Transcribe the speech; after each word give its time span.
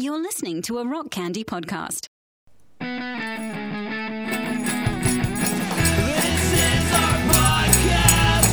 You're 0.00 0.18
listening 0.18 0.62
to 0.62 0.78
a 0.78 0.84
Rock 0.86 1.10
Candy 1.10 1.44
podcast. 1.44 2.06
This 2.78 2.88
is 6.56 6.92
our 6.94 7.18
podcast. 7.28 8.48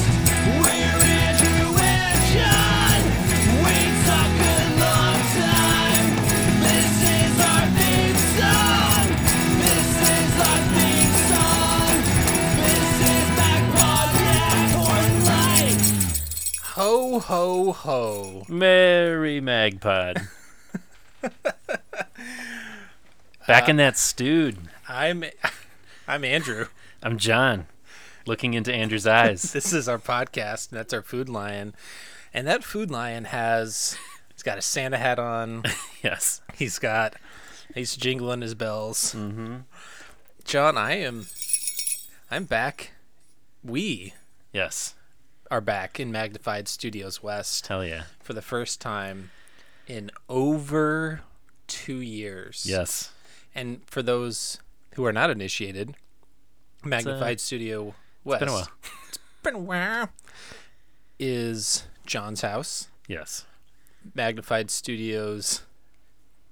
We're 0.60 1.00
Andrew 1.08 1.72
and 1.80 2.20
John. 2.36 3.00
We 3.64 3.80
talk 4.04 4.32
a 4.44 4.60
long 4.76 5.20
time. 5.40 6.08
This 6.68 6.94
is 7.16 7.40
our 7.40 7.66
theme 7.80 8.20
song. 8.36 9.08
This 9.64 9.88
is 10.04 10.36
our 10.44 10.62
theme 10.76 11.16
song. 11.32 11.96
This 12.60 12.92
is 13.08 13.28
Back 13.40 13.64
Podcast 13.80 14.68
for 14.76 15.00
Ho 16.82 16.92
ho 17.20 17.72
ho. 17.72 18.44
Merry 18.50 19.40
Magpod. 19.40 20.28
Back 23.48 23.70
in 23.70 23.78
that 23.78 23.98
stewed. 23.98 24.58
I'm 24.90 25.24
I'm 26.08 26.24
Andrew. 26.26 26.68
I'm 27.02 27.18
John, 27.18 27.68
looking 28.26 28.54
into 28.54 28.74
Andrew's 28.74 29.08
eyes. 29.08 29.52
This 29.54 29.72
is 29.72 29.88
our 29.88 30.00
podcast, 30.00 30.70
and 30.72 30.78
that's 30.80 30.94
our 30.94 31.02
food 31.02 31.30
lion. 31.30 31.74
And 32.34 32.46
that 32.48 32.64
food 32.64 32.92
lion 32.92 33.26
has 33.26 33.98
he's 34.34 34.44
got 34.44 34.58
a 34.58 34.62
Santa 34.62 34.98
hat 34.98 35.18
on. 35.20 35.64
yes. 36.04 36.42
He's 36.56 36.78
got 36.80 37.16
he's 37.74 37.96
jingling 37.96 38.42
his 38.42 38.54
bells. 38.54 39.14
Mm-hmm. 39.16 39.58
John, 40.44 40.78
I 40.78 40.94
am 40.98 41.28
I'm 42.30 42.44
back. 42.46 42.92
We 43.64 44.14
Yes. 44.54 44.94
are 45.52 45.62
back 45.62 46.00
in 46.00 46.12
Magnified 46.12 46.68
Studios 46.68 47.22
West 47.24 47.68
Hell 47.68 47.86
yeah. 47.86 48.04
for 48.22 48.34
the 48.34 48.42
first 48.42 48.82
time 48.82 49.32
in 49.88 50.12
over 50.30 51.22
two 51.68 51.98
years. 52.02 52.66
Yes. 52.68 53.12
And 53.56 53.82
for 53.88 54.02
those 54.04 54.60
who 54.96 55.06
are 55.06 55.14
not 55.14 55.30
initiated, 55.30 55.96
Magnified 56.84 57.38
uh, 57.38 57.40
Studio 57.40 57.96
West. 58.24 58.40
been 58.42 58.50
a 58.50 58.54
while. 58.54 58.68
It's 59.10 59.20
been 59.44 59.56
a 59.56 59.60
while. 59.60 60.10
Is 61.20 61.88
John's 62.06 62.42
house. 62.42 62.90
Yes. 63.08 63.46
Magnified 64.14 64.70
Studios 64.70 65.64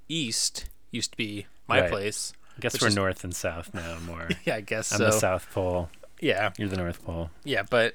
East 0.10 0.66
used 0.92 1.12
to 1.12 1.18
be 1.18 1.46
my 1.68 1.82
Right. 1.82 1.92
place. 1.92 2.34
I 2.58 2.62
guess 2.62 2.82
we're 2.82 2.88
is- 2.88 2.96
north 2.96 3.24
and 3.24 3.36
south 3.36 3.74
now 3.74 4.00
more. 4.00 4.30
Yeah, 4.46 4.56
I 4.56 4.62
guess 4.62 4.92
I'm 4.92 4.98
so. 5.00 5.06
the 5.06 5.12
South 5.12 5.48
Pole. 5.52 5.90
Yeah, 6.22 6.52
You're 6.58 6.70
the 6.70 6.78
North 6.78 7.04
Pole. 7.04 7.30
yeah, 7.44 7.64
but 7.70 7.94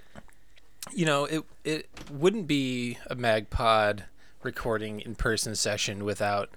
you 0.94 1.06
know, 1.06 1.24
it 1.24 1.42
it 1.64 1.88
wouldn't 2.10 2.46
be 2.46 2.98
a 3.06 3.16
MagPod 3.16 4.02
recording 4.42 5.00
in 5.00 5.14
person 5.14 5.54
session 5.54 6.04
without 6.04 6.50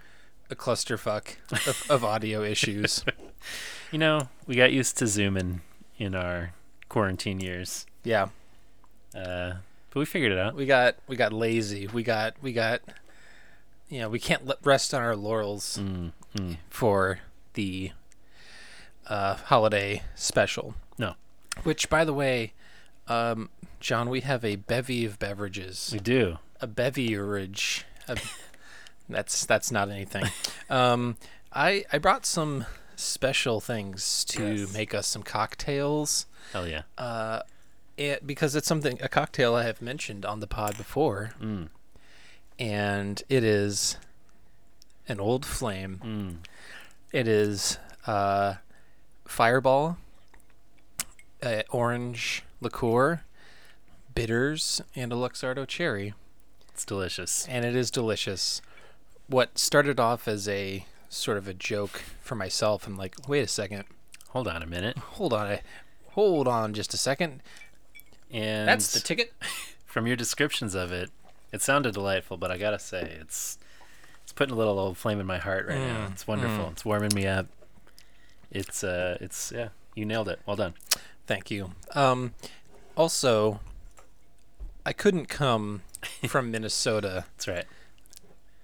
a 0.49 0.55
clusterfuck 0.55 1.35
of, 1.51 1.85
of 1.89 2.03
audio 2.03 2.41
issues. 2.53 3.03
You 3.91 3.99
know, 3.99 4.29
we 4.47 4.55
got 4.55 4.71
used 4.71 4.97
to 4.99 5.07
zooming 5.07 5.61
in 5.97 6.15
our 6.15 6.53
quarantine 6.89 7.39
years. 7.39 7.85
Yeah, 8.03 8.27
Uh, 9.15 9.53
but 9.91 9.99
we 9.99 10.05
figured 10.05 10.31
it 10.31 10.37
out. 10.39 10.55
we 10.55 10.65
got 10.65 10.95
we 11.07 11.15
got 11.15 11.31
lazy. 11.33 11.87
We 11.87 12.03
got 12.03 12.35
we 12.41 12.51
got 12.53 12.81
you 13.89 13.99
know, 13.99 14.09
we 14.09 14.19
can't 14.19 14.45
let 14.45 14.57
rest 14.63 14.93
on 14.93 15.01
our 15.03 15.15
laurels 15.15 15.77
Mm, 15.79 16.13
mm. 16.35 16.57
for 16.69 17.19
the 17.53 17.91
uh, 19.07 19.35
holiday 19.35 20.01
special. 20.15 20.73
No, 20.97 21.13
Which, 21.63 21.89
by 21.89 22.03
the 22.05 22.13
way, 22.13 22.53
um, 23.07 23.49
John, 23.79 24.09
we 24.09 24.21
have 24.21 24.43
a 24.43 24.55
bevy 24.55 25.05
of 25.05 25.19
beverages. 25.19 25.89
we 25.93 25.99
do. 25.99 26.37
A 26.63 26.67
beverage. 26.67 27.85
A, 28.07 28.17
that's 29.09 29.45
that's 29.45 29.69
not 29.71 29.89
anything. 29.89 30.23
Um, 30.69 31.17
I 31.51 31.83
I 31.91 31.97
brought 31.97 32.25
some 32.25 32.65
special 32.95 33.59
things 33.59 34.23
to 34.25 34.55
Yes. 34.61 34.73
make 34.73 34.93
us 34.93 35.07
some 35.07 35.23
cocktails. 35.23 36.25
Hell 36.53 36.67
yeah. 36.67 36.83
Uh, 36.97 37.41
it, 37.97 38.25
because 38.25 38.55
it's 38.55 38.67
something 38.67 38.97
a 39.01 39.09
cocktail 39.09 39.55
I 39.55 39.63
have 39.63 39.81
mentioned 39.81 40.25
on 40.25 40.39
the 40.39 40.47
pod 40.47 40.77
before, 40.77 41.33
Mm, 41.41 41.67
and 42.57 43.21
it 43.29 43.43
is 43.43 43.97
an 45.07 45.19
old 45.19 45.45
flame. 45.45 45.99
mm. 46.03 46.35
It 47.11 47.27
is 47.27 47.77
uh, 48.07 48.55
Fireball, 49.25 49.97
uh, 51.41 51.63
orange 51.71 52.43
liqueur, 52.61 53.21
bitters, 54.15 54.81
and 54.95 55.11
a 55.11 55.15
Luxardo 55.15 55.67
cherry, 55.67 56.13
It's 56.73 56.85
delicious. 56.85 57.47
and 57.49 57.63
it 57.65 57.75
is 57.75 57.89
delicious. 57.91 58.61
What 59.27 59.57
started 59.57 59.99
off 59.99 60.27
as 60.27 60.47
a 60.49 60.85
sort 61.09 61.37
of 61.37 61.47
a 61.47 61.53
joke 61.53 62.01
for 62.21 62.35
myself, 62.35 62.87
I'm 62.87 62.97
like, 62.97 63.15
wait 63.27 63.41
a 63.43 63.47
second, 63.47 63.85
Hold 64.29 64.47
on 64.47 64.63
a 64.63 64.65
minute. 64.65 64.97
hold 64.97 65.31
on, 65.33 65.51
a, 65.51 65.59
hold 66.11 66.47
on, 66.47 66.73
just 66.73 66.93
a 66.93 66.97
second. 66.97 67.41
And 68.31 68.67
That's 68.67 68.91
the 68.91 68.99
ticket. 68.99 69.31
from 69.85 70.07
your 70.07 70.15
descriptions 70.15 70.73
of 70.73 70.91
it, 70.91 71.11
it 71.51 71.61
sounded 71.61 71.93
delightful, 71.93 72.37
but 72.37 72.49
I 72.49 72.57
gotta 72.57 72.79
say, 72.79 73.17
it's 73.21 73.59
it's 74.23 74.33
putting 74.33 74.55
a 74.55 74.57
little 74.57 74.79
old 74.79 74.97
flame 74.97 75.19
in 75.19 75.27
my 75.27 75.37
heart 75.37 75.67
right 75.67 75.77
now. 75.77 76.07
Mm, 76.07 76.11
It's 76.13 76.25
wonderful. 76.27 76.69
It's 76.71 76.83
warming 76.83 77.11
me 77.13 77.27
up. 77.27 77.45
It's 78.49 78.83
uh, 78.83 79.17
it's 79.21 79.51
yeah, 79.55 79.69
you 79.95 80.05
nailed 80.05 80.29
it. 80.29 80.39
Well 80.47 80.55
done. 80.55 80.73
Thank 81.27 81.51
you. 81.51 81.71
Um, 81.93 82.33
also, 82.97 83.59
I 84.85 84.93
couldn't 84.93 85.27
come 85.27 85.83
from 86.27 86.51
Minnesota 86.51 87.25
That's 87.37 87.47
right. 87.47 87.65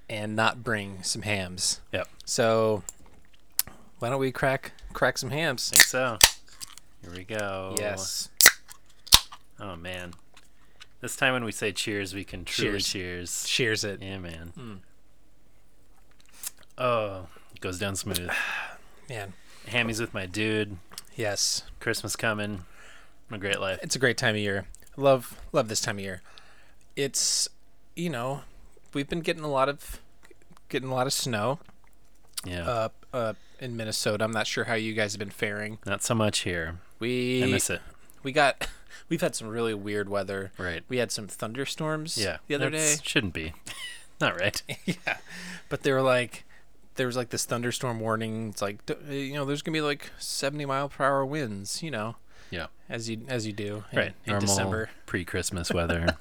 and 0.10 0.36
not 0.36 0.64
bring 0.64 1.04
some 1.04 1.22
hams. 1.24 1.82
Yep. 1.92 2.08
So 2.26 2.84
why 4.00 4.10
don't 4.10 4.20
we 4.20 4.32
crack 4.32 4.72
crack 4.94 5.18
some 5.18 5.30
hams? 5.32 5.70
Think 5.70 5.82
so. 5.82 6.18
Here 7.02 7.12
we 7.16 7.24
go. 7.24 7.76
Yes. 7.78 8.30
Oh 9.60 9.76
man. 9.76 10.14
This 11.02 11.16
time 11.16 11.34
when 11.34 11.46
we 11.46 11.52
say 11.54 11.72
cheers, 11.72 12.14
we 12.14 12.26
can 12.26 12.44
truly 12.44 12.72
Cheers. 12.80 12.88
cheers. 12.90 13.44
Cheers 13.46 13.84
it. 13.86 14.02
Yeah, 14.02 14.18
man. 14.18 14.52
Mm. 14.58 14.78
Oh, 16.78 17.28
it 17.54 17.62
goes 17.62 17.80
down 17.80 17.96
smooth. 17.96 18.30
Man. 19.10 19.34
Hammies 19.68 20.00
with 20.00 20.14
my 20.14 20.26
dude. 20.26 20.78
Yes. 21.16 21.64
Christmas 21.80 22.16
coming. 22.16 22.66
A 23.32 23.38
great 23.38 23.60
life. 23.60 23.80
It's 23.84 23.96
a 23.96 24.00
great 24.00 24.18
time 24.18 24.36
of 24.36 24.42
year. 24.42 24.66
Love 24.98 25.40
love 25.52 25.68
this 25.68 25.82
time 25.82 25.98
of 25.98 26.04
year. 26.04 26.22
It's 26.96 27.48
you 27.96 28.10
know, 28.10 28.42
we've 28.94 29.10
been 29.10 29.22
getting 29.22 29.44
a 29.44 29.50
lot 29.50 29.70
of 29.70 30.00
getting 30.70 30.90
a 30.90 30.94
lot 30.94 31.08
of 31.08 31.14
snow 31.14 31.60
Yeah. 32.46 32.68
up 32.70 33.06
uh, 33.14 33.34
in 33.60 33.76
Minnesota. 33.76 34.24
I'm 34.24 34.32
not 34.32 34.48
sure 34.48 34.66
how 34.66 34.76
you 34.76 34.94
guys 34.94 35.14
have 35.14 35.20
been 35.20 35.30
faring. 35.30 35.80
Not 35.86 36.04
so 36.04 36.16
much 36.16 36.40
here. 36.40 36.78
We 37.00 37.44
I 37.44 37.48
miss 37.48 37.70
it. 37.70 37.82
we 38.24 38.32
got 38.32 38.68
we've 39.10 39.22
had 39.22 39.36
some 39.36 39.48
really 39.48 39.74
weird 39.74 40.10
weather. 40.10 40.52
Right. 40.58 40.84
We 40.90 40.98
had 40.98 41.12
some 41.12 41.28
thunderstorms 41.28 42.18
Yeah. 42.18 42.38
the 42.48 42.56
other 42.56 42.70
day. 42.70 42.96
Shouldn't 43.04 43.34
be. 43.34 43.54
Not 44.22 44.40
right. 44.40 44.62
yeah, 44.86 45.18
but 45.70 45.84
they 45.84 45.94
were 45.94 46.02
like, 46.02 46.44
there 46.96 47.08
was 47.08 47.16
like 47.16 47.30
this 47.30 47.46
thunderstorm 47.46 48.02
warning. 48.02 48.50
It's 48.50 48.62
like, 48.62 48.80
you 49.10 49.34
know, 49.34 49.46
there's 49.46 49.62
gonna 49.62 49.74
be 49.78 49.82
like 49.82 50.12
70 50.20 50.66
mile 50.66 50.90
per 50.90 51.06
hour 51.06 51.26
winds. 51.26 51.82
You 51.82 51.92
know, 51.92 52.16
Yeah. 52.52 52.68
as 52.90 53.10
you 53.10 53.22
as 53.28 53.46
you 53.46 53.54
do 53.54 53.84
in, 53.92 53.98
Right. 53.98 54.14
in 54.26 54.32
Normal 54.32 54.48
December. 54.48 54.90
pre-Christmas 55.06 55.72
weather. 55.72 56.18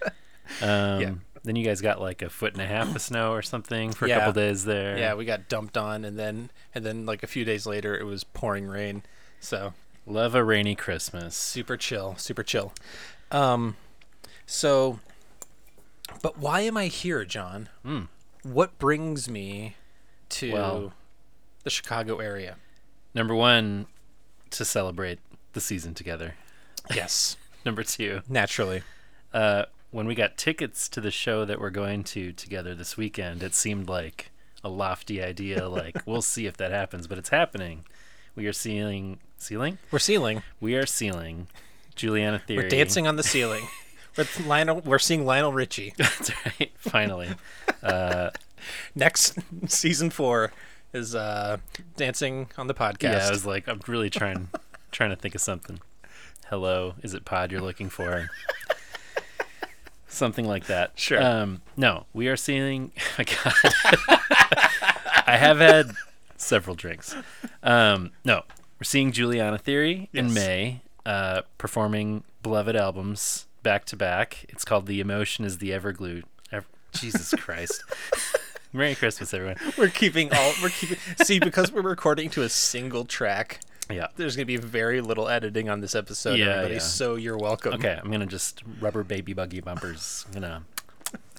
um, 0.62 1.22
Then 1.44 1.56
you 1.56 1.64
guys 1.64 1.80
got 1.80 2.00
like 2.00 2.22
a 2.22 2.28
foot 2.30 2.52
and 2.52 2.62
a 2.62 2.66
half 2.66 2.94
of 2.94 3.02
snow 3.02 3.32
or 3.32 3.42
something 3.42 3.92
for 3.92 4.06
a 4.06 4.10
couple 4.10 4.32
days 4.32 4.64
there. 4.64 4.96
Yeah, 4.96 5.14
we 5.14 5.24
got 5.24 5.48
dumped 5.48 5.76
on, 5.76 6.04
and 6.04 6.16
then 6.18 6.50
and 6.74 6.84
then 6.86 7.04
like 7.06 7.22
a 7.22 7.26
few 7.26 7.44
days 7.44 7.66
later, 7.66 7.96
it 7.98 8.04
was 8.04 8.22
pouring 8.24 8.66
rain. 8.66 9.02
So 9.40 9.74
Love 10.06 10.34
a 10.34 10.44
rainy 10.44 10.74
Christmas. 10.74 11.34
super 11.36 11.76
chill, 11.76 12.14
super 12.16 12.42
chill. 12.44 12.72
Um, 13.32 13.76
so, 14.46 14.98
but 16.22 16.38
why 16.38 16.60
am 16.60 16.76
I 16.76 16.86
here, 16.86 17.24
John? 17.24 17.68
Mm. 17.84 18.08
What 18.42 18.78
brings 18.78 19.28
me 19.28 19.76
to 20.30 20.52
Well- 20.52 20.92
the 21.64 21.70
Chicago 21.70 22.18
area? 22.18 22.56
Number 23.14 23.34
one, 23.34 23.86
to 24.50 24.64
celebrate 24.64 25.18
the 25.52 25.60
season 25.60 25.94
together. 25.94 26.34
Yes, 26.94 27.36
Number 27.64 27.82
two, 27.82 28.20
naturally. 28.28 28.82
uh, 29.32 29.64
when 29.90 30.06
we 30.06 30.14
got 30.14 30.36
tickets 30.38 30.88
to 30.88 31.00
the 31.02 31.10
show 31.10 31.44
that 31.44 31.60
we're 31.60 31.70
going 31.70 32.02
to 32.02 32.32
together 32.32 32.74
this 32.74 32.96
weekend, 32.96 33.42
it 33.42 33.54
seemed 33.54 33.88
like 33.88 34.30
a 34.64 34.68
lofty 34.68 35.22
idea. 35.22 35.68
Like 35.68 36.02
we'll 36.06 36.22
see 36.22 36.46
if 36.46 36.56
that 36.56 36.70
happens, 36.72 37.06
but 37.06 37.18
it's 37.18 37.28
happening. 37.28 37.84
We 38.34 38.46
are 38.46 38.52
sealing, 38.54 39.18
sealing. 39.36 39.76
We're 39.90 39.98
sealing. 39.98 40.42
We 40.60 40.74
are 40.76 40.86
sealing. 40.86 41.46
Juliana 41.94 42.38
Theory. 42.38 42.64
We're 42.64 42.68
dancing 42.70 43.06
on 43.06 43.16
the 43.16 43.22
ceiling. 43.22 43.66
With 44.16 44.46
Lionel, 44.46 44.80
we're 44.80 44.98
seeing 44.98 45.24
Lionel 45.26 45.52
Richie. 45.52 45.92
That's 45.98 46.30
right. 46.44 46.70
Finally. 46.78 47.30
Uh, 47.82 48.30
Next 48.94 49.38
season 49.66 50.10
four 50.10 50.52
is 50.92 51.14
uh, 51.14 51.56
dancing 51.96 52.48
on 52.56 52.66
the 52.66 52.74
podcast. 52.74 53.02
yeah, 53.02 53.26
I 53.28 53.30
was 53.30 53.44
like, 53.44 53.66
I'm 53.68 53.80
really 53.88 54.08
trying, 54.10 54.48
trying 54.92 55.10
to 55.10 55.16
think 55.16 55.34
of 55.34 55.40
something. 55.40 55.80
Hello, 56.48 56.94
is 57.02 57.14
it 57.14 57.24
Pod 57.24 57.50
you're 57.50 57.60
looking 57.60 57.88
for? 57.88 58.30
Something 60.06 60.46
like 60.46 60.66
that. 60.66 60.92
Sure. 60.96 61.22
Um, 61.22 61.62
no, 61.76 62.04
we 62.12 62.28
are 62.28 62.36
seeing. 62.36 62.92
Oh 62.98 63.02
my 63.18 63.24
God. 63.24 64.18
I 65.26 65.36
have 65.38 65.58
had 65.58 65.92
several 66.36 66.76
drinks. 66.76 67.16
Um, 67.62 68.10
no, 68.24 68.42
we're 68.78 68.84
seeing 68.84 69.12
Juliana 69.12 69.56
Theory 69.56 70.10
in 70.12 70.34
Mae, 70.34 70.82
uh, 71.06 71.42
performing 71.56 72.24
beloved 72.42 72.76
albums 72.76 73.46
back 73.62 73.86
to 73.86 73.96
back. 73.96 74.44
It's 74.50 74.64
called 74.66 74.86
"The 74.86 75.00
Emotion 75.00 75.46
Is 75.46 75.58
the 75.58 75.70
Everglue." 75.70 76.24
Ev- 76.50 76.66
Jesus 76.92 77.30
Christ! 77.38 77.82
Merry 78.74 78.94
Christmas, 78.94 79.32
everyone. 79.32 79.56
We're 79.78 79.88
keeping 79.88 80.30
all. 80.34 80.52
We're 80.62 80.68
keeping. 80.68 80.98
See, 81.24 81.38
because 81.38 81.72
we're 81.72 81.80
recording 81.80 82.28
to 82.30 82.42
a 82.42 82.50
single 82.50 83.06
track, 83.06 83.60
Yeah. 83.92 84.08
there's 84.16 84.36
gonna 84.36 84.46
be 84.46 84.56
very 84.56 85.00
little 85.00 85.28
editing 85.28 85.68
on 85.68 85.80
this 85.80 85.94
episode, 85.94 86.34
Yeah, 86.38 86.46
everybody. 86.46 86.74
yeah. 86.74 86.80
So 86.80 87.14
you're 87.16 87.38
welcome. 87.38 87.74
Okay, 87.74 87.98
I'm 88.02 88.10
gonna 88.10 88.26
just 88.26 88.62
rubber 88.80 89.04
baby 89.04 89.32
buggy 89.32 89.60
bumpers. 89.60 90.24
I'm 90.28 90.34
gonna 90.34 90.62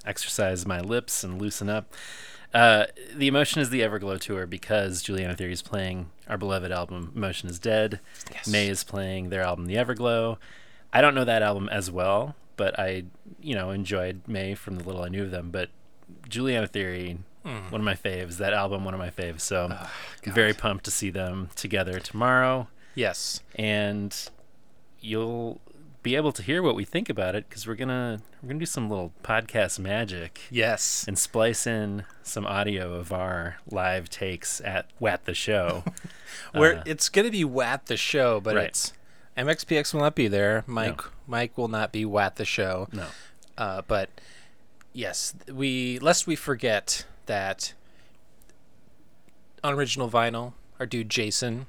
exercise 0.04 0.66
my 0.66 0.80
lips 0.80 1.24
and 1.24 1.40
loosen 1.40 1.68
up. 1.68 1.92
Uh, 2.52 2.86
the 3.14 3.26
emotion 3.26 3.60
is 3.60 3.70
the 3.70 3.80
Everglow 3.80 4.20
tour 4.20 4.46
because 4.46 5.02
Juliana 5.02 5.34
Theory 5.34 5.52
is 5.52 5.62
playing 5.62 6.10
our 6.28 6.38
beloved 6.38 6.70
album 6.70 7.12
"Emotion 7.16 7.48
Is 7.48 7.58
Dead." 7.58 7.98
Yes. 8.32 8.46
Mae 8.46 8.68
is 8.68 8.84
playing 8.84 9.30
their 9.30 9.42
album 9.42 9.66
"The 9.66 9.74
Everglow." 9.74 10.36
I 10.92 11.00
don't 11.00 11.14
know 11.16 11.24
that 11.24 11.42
album 11.42 11.68
as 11.70 11.90
well, 11.90 12.36
but 12.56 12.78
I, 12.78 13.04
you 13.40 13.56
know, 13.56 13.70
enjoyed 13.70 14.20
Mae 14.28 14.54
from 14.54 14.76
the 14.76 14.84
little 14.84 15.02
I 15.02 15.08
knew 15.08 15.24
of 15.24 15.32
them. 15.32 15.50
But 15.50 15.70
Juliana 16.28 16.68
Theory, 16.68 17.18
one 17.44 17.80
of 17.80 17.82
my 17.82 17.94
faves. 17.94 18.38
That 18.38 18.52
album, 18.52 18.84
one 18.84 18.94
of 18.94 19.00
my 19.00 19.10
faves. 19.10 19.42
So 19.42 19.68
I'm 20.26 20.32
very 20.32 20.52
pumped 20.54 20.84
to 20.86 20.90
see 20.90 21.10
them 21.10 21.50
together 21.56 22.00
tomorrow 22.00 22.68
Yes. 22.94 23.40
and 23.54 24.14
you'll 25.00 25.60
be 26.02 26.16
able 26.16 26.32
to 26.32 26.42
hear 26.42 26.62
what 26.62 26.74
we 26.74 26.84
think 26.84 27.08
about 27.08 27.34
it 27.34 27.48
because 27.48 27.66
we're 27.66 27.74
gonna 27.74 28.20
we're 28.42 28.48
gonna 28.48 28.58
do 28.60 28.66
some 28.66 28.90
little 28.90 29.12
podcast 29.22 29.78
magic 29.78 30.40
Yes. 30.50 31.04
and 31.08 31.18
splice 31.18 31.66
in 31.66 32.04
some 32.22 32.44
audio 32.46 32.92
of 32.94 33.10
our 33.12 33.56
live 33.70 34.10
takes 34.10 34.60
at 34.60 34.86
Wat 35.00 35.24
the 35.24 35.32
show. 35.34 35.82
Where 36.52 36.78
Uh, 36.78 36.82
it's 36.86 37.08
gonna 37.08 37.30
be 37.30 37.44
Wat 37.44 37.86
the 37.86 37.96
show, 37.96 38.40
but 38.40 38.54
Right. 38.54 38.66
it's 38.66 38.92
MXPX 39.36 39.92
will 39.94 40.00
not 40.02 40.14
be 40.14 40.28
there. 40.28 40.62
Mike 40.66 41.00
Mike 41.26 41.56
will 41.58 41.68
not 41.68 41.90
be 41.92 42.04
Wat 42.04 42.36
the 42.36 42.44
show. 42.44 42.86
no, 42.92 43.06
Uh, 43.58 43.80
but 43.86 44.08
yes, 44.92 45.34
we 45.50 45.98
lest 46.00 46.26
we 46.26 46.36
forget 46.36 47.06
that 47.26 47.74
on 49.62 49.74
original 49.74 50.08
vinyl, 50.10 50.52
our 50.78 50.86
dude 50.86 51.08
Jason 51.08 51.66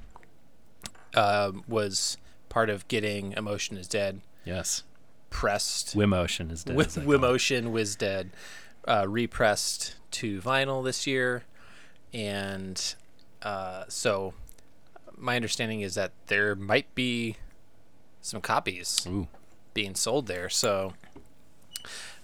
um, 1.14 1.64
was 1.66 2.16
part 2.48 2.70
of 2.70 2.86
getting 2.88 3.32
"Emotion 3.32 3.76
Is 3.76 3.88
Dead" 3.88 4.20
yes, 4.44 4.82
pressed. 5.30 5.96
Wimotion 5.96 6.50
is 6.50 6.64
dead. 6.64 6.72
Wi- 6.72 6.86
as 6.86 6.98
I 6.98 7.04
call 7.04 7.12
it. 7.12 7.18
Wimotion 7.20 7.70
was 7.70 7.96
dead, 7.96 8.30
uh, 8.86 9.06
repressed 9.08 9.96
to 10.12 10.40
vinyl 10.40 10.84
this 10.84 11.06
year, 11.06 11.44
and 12.12 12.94
uh, 13.42 13.84
so 13.88 14.34
my 15.16 15.36
understanding 15.36 15.80
is 15.80 15.94
that 15.94 16.12
there 16.26 16.54
might 16.54 16.94
be 16.94 17.36
some 18.20 18.40
copies 18.40 19.06
Ooh, 19.08 19.28
being 19.72 19.94
sold 19.94 20.26
there. 20.26 20.48
So, 20.48 20.94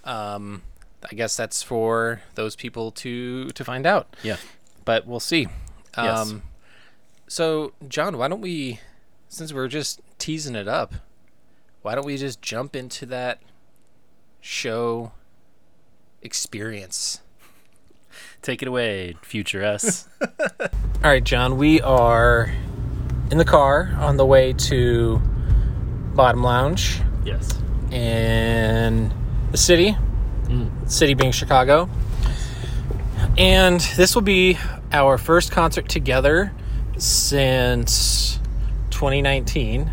um, 0.03 0.63
I 1.09 1.15
guess 1.15 1.35
that's 1.35 1.61
for 1.61 2.21
those 2.35 2.55
people 2.55 2.91
to 2.91 3.49
to 3.49 3.63
find 3.63 3.85
out. 3.85 4.15
yeah, 4.23 4.37
But 4.85 5.05
we'll 5.05 5.19
see. 5.19 5.47
Yes. 5.97 6.31
Um, 6.31 6.43
so, 7.27 7.73
John, 7.87 8.17
why 8.17 8.27
don't 8.27 8.41
we, 8.41 8.79
since 9.29 9.53
we're 9.53 9.67
just 9.67 10.01
teasing 10.17 10.55
it 10.55 10.67
up, 10.67 10.93
why 11.81 11.95
don't 11.95 12.05
we 12.05 12.17
just 12.17 12.41
jump 12.41 12.75
into 12.75 13.05
that 13.07 13.41
show 14.41 15.11
experience? 16.21 17.21
take 18.43 18.61
it 18.61 18.67
away, 18.67 19.15
future 19.21 19.63
us. 19.63 20.07
All 20.21 20.69
right, 21.03 21.23
John, 21.23 21.57
we 21.57 21.81
are 21.81 22.51
in 23.31 23.37
the 23.37 23.45
car 23.45 23.95
on 23.97 24.17
the 24.17 24.25
way 24.25 24.53
to 24.53 25.19
Bottom 26.13 26.43
Lounge 26.43 26.99
yes, 27.25 27.49
in 27.89 29.11
the 29.51 29.57
city, 29.57 29.97
city 30.87 31.13
being 31.13 31.31
Chicago. 31.31 31.89
And 33.37 33.79
this 33.95 34.15
will 34.15 34.21
be 34.21 34.57
our 34.91 35.17
first 35.17 35.51
concert 35.51 35.89
together 35.89 36.51
since 36.97 38.39
2019, 38.91 39.91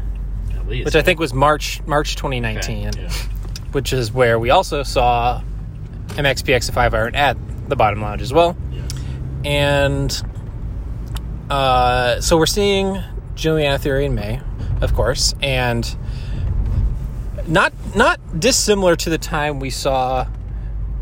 at 0.55 0.67
least. 0.69 0.85
which 0.85 0.95
I 0.95 1.03
think 1.03 1.19
was 1.19 1.33
March 1.33 1.81
March 1.87 2.17
2019, 2.17 2.89
Okay, 2.89 3.03
yeah. 3.03 3.09
which 3.73 3.93
is 3.93 4.13
where 4.13 4.39
we 4.39 4.51
also 4.51 4.83
saw 4.83 5.43
MXPX 6.09 6.73
Five 6.73 6.93
Iron 6.93 7.15
at 7.15 7.37
the 7.69 7.77
Bottom 7.77 8.03
Lounge 8.03 8.21
as 8.23 8.33
well. 8.33 8.57
And 9.45 10.23
uh, 11.49 12.21
so 12.21 12.37
we're 12.37 12.45
seeing 12.47 13.03
Juliana 13.35 13.79
Theory 13.79 14.05
in 14.05 14.15
Mae, 14.15 14.41
of 14.83 14.93
course, 14.95 15.35
and 15.43 15.97
not 17.47 17.73
not 17.97 18.21
dissimilar 18.39 18.97
to 18.97 19.09
the 19.09 19.17
time 19.19 19.61
we 19.61 19.71
saw 19.71 20.27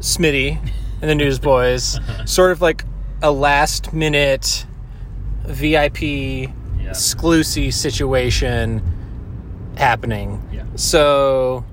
Smitty 0.01 0.59
and 1.01 1.11
the 1.11 1.15
Newsboys, 1.15 1.99
sort 2.27 2.53
of 2.53 2.61
like 2.61 2.85
a 3.23 3.31
last 3.31 3.93
minute 3.93 4.65
VIP 5.45 6.03
Yeah. 6.03 6.91
exclusive 6.91 7.75
situation 7.75 8.83
happening. 9.77 10.43
Yeah. 10.53 10.65
So 10.77 11.65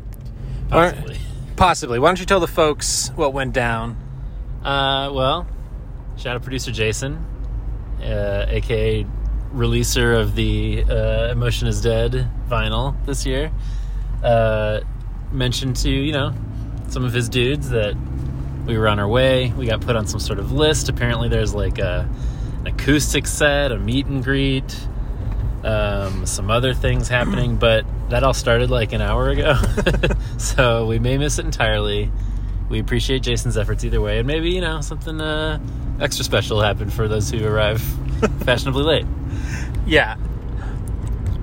Possibly. 0.69 1.17
possibly. 1.55 1.99
Why 1.99 2.09
don't 2.09 2.19
you 2.19 2.25
tell 2.25 2.39
the 2.39 2.47
folks 2.47 3.09
what 3.15 3.33
went 3.33 3.53
down? 3.53 3.97
Uh, 4.63 5.11
well, 5.13 5.47
shout 6.17 6.35
out 6.35 6.41
producer 6.43 6.71
Jason, 6.71 7.23
uh, 8.01 8.45
aka 8.49 9.05
releaser 9.53 10.19
of 10.19 10.35
the 10.35 10.83
uh, 10.89 11.31
"Emotion 11.31 11.67
Is 11.67 11.81
Dead" 11.81 12.27
vinyl 12.49 12.95
this 13.05 13.25
year. 13.25 13.51
Uh, 14.23 14.79
mentioned 15.31 15.75
to 15.77 15.89
you 15.91 16.11
know 16.11 16.33
some 16.87 17.05
of 17.05 17.13
his 17.13 17.29
dudes 17.29 17.69
that 17.69 17.95
we 18.65 18.77
were 18.77 18.87
on 18.87 18.99
our 18.99 19.07
way. 19.07 19.53
We 19.57 19.67
got 19.67 19.81
put 19.81 19.95
on 19.95 20.07
some 20.07 20.19
sort 20.19 20.39
of 20.39 20.51
list. 20.51 20.89
Apparently, 20.89 21.29
there's 21.29 21.53
like 21.53 21.77
a, 21.77 22.09
an 22.59 22.67
acoustic 22.67 23.27
set, 23.27 23.71
a 23.71 23.77
meet 23.77 24.05
and 24.07 24.23
greet, 24.23 24.87
um, 25.63 26.25
some 26.25 26.49
other 26.49 26.73
things 26.73 27.07
happening, 27.07 27.55
but 27.59 27.85
that 28.09 28.23
all 28.23 28.33
started 28.33 28.69
like 28.69 28.93
an 28.93 29.01
hour 29.01 29.29
ago. 29.29 29.55
so 30.37 30.87
we 30.87 30.99
may 30.99 31.17
miss 31.17 31.39
it 31.39 31.45
entirely. 31.45 32.11
We 32.69 32.79
appreciate 32.79 33.21
Jason's 33.21 33.57
efforts 33.57 33.83
either 33.83 34.01
way, 34.01 34.17
and 34.17 34.27
maybe 34.27 34.51
you 34.51 34.61
know 34.61 34.81
something 34.81 35.21
uh, 35.21 35.59
extra 35.99 36.25
special 36.25 36.61
happened 36.61 36.91
for 36.91 37.07
those 37.07 37.29
who 37.29 37.45
arrive 37.45 37.81
fashionably 38.43 38.83
late. 38.83 39.05
Yeah. 39.85 40.17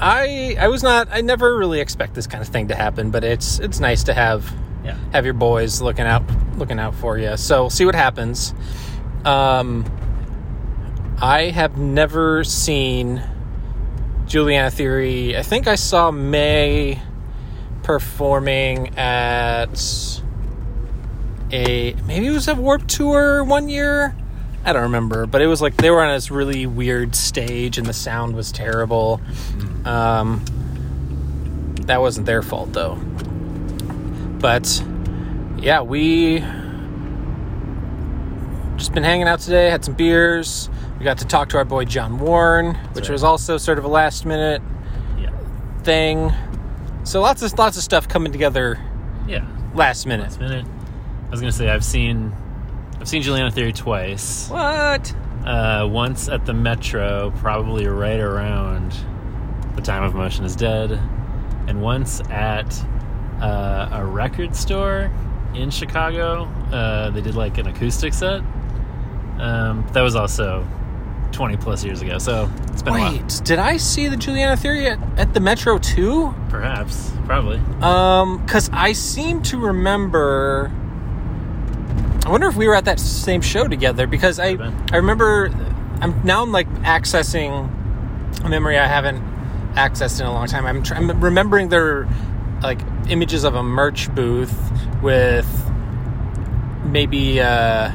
I 0.00 0.56
I 0.58 0.66
was 0.66 0.82
not 0.82 1.08
I 1.12 1.20
never 1.20 1.56
really 1.56 1.78
expect 1.78 2.14
this 2.14 2.26
kind 2.26 2.42
of 2.42 2.48
thing 2.48 2.68
to 2.68 2.74
happen, 2.74 3.12
but 3.12 3.22
it's 3.22 3.60
it's 3.60 3.78
nice 3.78 4.02
to 4.04 4.14
have 4.14 4.52
Yeah, 4.84 4.98
have 5.12 5.24
your 5.24 5.34
boys 5.34 5.80
looking 5.80 6.06
out 6.06 6.22
looking 6.56 6.78
out 6.78 6.94
for 6.94 7.18
you. 7.18 7.36
So 7.36 7.62
we'll 7.62 7.70
see 7.70 7.84
what 7.84 7.94
happens. 7.94 8.54
Um 9.24 9.84
I 11.20 11.50
have 11.50 11.78
never 11.78 12.42
seen 12.42 13.22
Juliana 14.26 14.70
Theory. 14.70 15.36
I 15.36 15.42
think 15.42 15.68
I 15.68 15.76
saw 15.76 16.10
Mae 16.10 17.00
performing 17.82 18.96
at 18.98 20.20
a 21.52 21.94
maybe 22.06 22.26
it 22.26 22.30
was 22.30 22.48
a 22.48 22.54
Warped 22.54 22.88
Tour 22.88 23.44
one 23.44 23.68
year. 23.68 24.16
I 24.64 24.72
don't 24.72 24.82
remember, 24.82 25.26
but 25.26 25.42
it 25.42 25.48
was 25.48 25.60
like 25.60 25.76
they 25.76 25.90
were 25.90 26.02
on 26.02 26.14
this 26.14 26.30
really 26.30 26.66
weird 26.66 27.14
stage 27.16 27.78
and 27.78 27.86
the 27.86 27.92
sound 27.92 28.34
was 28.34 28.52
terrible. 28.52 29.20
Um, 29.84 30.44
that 31.82 32.00
wasn't 32.00 32.26
their 32.26 32.42
fault 32.42 32.72
though. 32.72 32.94
But 34.42 34.84
yeah, 35.58 35.82
we 35.82 36.40
just 38.76 38.92
been 38.92 39.04
hanging 39.04 39.28
out 39.28 39.38
today, 39.38 39.70
had 39.70 39.84
some 39.84 39.94
beers. 39.94 40.68
We 40.98 41.04
got 41.04 41.18
to 41.18 41.24
talk 41.24 41.48
to 41.50 41.58
our 41.58 41.64
boy 41.64 41.84
John 41.84 42.18
Warren, 42.18 42.74
which 42.92 43.04
right. 43.04 43.12
was 43.12 43.22
also 43.22 43.56
sort 43.56 43.78
of 43.78 43.84
a 43.84 43.88
last 43.88 44.26
minute 44.26 44.60
yeah, 45.16 45.30
thing. 45.84 46.32
So 47.04 47.20
lots 47.20 47.42
of 47.42 47.56
lots 47.56 47.76
of 47.76 47.84
stuff 47.84 48.08
coming 48.08 48.32
together 48.32 48.80
yeah. 49.28 49.46
last 49.74 50.06
minute. 50.06 50.24
Last 50.24 50.40
minute. 50.40 50.66
I 51.26 51.30
was 51.30 51.40
gonna 51.40 51.52
say 51.52 51.68
I've 51.70 51.84
seen 51.84 52.34
I've 53.00 53.08
seen 53.08 53.22
Juliana 53.22 53.52
Theory 53.52 53.72
twice. 53.72 54.48
What? 54.48 55.14
Uh, 55.46 55.88
once 55.88 56.28
at 56.28 56.46
the 56.46 56.52
Metro, 56.52 57.32
probably 57.36 57.86
right 57.86 58.20
around 58.20 58.92
the 59.76 59.82
time 59.82 60.02
of 60.02 60.14
Motion 60.14 60.44
is 60.44 60.56
Dead, 60.56 60.90
and 61.68 61.80
once 61.80 62.20
at 62.22 62.66
uh, 63.42 63.88
a 63.92 64.04
record 64.04 64.54
store 64.56 65.10
in 65.54 65.70
Chicago. 65.70 66.44
Uh, 66.72 67.10
they 67.10 67.20
did 67.20 67.34
like 67.34 67.58
an 67.58 67.66
acoustic 67.66 68.14
set. 68.14 68.40
Um, 69.38 69.86
that 69.92 70.02
was 70.02 70.14
also 70.14 70.66
20 71.32 71.56
plus 71.56 71.84
years 71.84 72.02
ago, 72.02 72.18
so 72.18 72.48
it's 72.68 72.82
been 72.82 72.94
a 72.94 72.98
while. 72.98 73.12
Wait, 73.12 73.40
did 73.44 73.58
I 73.58 73.76
see 73.76 74.08
the 74.08 74.16
Juliana 74.16 74.56
Theory 74.56 74.86
at, 74.86 74.98
at 75.18 75.34
the 75.34 75.40
Metro 75.40 75.78
too? 75.78 76.34
Perhaps, 76.48 77.10
probably. 77.26 77.58
Um, 77.80 78.44
because 78.44 78.70
I 78.72 78.92
seem 78.92 79.42
to 79.44 79.58
remember. 79.58 80.70
I 82.24 82.30
wonder 82.30 82.46
if 82.46 82.54
we 82.56 82.68
were 82.68 82.76
at 82.76 82.84
that 82.84 83.00
same 83.00 83.40
show 83.40 83.66
together 83.66 84.06
because 84.06 84.38
I 84.38 84.50
I 84.92 84.96
remember 84.96 85.50
I'm 86.00 86.22
now 86.24 86.42
I'm 86.42 86.52
like 86.52 86.68
accessing 86.82 87.68
a 88.44 88.48
memory 88.48 88.78
I 88.78 88.86
haven't 88.86 89.20
accessed 89.74 90.20
in 90.20 90.26
a 90.26 90.32
long 90.32 90.46
time. 90.46 90.66
I'm, 90.66 90.82
tr- 90.82 90.94
I'm 90.94 91.20
remembering 91.20 91.68
there 91.68 92.00
are 92.02 92.08
like 92.62 92.80
images 93.12 93.44
of 93.44 93.54
a 93.54 93.62
merch 93.62 94.12
booth 94.14 94.56
with 95.02 95.46
maybe 96.84 97.40
uh, 97.40 97.92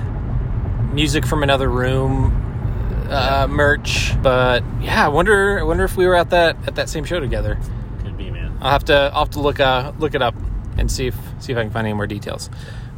music 0.94 1.26
from 1.26 1.42
another 1.44 1.68
room 1.70 2.32
uh, 3.10 3.48
merch. 3.50 4.14
But 4.22 4.64
yeah, 4.80 5.06
I 5.06 5.10
wonder 5.10 5.60
I 5.60 5.64
wonder 5.64 5.84
if 5.84 5.98
we 5.98 6.06
were 6.06 6.16
at 6.16 6.30
that 6.30 6.56
at 6.68 6.76
that 6.76 6.88
same 6.88 7.04
show 7.04 7.20
together. 7.20 7.58
Could 8.04 8.18
be, 8.18 8.30
man. 8.30 8.58
I'll 8.62 8.72
have 8.72 8.86
to 8.86 9.12
I'll 9.14 9.26
have 9.26 9.32
to 9.32 9.40
look 9.40 9.60
uh 9.60 9.92
look 9.98 10.14
it 10.14 10.22
up 10.22 10.36
and 10.78 10.92
see 10.92 11.08
if 11.08 11.18
see 11.40 11.52
if 11.52 11.58
I 11.58 11.64
can 11.64 11.72
find 11.72 11.88
any 11.88 11.96
more 11.96 12.08
details. 12.08 12.50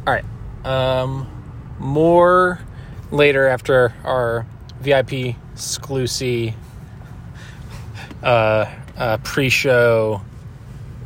All 0.06 0.12
right, 0.12 0.24
um, 0.64 1.26
more 1.78 2.60
later 3.10 3.48
after 3.48 3.94
our 4.04 4.46
VIP 4.80 5.36
exclusive 5.52 6.54
uh, 8.22 8.66
uh, 8.96 9.18
pre-show 9.18 10.22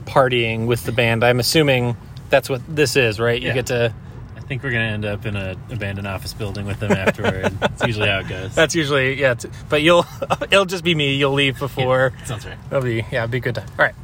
partying 0.06 0.66
with 0.66 0.84
the 0.84 0.92
band. 0.92 1.24
I'm 1.24 1.40
assuming 1.40 1.96
that's 2.30 2.48
what 2.50 2.60
this 2.68 2.96
is, 2.96 3.18
right? 3.20 3.40
You 3.40 3.48
Yeah. 3.48 3.54
get 3.54 3.66
to. 3.66 3.94
I 4.36 4.40
think 4.46 4.62
we're 4.62 4.72
gonna 4.72 4.84
end 4.84 5.04
up 5.06 5.24
in 5.24 5.36
an 5.36 5.58
abandoned 5.70 6.06
office 6.06 6.34
building 6.34 6.66
with 6.66 6.78
them 6.80 6.92
afterward. 6.92 7.52
It's 7.62 7.82
usually 7.86 8.08
how 8.08 8.18
it 8.20 8.28
goes. 8.28 8.54
That's 8.54 8.74
usually 8.74 9.18
yeah, 9.20 9.32
it's, 9.32 9.46
but 9.70 9.80
you'll 9.82 10.04
it'll 10.50 10.66
just 10.66 10.84
be 10.84 10.94
me. 10.94 11.14
You'll 11.14 11.32
leave 11.32 11.58
before. 11.58 12.12
sounds 12.24 12.44
right. 12.46 12.58
It'll 12.70 12.82
be 12.82 13.04
yeah, 13.10 13.24
it'll 13.24 13.32
be 13.32 13.38
a 13.38 13.40
good 13.40 13.54
time. 13.54 13.66
All 13.78 13.84
right. 13.86 13.94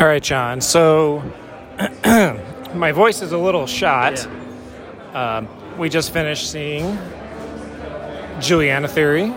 All 0.00 0.06
right, 0.06 0.22
John. 0.22 0.60
So 0.60 1.22
my 2.74 2.92
voice 2.92 3.22
is 3.22 3.32
a 3.32 3.38
little 3.38 3.66
shot. 3.66 4.26
Um, 5.14 5.48
we 5.78 5.88
just 5.88 6.12
finished 6.12 6.50
seeing 6.50 6.98
Juliana 8.40 8.88
Theory. 8.88 9.32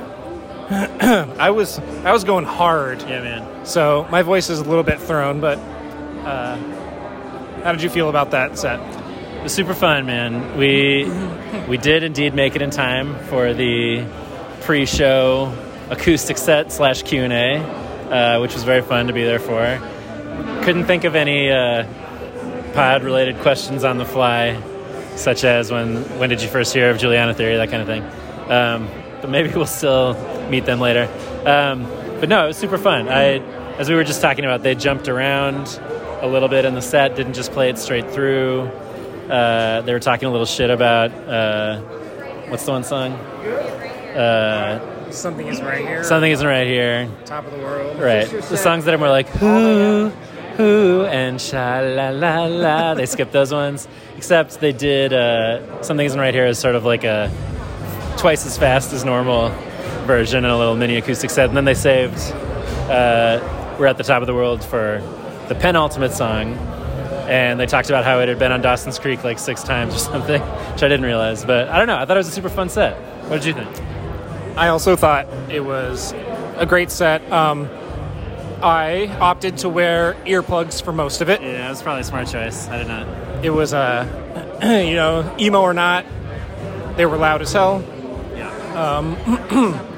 I 1.40 1.50
was 1.50 1.80
I 2.06 2.12
was 2.12 2.24
going 2.24 2.46
hard, 2.46 3.02
Yeah, 3.02 3.22
man. 3.22 3.66
so 3.66 4.08
my 4.12 4.22
voice 4.22 4.50
is 4.50 4.60
a 4.60 4.64
little 4.64 4.84
bit 4.84 5.00
thrown. 5.00 5.42
But 5.42 5.58
uh, 5.58 6.58
how 7.64 7.72
did 7.72 7.82
you 7.82 7.90
feel 7.90 8.10
about 8.10 8.32
that 8.32 8.58
set? 8.58 8.80
It 8.80 9.44
was 9.44 9.54
super 9.54 9.74
fun, 9.74 10.06
man. 10.06 10.58
We 10.58 11.10
we 11.68 11.78
did 11.78 12.04
indeed 12.04 12.36
make 12.36 12.56
it 12.56 12.62
in 12.62 12.70
time 12.70 13.18
for 13.26 13.54
the 13.54 14.06
pre-show 14.62 15.52
acoustic 15.90 16.38
set 16.38 16.72
slash 16.72 17.02
Q 17.02 17.24
and 17.24 17.34
A, 17.34 17.56
uh, 18.12 18.40
which 18.42 18.54
was 18.54 18.64
very 18.64 18.82
fun 18.84 19.08
to 19.08 19.14
be 19.14 19.24
there 19.24 19.40
for. 19.40 19.80
Couldn't 20.64 20.86
think 20.86 21.04
of 21.04 21.16
any 21.16 21.50
uh, 21.50 21.86
pod-related 22.74 23.40
questions 23.40 23.84
on 23.84 23.98
the 23.98 24.06
fly, 24.06 24.62
such 25.16 25.44
as 25.44 25.72
when 25.72 26.04
when 26.20 26.30
did 26.30 26.44
you 26.44 26.48
first 26.48 26.74
hear 26.76 26.92
of 26.92 27.00
Juliana 27.00 27.34
Theory, 27.34 27.56
that 27.58 27.72
kind 27.72 27.82
of 27.82 27.88
thing. 27.88 28.04
Um, 28.52 28.88
but 29.22 29.32
maybe 29.32 29.50
we'll 29.56 29.66
still 29.66 30.14
meet 30.50 30.66
them 30.66 30.80
later. 30.80 31.10
Um, 31.46 31.84
but 32.20 32.30
no, 32.30 32.44
it 32.44 32.48
was 32.48 32.58
super 32.58 32.78
fun. 32.78 33.08
I, 33.08 33.40
as 33.78 33.90
we 33.90 33.96
were 33.96 34.04
just 34.04 34.22
talking 34.22 34.44
about, 34.46 34.62
they 34.64 34.76
jumped 34.76 35.08
around 35.08 35.80
a 36.22 36.28
little 36.28 36.50
bit 36.50 36.66
in 36.66 36.76
the 36.76 36.82
set, 36.82 37.16
didn't 37.16 37.34
just 37.34 37.52
play 37.52 37.70
it 37.70 37.78
straight 37.78 38.10
through. 38.12 38.62
Uh, 39.30 39.82
they 39.82 39.94
were 39.94 40.00
talking 40.00 40.28
a 40.28 40.32
little 40.32 40.46
shit 40.46 40.70
about 40.70 41.12
uh, 41.12 41.80
what's 42.50 42.66
the 42.66 42.72
one 42.72 42.84
song? 42.84 43.14
Uh, 43.14 45.12
Something 45.12 45.48
isn't 45.48 45.66
right 45.66 45.86
here. 45.86 46.04
Something 46.04 46.32
isn't 46.32 46.46
right 46.46 46.68
here. 46.68 47.10
top 47.26 47.46
of 47.46 47.52
the 47.52 47.60
world. 47.60 48.00
Right. 48.00 48.30
The 48.30 48.58
songs 48.58 48.86
that 48.86 48.94
are 48.94 48.98
more 48.98 49.10
like 49.10 49.28
who, 49.30 50.10
who, 50.58 51.06
and 51.06 51.40
sha 51.42 51.80
la 51.80 52.10
la 52.10 52.46
la. 52.46 52.94
They 52.96 53.06
skipped 53.06 53.32
those 53.32 53.52
ones. 53.52 53.88
Except 54.18 54.60
they 54.60 54.74
did 54.74 55.14
uh, 55.14 55.82
something 55.82 56.06
isn't 56.06 56.20
right 56.20 56.34
here 56.34 56.46
is 56.46 56.60
sort 56.60 56.76
of 56.76 56.86
like 56.86 57.04
a 57.06 57.32
twice 58.18 58.46
as 58.46 58.58
fast 58.58 58.94
as 58.94 59.06
normal 59.06 59.50
version 60.10 60.44
and 60.44 60.52
a 60.52 60.58
little 60.58 60.76
mini 60.76 60.98
acoustic 60.98 61.30
set. 61.30 61.50
And 61.50 61.56
then 61.56 61.66
they 61.66 61.76
saved 61.76 62.18
uh, 62.90 63.76
We're 63.80 63.86
at 63.86 63.98
the 63.98 64.04
Top 64.04 64.22
of 64.24 64.28
the 64.28 64.34
World 64.34 64.64
for 64.64 65.04
the 65.48 65.54
penultimate 65.54 66.14
song. 66.14 66.56
And 67.30 67.60
they 67.60 67.68
talked 67.68 67.90
about 67.90 68.06
how 68.06 68.20
it 68.20 68.28
had 68.28 68.40
been 68.40 68.52
on 68.52 68.60
Dawson's 68.64 68.98
Creek 68.98 69.24
like 69.24 69.38
six 69.38 69.62
times 69.62 69.94
or 69.94 69.98
something, 70.12 70.42
which 70.42 70.82
I 70.82 70.88
didn't 70.88 71.06
realize. 71.06 71.46
But 71.46 71.70
I 71.70 71.78
don't 71.78 71.86
know. 71.86 71.96
I 71.96 72.06
thought 72.06 72.18
it 72.18 72.22
was 72.22 72.28
a 72.28 72.32
super 72.32 72.50
fun 72.50 72.70
set. 72.70 72.98
What 73.30 73.44
did 73.44 73.46
you 73.46 73.54
think? 73.54 73.70
I 74.58 74.70
also 74.70 74.96
thought 74.96 75.28
it 75.52 75.64
was 75.64 76.12
a 76.58 76.66
great 76.66 76.90
set. 76.90 77.32
Um, 77.32 77.70
I 78.64 79.16
opted 79.22 79.58
to 79.60 79.70
wear 79.70 80.16
earplugs 80.26 80.82
for 80.82 80.92
most 80.92 81.22
of 81.22 81.30
it. 81.30 81.40
Yeah, 81.40 81.68
it 81.68 81.70
was 81.70 81.84
probably 81.84 82.02
a 82.02 82.06
smart 82.06 82.28
choice. 82.30 82.68
I 82.68 82.80
did 82.80 82.88
not. 82.88 83.46
It 83.46 83.52
was, 83.52 83.76
uh, 83.76 84.08
you 84.64 84.96
know, 84.96 85.36
emo 85.40 85.62
or 85.62 85.76
not, 85.76 86.04
they 86.98 87.06
were 87.06 87.18
loud 87.18 87.44
as 87.44 87.54
hell. 87.54 87.84
Yeah. 88.36 89.86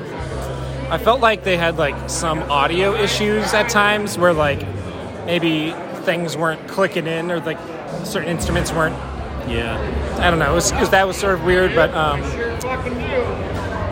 I 0.92 0.98
felt 0.98 1.22
like 1.22 1.44
they 1.44 1.56
had 1.58 1.78
like 1.78 1.96
some 2.10 2.40
audio 2.52 2.94
issues 2.94 3.54
at 3.54 3.70
times 3.70 4.18
where 4.18 4.34
like 4.34 4.62
maybe 5.26 5.74
things 6.04 6.36
weren't 6.36 6.68
clicking 6.68 7.08
in 7.08 7.32
or 7.32 7.40
like 7.40 7.58
certain 8.04 8.30
instruments 8.30 8.72
weren't. 8.74 8.96
Yeah. 9.50 9.78
I 10.20 10.30
don't 10.30 10.38
know. 10.40 10.52
It 10.52 10.56
was, 10.56 10.72
'cause 10.72 10.90
that 10.92 11.08
was 11.08 11.16
sort 11.18 11.34
of 11.34 11.44
weird, 11.46 11.74
but 11.74 11.94
um, 11.96 12.22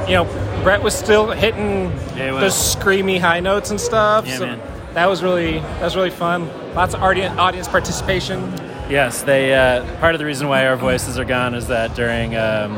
you 0.07 0.15
know, 0.15 0.25
Brett 0.63 0.81
was 0.83 0.93
still 0.93 1.31
hitting 1.31 1.91
Yeah, 2.17 2.33
was. 2.33 2.53
screamy 2.53 3.19
high 3.19 3.39
notes 3.39 3.71
and 3.71 3.79
stuff. 3.79 4.27
Yeah, 4.27 4.35
so 4.37 4.45
man. 4.47 4.59
that 4.93 5.07
was 5.07 5.23
really 5.23 5.59
that 5.59 5.81
was 5.83 5.95
really 5.95 6.09
fun. 6.09 6.49
Lots 6.75 6.93
of 6.93 7.01
audience 7.01 7.37
audience 7.39 7.67
participation. 7.69 8.51
Yes, 8.89 9.21
they. 9.21 9.53
Uh, 9.53 9.85
part 9.99 10.15
of 10.15 10.19
the 10.19 10.25
reason 10.25 10.49
why 10.49 10.65
our 10.67 10.75
voices 10.75 11.17
are 11.17 11.23
gone 11.25 11.53
is 11.55 11.67
that 11.67 11.95
during 11.95 12.35
um, 12.35 12.75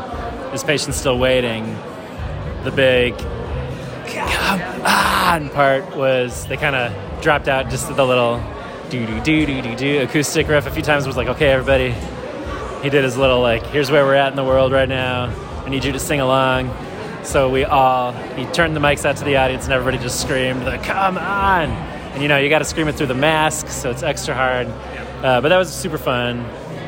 this 0.52 0.64
patient's 0.64 0.98
still 1.00 1.18
waiting, 1.18 1.76
the 2.66 2.72
big 2.72 3.16
come 4.14 4.62
on 4.86 5.50
part 5.50 5.96
was 5.96 6.46
they 6.48 6.58
kind 6.58 6.76
of 6.76 7.22
dropped 7.22 7.48
out 7.48 7.70
just 7.70 7.88
to 7.88 7.94
the 7.94 8.06
little 8.06 8.42
do 8.90 9.06
do 9.06 9.22
do 9.22 9.46
do 9.46 9.62
do 9.62 9.76
do 9.76 10.02
acoustic 10.02 10.48
riff 10.48 10.68
a 10.68 10.72
few 10.72 10.84
times. 10.84 11.08
Was 11.08 11.18
like, 11.18 11.30
okay, 11.30 11.52
everybody. 11.52 11.96
He 12.84 12.90
did 12.90 13.04
his 13.04 13.16
little 13.16 13.42
like, 13.42 13.64
here's 13.68 13.92
where 13.92 14.04
we're 14.04 14.16
at 14.16 14.30
in 14.30 14.36
the 14.36 14.44
world 14.44 14.72
right 14.72 14.90
now. 14.90 15.34
I 15.66 15.70
need 15.70 15.84
you 15.84 15.92
to 15.92 16.00
sing 16.00 16.20
along. 16.20 16.76
So 17.24 17.50
we 17.50 17.64
all 17.64 18.12
he 18.12 18.46
turned 18.48 18.76
the 18.76 18.80
mics 18.80 19.06
out 19.06 19.18
to 19.18 19.24
the 19.24 19.38
audience 19.38 19.66
and 19.66 19.74
everybody 19.74 19.98
just 19.98 20.22
screamed 20.22 20.64
like, 20.64 20.84
come 20.84 21.18
on. 21.18 21.70
And 21.70 22.22
you 22.22 22.28
know 22.28 22.38
you 22.38 22.50
got 22.50 22.60
to 22.60 22.66
scream 22.66 22.88
it 22.88 22.96
through 22.96 23.08
the 23.08 23.14
mask, 23.14 23.68
so 23.70 23.92
it's 23.92 24.04
extra 24.04 24.36
hard. 24.36 24.68
Uh, 25.24 25.40
but 25.40 25.50
that 25.50 25.58
was 25.58 25.72
super 25.72 25.98
fun. 25.98 26.40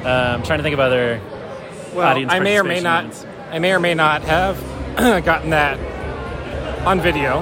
Uh, 0.04 0.34
I'm 0.36 0.44
trying 0.44 0.60
to 0.60 0.64
think 0.64 0.74
of 0.74 0.80
other 0.80 1.22
Well, 1.94 2.30
I 2.30 2.40
may 2.40 2.58
or 2.60 2.64
may 2.64 2.82
not, 2.82 3.26
I 3.52 3.60
may 3.60 3.72
or 3.72 3.80
may 3.80 3.94
not 3.94 4.24
have 4.24 4.58
gotten 5.24 5.52
that 5.52 5.93
on 6.86 7.00
video. 7.02 7.42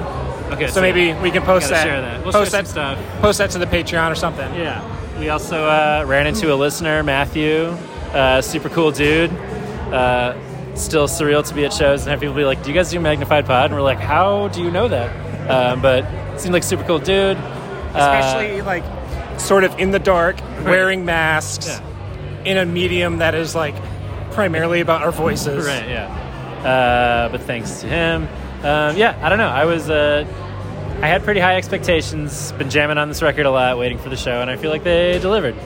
Okay, 0.52 0.66
So 0.68 0.80
maybe 0.82 1.14
we 1.14 1.30
can 1.30 1.42
post 1.42 1.70
that. 1.70 1.82
share 1.84 2.00
that. 2.00 2.22
We'll 2.24 2.32
post 2.32 2.52
share 2.52 2.62
that 2.62 2.68
some 2.68 2.96
stuff. 2.96 3.20
Post 3.20 3.38
that 3.38 3.50
to 3.52 3.58
the 3.58 3.66
Patreon 3.66 4.10
or 4.10 4.14
something. 4.14 4.54
Yeah. 4.54 4.82
We 5.18 5.28
also 5.30 5.64
uh, 5.64 6.04
ran 6.06 6.26
into 6.26 6.52
a 6.52 6.56
listener, 6.56 7.02
Matthew, 7.02 7.66
uh, 8.12 8.42
super 8.42 8.68
cool 8.68 8.90
dude. 8.90 9.30
Uh, 9.32 10.34
still 10.74 11.06
surreal 11.06 11.46
to 11.46 11.54
be 11.54 11.64
at 11.64 11.72
shows 11.72 12.02
and 12.02 12.10
have 12.10 12.20
people 12.20 12.34
be 12.34 12.44
like, 12.44 12.62
"Do 12.62 12.70
you 12.70 12.74
guys 12.74 12.90
do 12.90 12.98
Magnified 12.98 13.46
Pod?" 13.46 13.66
And 13.66 13.74
we're 13.74 13.82
like, 13.82 13.98
"How 13.98 14.48
do 14.48 14.62
you 14.62 14.70
know 14.70 14.88
that?" 14.88 15.10
Um, 15.50 15.80
but 15.82 16.06
seemed 16.38 16.54
like 16.54 16.62
super 16.62 16.82
cool 16.84 16.98
dude. 16.98 17.36
Uh, 17.36 17.90
Especially 17.94 18.62
like 18.62 18.84
sort 19.38 19.64
of 19.64 19.78
in 19.78 19.90
the 19.90 19.98
dark, 19.98 20.36
wearing 20.64 21.04
masks 21.04 21.66
Yeah. 21.68 22.44
in 22.44 22.56
a 22.56 22.64
medium 22.66 23.18
that 23.18 23.34
is 23.34 23.54
like 23.54 23.74
primarily 24.32 24.80
about 24.80 25.02
our 25.02 25.12
voices. 25.12 25.66
Right, 25.66 25.88
yeah. 25.88 26.06
Uh, 26.66 27.28
but 27.28 27.42
thanks 27.42 27.80
to 27.82 27.86
him. 27.86 28.28
Um, 28.62 28.96
yeah, 28.96 29.18
I 29.22 29.28
don't 29.28 29.38
know. 29.38 29.48
I 29.48 29.64
was, 29.64 29.90
uh, 29.90 30.24
I 31.02 31.08
had 31.08 31.24
pretty 31.24 31.40
high 31.40 31.56
expectations. 31.56 32.52
Been 32.52 32.70
jamming 32.70 32.98
on 32.98 33.08
this 33.08 33.22
record 33.22 33.46
a 33.46 33.50
lot, 33.50 33.76
waiting 33.78 33.98
for 33.98 34.08
the 34.08 34.16
show, 34.16 34.40
and 34.40 34.48
I 34.48 34.56
feel 34.56 34.70
like 34.70 34.84
they 34.84 35.18
delivered. 35.18 35.56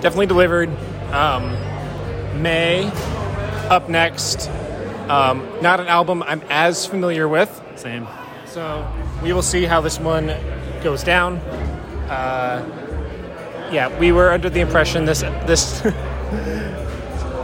Definitely 0.00 0.26
delivered. 0.26 0.70
Um, 1.12 1.50
Mae 2.40 2.90
up 3.68 3.88
next. 3.88 4.48
Um, 5.08 5.46
not 5.60 5.80
an 5.80 5.88
album 5.88 6.22
I'm 6.22 6.42
as 6.48 6.86
familiar 6.86 7.26
with. 7.28 7.50
Same. 7.76 8.06
So 8.46 8.86
we 9.22 9.32
will 9.32 9.42
see 9.42 9.64
how 9.64 9.80
this 9.80 9.98
one 9.98 10.34
goes 10.82 11.02
down. 11.02 11.38
Uh, 12.08 13.68
yeah, 13.72 13.96
we 13.98 14.12
were 14.12 14.30
under 14.30 14.50
the 14.50 14.60
impression 14.60 15.04
this 15.04 15.20
this 15.20 15.80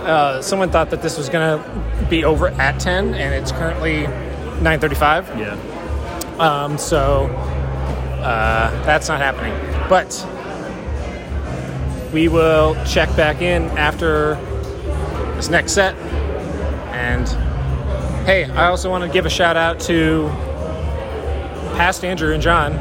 uh, 0.09 0.43
someone 0.43 0.71
thought 0.71 0.91
that 0.91 1.03
this 1.03 1.19
was 1.19 1.29
gonna 1.29 1.63
be 2.09 2.25
over 2.25 2.49
at 2.49 2.81
ten, 2.81 3.15
and 3.15 3.35
it's 3.35 3.53
currently 3.53 4.07
nine 4.63 4.81
thirty-five. 4.81 5.29
Yeah. 5.39 5.57
Um, 6.39 6.79
so 6.79 7.27
uh, 7.27 8.71
that's 8.85 9.09
not 9.09 9.21
happening. 9.21 9.53
But 9.89 10.27
we 12.13 12.29
will 12.29 12.75
check 12.85 13.15
back 13.17 13.43
in 13.43 13.65
after 13.79 14.35
this 15.37 15.49
next 15.51 15.73
set. 15.73 15.95
And 16.95 17.29
hey, 18.27 18.45
I 18.45 18.67
also 18.69 18.91
want 18.91 19.05
to 19.05 19.11
give 19.11 19.27
a 19.27 19.31
shout 19.31 19.57
out 19.57 19.79
to 19.81 20.29
past 21.77 22.05
Andrew 22.05 22.33
and 22.33 22.43
John. 22.43 22.73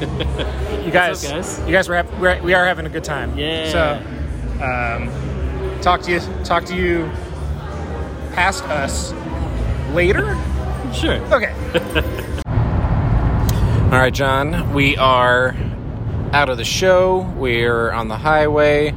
You 0.84 0.90
guys, 0.90 1.24
up, 1.24 1.30
guys? 1.30 1.58
you 1.60 1.72
guys 1.72 1.88
were 1.88 2.04
we're, 2.20 2.42
we 2.42 2.52
are 2.52 2.66
having 2.66 2.84
a 2.84 2.90
good 2.90 3.04
time. 3.04 3.38
Yeah. 3.38 3.70
So, 3.72 4.62
um, 4.62 5.23
talk 5.84 6.00
to 6.00 6.12
you, 6.12 6.20
talk 6.44 6.64
to 6.64 6.74
you 6.74 7.10
past 8.32 8.64
us 8.64 9.12
later? 9.92 10.34
Sure. 10.94 11.16
Okay. 11.30 11.52
All 13.92 14.00
right, 14.00 14.12
John. 14.12 14.72
We 14.72 14.96
are 14.96 15.54
out 16.32 16.48
of 16.48 16.56
the 16.56 16.64
show. 16.64 17.30
We're 17.36 17.90
on 17.90 18.08
the 18.08 18.16
highway. 18.16 18.94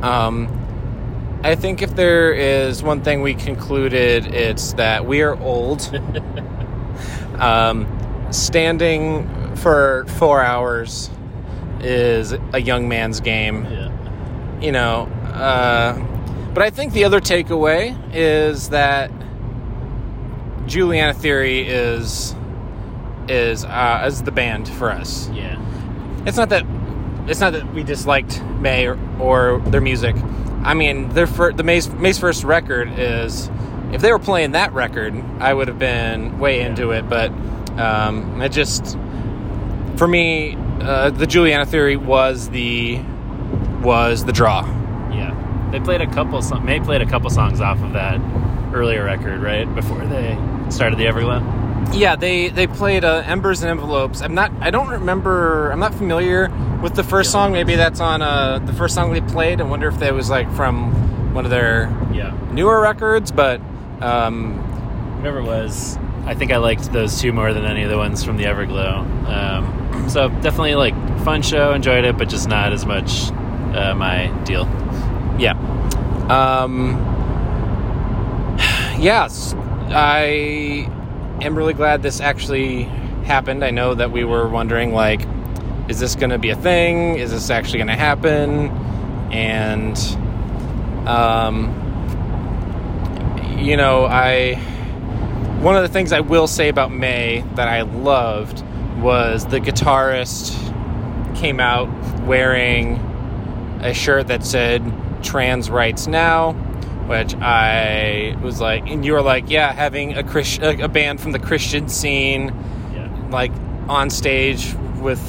Um, 0.00 1.40
I 1.42 1.56
think 1.56 1.82
if 1.82 1.96
there 1.96 2.32
is 2.32 2.84
one 2.84 3.02
thing 3.02 3.20
we 3.22 3.34
concluded, 3.34 4.26
it's 4.32 4.74
that 4.74 5.06
we 5.06 5.22
are 5.22 5.36
old. 5.40 5.82
um, 7.40 7.86
standing 8.30 9.56
for 9.56 10.06
four 10.18 10.40
hours 10.40 11.10
is 11.80 12.32
a 12.52 12.60
young 12.60 12.88
man's 12.88 13.18
game 13.20 13.64
Yeah. 13.64 14.60
you 14.60 14.70
know. 14.70 15.10
Uh, 15.36 15.98
but 16.54 16.62
I 16.62 16.70
think 16.70 16.92
the 16.92 17.04
other 17.04 17.20
takeaway 17.20 17.96
is 18.14 18.70
that 18.70 19.10
Juliana 20.66 21.14
Theory 21.14 21.68
is 21.68 22.34
is 23.28 23.64
uh, 23.64 24.04
is 24.06 24.22
the 24.22 24.32
band 24.32 24.68
for 24.68 24.90
us. 24.90 25.28
Yeah. 25.30 25.60
It's 26.26 26.36
not 26.36 26.48
that 26.48 26.64
it's 27.28 27.40
not 27.40 27.52
that 27.52 27.72
we 27.74 27.82
disliked 27.82 28.42
Mae 28.60 28.86
or, 28.86 28.98
or 29.18 29.60
their 29.66 29.80
music. 29.80 30.16
I 30.62 30.74
mean, 30.74 31.08
their 31.10 31.26
fir- 31.26 31.52
the 31.52 31.62
Mae's, 31.62 31.88
Mae's 31.88 32.18
first 32.18 32.44
record 32.44 32.98
is 32.98 33.50
if 33.92 34.00
they 34.00 34.10
were 34.12 34.18
playing 34.18 34.52
that 34.52 34.72
record, 34.72 35.14
I 35.38 35.52
would 35.52 35.68
have 35.68 35.78
been 35.78 36.38
way 36.38 36.60
into 36.60 36.90
it. 36.90 37.08
But 37.08 37.30
um, 37.78 38.40
it 38.40 38.50
just 38.50 38.96
for 39.96 40.08
me, 40.08 40.56
uh, 40.80 41.10
the 41.10 41.26
Juliana 41.26 41.66
Theory 41.66 41.96
was 41.96 42.48
the 42.48 43.00
was 43.82 44.24
the 44.24 44.32
draw. 44.32 44.62
Yeah. 45.66 45.70
They 45.72 45.80
played 45.80 46.00
a 46.00 46.06
couple. 46.06 46.40
Mae 46.60 46.80
played 46.80 47.02
a 47.02 47.06
couple 47.06 47.30
songs 47.30 47.60
off 47.60 47.80
of 47.82 47.92
that 47.92 48.20
earlier 48.74 49.04
record, 49.04 49.40
right 49.42 49.72
before 49.74 50.04
they 50.06 50.36
started 50.70 50.98
the 50.98 51.04
Everglow. 51.06 51.94
Yeah, 51.94 52.16
they 52.16 52.48
they 52.48 52.66
played 52.66 53.04
uh, 53.04 53.22
Embers 53.26 53.62
and 53.62 53.70
Envelopes. 53.70 54.20
I'm 54.20 54.34
not. 54.34 54.50
I 54.60 54.70
don't 54.70 54.88
remember. 54.88 55.70
I'm 55.70 55.78
not 55.80 55.94
familiar 55.94 56.50
with 56.82 56.94
the 56.94 57.04
first 57.04 57.30
song. 57.30 57.52
Maybe 57.52 57.76
that's 57.76 58.00
on 58.00 58.22
uh, 58.22 58.58
the 58.58 58.72
first 58.72 58.94
song 58.94 59.12
they 59.12 59.20
played. 59.20 59.60
I 59.60 59.64
wonder 59.64 59.88
if 59.88 59.98
that 60.00 60.12
was 60.14 60.28
like 60.30 60.50
from 60.54 60.92
one 61.34 61.44
of 61.44 61.50
their 61.50 61.90
Yeah. 62.12 62.36
newer 62.52 62.80
records. 62.80 63.30
But 63.30 63.60
um, 64.00 64.54
Whatever 65.18 65.38
it 65.40 65.44
was, 65.44 65.96
I 66.26 66.34
think 66.34 66.52
I 66.52 66.58
liked 66.58 66.92
those 66.92 67.20
two 67.20 67.32
more 67.32 67.52
than 67.52 67.64
any 67.64 67.82
of 67.82 67.90
the 67.90 67.96
ones 67.96 68.22
from 68.22 68.36
the 68.36 68.44
Everglow. 68.44 68.98
Um, 69.28 70.08
so 70.10 70.28
definitely 70.28 70.74
like 70.74 70.94
fun 71.24 71.42
show, 71.42 71.72
enjoyed 71.72 72.04
it, 72.04 72.16
but 72.18 72.28
just 72.28 72.48
not 72.48 72.72
as 72.72 72.84
much 72.84 73.30
uh, 73.74 73.94
my 73.96 74.26
deal. 74.44 74.66
Yeah, 75.38 75.52
um, 76.30 76.96
yes, 78.98 79.54
I 79.90 80.88
am 81.40 81.54
really 81.54 81.74
glad 81.74 82.02
this 82.02 82.20
actually 82.20 82.84
happened. 83.24 83.64
I 83.64 83.70
know 83.70 83.94
that 83.94 84.10
we 84.10 84.24
were 84.24 84.48
wondering 84.48 84.92
like, 84.92 85.20
is 85.88 86.00
this 86.00 86.16
going 86.16 86.30
to 86.30 86.38
be 86.38 86.50
a 86.50 86.56
thing? 86.56 87.18
Is 87.18 87.30
this 87.30 87.50
actually 87.50 87.78
going 87.78 87.88
to 87.88 87.94
happen? 87.94 88.70
And 89.30 89.96
um, 91.06 91.68
you 93.58 93.76
know, 93.76 94.06
I 94.06 94.54
one 95.60 95.76
of 95.76 95.82
the 95.82 95.88
things 95.88 96.12
I 96.12 96.20
will 96.20 96.46
say 96.46 96.68
about 96.68 96.92
Mae 96.92 97.44
that 97.54 97.68
I 97.68 97.82
loved 97.82 98.64
was 99.00 99.46
the 99.46 99.60
guitarist 99.60 100.54
came 101.36 101.60
out 101.60 101.88
wearing 102.24 102.96
a 103.82 103.92
shirt 103.92 104.28
that 104.28 104.44
said 104.44 104.82
trans 105.26 105.68
rights 105.68 106.06
now 106.06 106.52
which 107.08 107.34
I 107.36 108.36
was 108.42 108.60
like 108.60 108.88
and 108.88 109.04
you 109.04 109.12
were 109.12 109.22
like 109.22 109.50
yeah 109.50 109.72
having 109.72 110.16
a 110.16 110.22
Christ- 110.22 110.60
a 110.62 110.88
band 110.88 111.20
from 111.20 111.32
the 111.32 111.38
Christian 111.38 111.88
scene 111.88 112.54
Yeah. 112.94 113.08
like 113.30 113.52
on 113.88 114.10
stage 114.10 114.74
with 115.00 115.20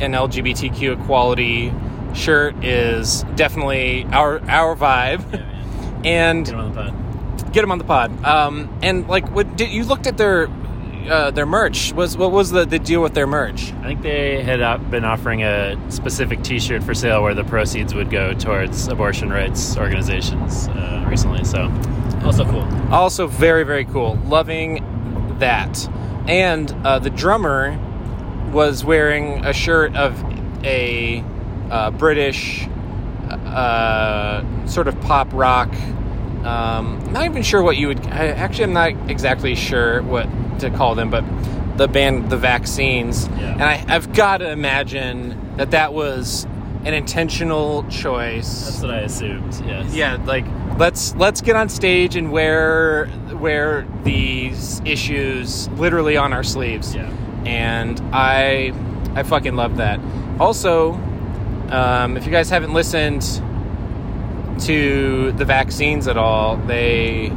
an 0.00 0.12
LGBTQ 0.12 1.00
equality 1.02 1.72
shirt 2.14 2.64
is 2.64 3.24
definitely 3.34 4.06
our 4.12 4.40
our 4.48 4.74
vibe 4.76 5.22
Yeah, 5.32 5.42
and 6.04 6.46
Get 6.46 6.54
'em 6.54 6.60
on 6.60 6.72
the 6.72 6.74
pod. 6.82 7.52
get 7.52 7.60
them 7.62 7.72
on 7.72 7.78
the 7.78 7.84
pod. 7.84 8.24
Um, 8.24 8.68
and 8.82 9.06
like, 9.08 9.28
what 9.34 9.56
did 9.56 9.70
you 9.70 9.84
looked 9.84 10.06
at 10.06 10.16
their 10.16 10.48
uh, 11.08 11.30
their 11.30 11.46
merch? 11.46 11.92
Was 11.92 12.16
what 12.16 12.32
was 12.32 12.50
the, 12.50 12.64
the 12.64 12.78
deal 12.78 13.02
with 13.02 13.14
their 13.14 13.26
merch? 13.26 13.72
I 13.72 13.84
think 13.84 14.02
they 14.02 14.42
had 14.42 14.90
been 14.90 15.04
offering 15.04 15.42
a 15.42 15.78
specific 15.90 16.42
T-shirt 16.42 16.82
for 16.82 16.94
sale 16.94 17.22
where 17.22 17.34
the 17.34 17.44
proceeds 17.44 17.94
would 17.94 18.10
go 18.10 18.32
towards 18.34 18.88
abortion 18.88 19.30
rights 19.30 19.76
organizations 19.76 20.68
uh, 20.68 21.06
recently. 21.08 21.44
So 21.44 21.70
also 22.24 22.44
cool. 22.44 22.66
Also, 22.90 23.26
very 23.26 23.64
very 23.64 23.84
cool. 23.84 24.16
Loving 24.26 24.84
that. 25.38 25.88
And 26.28 26.70
uh, 26.84 26.98
the 26.98 27.10
drummer 27.10 27.78
was 28.52 28.84
wearing 28.84 29.44
a 29.44 29.52
shirt 29.52 29.94
of 29.96 30.22
a 30.64 31.24
uh, 31.70 31.90
British 31.92 32.66
uh, 33.30 34.66
sort 34.66 34.88
of 34.88 35.00
pop 35.00 35.32
rock. 35.32 35.72
Um, 36.44 36.98
I'm 37.06 37.12
not 37.12 37.24
even 37.26 37.42
sure 37.42 37.62
what 37.62 37.76
you 37.76 37.88
would. 37.88 38.04
I, 38.06 38.28
actually, 38.28 38.64
I'm 38.64 38.72
not 38.72 39.10
exactly 39.10 39.54
sure 39.54 40.02
what 40.02 40.26
to 40.60 40.70
call 40.70 40.94
them, 40.94 41.10
but 41.10 41.24
the 41.76 41.86
band, 41.88 42.30
the 42.30 42.36
Vaccines, 42.36 43.28
Yeah. 43.28 43.52
and 43.52 43.62
I, 43.62 43.84
I've 43.88 44.12
got 44.12 44.38
to 44.38 44.50
imagine 44.50 45.56
that 45.56 45.70
that 45.72 45.92
was 45.94 46.46
an 46.84 46.94
intentional 46.94 47.84
choice. 47.88 48.64
That's 48.64 48.80
what 48.82 48.90
I 48.90 48.98
assumed. 49.00 49.54
Yes. 49.66 49.94
Yeah, 49.94 50.16
like 50.24 50.46
let's 50.78 51.14
let's 51.16 51.40
get 51.42 51.56
on 51.56 51.68
stage 51.68 52.16
and 52.16 52.32
wear 52.32 53.10
wear 53.34 53.86
these 54.02 54.80
issues 54.86 55.68
literally 55.70 56.16
on 56.16 56.32
our 56.32 56.42
sleeves. 56.42 56.94
Yeah. 56.94 57.10
And 57.44 58.00
I 58.12 58.72
I 59.14 59.22
fucking 59.24 59.56
love 59.56 59.76
that. 59.76 60.00
Also, 60.38 60.92
um, 61.70 62.16
if 62.16 62.24
you 62.24 62.32
guys 62.32 62.48
haven't 62.48 62.72
listened 62.72 63.22
to 64.60 65.32
the 65.32 65.44
vaccines 65.44 66.08
at 66.08 66.16
all, 66.16 66.56
they 66.56 67.28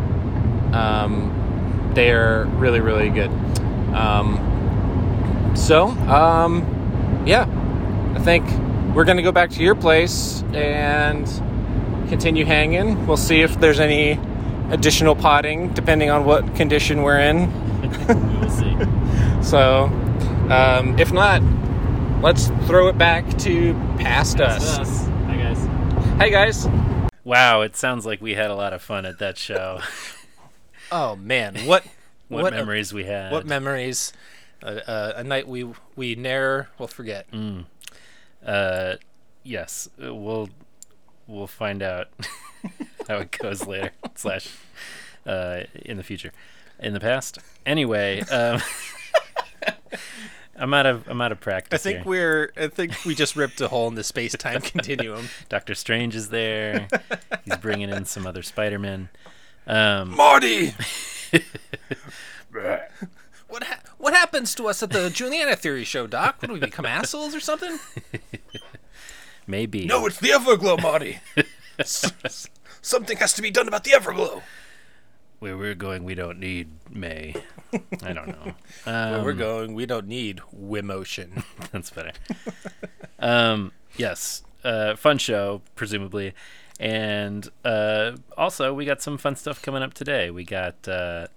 um, 0.74 1.92
they're 1.94 2.46
really 2.58 2.80
really 2.80 3.10
good. 3.10 3.32
Um, 3.94 5.52
so 5.56 5.88
um, 5.88 7.24
yeah, 7.26 7.46
I 8.16 8.20
think 8.20 8.46
we're 8.96 9.06
gonna 9.06 9.22
go 9.22 9.32
back 9.32 9.50
to 9.52 9.64
your 9.64 9.76
place 9.76 10.44
and 10.54 11.26
continue 12.10 12.46
hanging. 12.46 13.08
We'll 13.08 13.18
see 13.18 13.42
if 13.42 13.60
there's 13.60 13.80
any 13.80 14.20
additional 14.70 15.16
potting, 15.16 15.70
depending 15.74 16.10
on 16.10 16.26
what 16.26 16.56
condition 16.56 17.02
we're 17.04 17.20
in. 17.20 17.52
we 18.08 18.38
will 18.40 18.50
see. 18.50 18.78
So, 19.44 19.88
um, 20.50 20.98
if 20.98 21.12
not, 21.12 21.42
let's 22.22 22.48
throw 22.66 22.88
it 22.88 22.98
back 22.98 23.28
to 23.40 23.74
past 24.00 24.40
us. 24.40 24.80
Us. 24.80 25.06
Hi 25.28 25.36
guys. 25.36 26.18
Hey 26.18 26.30
guys. 26.32 26.93
Wow, 27.24 27.62
it 27.62 27.76
sounds 27.76 28.06
like 28.06 28.22
we 28.22 28.34
had 28.36 28.50
a 28.52 28.56
lot 28.56 28.74
of 28.74 28.82
fun 28.82 29.06
at 29.06 29.20
that 29.20 29.38
show. 29.38 29.80
Oh 30.92 31.16
man, 31.16 31.56
what 31.66 31.84
what, 32.28 32.44
What 32.44 32.54
a- 32.54 32.58
memories 32.58 32.94
we 32.94 33.06
had. 33.06 33.32
what 33.32 33.48
memories? 33.48 34.14
Uh, 34.62 34.80
uh, 34.86 35.14
a 35.16 35.24
night 35.24 35.48
we 35.48 35.68
we 35.96 36.14
ne'er 36.14 36.70
will 36.78 36.88
forget. 36.88 37.26
uh, 38.46 38.96
yes, 39.44 39.90
we'll 39.98 40.50
we'll 41.26 41.48
find 41.48 41.82
out 41.82 42.10
how 43.08 43.18
it 43.18 43.32
goes 43.32 43.66
later 43.66 43.90
slash 44.14 44.50
uh, 45.26 45.62
in 45.74 45.98
the 45.98 46.04
future. 46.04 46.32
In 46.80 46.94
the 46.94 47.00
past, 47.00 47.40
anyway. 47.66 48.22
Um, 48.30 48.62
I'm 50.56 50.74
out 50.74 50.86
of 50.86 51.08
I'm 51.08 51.20
out 51.22 51.32
of 51.32 51.40
practice. 51.40 51.80
I 51.80 51.84
think 51.84 51.98
here. 52.00 52.06
we're. 52.06 52.52
I 52.56 52.68
think 52.68 53.06
we 53.06 53.16
just 53.16 53.36
ripped 53.36 53.60
a 53.62 53.68
hole 53.68 53.88
in 53.88 53.96
the 53.96 54.04
space 54.04 54.34
time 54.34 54.62
continuum. 54.62 55.30
Doctor 55.50 55.74
Strange 55.76 56.16
is 56.16 56.30
there. 56.30 56.88
He's 57.44 57.58
bringing 57.58 57.90
in 57.90 58.06
some 58.06 58.28
other 58.28 58.44
Spider-Man. 58.44 59.10
Um, 59.66 60.16
Marty. 60.16 60.74
what 63.48 63.64
ha- 63.64 63.80
what 63.98 64.14
happens 64.14 64.54
to 64.56 64.68
us 64.68 64.84
at 64.84 64.92
the 64.92 65.10
Juliana 65.10 65.56
Theory 65.56 65.84
show, 65.84 66.08
Doc? 66.08 66.40
Do 66.42 66.54
we 66.54 66.60
become 66.60 66.86
assholes 66.86 67.34
or 67.34 67.40
something? 67.40 67.80
maybe. 69.48 69.86
No, 69.86 70.06
it's 70.06 70.20
the 70.20 70.30
Everglow, 70.30 70.82
Marty. 70.82 71.20
S- 71.80 72.50
Something 72.82 73.18
has 73.18 73.34
to 73.34 73.42
be 73.42 73.50
done 73.50 73.68
about 73.68 73.86
the 73.86 73.92
Everglow. 73.92 74.42
Where 75.44 75.58
we're 75.58 75.76
going, 75.76 76.06
we 76.06 76.16
don't 76.16 76.40
need 76.40 76.70
Mae. 76.90 77.36
I 78.02 78.14
don't 78.14 78.30
know. 78.30 78.54
Where 78.86 79.16
Um, 79.18 79.26
we're 79.26 79.34
going, 79.34 79.74
we 79.74 79.86
don't 79.86 80.08
need 80.08 80.40
Wimotion. 80.58 81.44
That's 81.74 81.90
better. 81.90 82.14
um, 83.20 83.74
yes, 83.98 84.44
uh, 84.64 84.96
fun 84.96 85.18
show, 85.18 85.62
presumably, 85.76 86.34
and 86.80 87.50
uh, 87.66 88.14
also 88.38 88.74
we 88.74 88.86
got 88.86 89.02
some 89.02 89.18
fun 89.18 89.36
stuff 89.36 89.62
coming 89.62 89.84
up 89.84 89.94
today. 89.94 90.32
We 90.32 90.46
got 90.46 90.88
uh, 90.88 91.28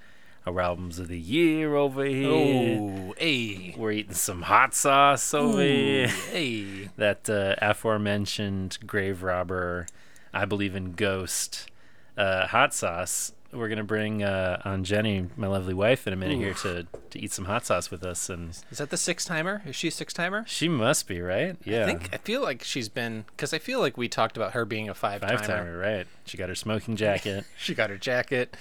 our 0.47 0.61
albums 0.61 1.01
of 1.01 1.09
the 1.09 1.19
year 1.19 1.75
over 1.75 2.05
here. 2.05 2.31
oh, 2.31 3.15
hey, 3.19 3.75
We're 3.77 3.91
eating 3.91 4.15
some 4.15 4.43
hot 4.43 4.73
sauce 4.73 5.35
over 5.35 5.61
here. 5.61 6.07
hey. 6.07 6.91
That 6.97 7.29
uh, 7.29 7.57
aforementioned 7.61 8.79
grave 8.87 9.25
robber, 9.25 9.89
I 10.33 10.45
believe 10.45 10.77
in 10.77 10.93
ghost. 10.93 11.69
Uh, 12.17 12.47
hot 12.47 12.73
sauce 12.73 13.33
we're 13.53 13.69
gonna 13.69 13.85
bring 13.85 14.23
uh, 14.23 14.61
on 14.65 14.85
Jenny, 14.85 15.27
my 15.37 15.47
lovely 15.47 15.75
wife, 15.75 16.07
in 16.07 16.13
a 16.13 16.17
minute 16.17 16.39
here 16.39 16.55
to 16.55 16.87
to 17.11 17.19
eat 17.19 17.33
some 17.33 17.45
hot 17.45 17.67
sauce 17.67 17.91
with 17.91 18.03
us, 18.05 18.29
and 18.29 18.51
Is 18.71 18.79
that 18.79 18.91
the 18.91 18.97
six 18.97 19.25
timer? 19.25 19.63
Is 19.65 19.77
she 19.77 19.89
a 19.89 19.91
six 19.91 20.13
timer? 20.13 20.45
she 20.47 20.69
must 20.69 21.07
be 21.07 21.21
right. 21.21 21.57
Yeah, 21.65 21.85
I 21.85 21.87
think 21.87 22.09
I 22.13 22.17
feel 22.19 22.43
like 22.43 22.63
she's 22.63 22.89
been 22.89 23.25
because 23.29 23.53
I 23.53 23.59
feel 23.59 23.81
like 23.81 23.97
we 23.97 24.09
talked 24.09 24.37
about 24.37 24.53
her 24.53 24.65
being 24.65 24.89
a 24.89 24.95
five 24.95 25.21
five 25.21 25.43
timer. 25.43 25.65
timer, 25.65 25.79
right? 25.79 26.07
She 26.25 26.37
got 26.37 26.49
her 26.49 26.55
smoking 26.55 26.97
jacket. 26.97 27.45
She 27.57 27.75
got 27.75 27.91
her 27.91 27.99
jacket. 27.99 28.57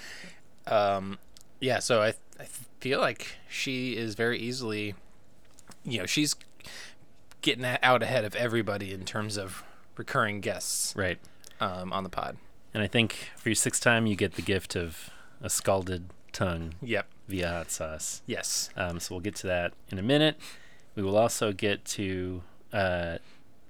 Um, 0.66 1.18
yeah, 1.60 1.78
so 1.78 2.02
I 2.02 2.14
I 2.40 2.46
feel 2.80 3.00
like 3.00 3.36
she 3.48 3.96
is 3.96 4.14
very 4.14 4.38
easily, 4.38 4.94
you 5.84 5.98
know, 5.98 6.06
she's 6.06 6.34
getting 7.42 7.64
out 7.64 8.02
ahead 8.02 8.24
of 8.24 8.34
everybody 8.34 8.92
in 8.92 9.04
terms 9.04 9.36
of 9.36 9.62
recurring 9.96 10.40
guests 10.40 10.94
right. 10.96 11.18
um, 11.60 11.92
on 11.92 12.02
the 12.02 12.10
pod. 12.10 12.36
And 12.76 12.82
I 12.84 12.88
think 12.88 13.30
for 13.38 13.48
your 13.48 13.56
sixth 13.56 13.80
time, 13.82 14.06
you 14.06 14.16
get 14.16 14.34
the 14.34 14.42
gift 14.42 14.76
of 14.76 15.08
a 15.40 15.48
scalded 15.48 16.10
tongue 16.30 16.74
Yep. 16.82 17.06
via 17.26 17.48
hot 17.48 17.70
sauce. 17.70 18.20
Yes. 18.26 18.68
Um, 18.76 19.00
so 19.00 19.14
we'll 19.14 19.22
get 19.22 19.34
to 19.36 19.46
that 19.46 19.72
in 19.88 19.98
a 19.98 20.02
minute. 20.02 20.36
We 20.94 21.02
will 21.02 21.16
also 21.16 21.52
get 21.52 21.86
to 21.86 22.42
uh, 22.74 23.16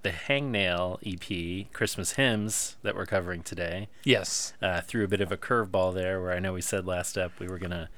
the 0.02 0.10
Hangnail 0.10 0.98
EP 1.06 1.72
Christmas 1.72 2.14
hymns 2.14 2.78
that 2.82 2.96
we're 2.96 3.06
covering 3.06 3.44
today. 3.44 3.86
Yes. 4.02 4.54
Uh, 4.60 4.80
threw 4.80 5.04
a 5.04 5.08
bit 5.08 5.20
of 5.20 5.30
a 5.30 5.36
curveball 5.36 5.94
there, 5.94 6.20
where 6.20 6.32
I 6.32 6.40
know 6.40 6.52
we 6.54 6.60
said 6.60 6.84
last 6.84 7.16
up 7.16 7.38
we 7.38 7.46
were 7.46 7.60
gonna 7.60 7.88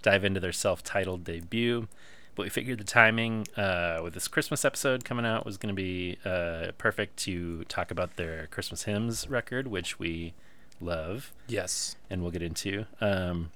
dive 0.00 0.24
into 0.24 0.40
their 0.40 0.50
self-titled 0.52 1.24
debut, 1.24 1.88
but 2.36 2.44
we 2.44 2.48
figured 2.48 2.78
the 2.78 2.84
timing 2.84 3.46
uh, 3.58 4.00
with 4.02 4.14
this 4.14 4.28
Christmas 4.28 4.64
episode 4.64 5.04
coming 5.04 5.26
out 5.26 5.44
was 5.44 5.58
gonna 5.58 5.74
be 5.74 6.16
uh, 6.24 6.68
perfect 6.78 7.18
to 7.18 7.64
talk 7.64 7.90
about 7.90 8.16
their 8.16 8.46
Christmas 8.46 8.84
hymns 8.84 9.28
record, 9.28 9.66
which 9.66 9.98
we 9.98 10.32
love 10.80 11.32
Yes. 11.48 11.96
and 12.10 12.22
we'll 12.22 12.30
get 12.30 12.42
into. 12.42 12.86
Um, 13.00 13.50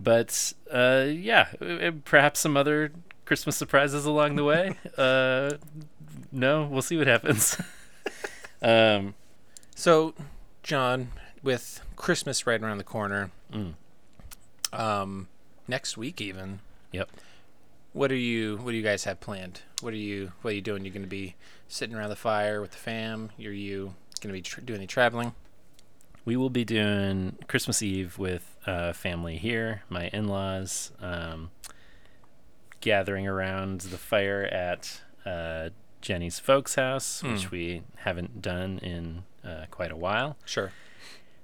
but 0.00 0.52
uh, 0.70 1.06
yeah, 1.08 1.48
perhaps 2.04 2.40
some 2.40 2.56
other 2.56 2.92
Christmas 3.24 3.56
surprises 3.56 4.04
along 4.04 4.36
the 4.36 4.44
way. 4.44 4.76
Uh, 4.98 5.52
no, 6.32 6.64
we'll 6.66 6.82
see 6.82 6.96
what 6.96 7.06
happens. 7.06 7.56
um, 8.62 9.14
So, 9.74 10.14
John, 10.62 11.12
with 11.42 11.80
Christmas 11.96 12.46
right 12.46 12.60
around 12.62 12.78
the 12.78 12.84
corner, 12.84 13.30
Mm. 13.52 13.74
um, 14.72 15.28
next 15.66 15.96
week 15.96 16.20
even, 16.20 16.60
yep. 16.92 17.08
what 17.94 18.12
are 18.12 18.16
you? 18.16 18.56
What 18.58 18.72
do 18.72 18.76
you 18.76 18.82
guys 18.82 19.04
have 19.04 19.20
planned? 19.20 19.62
What 19.80 19.92
are 19.94 19.96
you? 19.96 20.32
What 20.42 20.50
are 20.50 20.54
you 20.54 20.60
doing? 20.60 20.84
You're 20.84 20.92
going 20.92 21.02
to 21.04 21.08
be 21.08 21.34
sitting 21.68 21.96
around 21.96 22.10
the 22.10 22.16
fire 22.16 22.60
with 22.60 22.72
the 22.72 22.76
fam. 22.76 23.30
Are 23.38 23.42
you 23.50 23.94
going 24.20 24.28
to 24.28 24.32
be 24.34 24.42
tr- 24.42 24.60
doing 24.60 24.80
any 24.80 24.86
traveling? 24.86 25.32
We 26.28 26.36
will 26.36 26.50
be 26.50 26.62
doing 26.66 27.38
Christmas 27.48 27.80
Eve 27.80 28.18
with 28.18 28.54
uh, 28.66 28.92
family 28.92 29.38
here, 29.38 29.82
my 29.88 30.08
in-laws, 30.08 30.92
um, 31.00 31.50
gathering 32.82 33.26
around 33.26 33.80
the 33.80 33.96
fire 33.96 34.42
at 34.44 35.00
uh, 35.24 35.70
Jenny's 36.02 36.38
folks' 36.38 36.74
house, 36.74 37.22
which 37.22 37.44
Hmm. 37.46 37.50
we 37.50 37.82
haven't 38.00 38.42
done 38.42 38.78
in 38.80 39.22
uh, 39.42 39.64
quite 39.70 39.90
a 39.90 39.96
while. 39.96 40.36
Sure. 40.44 40.70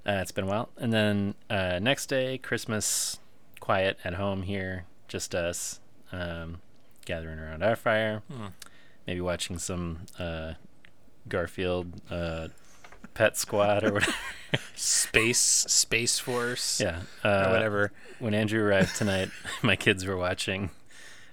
Uh, 0.05 0.19
it's 0.21 0.31
been 0.31 0.43
a 0.43 0.47
while. 0.47 0.69
And 0.77 0.93
then 0.93 1.33
uh, 1.49 1.79
next 1.79 2.05
day, 2.05 2.37
Christmas, 2.37 3.19
quiet 3.59 3.97
at 4.03 4.13
home 4.13 4.43
here, 4.43 4.85
just 5.07 5.33
us, 5.33 5.79
um, 6.11 6.61
gathering 7.05 7.39
around 7.39 7.63
our 7.63 7.75
fire, 7.75 8.21
Hmm. 8.31 8.47
maybe 9.07 9.19
watching 9.21 9.57
some 9.57 10.01
uh, 10.19 10.53
Garfield 11.27 12.01
uh, 12.11 12.49
Pet 13.15 13.35
Squad 13.37 13.83
or 13.83 13.93
whatever. 13.93 14.13
Space 14.75 15.39
Space 15.39 16.19
Force. 16.19 16.79
yeah, 16.79 17.01
Or 17.23 17.31
uh, 17.31 17.49
whatever. 17.51 17.91
When 18.19 18.33
Andrew 18.33 18.63
arrived 18.63 18.95
tonight, 18.95 19.29
my 19.61 19.75
kids 19.75 20.05
were 20.05 20.15
watching 20.15 20.69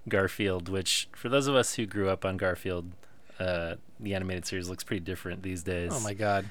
Garfield, 0.09 0.69
which 0.69 1.09
for 1.15 1.29
those 1.29 1.47
of 1.47 1.55
us 1.55 1.75
who 1.75 1.87
grew 1.87 2.09
up 2.09 2.25
on 2.25 2.37
Garfield, 2.37 2.91
uh, 3.39 3.77
the 4.01 4.15
animated 4.15 4.47
series 4.47 4.69
looks 4.69 4.83
pretty 4.83 5.05
different 5.05 5.43
these 5.43 5.63
days. 5.63 5.93
Oh 5.95 6.01
my 6.01 6.15
God. 6.15 6.51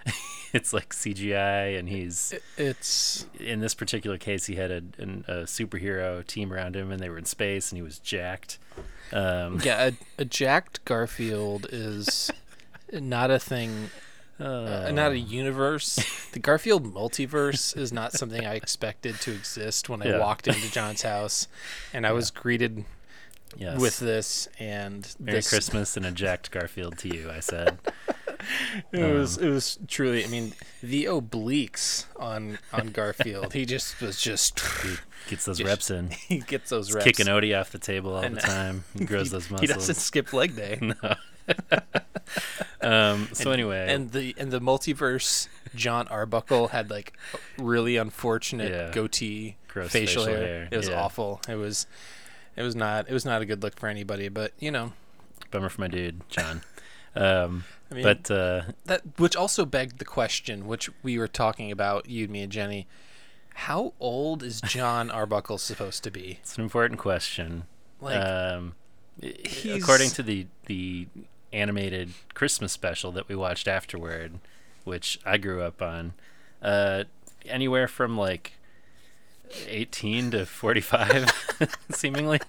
It's 0.54 0.74
like 0.74 0.90
CGI, 0.90 1.80
and 1.80 1.88
he's 1.88 2.34
It's 2.58 3.26
in 3.40 3.62
this 3.62 3.74
particular 3.74 4.18
case, 4.18 4.48
he 4.48 4.56
had 4.56 4.70
a, 4.70 4.84
an, 4.98 5.24
a 5.28 5.34
superhero 5.44 6.26
team 6.28 6.52
around 6.52 6.76
him, 6.76 6.92
and 6.92 7.00
they 7.00 7.10
were 7.10 7.18
in 7.18 7.24
space, 7.26 7.72
and 7.72 7.78
he 7.78 7.82
was 7.82 8.00
jacked. 8.00 8.60
Um, 9.14 9.60
yeah. 9.64 9.88
A, 9.88 9.94
a 10.22 10.26
jacked 10.26 10.84
Garfield 10.84 11.68
is 11.72 12.32
not 12.92 13.32
a 13.32 13.40
thing. 13.40 13.90
Uh, 14.42 14.92
not 14.92 15.12
a 15.12 15.20
universe. 15.20 16.00
The 16.32 16.40
Garfield 16.40 16.94
multiverse 16.94 17.76
is 17.78 17.92
not 17.94 18.14
something 18.14 18.46
I 18.46 18.56
expected 18.56 19.16
to 19.22 19.32
exist 19.32 19.90
when 19.90 20.02
I 20.02 20.18
walked 20.18 20.48
into 20.48 20.72
John's 20.72 21.02
house, 21.04 21.48
and 21.94 22.08
I 22.08 22.12
was 22.12 22.32
greeted 22.32 22.86
yes. 23.58 23.80
with 23.80 24.00
this 24.00 24.48
and 24.60 25.14
Merry 25.20 25.38
this. 25.40 25.50
Christmas 25.50 25.96
and 25.98 26.06
a 26.06 26.12
jacked 26.12 26.52
Garfield 26.52 26.98
to 27.00 27.14
you, 27.16 27.30
I 27.30 27.40
said. 27.40 27.78
It 28.92 29.14
was 29.14 29.38
it 29.38 29.50
was 29.50 29.78
truly. 29.88 30.24
I 30.26 30.28
mean, 30.28 30.54
the 30.82 31.06
obliques 31.06 32.06
on 32.18 32.58
on 32.74 32.88
Garfield. 32.94 33.54
he 33.54 33.68
just 33.68 34.02
was 34.02 34.20
just 34.20 34.60
Gets 35.30 35.46
those 35.46 35.58
Just 35.60 35.68
reps 35.70 35.92
in. 35.92 36.10
he 36.10 36.40
gets 36.40 36.72
those 36.72 36.92
reps. 36.92 37.06
Kicking 37.06 37.28
Odie 37.28 37.56
off 37.60 37.70
the 37.70 37.78
table 37.78 38.16
all 38.16 38.24
And- 38.24 38.38
the 38.38 38.42
time. 38.42 38.84
He 38.98 39.06
grows 39.06 39.30
those 39.30 39.44
muscles. 39.52 39.62
He 39.62 39.68
doesn't 39.68 39.94
skip 39.94 40.34
leg 40.34 40.56
day. 40.56 40.80
Um, 42.84 43.30
so 43.34 43.52
anyway, 43.52 43.94
And 43.94 44.12
the 44.12 44.34
and 44.40 44.52
the 44.52 44.60
multiverse 44.60 45.48
Jon 45.76 46.08
Arbuckle 46.08 46.70
had 46.70 46.90
like 46.90 47.14
really 47.60 47.96
unfortunate 47.98 48.72
Yeah. 48.72 48.92
goatee 48.92 49.58
Gross 49.68 49.92
facial, 49.92 50.24
facial 50.26 50.36
hair. 50.40 50.48
hair, 50.48 50.68
It 50.72 50.78
was 50.78 50.90
yeah. 50.90 51.00
awful. 51.00 51.42
It 51.48 51.56
was 51.56 51.86
it 52.56 52.64
was 52.64 52.76
not 52.76 53.08
it 53.08 53.14
was 53.14 53.24
not 53.24 53.42
a 53.42 53.46
good 53.46 53.62
look 53.62 53.78
for 53.80 53.88
anybody, 53.88 54.30
but 54.30 54.54
you 54.58 54.72
know, 54.72 54.94
bummer 55.52 55.70
for 55.70 55.82
my 55.82 55.90
dude, 55.90 56.22
John. 56.30 56.62
Um, 57.16 57.66
I 57.92 57.94
mean 57.94 58.04
but 58.04 58.32
uh, 58.32 58.62
that 58.86 59.02
which 59.20 59.36
also 59.36 59.64
begged 59.66 60.00
the 60.00 60.06
question 60.06 60.66
which 60.66 60.90
we 61.04 61.20
were 61.20 61.28
talking 61.28 61.72
about 61.72 62.10
you, 62.10 62.28
me 62.28 62.42
and 62.42 62.52
Jenny. 62.52 62.88
How 63.54 63.94
old 64.00 64.42
is 64.42 64.60
Jon 64.62 65.12
Arbuckle 65.12 65.60
supposed 65.60 66.04
to 66.06 66.10
be? 66.10 66.40
it's 66.42 66.58
an 66.58 66.64
important 66.64 67.00
question. 67.00 67.66
Like 68.00 68.16
um, 68.26 68.74
he's- 69.20 69.82
according 69.82 70.10
to 70.12 70.24
the 70.24 70.48
the 70.68 71.08
animated 71.54 72.14
Christmas 72.34 72.72
special 72.72 73.12
that 73.12 73.28
we 73.28 73.36
watched 73.36 73.68
afterward, 73.68 74.40
which 74.84 75.20
I 75.26 75.38
grew 75.38 75.62
up 75.62 75.82
on, 75.82 76.14
uh, 76.62 77.04
anywhere 77.46 77.88
from 77.88 78.18
like 78.18 78.54
eighteen 79.68 80.32
to 80.32 80.46
forty 80.46 80.82
five, 80.82 81.30
seemingly. 81.92 82.40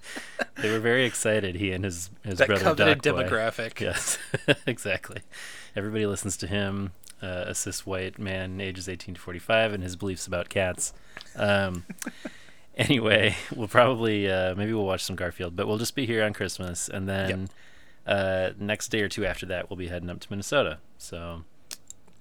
They 0.57 0.70
were 0.70 0.79
very 0.81 1.05
excited. 1.05 1.57
He 1.57 1.72
and 1.72 1.85
his 1.85 2.11
his 2.25 2.38
that 2.38 2.46
brother 2.48 2.62
coveted 2.64 3.03
Doc 3.03 3.16
Boy. 3.16 3.22
demographic. 3.25 3.81
Yes, 3.81 4.18
exactly. 4.66 5.22
Everybody 5.75 6.07
listens 6.07 6.37
to 6.37 6.46
him, 6.46 6.92
uh, 7.22 7.44
a 7.48 7.55
cis 7.55 7.85
white 7.87 8.18
man, 8.18 8.61
ages 8.61 8.88
18 8.88 9.14
to 9.14 9.20
45, 9.20 9.72
and 9.72 9.83
his 9.83 9.96
beliefs 9.96 10.27
about 10.27 10.48
cats. 10.51 10.92
Um, 11.35 11.87
anyway, 12.77 13.37
we'll 13.55 13.69
probably, 13.69 14.31
uh, 14.31 14.55
maybe 14.55 14.73
we'll 14.73 14.85
watch 14.85 15.05
some 15.05 15.17
Garfield, 15.17 15.57
but 15.57 15.67
we'll 15.67 15.79
just 15.79 15.95
be 15.95 16.07
here 16.07 16.25
on 16.25 16.33
Christmas. 16.33 16.89
And 16.89 17.09
then 17.09 17.49
uh, 18.07 18.51
next 18.59 18.89
day 18.89 19.03
or 19.03 19.09
two 19.09 19.25
after 19.25 19.47
that, 19.47 19.71
we'll 19.71 19.77
be 19.77 19.89
heading 19.89 20.11
up 20.11 20.21
to 20.21 20.27
Minnesota. 20.31 20.79
So 20.99 21.45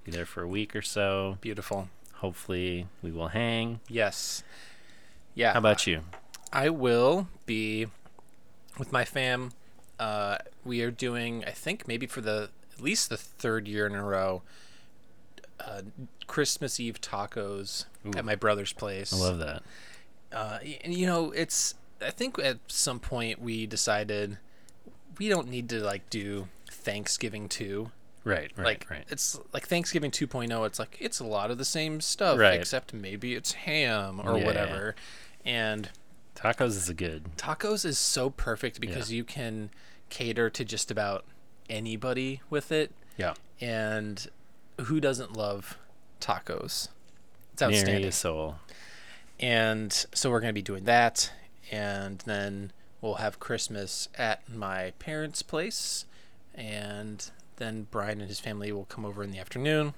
be 0.04 0.12
there 0.12 0.26
for 0.26 0.42
a 0.44 0.48
week 0.48 0.76
or 0.76 0.82
so. 0.82 1.38
Beautiful. 1.42 1.90
Hopefully, 2.16 2.88
we 3.02 3.12
will 3.12 3.30
hang. 3.30 3.80
Yes. 3.88 4.44
Yeah. 5.34 5.54
How 5.54 5.60
about 5.60 5.88
you? 5.88 6.02
I 6.54 6.70
will 6.70 7.28
be 7.46 7.88
with 8.78 8.92
my 8.92 9.06
fam. 9.06 9.52
Uh, 10.00 10.38
we 10.66 10.82
are 10.82 10.92
doing, 10.92 11.44
I 11.46 11.52
think, 11.52 11.88
maybe 11.88 12.08
for 12.08 12.22
the 12.22 12.50
at 12.74 12.82
least 12.82 13.10
the 13.10 13.18
third 13.18 13.68
year 13.68 13.86
in 13.86 13.94
a 13.94 14.04
row, 14.04 14.42
uh, 15.60 15.82
Christmas 16.28 16.80
Eve 16.80 17.00
tacos 17.00 17.86
at 18.16 18.26
my 18.26 18.36
brother's 18.36 18.74
place. 18.74 19.14
I 19.14 19.18
love 19.18 19.40
that. 19.40 19.64
Uh, 20.32 20.60
and 20.84 20.94
you 20.94 21.06
know, 21.06 21.32
it's. 21.32 21.76
I 22.04 22.10
think 22.10 22.40
at 22.40 22.58
some 22.68 23.00
point 23.00 23.40
we 23.42 23.68
decided 23.68 24.38
we 25.20 25.30
don't 25.30 25.50
need 25.50 25.70
to 25.70 25.80
like 25.84 26.10
do 26.10 26.48
Thanksgiving 26.72 27.48
too. 27.48 27.92
Right, 28.24 28.52
right, 28.56 28.66
like 28.66 28.88
right. 28.90 29.04
it's 29.10 29.40
like 29.54 29.68
Thanksgiving 29.68 30.12
2.0. 30.12 30.66
It's 30.68 30.78
like 30.80 30.98
it's 31.00 31.20
a 31.20 31.26
lot 31.26 31.50
of 31.52 31.58
the 31.58 31.66
same 31.66 32.02
stuff, 32.02 32.38
Right. 32.38 32.60
except 32.60 32.94
maybe 32.94 33.34
it's 33.34 33.54
ham 33.54 34.20
or 34.24 34.38
Yeah. 34.38 34.46
whatever. 34.46 34.96
And 35.44 35.90
Tacos 36.36 36.70
is 36.70 36.88
a 36.90 36.94
good. 36.94 37.36
tacos 37.38 37.84
is 37.86 37.98
so 38.00 38.30
perfect 38.30 38.80
because 38.80 39.12
you 39.12 39.24
can 39.24 39.70
cater 40.10 40.50
to 40.52 40.64
just 40.66 40.92
about 40.92 41.26
anybody 41.70 42.42
with 42.50 42.72
it 42.72 42.92
Yeah. 43.18 43.34
and 43.60 44.28
who 44.82 45.00
doesn't 45.00 45.34
love 45.34 45.78
tacos 46.20 46.90
it's 47.54 47.62
outstanding 47.62 48.04
your 48.04 48.12
soul. 48.12 48.58
And 49.42 49.92
so 50.14 50.30
we're 50.30 50.40
going 50.40 50.50
to 50.50 50.54
be 50.54 50.62
doing 50.62 50.84
that 50.86 51.32
and 51.72 52.20
then 52.26 52.72
we'll 53.02 53.16
have 53.16 53.40
christmas 53.40 54.08
at 54.18 54.48
my 54.48 54.92
parents 55.00 55.42
place 55.42 56.06
and 56.56 57.32
then 57.58 57.88
brian 57.92 58.20
and 58.20 58.30
his 58.30 58.40
family 58.40 58.72
will 58.72 58.86
come 58.86 59.06
over 59.06 59.24
in 59.24 59.32
the 59.32 59.40
afternoon 59.40 59.94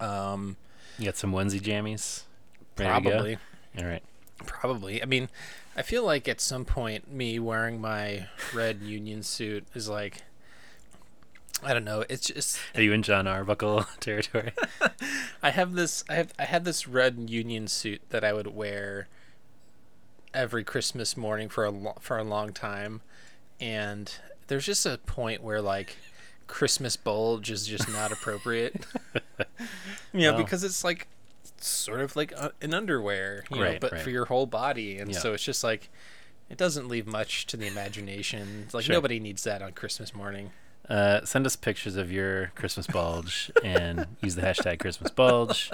um 0.00 0.56
You 0.98 1.06
got 1.06 1.16
some 1.16 1.32
onesie 1.32 1.60
jammies? 1.60 2.22
Ready? 2.78 2.90
Probably. 2.90 3.38
All 3.78 3.84
right. 3.84 4.02
Probably. 4.46 5.02
I 5.02 5.06
mean, 5.06 5.28
I 5.76 5.82
feel 5.82 6.04
like 6.04 6.28
at 6.28 6.40
some 6.40 6.64
point, 6.64 7.10
me 7.12 7.38
wearing 7.40 7.80
my 7.80 8.28
red 8.54 8.82
union 8.82 9.22
suit 9.24 9.64
is 9.74 9.88
like, 9.88 10.22
I 11.62 11.72
don't 11.74 11.84
know. 11.84 12.04
It's 12.08 12.26
just 12.26 12.58
Are 12.74 12.82
you 12.82 12.92
in 12.92 13.02
Jon 13.02 13.26
Arbuckle 13.26 13.84
territory? 14.00 14.52
I 15.42 15.50
have 15.50 15.74
this. 15.74 16.04
I 16.08 16.14
have 16.14 16.32
I 16.38 16.44
had 16.44 16.64
this 16.64 16.86
red 16.86 17.28
union 17.28 17.66
suit 17.68 18.00
that 18.10 18.22
I 18.24 18.32
would 18.32 18.48
wear 18.48 19.08
every 20.34 20.62
Christmas 20.64 21.16
morning 21.16 21.48
for 21.48 21.64
a 21.64 21.70
lo- 21.70 21.96
for 22.00 22.16
a 22.18 22.24
long 22.24 22.52
time, 22.52 23.00
and 23.60 24.12
there's 24.46 24.66
just 24.66 24.86
a 24.86 24.98
point 24.98 25.42
where 25.42 25.60
like 25.60 25.96
Christmas 26.46 26.96
bulge 26.96 27.50
is 27.50 27.66
just 27.66 27.88
not 27.88 28.12
appropriate. 28.12 28.86
you 30.12 30.20
know, 30.22 30.34
Well. 30.34 30.42
because 30.42 30.62
it's 30.64 30.84
like 30.84 31.08
sort 31.60 32.00
of 32.00 32.14
like 32.14 32.32
uh, 32.36 32.50
an 32.62 32.72
underwear, 32.74 33.44
you 33.50 33.56
know, 33.56 33.62
Right, 33.62 33.80
but 33.80 33.92
right. 33.92 34.00
for 34.00 34.10
your 34.10 34.26
whole 34.26 34.46
body, 34.46 34.98
and 34.98 35.12
Yeah. 35.12 35.18
so 35.18 35.32
it's 35.34 35.44
just 35.44 35.64
like 35.64 35.88
it 36.48 36.56
doesn't 36.56 36.88
leave 36.88 37.06
much 37.06 37.46
to 37.46 37.56
the 37.56 37.66
imagination. 37.66 38.62
It's 38.64 38.74
like 38.74 38.84
Sure. 38.84 38.94
nobody 38.94 39.18
needs 39.20 39.42
that 39.44 39.60
on 39.60 39.72
Christmas 39.72 40.14
morning. 40.14 40.50
Uh, 40.88 41.24
send 41.24 41.44
us 41.44 41.54
pictures 41.54 41.96
of 41.96 42.10
your 42.10 42.50
Christmas 42.54 42.86
bulge 42.86 43.50
and 43.62 44.06
use 44.22 44.34
the 44.34 44.42
hashtag 44.42 44.78
Christmas 44.78 45.10
bulge 45.10 45.70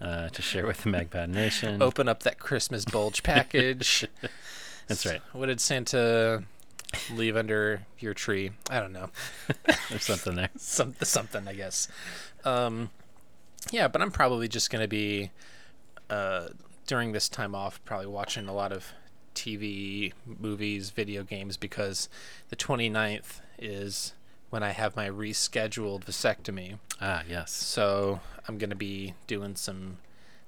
uh, 0.00 0.28
to 0.28 0.42
share 0.42 0.66
with 0.66 0.82
the 0.82 0.90
Magpie 0.90 1.26
Nation. 1.26 1.80
Open 1.80 2.08
up 2.08 2.22
that 2.24 2.38
Christmas 2.38 2.84
bulge 2.84 3.22
package. 3.24 4.06
That's 4.86 5.06
right. 5.06 5.22
What 5.32 5.46
did 5.46 5.60
Santa 5.60 6.44
leave 7.10 7.36
under 7.36 7.86
your 7.98 8.12
tree? 8.12 8.50
I 8.68 8.80
don't 8.80 8.92
know. 8.92 9.10
There's 9.88 10.04
something 10.04 10.34
there. 10.34 10.50
Some 10.58 10.94
something, 11.02 11.48
I 11.48 11.54
guess. 11.54 11.88
Um, 12.44 12.90
yeah, 13.70 13.88
but 13.88 14.02
I'm 14.02 14.10
probably 14.10 14.46
just 14.46 14.70
gonna 14.70 14.88
be 14.88 15.30
uh, 16.10 16.48
during 16.86 17.12
this 17.12 17.30
time 17.30 17.54
off, 17.54 17.82
probably 17.86 18.08
watching 18.08 18.46
a 18.46 18.54
lot 18.54 18.72
of 18.72 18.92
TV, 19.34 20.12
movies, 20.26 20.90
video 20.90 21.22
games 21.22 21.56
because 21.56 22.08
the 22.50 22.56
29th 22.56 23.40
is 23.58 24.12
when 24.54 24.62
I 24.62 24.70
have 24.70 24.94
my 24.94 25.08
rescheduled 25.08 26.04
vasectomy. 26.04 26.78
Ah, 27.00 27.24
yes. 27.28 27.50
So 27.50 28.20
I'm 28.46 28.56
gonna 28.56 28.76
be 28.76 29.14
doing 29.26 29.56
some 29.56 29.98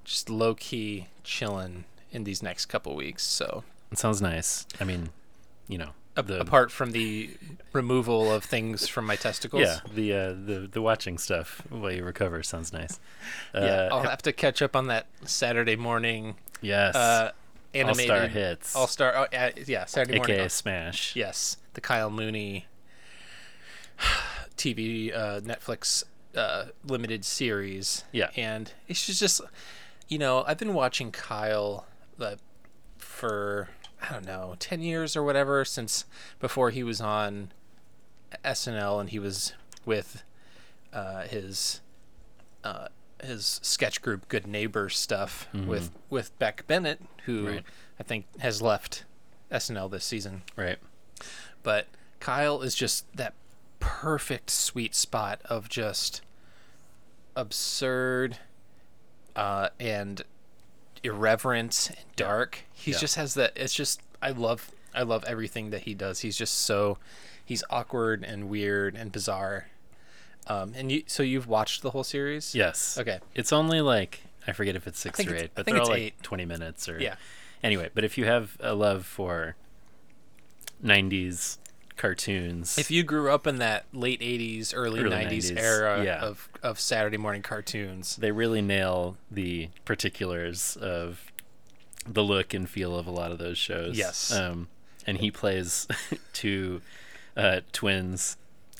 just 0.04 0.30
low 0.30 0.54
key 0.54 1.08
chilling 1.24 1.86
in 2.12 2.22
these 2.22 2.40
next 2.40 2.66
couple 2.66 2.94
weeks. 2.94 3.24
So 3.24 3.64
It 3.90 3.98
sounds 3.98 4.22
nice. 4.22 4.64
I 4.80 4.84
mean, 4.84 5.10
you 5.66 5.76
know, 5.76 5.90
the 6.14 6.40
apart 6.40 6.70
from 6.70 6.92
the 6.92 7.30
removal 7.72 8.30
of 8.32 8.44
things 8.44 8.86
from 8.86 9.06
my 9.06 9.16
testicles. 9.16 9.62
yeah, 9.62 9.80
the 9.92 10.12
uh, 10.12 10.28
the 10.28 10.68
the 10.70 10.80
watching 10.80 11.18
stuff 11.18 11.60
while 11.68 11.90
you 11.90 12.04
recover 12.04 12.44
sounds 12.44 12.72
nice. 12.72 13.00
Uh, 13.52 13.60
yeah. 13.60 13.88
I'll 13.90 14.02
have 14.04 14.22
to 14.22 14.32
catch 14.32 14.62
up 14.62 14.76
on 14.76 14.86
that 14.86 15.08
Saturday 15.24 15.74
morning 15.74 16.36
yes. 16.60 16.94
uh, 16.94 17.32
animated 17.74 18.10
All-Star 18.12 18.28
hits. 18.28 18.76
All 18.76 18.86
star. 18.86 19.16
Oh, 19.16 19.26
yeah, 19.66 19.84
Saturday 19.86 20.18
morning. 20.18 20.36
AKA 20.36 20.48
Smash. 20.48 21.16
Yes, 21.16 21.56
the 21.74 21.80
Kyle 21.80 22.08
Mooney 22.08 22.66
TV 24.56 25.14
uh, 25.14 25.40
Netflix 25.40 26.04
uh, 26.36 26.66
limited 26.86 27.24
series. 27.24 28.04
Yeah. 28.12 28.30
and 28.36 28.72
it's 28.88 29.06
just, 29.06 29.20
just, 29.20 29.40
you 30.08 30.18
know, 30.18 30.44
I've 30.46 30.58
been 30.58 30.74
watching 30.74 31.10
Kyle 31.12 31.86
uh, 32.20 32.36
for 32.98 33.68
I 34.02 34.12
don't 34.12 34.26
know 34.26 34.54
ten 34.58 34.82
years 34.82 35.16
or 35.16 35.22
whatever 35.22 35.64
since 35.64 36.04
before 36.38 36.70
he 36.70 36.82
was 36.82 37.00
on 37.00 37.52
SNL 38.44 39.00
and 39.00 39.10
he 39.10 39.18
was 39.18 39.54
with 39.84 40.22
uh, 40.92 41.22
his 41.22 41.80
uh, 42.64 42.88
his 43.22 43.60
sketch 43.62 44.02
group 44.02 44.28
Good 44.28 44.46
Neighbor 44.46 44.88
stuff 44.88 45.48
with 45.54 45.90
with 46.10 46.36
Beck 46.38 46.66
Bennett, 46.66 47.00
who 47.24 47.36
Mm-hmm. 47.38 47.46
Right. 47.46 47.62
I 47.98 48.02
think 48.02 48.26
has 48.40 48.60
left 48.60 49.04
SNL 49.50 49.90
this 49.90 50.04
season 50.04 50.42
Right. 50.54 50.76
but 51.62 51.86
Kyle 52.20 52.60
is 52.60 52.74
just 52.74 53.06
that 53.16 53.32
perfect 53.80 54.50
sweet 54.50 54.94
spot 54.94 55.40
of 55.44 55.68
just 55.68 56.20
absurd 57.34 58.38
uh, 59.34 59.68
and 59.78 60.22
irreverent 61.02 61.90
and 61.96 62.06
dark. 62.16 62.64
He 62.72 62.92
Yeah. 62.92 62.98
just 62.98 63.16
has 63.16 63.34
that. 63.34 63.52
It's 63.56 63.74
just 63.74 64.00
I 64.22 64.30
love 64.30 64.70
I 64.94 65.02
love 65.02 65.24
everything 65.26 65.70
that 65.70 65.82
he 65.82 65.94
does. 65.94 66.20
He's 66.20 66.36
just 66.38 66.54
so 66.54 66.98
he's 67.44 67.62
awkward 67.68 68.24
and 68.24 68.48
weird 68.48 68.94
and 68.96 69.12
bizarre. 69.12 69.68
Um, 70.46 70.72
and 70.76 70.90
you 70.90 71.02
so 71.06 71.22
you've 71.22 71.46
watched 71.46 71.82
the 71.82 71.90
whole 71.90 72.04
series? 72.04 72.54
Yes. 72.54 72.96
Okay. 72.98 73.18
It's 73.34 73.52
only 73.52 73.80
like 73.80 74.22
I 74.46 74.52
forget 74.52 74.74
if 74.76 74.86
it's 74.86 74.98
six 74.98 75.24
or 75.26 75.34
eight, 75.36 75.50
but 75.54 75.66
they're 75.66 75.80
all 75.80 75.88
like 75.88 75.98
eight. 76.00 76.22
twenty 76.22 76.44
minutes 76.44 76.88
or 76.88 76.98
Yeah. 77.00 77.16
Anyway, 77.62 77.90
but 77.94 78.04
if 78.04 78.16
you 78.16 78.24
have 78.26 78.56
a 78.60 78.74
love 78.74 79.04
for 79.04 79.56
'90s 80.84 81.58
cartoons, 81.96 82.78
If 82.78 82.90
you 82.90 83.02
grew 83.02 83.30
up 83.30 83.46
in 83.46 83.58
that 83.58 83.86
late 83.92 84.20
'80s, 84.20 84.72
early, 84.74 85.00
Early 85.00 85.16
'90s, 85.16 85.52
90s, 85.52 85.56
era 85.56 86.04
yeah. 86.04 86.20
of 86.20 86.48
of 86.62 86.78
Saturday 86.80 87.16
morning 87.16 87.42
cartoons, 87.42 88.16
they 88.16 88.30
really 88.30 88.62
nail 88.62 89.16
the 89.30 89.68
particulars 89.84 90.76
of 90.76 91.32
the 92.06 92.22
look 92.22 92.54
and 92.54 92.68
feel 92.68 92.96
of 92.96 93.06
a 93.06 93.10
lot 93.10 93.32
of 93.32 93.38
those 93.38 93.58
shows. 93.58 93.98
Yes. 93.98 94.32
Um, 94.32 94.68
and 95.06 95.18
he 95.18 95.30
plays 95.30 95.86
two 96.32 96.82
uh, 97.36 97.60
twins, 97.72 98.36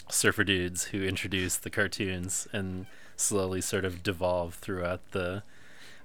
surfer 0.09 0.45
dudes 0.45 0.85
who 0.85 1.03
introduce 1.03 1.57
the 1.57 1.71
cartoons 1.71 2.47
and 2.53 2.87
slowly 3.17 3.61
sort 3.61 3.85
of 3.85 4.03
devolve 4.03 4.55
throughout 4.55 5.01
the 5.13 5.43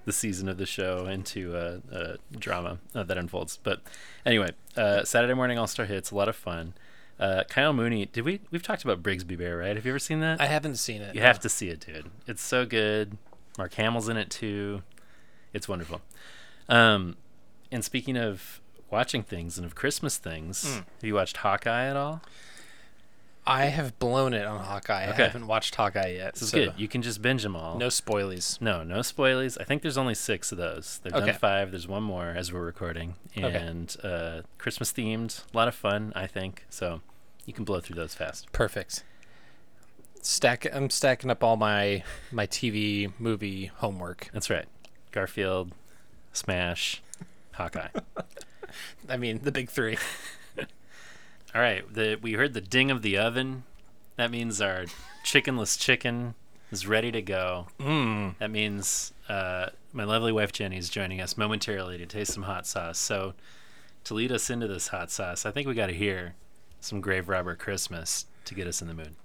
the 0.06 0.12
season 0.12 0.50
of 0.50 0.58
the 0.58 0.66
show 0.66 1.06
into 1.06 1.56
a, 1.56 1.80
a 1.96 2.18
drama 2.36 2.80
uh, 2.96 3.04
that 3.04 3.18
unfolds. 3.20 3.60
But 3.62 3.82
anyway, 4.26 4.50
uh, 4.76 5.04
Saturday 5.04 5.36
morning 5.36 5.60
All 5.60 5.68
Star 5.68 5.86
hits, 5.86 6.10
a 6.10 6.16
lot 6.16 6.28
of 6.28 6.36
fun. 6.36 6.74
Uh, 7.22 7.44
Kyle 7.48 7.72
Mooney, 7.72 8.08
did 8.08 8.26
we 8.26 8.42
we've 8.50 8.64
talked 8.64 8.84
about 8.84 9.04
Brigsby 9.04 9.38
Bear, 9.38 9.58
right? 9.58 9.76
Have 9.76 9.86
you 9.86 9.92
ever 9.92 10.00
seen 10.00 10.20
that? 10.22 10.42
I 10.42 10.48
haven't 10.48 10.76
seen 10.78 11.02
it. 11.04 11.14
You 11.16 11.22
have 11.22 11.40
to 11.42 11.50
see 11.50 11.70
it, 11.70 11.86
dude. 11.86 12.10
It's 12.28 12.42
so 12.42 12.66
good. 12.66 13.18
Mark 13.60 13.74
Hamill's 13.76 14.10
in 14.10 14.18
it 14.18 14.30
too. 14.32 14.82
It's 15.54 15.68
wonderful. 15.70 16.02
Um, 16.68 17.18
and 17.72 17.86
speaking 17.86 18.18
of 18.18 18.60
watching 18.90 19.22
things 19.24 19.58
and 19.58 19.66
of 19.66 19.76
Christmas 19.76 20.18
things, 20.18 20.64
Hmm. 20.66 20.74
have 20.80 20.86
you 21.04 21.14
watched 21.14 21.38
Hawkeye 21.38 21.86
at 21.86 21.96
all? 21.96 22.22
I 23.46 23.66
have 23.66 23.98
blown 24.00 24.34
it 24.34 24.46
on 24.46 24.60
Hawkeye. 24.64 25.10
Okay. 25.10 25.24
I 25.24 25.26
haven't 25.28 25.48
watched 25.48 25.74
Hawkeye 25.76 26.14
yet. 26.14 26.34
This 26.34 26.44
is 26.44 26.50
so 26.50 26.58
good. 26.58 26.74
You 26.78 26.88
can 26.88 27.02
just 27.02 27.22
binge 27.22 27.42
them 27.44 27.56
all. 27.56 27.78
No 27.78 27.88
spoilies. 27.88 28.60
no, 28.62 28.84
no 28.84 29.00
spoilies. 29.00 29.60
I 29.60 29.64
think 29.64 29.82
there's 29.82 29.98
only 29.98 30.14
six 30.16 30.52
of 30.52 30.58
those. 30.60 31.00
They've 31.04 31.14
Okay. 31.14 31.28
done 31.28 31.36
five. 31.40 31.72
There's 31.72 31.88
one 31.88 32.04
more 32.04 32.30
as 32.30 32.54
we're 32.54 32.62
recording, 32.66 33.16
Okay. 33.38 33.56
and 33.58 33.96
uh, 34.04 34.42
Christmas 34.60 34.92
themed. 34.94 35.44
A 35.54 35.58
lot 35.58 35.68
of 35.68 35.74
fun, 35.76 36.14
I 36.16 36.28
think. 36.28 36.66
So 36.70 37.02
you 37.46 37.54
can 37.54 37.64
blow 37.66 37.80
through 37.80 37.96
those 37.96 38.14
fast. 38.14 38.52
Perfect. 38.52 39.04
Stack. 40.22 40.68
I'm 40.74 40.90
stacking 40.90 41.30
up 41.30 41.44
all 41.44 41.58
my 41.58 42.04
my 42.32 42.46
TV 42.48 43.12
movie 43.18 43.68
homework. 43.78 44.30
That's 44.34 44.50
right. 44.50 44.66
Garfield, 45.12 45.74
Smash, 46.34 47.02
Hawkeye. 47.54 47.90
I 49.10 49.18
mean, 49.18 49.42
the 49.44 49.52
big 49.52 49.70
three. 49.70 49.98
All 51.54 51.62
right, 51.62 51.84
the, 51.94 52.18
we 52.22 52.34
heard 52.34 52.54
the 52.54 52.62
ding 52.62 52.92
of 52.92 53.02
the 53.02 53.18
oven. 53.18 53.64
That 54.16 54.32
means 54.32 54.62
our 54.62 54.86
chickenless 55.24 55.78
chicken 55.78 56.36
is 56.72 56.88
ready 56.88 57.12
to 57.12 57.22
go. 57.22 57.68
Mm. 57.80 58.38
That 58.40 58.52
means 58.52 59.14
uh, 59.28 59.68
my 59.92 60.06
lovely 60.06 60.32
wife 60.32 60.54
Jenny 60.54 60.78
is 60.78 60.90
joining 60.90 61.20
us 61.20 61.38
momentarily 61.38 61.98
to 61.98 62.06
taste 62.06 62.34
some 62.34 62.44
hot 62.44 62.66
sauce. 62.66 62.98
So, 62.98 63.34
to 64.06 64.14
lead 64.14 64.32
us 64.32 64.50
into 64.50 64.68
this 64.68 64.88
hot 64.88 65.12
sauce, 65.12 65.46
I 65.46 65.52
think 65.52 65.68
we 65.68 65.74
got 65.74 65.88
to 65.88 65.94
hear 65.94 66.36
some 66.82 67.00
Grave 67.00 67.30
Robber 67.30 67.56
Christmas 67.56 68.26
to 68.46 68.56
get 68.56 68.68
us 68.68 68.82
in 68.82 68.88
the 68.88 68.94
mood. 68.94 69.16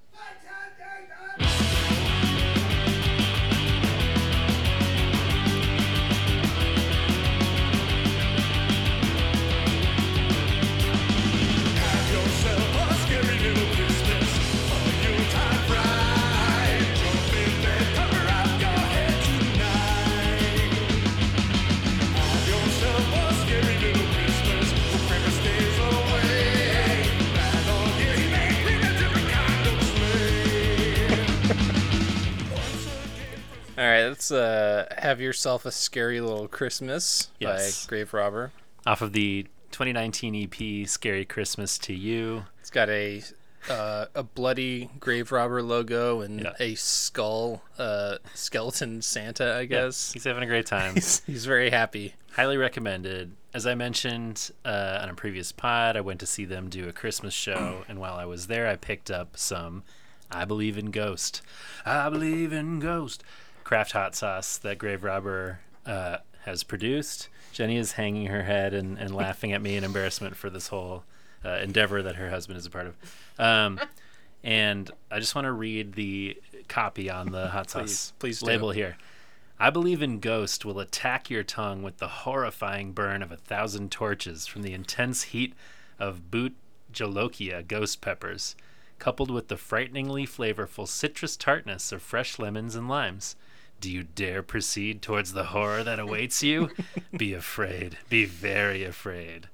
All 33.78 33.84
right, 33.84 34.04
let's 34.06 34.30
uh, 34.30 34.86
have 34.98 35.20
yourself 35.20 35.66
a 35.66 35.70
scary 35.72 36.20
little 36.20 36.48
Christmas 36.48 37.28
Yes. 37.38 37.84
by 37.84 37.88
Grave 37.90 38.14
Robber. 38.14 38.52
Off 38.86 39.02
of 39.02 39.12
the 39.12 39.46
2019 39.72 40.34
EP 40.50 40.88
Scary 40.88 41.24
Christmas 41.26 41.76
to 41.78 41.92
You. 41.92 42.44
It's 42.60 42.70
got 42.70 42.88
a 42.88 43.22
uh, 43.68 44.06
a 44.14 44.22
bloody 44.22 44.88
grave 45.00 45.32
robber 45.32 45.60
logo 45.60 46.20
and 46.20 46.40
Yeah. 46.40 46.52
a 46.60 46.74
skull 46.76 47.62
uh, 47.78 48.16
skeleton 48.32 49.02
Santa. 49.02 49.54
I 49.56 49.66
guess 49.66 50.12
He's 50.12 50.24
having 50.24 50.44
a 50.44 50.46
great 50.46 50.66
time. 50.66 50.94
he's, 50.94 51.20
he's 51.26 51.44
very 51.44 51.70
happy. 51.70 52.14
Highly 52.32 52.56
recommended. 52.56 53.32
As 53.52 53.66
I 53.66 53.74
mentioned 53.74 54.52
uh, 54.64 55.00
on 55.02 55.08
a 55.10 55.14
previous 55.14 55.50
pod, 55.52 55.96
I 55.96 56.00
went 56.00 56.20
to 56.20 56.26
see 56.26 56.44
them 56.44 56.70
do 56.70 56.88
a 56.88 56.92
Christmas 56.92 57.34
show, 57.34 57.82
and 57.88 57.98
while 57.98 58.14
I 58.14 58.24
was 58.24 58.46
there, 58.46 58.68
I 58.68 58.76
picked 58.76 59.10
up 59.10 59.36
some 59.36 59.82
I 60.30 60.44
Believe 60.44 60.78
in 60.78 60.90
Ghost. 60.92 61.42
I 61.84 62.08
Believe 62.08 62.52
in 62.52 62.78
Ghost. 62.80 63.22
Craft 63.66 63.90
hot 63.90 64.14
sauce 64.14 64.58
that 64.58 64.78
Grave 64.78 65.02
Robber 65.02 65.58
uh, 65.84 66.18
has 66.44 66.62
produced. 66.62 67.28
Jenny 67.50 67.78
is 67.78 67.90
hanging 67.90 68.26
her 68.26 68.44
head 68.44 68.72
and, 68.72 68.96
and 68.96 69.12
laughing 69.24 69.52
at 69.52 69.60
me 69.60 69.74
in 69.74 69.82
embarrassment 69.82 70.36
for 70.36 70.48
this 70.48 70.68
whole 70.68 71.02
uh, 71.44 71.58
endeavor 71.60 72.00
that 72.00 72.14
her 72.14 72.30
husband 72.30 72.58
is 72.60 72.66
a 72.66 72.70
part 72.70 72.86
of. 72.86 72.96
Um, 73.40 73.80
and 74.44 74.88
I 75.10 75.18
just 75.18 75.34
want 75.34 75.46
to 75.46 75.52
read 75.52 75.94
the 75.94 76.40
copy 76.68 77.10
on 77.10 77.32
the 77.32 77.48
hot 77.48 77.68
sauce 77.68 78.12
Please, 78.12 78.38
please 78.38 78.38
do. 78.38 78.46
label 78.46 78.70
here. 78.70 78.98
I 79.58 79.70
believe 79.70 80.00
in 80.00 80.20
Ghost 80.20 80.64
will 80.64 80.78
attack 80.78 81.28
your 81.28 81.42
tongue 81.42 81.82
with 81.82 81.96
the 81.96 82.06
horrifying 82.06 82.92
burn 82.92 83.20
of 83.20 83.32
a 83.32 83.36
thousand 83.36 83.90
torches 83.90 84.46
from 84.46 84.62
the 84.62 84.74
intense 84.74 85.22
heat 85.22 85.54
of 85.98 86.30
bhut 86.30 86.52
jolokia 86.92 87.66
ghost 87.66 88.00
peppers, 88.00 88.54
coupled 89.00 89.32
with 89.32 89.48
the 89.48 89.56
frighteningly 89.56 90.24
flavorful 90.24 90.86
citrus 90.86 91.36
tartness 91.36 91.90
of 91.90 92.00
fresh 92.00 92.38
lemons 92.38 92.76
and 92.76 92.88
limes. 92.88 93.34
Do 93.80 93.90
you 93.90 94.02
dare 94.04 94.42
proceed 94.42 95.02
towards 95.02 95.32
the 95.32 95.44
horror 95.44 95.84
that 95.84 95.98
awaits 95.98 96.42
you? 96.42 96.70
be 97.16 97.34
afraid. 97.34 97.98
Be 98.08 98.24
very 98.24 98.84
afraid. 98.84 99.48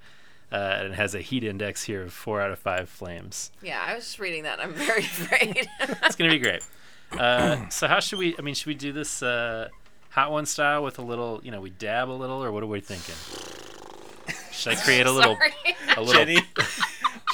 Uh, 0.50 0.76
and 0.80 0.92
it 0.92 0.94
has 0.94 1.14
a 1.14 1.20
heat 1.20 1.42
index 1.44 1.84
here 1.84 2.02
of 2.02 2.12
four 2.12 2.40
out 2.40 2.50
of 2.50 2.58
five 2.58 2.88
flames. 2.88 3.50
Yeah, 3.62 3.82
I 3.84 3.94
was 3.94 4.04
just 4.04 4.18
reading 4.18 4.42
that. 4.44 4.60
I'm 4.60 4.72
very 4.74 5.00
afraid. 5.04 5.66
It's 6.04 6.16
gonna 6.16 6.30
be 6.30 6.38
great. 6.38 6.62
Uh, 7.18 7.68
so 7.68 7.88
how 7.88 8.00
should 8.00 8.18
we? 8.18 8.34
I 8.38 8.42
mean, 8.42 8.54
should 8.54 8.66
we 8.68 8.74
do 8.74 8.92
this 8.92 9.22
uh, 9.22 9.68
hot 10.10 10.30
one 10.30 10.46
style 10.46 10.82
with 10.82 10.98
a 10.98 11.02
little? 11.02 11.40
You 11.42 11.50
know, 11.50 11.60
we 11.60 11.70
dab 11.70 12.08
a 12.08 12.12
little, 12.12 12.42
or 12.44 12.52
what 12.52 12.62
are 12.62 12.66
we 12.66 12.80
thinking? 12.80 13.14
Should 14.52 14.74
I 14.74 14.76
create 14.76 15.06
a 15.06 15.10
little? 15.12 15.34
Sorry. 15.36 15.52
A 15.96 16.00
little. 16.00 16.24
Jenny, 16.24 16.38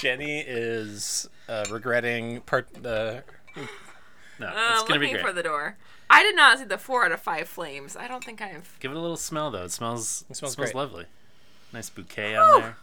Jenny 0.00 0.38
is 0.40 1.28
uh, 1.48 1.64
regretting 1.70 2.40
part. 2.42 2.68
Uh, 2.84 3.20
No, 4.40 4.46
Uh, 4.46 4.70
it's 4.74 4.84
gonna 4.84 5.00
be 5.00 5.10
great. 5.10 5.22
for 5.24 5.32
the 5.32 5.42
door. 5.42 5.76
I 6.10 6.22
did 6.22 6.34
not 6.36 6.58
see 6.58 6.64
the 6.64 6.78
four 6.78 7.04
out 7.04 7.12
of 7.12 7.20
five 7.20 7.48
flames. 7.48 7.96
I 7.96 8.08
don't 8.08 8.24
think 8.24 8.40
I've. 8.40 8.76
Give 8.80 8.90
it 8.90 8.96
a 8.96 9.00
little 9.00 9.16
smell 9.16 9.50
though. 9.50 9.64
It 9.64 9.72
smells. 9.72 10.24
It 10.30 10.36
smells 10.36 10.54
smells 10.54 10.74
lovely. 10.74 11.04
Nice 11.72 11.90
bouquet 11.90 12.34
on 12.36 12.60
there. 12.60 12.76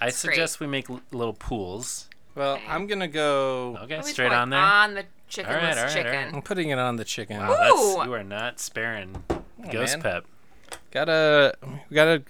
I 0.00 0.06
great. 0.06 0.14
suggest 0.14 0.60
we 0.60 0.66
make 0.66 0.88
l- 0.88 1.02
little 1.12 1.34
pools. 1.34 2.08
well, 2.34 2.58
I'm 2.66 2.86
gonna 2.86 3.08
go. 3.08 3.76
Okay, 3.82 3.96
Always 3.96 4.12
straight 4.12 4.32
on 4.32 4.48
there. 4.50 4.58
On 4.60 4.94
the 4.94 5.04
chickenless 5.30 5.46
All 5.48 5.54
right, 5.54 5.62
all 5.62 5.68
right, 5.68 5.78
all 5.78 5.84
right. 5.84 5.92
chicken. 5.92 6.34
I'm 6.34 6.42
putting 6.42 6.70
it 6.70 6.78
on 6.78 6.96
the 6.96 7.04
chicken. 7.04 7.36
Wow, 7.38 7.56
that's, 7.58 8.06
you 8.06 8.14
are 8.14 8.24
not 8.24 8.58
sparing 8.58 9.22
Ghost 9.70 9.96
man. 9.98 10.02
Pep. 10.02 10.24
Gotta, 10.90 11.54
gotta 11.92 12.22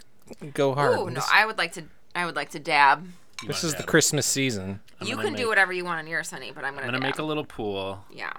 go 0.54 0.74
hard. 0.74 0.98
Ooh, 0.98 1.10
no, 1.10 1.20
I 1.32 1.46
would 1.46 1.56
like 1.58 1.72
to. 1.72 1.84
I 2.14 2.26
would 2.26 2.34
like 2.36 2.50
to 2.50 2.58
dab. 2.58 3.04
You 3.42 3.48
this 3.48 3.62
wanna 3.62 3.74
is 3.74 3.80
the? 3.80 3.84
Christmas 3.84 4.26
season. 4.26 4.80
I'm 5.00 5.06
you 5.06 5.16
can 5.16 5.32
make- 5.32 5.36
do 5.36 5.48
whatever 5.48 5.72
you 5.72 5.84
want 5.84 6.00
on 6.00 6.06
yours, 6.08 6.30
honey, 6.30 6.50
but 6.52 6.64
I'm 6.64 6.74
gonna. 6.74 6.86
I'm 6.86 6.92
gonna 6.92 7.04
make 7.06 7.18
a 7.18 7.22
little 7.22 7.44
pool. 7.44 8.04
Yeah. 8.12 8.32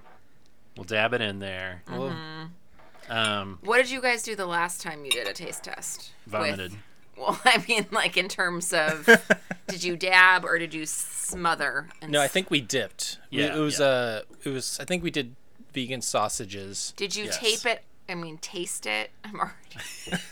We'll 0.76 0.84
dab 0.86 1.14
it 1.14 1.22
in 1.22 1.40
there. 1.40 1.84
Mm-hmm. 1.88 3.12
Um, 3.12 3.60
What 3.64 3.78
did 3.78 3.90
you 3.92 4.02
guys 4.02 4.24
do 4.24 4.36
the 4.36 4.46
last 4.46 4.82
time 4.82 5.04
you 5.06 5.12
did 5.12 5.28
a 5.28 5.34
taste 5.34 5.64
test? 5.66 6.12
with- 6.26 6.32
vomited. 6.34 6.74
well, 7.18 7.40
I 7.46 7.64
mean, 7.68 7.88
like 7.92 8.16
in 8.18 8.28
terms 8.30 8.72
of, 8.74 9.08
did 9.68 9.84
you 9.84 9.96
dab 9.98 10.46
or 10.46 10.58
did 10.60 10.74
you 10.74 10.86
smother? 10.86 11.88
And 12.02 12.12
No, 12.12 12.22
I 12.22 12.28
think 12.28 12.50
we 12.50 12.62
dipped. 12.62 13.18
We- 13.32 13.40
Yeah, 13.40 13.56
it 13.56 13.60
was 13.60 13.80
yeah. 13.80 13.86
uh, 13.86 14.22
it 14.44 14.50
was. 14.50 14.80
I 14.80 14.86
think 14.86 15.04
we 15.04 15.12
did 15.12 15.36
vegan 15.74 16.02
sausages. 16.02 16.94
Did 16.96 17.16
you 17.16 17.26
Yes. 17.26 17.38
tape 17.40 17.66
it? 17.66 17.84
I 18.10 18.16
mean, 18.16 18.38
taste 18.38 18.86
it. 18.86 19.12
I'm 19.24 19.40
already. 19.40 20.24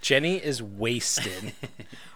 Jenny 0.00 0.36
is 0.36 0.62
wasted. 0.62 1.52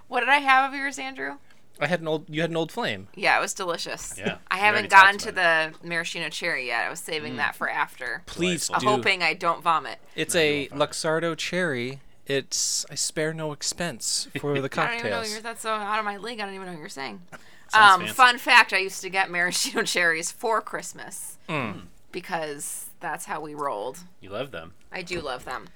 What 0.09 0.21
did 0.21 0.29
I 0.29 0.37
have 0.39 0.71
of 0.73 0.79
yours, 0.79 0.99
Andrew? 0.99 1.37
I 1.81 1.87
had 1.87 2.01
an 2.01 2.09
old. 2.09 2.25
You 2.29 2.41
had 2.41 2.51
an 2.51 2.57
old 2.57 2.73
flame. 2.73 3.09
Yeah, 3.15 3.39
it 3.39 3.41
was 3.41 3.55
delicious. 3.55 4.15
Yeah, 4.19 4.39
I 4.51 4.57
haven't 4.59 4.87
already 4.87 4.89
gotten 4.89 5.19
to 5.19 5.33
the 5.33 5.73
maraschino 5.83 6.29
cherry 6.29 6.67
yet. 6.67 6.85
I 6.87 6.91
was 6.91 7.01
saving 7.01 7.37
that 7.37 7.55
for 7.55 7.69
after. 7.71 8.23
Please 8.27 8.67
Delightful. 8.67 8.91
do. 8.91 8.97
Hoping 8.97 9.23
I 9.23 9.35
don't 9.35 9.63
vomit. 9.63 9.99
It's 10.17 10.35
No, 10.35 10.41
a 10.41 10.59
won't 10.61 10.71
find 10.71 10.83
it. 10.83 10.91
Luxardo 10.91 11.37
cherry. 11.37 12.01
It's 12.27 12.85
I 12.91 12.95
spare 12.95 13.33
no 13.33 13.53
expense 13.53 14.29
for 14.41 14.61
the 14.61 14.69
cocktails. 14.69 14.77
I 14.79 14.87
don't 14.89 14.99
even 14.99 15.11
know 15.11 15.17
cocktails. 15.17 15.33
you're, 15.33 15.43
that's 15.43 15.63
so 15.63 15.71
out 15.71 15.99
of 15.99 16.05
my 16.05 16.17
league. 16.19 16.41
I 16.41 16.45
don't 16.45 16.55
even 16.55 16.67
know 16.67 16.73
what 16.73 16.81
you're 16.81 16.89
saying. 16.89 17.23
Sounds 17.71 17.95
Um, 17.95 18.01
fancy. 18.01 18.15
fun 18.15 18.39
fact: 18.39 18.73
I 18.73 18.79
used 18.79 19.01
to 19.03 19.09
get 19.11 19.31
maraschino 19.31 19.83
cherries 19.85 20.31
for 20.33 20.61
Christmas 20.61 21.39
Hmm. 21.49 21.81
because 22.13 22.91
that's 23.01 23.27
how 23.27 23.41
we 23.41 23.55
rolled. 23.55 24.01
You 24.21 24.31
love 24.31 24.51
them. 24.51 24.75
I 24.93 25.03
do 25.03 25.21
love 25.21 25.45
them. 25.45 25.69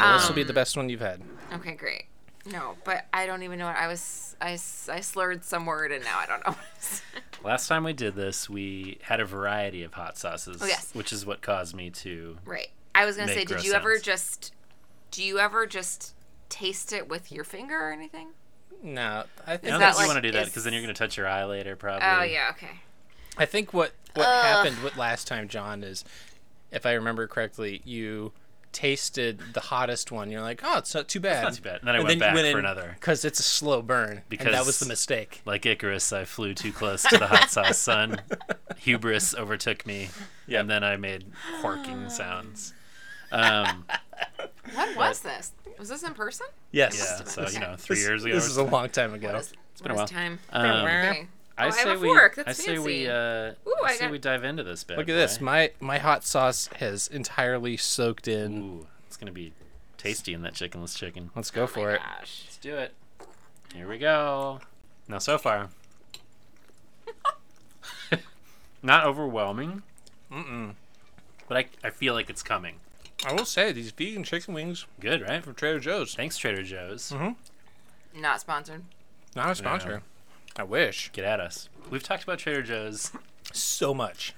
Well, 0.00 0.14
this 0.14 0.22
will 0.24 0.30
Um, 0.30 0.34
be 0.36 0.42
the 0.42 0.52
best 0.54 0.76
one 0.76 0.88
you've 0.88 1.00
had. 1.00 1.20
Okay, 1.52 1.74
great. 1.74 2.06
No, 2.44 2.76
but 2.84 3.06
I 3.12 3.26
don't 3.26 3.42
even 3.44 3.58
know 3.58 3.66
what 3.66 3.76
I 3.76 3.86
was. 3.86 4.36
I, 4.40 4.52
I 4.54 5.00
slurred 5.00 5.44
some 5.44 5.64
word 5.66 5.92
and 5.92 6.02
now 6.04 6.18
I 6.18 6.26
don't 6.26 6.44
know. 6.46 6.56
Last 7.44 7.68
time 7.68 7.84
we 7.84 7.92
did 7.92 8.14
this, 8.16 8.48
we 8.50 8.98
had 9.02 9.20
a 9.20 9.24
variety 9.24 9.82
of 9.84 9.94
hot 9.94 10.18
sauces, 10.18 10.60
Oh, 10.60 10.66
yes. 10.66 10.90
which 10.94 11.12
is 11.12 11.24
what 11.24 11.40
caused 11.42 11.74
me 11.74 11.90
to. 11.90 12.38
right. 12.44 12.70
I 12.94 13.06
was 13.06 13.16
gonna 13.16 13.28
say, 13.28 13.40
did 13.40 13.48
gross 13.48 13.64
you 13.64 13.72
ever 13.72 13.98
just? 13.98 14.52
Do 15.10 15.22
you 15.22 15.38
ever 15.38 15.66
just 15.66 16.14
taste 16.50 16.92
it 16.92 17.08
with 17.08 17.32
your 17.32 17.44
finger 17.44 17.78
or 17.88 17.90
anything? 17.92 18.28
No, 18.82 19.24
I 19.46 19.54
I 19.54 19.56
think 19.56 19.70
don't 19.70 19.80
think 19.80 19.92
you 19.94 19.98
like- 19.98 20.06
want 20.08 20.16
to 20.16 20.20
do 20.22 20.32
that 20.32 20.46
because 20.46 20.64
then 20.64 20.72
you're 20.72 20.82
going 20.82 20.92
to 20.94 20.98
touch 20.98 21.16
your 21.16 21.26
eye 21.28 21.44
later, 21.44 21.76
probably. 21.76 22.06
Oh 22.06 22.22
yeah. 22.22 22.48
Okay. 22.50 22.80
I 23.38 23.46
think 23.46 23.72
what 23.72 23.92
what 24.14 24.26
Ugh. 24.26 24.44
happened 24.44 24.82
with 24.82 24.96
last 24.96 25.26
time, 25.28 25.48
John, 25.48 25.82
is 25.84 26.04
if 26.70 26.84
I 26.84 26.92
remember 26.92 27.26
correctly, 27.26 27.80
you 27.84 28.32
tasted 28.72 29.40
the 29.54 29.60
hottest 29.60 30.10
one. 30.10 30.30
You're 30.30 30.40
like, 30.40 30.60
oh, 30.64 30.78
it's 30.78 30.94
not 30.94 31.08
too 31.08 31.20
bad. 31.20 31.42
not 31.44 31.54
too 31.54 31.62
bad. 31.62 31.80
And 31.80 31.88
then 31.88 31.96
I 31.96 32.00
went 32.02 32.18
back 32.20 32.34
for 32.36 32.58
another. 32.58 32.96
because 32.98 33.24
it's 33.24 33.38
a 33.40 33.42
slow 33.44 33.82
burn. 33.82 34.22
and 34.30 34.40
that 34.54 34.66
was 34.66 34.78
the 34.80 34.86
mistake. 34.86 35.42
Like 35.44 35.64
Icarus, 35.66 36.12
I 36.12 36.24
flew 36.24 36.54
too 36.54 36.72
close 36.72 37.02
to 37.04 37.18
the 37.18 37.26
hot 37.26 37.50
sauce 37.50 37.78
sun. 37.90 38.20
Hubris 38.78 39.34
overtook 39.34 39.86
me, 39.86 40.08
and 40.48 40.68
then 40.70 40.82
I 40.84 40.96
made 40.96 41.24
horking 41.60 42.10
sounds. 42.10 42.72
Um, 43.30 43.84
What 44.74 44.96
was 44.96 45.20
this? 45.20 45.52
Was 45.78 45.88
this 45.88 46.02
in 46.04 46.14
person? 46.14 46.46
Yes. 46.70 46.96
yeah, 46.96 47.24
so 47.24 47.48
you 47.48 47.58
know, 47.58 47.74
three 47.76 47.96
This, 47.96 48.06
years 48.06 48.24
ago. 48.24 48.34
this 48.34 48.46
is 48.46 48.56
a 48.56 48.62
long 48.62 48.88
time 48.88 49.12
ago. 49.14 49.32
What 49.32 49.40
is, 49.40 49.52
been 49.82 49.90
a 49.90 49.94
what 49.94 49.96
while. 49.96 50.04
is 50.04 50.10
time? 50.10 50.38
Um, 50.52 50.66
Okay. 50.86 51.26
I 51.62 51.66
Oh, 51.66 51.68
I 51.68 51.70
say 51.70 51.88
have 51.88 51.98
a 51.98 52.00
we. 52.00 52.08
fork. 52.08 52.34
That's 52.36 52.48
I 52.48 52.52
say 52.52 52.78
we. 52.78 53.08
Uh, 53.08 53.12
Ooh, 53.66 53.74
I 53.84 53.88
I 53.88 53.94
say 53.94 54.00
got- 54.06 54.10
we 54.10 54.18
dive 54.18 54.44
into 54.44 54.62
this. 54.62 54.84
Bad 54.84 54.98
Look 54.98 55.08
at 55.08 55.14
this. 55.14 55.40
My 55.40 55.70
my 55.80 55.98
hot 55.98 56.24
sauce 56.24 56.68
has 56.76 57.08
entirely 57.08 57.76
soaked 57.76 58.28
in. 58.28 58.62
Ooh, 58.62 58.86
it's 59.06 59.16
gonna 59.16 59.32
be 59.32 59.52
tasty 59.98 60.34
in 60.34 60.42
that 60.42 60.54
chickenless 60.54 60.96
chicken. 60.96 61.30
Let's 61.36 61.50
go 61.50 61.66
for 61.66 61.92
it. 61.92 61.98
Gosh. 62.00 62.42
Let's 62.46 62.56
do 62.58 62.76
it. 62.76 62.92
Here 63.74 63.88
we 63.88 63.98
go. 63.98 64.60
Now, 65.08 65.18
so 65.18 65.38
far, 65.38 65.70
not 68.82 69.06
overwhelming. 69.06 69.82
Mm-mm. 70.30 70.74
But 71.48 71.56
I, 71.56 71.66
I 71.84 71.90
feel 71.90 72.14
like 72.14 72.30
it's 72.30 72.42
coming. 72.42 72.76
I 73.26 73.32
will 73.32 73.44
say 73.44 73.72
these 73.72 73.92
vegan 73.92 74.24
chicken 74.24 74.54
wings 74.54 74.86
Good, 75.00 75.22
right? 75.22 75.42
from 75.44 75.54
Trader 75.54 75.78
Joe's. 75.80 76.14
Thanks, 76.14 76.36
Trader 76.38 76.62
Joe's. 76.62 77.12
Mm-hmm. 77.12 78.20
Not 78.20 78.40
sponsored. 78.40 78.82
Not 79.36 79.50
a 79.50 79.54
sponsor. 79.54 80.02
I 80.56 80.62
wish 80.64 81.10
Get 81.12 81.24
at 81.24 81.40
us. 81.40 81.68
We've 81.90 82.02
talked 82.02 82.22
about 82.24 82.38
Trader 82.38 82.62
Joe's. 82.62 83.12
so 83.52 83.94
much. 83.94 84.34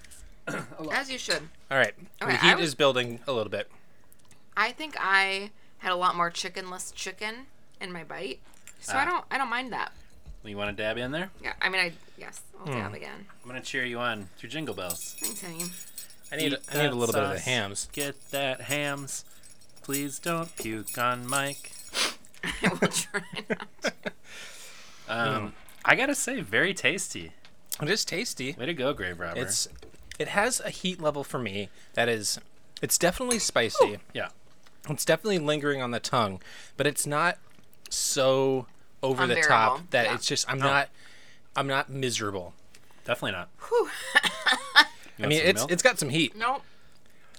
As 0.93 1.11
you 1.11 1.19
should. 1.19 1.49
All 1.71 1.79
right, 1.79 1.95
Okay, 2.23 2.33
the 2.33 2.45
I 2.45 2.49
heat 2.51 2.57
was- 2.57 2.69
is 2.69 2.75
building 2.75 3.21
a 3.27 3.33
little 3.33 3.51
bit. 3.51 3.71
I 4.57 4.71
think 4.73 4.95
I 4.99 5.51
had 5.79 5.91
a 5.93 5.97
lot 5.97 6.15
more 6.15 6.31
chickenless 6.31 6.95
chicken 6.95 7.47
in 7.81 7.91
my 7.93 8.05
bite, 8.05 8.39
so 8.81 8.93
I 8.95 9.03
Ah. 9.03 9.05
don't. 9.05 9.25
I 9.31 9.39
don't 9.39 9.51
mind 9.51 9.73
that. 9.73 9.93
You 10.45 10.57
want 10.59 10.77
to 10.77 10.81
dab 10.83 10.99
in 10.99 11.11
there? 11.11 11.31
Yeah. 11.43 11.55
I 11.63 11.69
mean, 11.71 11.81
I 11.81 11.93
yes. 12.19 12.43
I'll 12.61 12.67
dab 12.67 12.93
again. 12.95 13.27
I'm 13.43 13.49
gonna 13.49 13.63
cheer 13.63 13.85
you 13.85 13.99
on. 13.99 14.29
It's 14.35 14.43
your 14.43 14.51
jingle 14.51 14.75
bells. 14.75 15.17
Thanks, 15.19 15.41
honey. 15.43 15.65
I 16.31 16.37
need 16.37 16.53
Eat 16.53 16.59
I 16.71 16.75
need 16.75 16.81
a 16.87 16.91
that 16.91 16.95
little 16.95 17.15
bit 17.15 17.23
of 17.25 17.31
the 17.31 17.37
sauce. 17.39 17.45
hams. 17.47 17.89
Get 17.93 18.31
that 18.31 18.61
hams. 18.63 19.25
Please 19.83 20.19
don't 20.19 20.55
puke 20.57 20.97
on 20.99 21.27
Mike. 21.27 21.73
I 22.45 22.69
will 22.69 22.89
try 22.89 23.23
not. 23.49 23.93
Um, 25.07 25.53
I 25.85 25.97
gotta 25.97 26.15
say, 26.15 26.41
very 26.41 26.75
tasty. 26.75 27.33
It 27.83 27.91
is 27.91 28.05
tasty. 28.05 28.55
Way 28.59 28.67
to 28.67 28.75
go, 28.75 28.93
Grave 28.93 29.19
Robber. 29.19 29.41
It's 29.41 29.69
it 30.19 30.29
has 30.29 30.61
a 30.61 30.71
heat 30.71 31.01
level 31.01 31.25
for 31.25 31.39
me 31.39 31.69
that 31.95 32.09
is 32.09 32.39
it's 32.83 32.99
definitely 32.99 33.39
spicy. 33.39 33.99
yeah. 34.13 34.29
It's 34.89 35.05
definitely 35.05 35.39
lingering 35.39 35.81
on 35.81 35.91
the 35.91 36.01
tongue, 36.01 36.41
but 36.77 36.87
it's 36.87 37.07
not 37.07 37.39
so 37.89 38.67
over 39.03 39.27
the 39.27 39.37
top 39.37 39.91
that 39.91 40.07
yeah. 40.07 40.15
it's 40.15 40.27
just 40.27 40.51
I'm 40.51 40.59
not 40.59 40.89
I'm 41.57 41.67
not 41.67 41.89
miserable. 41.89 42.55
Definitely 43.05 43.33
not. 43.33 43.49
I 45.19 45.27
mean, 45.27 45.41
it's 45.45 45.65
it's 45.69 45.83
got 45.83 45.99
some 45.99 46.09
heat. 46.09 46.37
Nope. 46.37 46.63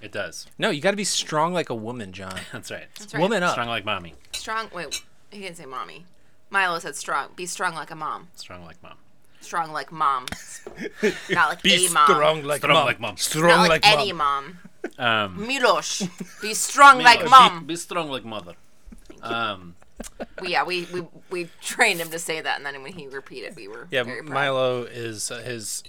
it 0.02 0.12
does. 0.12 0.48
No, 0.58 0.70
you 0.70 0.82
got 0.82 0.92
to 0.92 0.98
be 0.98 1.04
strong 1.04 1.54
like 1.54 1.70
a 1.70 1.76
woman, 1.76 2.14
John. 2.14 2.40
That's 2.52 2.72
right. 2.72 2.86
That's 2.98 3.14
right. 3.14 3.22
Woman 3.22 3.44
up. 3.44 3.52
Strong 3.52 3.68
like 3.68 3.86
mommy. 3.86 4.14
Strong. 4.34 4.70
Wait. 4.74 5.04
He 5.32 5.42
didn't 5.42 5.58
say 5.58 5.66
mommy. 5.66 6.06
Milo 6.50 6.80
said 6.80 6.96
strong. 6.96 7.30
Be 7.36 7.46
strong 7.46 7.76
like 7.76 7.92
a 7.92 7.96
mom. 7.96 8.28
Strong 8.36 8.64
like 8.66 8.82
mom. 8.84 8.98
strong 9.42 9.72
like 9.72 9.92
mom, 9.92 10.26
not 11.30 11.50
like 11.50 11.62
Be 11.64 11.86
a 11.86 11.90
mom, 11.92 12.08
strong 12.08 12.44
like 12.44 12.60
Strong 12.62 12.74
mom. 12.76 12.86
like 12.86 13.00
mom. 13.00 13.18
Strong 13.18 13.50
not 13.50 13.60
like, 13.70 13.86
like, 13.86 13.94
any 13.94 14.12
mom. 14.14 14.60
mom. 14.98 15.06
Um, 15.08 15.48
Milos, 15.48 16.08
be 16.42 16.54
strong 16.54 17.00
like 17.04 17.30
mom. 17.30 17.66
Be, 17.66 17.76
strong 17.76 18.10
like 18.10 18.24
mother. 18.26 18.54
Um, 19.22 19.76
We, 20.42 20.50
yeah, 20.52 20.64
we, 20.64 20.86
we 20.86 21.04
we 21.30 21.50
trained 21.62 22.00
him 22.00 22.10
to 22.10 22.20
say 22.20 22.42
that, 22.42 22.58
and 22.58 22.66
then 22.66 22.82
when 22.84 22.94
he 22.94 23.08
repeated, 23.08 23.56
we 23.56 23.68
were 23.68 23.88
Yeah, 23.92 24.04
very 24.04 24.22
proud. 24.22 24.34
Milo 24.34 24.84
is 24.84 25.32
uh, 25.32 25.40
his 25.42 25.84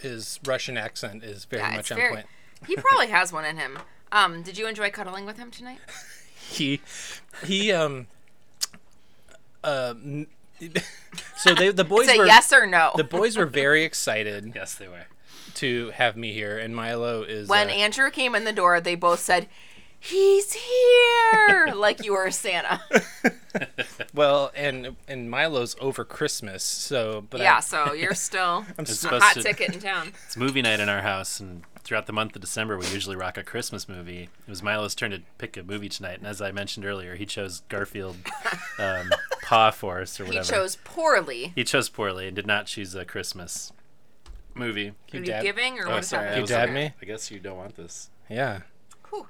his 0.00 0.38
Russian 0.44 0.76
accent 0.76 1.24
is 1.24 1.44
very 1.44 1.62
Yeah, 1.62 1.76
much 1.76 1.90
on 1.92 1.98
very. 1.98 2.14
point. 2.14 2.26
He 2.66 2.76
probably 2.76 3.08
has 3.08 3.32
one 3.32 3.44
in 3.44 3.56
him. 3.56 3.78
Um, 4.12 4.42
did 4.42 4.56
you 4.58 4.66
enjoy 4.66 4.90
cuddling 4.90 5.26
with 5.26 5.36
him 5.38 5.50
tonight? 5.50 5.78
He 6.48 6.80
he 7.44 7.72
um 7.72 8.06
um 9.66 10.26
so 11.36 11.54
they 11.54 11.70
the 11.70 11.84
boys 11.84 12.06
Say 12.06 12.16
were 12.18 12.26
yes 12.26 12.52
or 12.52 12.66
no. 12.66 12.92
the 12.96 13.04
boys 13.04 13.36
were 13.36 13.46
very 13.46 13.84
excited 13.84 14.52
yes, 14.54 14.74
they 14.74 14.88
were. 14.88 15.06
to 15.54 15.90
have 15.90 16.16
me 16.16 16.32
here, 16.32 16.58
and 16.58 16.74
Milo 16.74 17.22
is 17.22 17.48
when 17.48 17.68
uh, 17.68 17.72
Andrew 17.72 18.10
came 18.10 18.34
in 18.34 18.44
the 18.44 18.52
door, 18.52 18.80
they 18.80 18.94
both 18.94 19.20
said, 19.20 19.48
"He's 19.98 20.52
here," 20.54 21.72
like 21.74 22.04
you 22.04 22.12
were 22.14 22.30
Santa. 22.30 22.80
well, 24.14 24.50
and 24.54 24.96
and 25.08 25.30
Milo's 25.30 25.76
over 25.80 26.04
Christmas, 26.04 26.62
so 26.62 27.24
but 27.30 27.40
yeah, 27.40 27.56
I, 27.56 27.60
so 27.60 27.92
you're 27.92 28.14
still 28.14 28.64
It's 28.78 28.90
a 28.92 28.94
supposed 28.94 29.24
hot 29.24 29.34
to- 29.34 29.42
ticket 29.42 29.74
in 29.74 29.80
town. 29.80 30.12
It's 30.26 30.36
movie 30.36 30.62
night 30.62 30.80
in 30.80 30.88
our 30.88 31.02
house, 31.02 31.40
and 31.40 31.62
throughout 31.86 32.06
the 32.06 32.12
month 32.12 32.34
of 32.34 32.40
December, 32.42 32.76
we 32.76 32.86
usually 32.88 33.14
rock 33.16 33.38
a 33.38 33.42
Christmas 33.44 33.88
movie. 33.88 34.28
It 34.46 34.50
was 34.50 34.60
Milo's 34.62 34.94
turn 34.94 35.12
to 35.12 35.22
pick 35.38 35.56
a 35.56 35.62
movie 35.62 35.88
tonight, 35.88 36.18
and 36.18 36.26
as 36.26 36.42
I 36.42 36.50
mentioned 36.50 36.84
earlier, 36.84 37.14
he 37.14 37.24
chose 37.24 37.60
Garfield 37.68 38.16
um, 38.78 39.08
Paw 39.42 39.70
Force 39.70 40.18
or 40.18 40.24
whatever. 40.24 40.44
He 40.44 40.50
chose 40.50 40.76
poorly. 40.84 41.52
He 41.54 41.62
chose 41.62 41.88
poorly 41.88 42.26
and 42.26 42.34
did 42.34 42.46
not 42.46 42.66
choose 42.66 42.94
a 42.96 43.04
Christmas 43.04 43.72
movie. 44.54 44.82
you 44.82 44.94
Are 45.14 45.16
you 45.18 45.24
dab- 45.24 45.42
giving 45.44 45.78
or 45.78 45.86
Oh, 45.86 45.90
what 45.92 45.98
is 46.00 46.08
sorry. 46.08 46.22
I 46.24 46.26
happening? 46.26 46.42
was- 46.42 46.50
dab 46.50 46.70
me? 46.70 46.90
I 47.00 47.04
guess 47.04 47.30
you 47.30 47.38
don't 47.38 47.56
want 47.56 47.76
this. 47.76 48.10
yeah 48.28 48.60
Whew. 49.10 49.28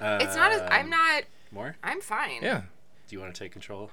It's 0.00 0.34
not. 0.36 0.50
As, 0.52 0.60
I'm 0.62 0.86
Um, 0.86 0.90
not. 0.90 1.22
More? 1.52 1.76
I'm 1.84 2.00
fine. 2.00 2.42
yeah. 2.42 2.62
Do 3.08 3.14
you 3.16 3.20
want 3.20 3.32
to 3.34 3.38
take 3.38 3.52
control? 3.52 3.90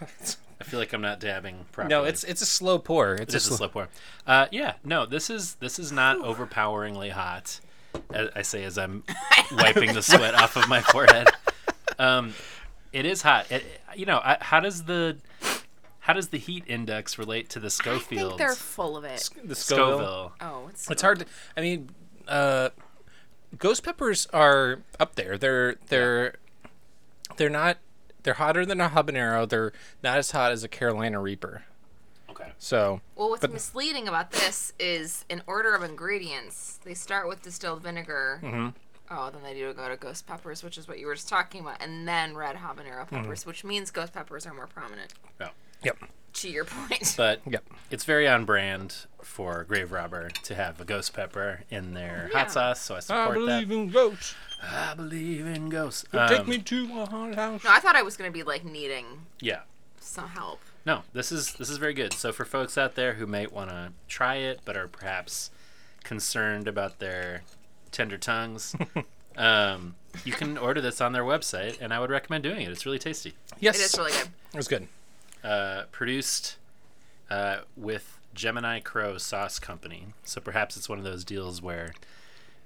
I 0.60 0.64
feel 0.64 0.78
like 0.80 0.92
I'm 0.92 1.02
not 1.02 1.20
dabbing 1.20 1.66
properly. 1.72 1.90
No, 1.94 2.04
it's 2.04 2.24
it's 2.24 2.40
a 2.42 2.46
slow 2.46 2.78
pour. 2.78 3.14
It's 3.14 3.34
It's 3.34 3.34
a 3.34 3.36
a 3.36 3.40
slow. 3.40 3.56
slow 3.56 3.68
pour. 3.68 3.88
Uh, 4.26 4.46
yeah, 4.50 4.74
no, 4.84 5.04
this 5.06 5.28
is 5.30 5.54
this 5.56 5.78
is 5.78 5.92
not 5.92 6.18
overpoweringly 6.18 7.10
hot. 7.10 7.60
I 8.14 8.42
say 8.42 8.64
as 8.64 8.76
I'm 8.78 9.04
wiping 9.52 9.94
the 9.94 10.02
sweat 10.02 10.34
off 10.34 10.56
of 10.56 10.68
my 10.68 10.80
forehead. 10.80 11.28
Um, 11.98 12.34
it 12.92 13.06
is 13.06 13.22
hot. 13.22 13.50
It, 13.50 13.64
you 13.94 14.04
know, 14.06 14.18
I, 14.18 14.36
how 14.40 14.60
does 14.60 14.84
the 14.84 15.16
how 16.00 16.12
does 16.12 16.28
the 16.28 16.38
heat 16.38 16.64
index 16.66 17.18
relate 17.18 17.48
to 17.50 17.60
the 17.60 17.70
Schofield? 17.70 18.24
I 18.34 18.36
think 18.36 18.38
they're 18.38 18.54
full 18.54 18.96
of 18.96 19.04
it. 19.04 19.28
The 19.44 19.54
Scoville. 19.54 19.98
Scoville. 19.98 20.32
Oh, 20.40 20.68
it's. 20.68 20.90
It's 20.90 21.02
hard. 21.02 21.20
To, 21.20 21.26
I 21.56 21.60
mean, 21.62 21.90
uh, 22.28 22.70
ghost 23.58 23.82
peppers 23.82 24.26
are 24.32 24.80
up 25.00 25.14
there. 25.16 25.36
They're 25.38 25.76
they're 25.88 26.34
they're 27.36 27.50
not. 27.50 27.78
They're 28.26 28.34
hotter 28.34 28.66
than 28.66 28.80
a 28.80 28.88
habanero. 28.88 29.48
They're 29.48 29.72
not 30.02 30.18
as 30.18 30.32
hot 30.32 30.50
as 30.50 30.64
a 30.64 30.68
Carolina 30.68 31.20
Reaper. 31.20 31.62
Okay. 32.28 32.50
So 32.58 33.00
Well, 33.14 33.30
what's 33.30 33.40
but- 33.40 33.52
misleading 33.52 34.08
about 34.08 34.32
this 34.32 34.72
is 34.80 35.24
in 35.28 35.42
order 35.46 35.76
of 35.76 35.84
ingredients, 35.84 36.80
they 36.84 36.92
start 36.94 37.28
with 37.28 37.40
distilled 37.42 37.84
vinegar. 37.84 38.40
Mm-hmm. 38.42 38.68
Oh, 39.12 39.30
then 39.30 39.44
they 39.44 39.54
do 39.54 39.72
go 39.72 39.88
to 39.88 39.96
ghost 39.96 40.26
peppers, 40.26 40.64
which 40.64 40.76
is 40.76 40.88
what 40.88 40.98
you 40.98 41.06
were 41.06 41.14
just 41.14 41.28
talking 41.28 41.60
about, 41.60 41.80
and 41.80 42.08
then 42.08 42.34
red 42.36 42.56
habanero 42.56 43.02
Mm-hmm. 43.06 43.14
peppers, 43.14 43.46
which 43.46 43.62
means 43.62 43.92
ghost 43.92 44.12
peppers 44.12 44.44
are 44.44 44.52
more 44.52 44.66
prominent. 44.66 45.14
No. 45.38 45.50
yep, 45.84 45.96
To 46.36 46.48
your 46.50 46.64
point. 46.66 47.14
But 47.16 47.40
yep. 47.46 47.64
it's 47.90 48.04
very 48.04 48.28
on 48.28 48.44
brand 48.44 49.06
for 49.22 49.64
Grave 49.64 49.90
Robber 49.92 50.28
to 50.44 50.54
have 50.54 50.80
a 50.80 50.84
ghost 50.84 51.12
pepper 51.14 51.62
in 51.70 51.94
their 51.94 52.28
Yeah. 52.32 52.38
hot 52.40 52.52
sauce, 52.52 52.80
so 52.80 52.94
I 52.96 53.00
support 53.00 53.20
I 53.20 53.24
support 53.32 53.38
believe 53.46 53.68
that. 53.68 53.74
in 53.74 53.88
ghosts. 53.90 54.34
I 54.62 54.94
believe 54.94 55.46
in 55.46 55.68
ghosts. 55.68 56.04
Take 56.12 56.40
Um, 56.40 56.48
me 56.48 56.58
to 56.58 57.00
a 57.00 57.06
haunted 57.06 57.36
house. 57.38 57.64
no, 57.64 57.70
I 57.70 57.80
thought 57.80 57.96
I 57.96 58.02
was 58.02 58.16
gonna 58.16 58.30
be 58.30 58.42
like 58.42 58.64
needing 58.64 59.26
Yeah. 59.40 59.60
some 60.00 60.28
help. 60.30 60.60
No, 60.84 61.02
this 61.12 61.32
is 61.32 61.54
this 61.54 61.68
is 61.70 61.78
very 61.78 61.94
good. 61.94 62.12
So 62.12 62.32
for 62.32 62.44
folks 62.44 62.76
out 62.78 62.94
there 62.94 63.14
who 63.14 63.26
might 63.26 63.52
want 63.52 63.70
to 63.70 63.92
try 64.08 64.36
it 64.36 64.60
but 64.64 64.76
are 64.76 64.86
perhaps 64.88 65.50
concerned 66.04 66.68
about 66.68 66.98
their 67.00 67.42
tender 67.92 68.16
tongues, 68.18 68.74
um, 69.36 69.96
you 70.24 70.32
can 70.32 70.56
order 70.56 70.80
this 70.80 71.00
on 71.00 71.12
their 71.12 71.24
website, 71.24 71.80
and 71.80 71.92
I 71.92 71.98
would 72.00 72.10
recommend 72.10 72.44
doing 72.44 72.60
it. 72.62 72.70
It's 72.70 72.86
really 72.86 72.98
tasty. 73.00 73.34
Yes, 73.58 73.78
It 73.80 73.84
is 73.86 73.98
really 73.98 74.12
good. 74.12 74.28
It 74.52 74.56
was 74.56 74.68
good. 74.68 74.86
Uh, 75.46 75.84
produced 75.92 76.56
uh, 77.30 77.58
with 77.76 78.18
Gemini 78.34 78.80
Crow 78.80 79.16
Sauce 79.16 79.60
Company, 79.60 80.06
so 80.24 80.40
perhaps 80.40 80.76
it's 80.76 80.88
one 80.88 80.98
of 80.98 81.04
those 81.04 81.22
deals 81.24 81.62
where 81.62 81.94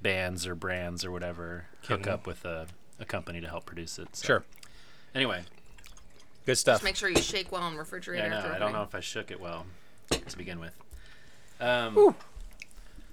bands 0.00 0.46
or 0.46 0.54
brands 0.54 1.04
or 1.04 1.10
whatever 1.10 1.66
hook 1.88 2.06
up 2.06 2.26
with 2.26 2.42
a, 2.46 2.68
a 2.98 3.04
company 3.04 3.38
to 3.42 3.48
help 3.48 3.66
produce 3.66 3.98
it. 3.98 4.16
So, 4.16 4.26
Sure, 4.26 4.44
Anyway, 5.14 5.42
good 6.46 6.56
stuff. 6.56 6.76
Just 6.76 6.84
make 6.84 6.96
sure 6.96 7.10
you 7.10 7.20
shake 7.20 7.52
well 7.52 7.66
and 7.68 7.76
refrigerate 7.78 8.16
Yeah, 8.16 8.24
I 8.24 8.28
know. 8.30 8.36
after 8.36 8.52
I 8.52 8.58
don't 8.58 8.72
know 8.72 8.82
if 8.82 8.94
I 8.94 9.00
shook 9.00 9.30
it 9.30 9.40
well 9.40 9.66
to 10.10 10.38
begin 10.38 10.58
with. 10.58 10.74
Um, 11.60 12.14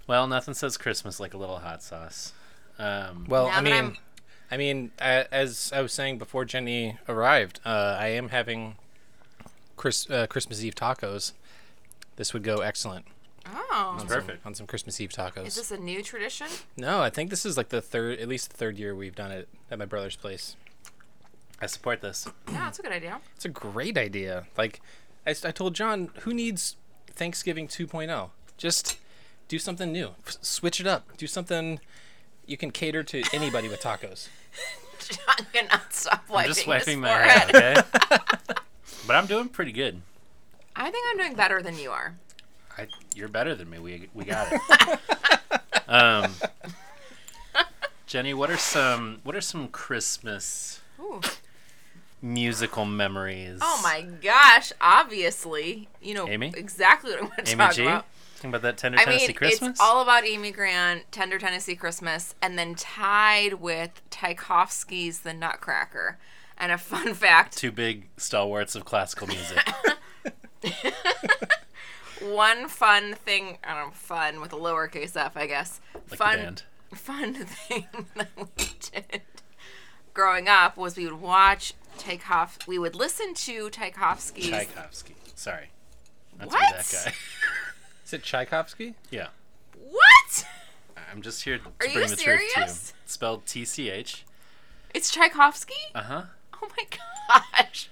well, 0.08 0.28
nothing 0.28 0.54
says 0.54 0.78
Christmas 0.78 1.20
like 1.20 1.34
a 1.34 1.38
little 1.38 1.60
hot 1.60 1.84
sauce. 1.84 2.32
Um, 2.80 3.26
Well, 3.28 3.48
I 3.48 3.60
mean, 3.60 3.74
I'm- 3.74 3.98
I 4.50 4.56
mean, 4.56 4.92
as 4.98 5.74
I 5.76 5.82
was 5.82 5.92
saying 5.92 6.20
before 6.20 6.46
Jenny 6.46 6.98
arrived, 7.10 7.60
uh, 7.66 7.98
I 8.00 8.08
am 8.08 8.30
having 8.30 8.78
Chris, 9.78 10.10
uh, 10.10 10.28
Christmas 10.28 10.64
Eve 10.64 10.76
tacos. 10.76 11.32
This 12.18 12.34
would 12.34 12.44
go 12.44 12.58
excellent 12.58 13.06
Oh, 13.50 13.96
on 14.00 14.08
perfect. 14.08 14.44
some, 14.44 14.48
on 14.50 14.56
some 14.56 14.68
Christmas 14.68 15.00
Eve 15.00 15.12
tacos. 15.12 15.46
is 15.48 15.56
this 15.56 15.72
a 15.72 15.78
new 15.78 16.04
tradition? 16.04 16.48
No, 16.76 17.02
I 17.02 17.10
think 17.10 17.30
this 17.30 17.46
is 17.46 17.56
like 17.56 17.70
the 17.70 17.82
third, 17.82 18.20
at 18.20 18.28
least 18.28 18.50
the 18.52 18.58
third 18.58 18.78
year 18.78 18.94
we've 18.94 19.16
done 19.16 19.32
it 19.32 19.48
at 19.72 19.80
my 19.80 19.86
brother's 19.86 20.18
place. 20.18 20.58
I 21.62 21.68
support 21.68 22.02
this. 22.02 22.28
Yeah, 22.52 22.66
that's 22.66 22.80
a 22.80 22.82
good 22.82 22.92
idea. 22.92 23.22
It's 23.36 23.46
a 23.46 23.50
great 23.50 23.98
idea. 23.98 24.48
Like, 24.58 24.82
I 25.26 25.34
told 25.34 25.76
John, 25.76 26.10
who 26.22 26.34
needs 26.34 26.76
Thanksgiving 27.12 27.68
2.0? 27.68 28.30
Just 28.58 28.98
do 29.48 29.60
something 29.60 29.92
new. 29.92 30.10
F- 30.26 30.38
switch 30.42 30.80
it 30.82 30.88
up. 30.88 31.16
Do 31.18 31.28
something 31.28 31.80
you 32.46 32.58
can 32.58 32.72
cater 32.72 33.04
to 33.04 33.24
anybody 33.34 33.70
with 33.70 33.82
tacos. 33.82 34.28
John 35.00 35.46
cannot 35.54 35.94
stop 35.94 36.28
wiping 36.30 36.40
I'm 36.40 36.48
just 36.48 36.60
his 36.62 36.68
wiping 36.68 37.00
my 37.02 37.10
forehead. 37.10 37.56
head, 37.56 37.78
okay? 37.78 38.54
but 39.08 39.16
I'm 39.16 39.26
doing 39.26 39.50
pretty 39.50 39.72
good. 39.72 40.02
I 40.76 40.92
think 40.92 41.06
I'm 41.10 41.18
doing 41.18 41.34
better 41.34 41.62
than 41.62 41.80
you 41.80 41.90
are. 41.92 42.16
I, 42.78 42.88
you're 43.16 43.30
better 43.30 43.56
than 43.56 43.70
me. 43.70 43.80
We 43.80 44.10
we 44.14 44.26
got 44.26 44.48
it. 44.52 45.00
um, 45.88 46.32
Jenny, 48.06 48.34
what 48.34 48.52
are 48.52 48.58
some 48.58 49.20
what 49.24 49.36
are 49.36 49.42
some 49.42 49.70
Christmas 49.70 50.82
Ooh. 51.00 51.22
musical 52.22 52.86
memories? 52.86 53.60
Oh 53.62 53.80
my 53.82 54.02
gosh! 54.22 54.72
Obviously, 54.80 55.88
you 56.02 56.14
know 56.14 56.28
Amy? 56.28 56.54
exactly 56.56 57.12
what 57.12 57.22
I'm 57.24 57.30
going 57.30 57.46
to 57.46 57.52
Amy 57.52 57.58
talk 57.58 57.74
G. 57.74 57.82
about. 57.84 58.06
Think 58.36 58.52
about 58.52 58.62
that 58.62 58.78
tender 58.78 59.00
I 59.00 59.06
Tennessee 59.06 59.28
mean, 59.28 59.36
Christmas. 59.36 59.70
it's 59.72 59.82
all 59.82 60.04
about 60.04 60.24
Amy 60.24 60.52
Grant, 60.52 61.12
Tender 61.12 61.40
Tennessee 61.40 61.76
Christmas, 61.76 62.36
and 62.40 62.58
then 62.58 62.76
tied 62.76 63.56
with 63.56 64.00
Tchaikovsky's 64.12 65.22
The 65.22 65.34
Nutcracker. 65.34 66.20
And 66.58 66.72
a 66.72 66.78
fun 66.78 67.14
fact: 67.14 67.56
two 67.58 67.72
big 67.72 68.10
stalwarts 68.18 68.76
of 68.76 68.84
classical 68.86 69.28
music. 69.28 69.60
one 72.22 72.68
fun 72.68 73.14
thing, 73.14 73.58
I 73.64 73.76
don't 73.76 73.88
know, 73.88 73.92
fun 73.94 74.42
with 74.42 74.54
a 74.54 74.56
lowercase 74.58 75.16
f, 75.16 75.38
I 75.38 75.46
guess. 75.48 75.80
Like 76.10 76.18
fun, 76.18 76.38
band. 76.38 76.64
fun 76.94 77.34
thing 77.46 77.86
that 78.16 78.30
we 78.36 78.44
did 78.92 79.22
growing 80.14 80.48
up 80.48 80.78
was 80.78 80.98
we 80.98 81.06
would 81.06 81.22
watch 81.22 81.74
Tchaikovsky. 82.00 82.66
We 82.68 82.80
would 82.80 82.96
listen 82.96 83.34
to 83.36 83.70
Tchaikovsky's. 83.70 84.50
Tchaikovsky. 84.50 85.16
Sorry. 85.36 85.68
That's 86.40 86.52
What? 86.52 86.76
that 86.78 87.06
guy. 87.06 87.14
Is 88.06 88.14
it 88.14 88.24
Tchaikovsky? 88.24 88.96
yeah. 89.12 89.28
What? 89.90 90.48
I'm 91.12 91.22
just 91.22 91.44
here 91.44 91.58
to 91.60 91.66
Are 91.68 91.72
bring 91.78 91.94
you 91.94 92.08
the 92.08 92.16
truth 92.16 92.40
to 92.54 92.60
you. 92.60 92.64
It's 92.66 92.94
spelled 93.06 93.46
T 93.46 93.64
C 93.64 93.90
H. 93.90 94.26
It's 94.94 95.12
Tchaikovsky? 95.12 95.74
Uh 95.94 96.02
huh. 96.02 96.22
Oh 96.62 96.70
my 96.78 96.86
gosh. 97.60 97.90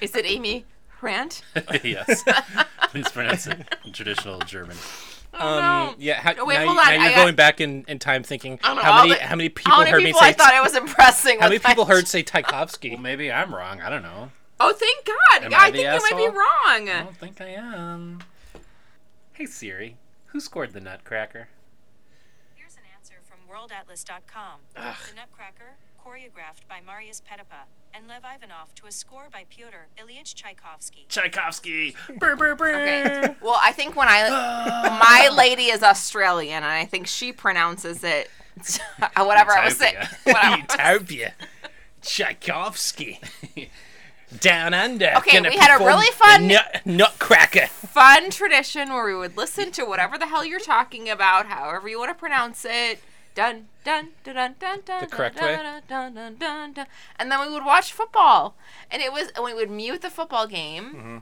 Is 0.00 0.14
it 0.14 0.24
Amy 0.26 0.64
Grant? 1.00 1.42
yes. 1.84 2.24
Please 2.90 3.08
pronounce 3.10 3.46
it 3.46 3.58
in 3.84 3.92
traditional 3.92 4.38
German. 4.40 4.76
Oh, 5.34 5.58
um, 5.58 5.62
no. 5.62 5.94
Yeah. 5.98 6.20
How, 6.20 6.32
No, 6.32 6.44
wait, 6.46 6.54
now, 6.54 6.64
hold 6.66 6.74
you- 6.76 6.80
on, 6.80 6.86
now 6.86 6.90
I 6.90 6.94
you're 6.94 7.10
got- 7.10 7.16
going 7.24 7.34
back 7.36 7.60
in, 7.60 7.84
in 7.86 7.98
time 7.98 8.22
thinking 8.22 8.58
I 8.64 8.68
don't 8.68 8.76
know, 8.76 8.82
how 8.82 9.02
many 9.04 9.14
the- 9.14 9.26
how 9.26 9.36
many 9.36 9.48
people 9.50 9.72
How 9.72 9.78
many 9.80 9.90
heard 9.90 10.02
people 10.02 10.20
me 10.20 10.26
I 10.26 10.30
say 10.32 10.38
thought 10.38 10.52
I 10.54 10.60
was 10.62 10.74
impressing 10.74 11.38
how 11.40 11.48
many 11.48 11.58
people 11.58 11.84
heard 11.84 12.08
say 12.08 12.22
Tchaikovsky? 12.22 12.90
Well, 12.90 12.98
maybe 13.00 13.30
I'm 13.30 13.54
wrong. 13.54 13.80
I 13.80 13.88
don't 13.90 14.02
know. 14.02 14.30
Oh, 14.60 14.72
thank 14.72 15.04
God. 15.06 15.44
Am 15.44 15.54
I 15.54 15.56
I 15.66 15.70
the 15.70 15.76
think 15.78 15.92
you 15.94 16.16
might 16.16 16.32
be 16.32 16.36
wrong. 16.36 16.88
I 16.88 17.02
don't 17.04 17.16
think 17.16 17.40
I 17.40 17.48
am. 17.50 18.20
Hey 19.32 19.46
Siri, 19.46 19.96
who 20.26 20.40
scored 20.40 20.72
the 20.72 20.80
Nutcracker? 20.80 21.48
Here's 22.56 22.74
an 22.74 22.82
answer 22.96 23.14
from 23.28 23.38
WorldAtlas.com. 23.48 24.60
The 24.74 24.80
Nutcracker, 25.14 25.76
choreographed 26.08 26.66
by 26.68 26.80
Marius 26.84 27.20
Petipa. 27.20 27.66
and 27.92 28.08
Lev 28.08 28.22
Ivanov 28.24 28.74
to 28.76 28.86
a 28.86 28.92
score 28.92 29.28
by 29.30 29.44
Pyotr 29.50 29.88
Ilyich 29.98 30.34
Tchaikovsky. 30.34 31.04
Tchaikovsky. 31.08 31.94
Brr, 32.18 32.34
brr, 32.34 32.54
brr. 32.54 32.68
Okay. 32.70 33.34
Well, 33.42 33.58
I 33.62 33.72
think 33.72 33.94
when 33.94 34.08
I 34.08 34.28
my 35.00 35.28
lady 35.36 35.64
is 35.64 35.82
Australian, 35.82 36.56
and 36.56 36.64
I 36.64 36.86
think 36.86 37.06
she 37.06 37.32
pronounces 37.32 38.02
it 38.04 38.30
whatever 39.16 39.52
I 39.52 39.66
was 39.66 39.76
saying. 39.76 39.96
Utopia. 40.26 40.32
what 40.34 40.58
Utopia. 40.58 41.34
Tchaikovsky. 42.02 43.20
Down 44.40 44.72
under. 44.74 45.12
Okay, 45.18 45.32
gonna 45.38 45.50
we 45.50 45.56
had 45.56 45.78
a 45.80 45.84
really 45.84 46.10
fun- 46.12 46.48
nut, 46.48 46.82
Nutcracker. 46.86 47.66
fun 47.66 48.30
tradition 48.30 48.90
where 48.90 49.04
we 49.04 49.14
would 49.14 49.36
listen 49.36 49.70
to 49.72 49.84
whatever 49.84 50.16
the 50.18 50.26
hell 50.26 50.44
you're 50.44 50.58
talking 50.60 51.08
about, 51.10 51.46
however 51.46 51.88
you 51.88 51.98
want 51.98 52.10
to 52.10 52.14
pronounce 52.14 52.64
it. 52.66 53.00
Dun 53.34 53.68
dun 53.88 54.08
dun 54.24 54.34
dun 54.34 54.54
dun 54.60 54.78
dun. 54.84 55.00
The 55.00 55.06
correct 55.06 55.36
dun, 55.36 55.44
way? 55.46 55.56
Dun, 55.56 55.82
dun, 55.88 56.14
dun, 56.14 56.34
dun, 56.36 56.72
dun. 56.74 56.86
And 57.18 57.30
then 57.30 57.40
we 57.40 57.48
would 57.52 57.64
watch 57.64 57.92
football, 57.92 58.56
and 58.90 59.00
it 59.02 59.12
was 59.12 59.28
and 59.36 59.44
we 59.44 59.54
would 59.54 59.70
mute 59.70 60.02
the 60.02 60.10
football 60.10 60.46
game. 60.46 60.84
Mm-hmm. 60.94 61.16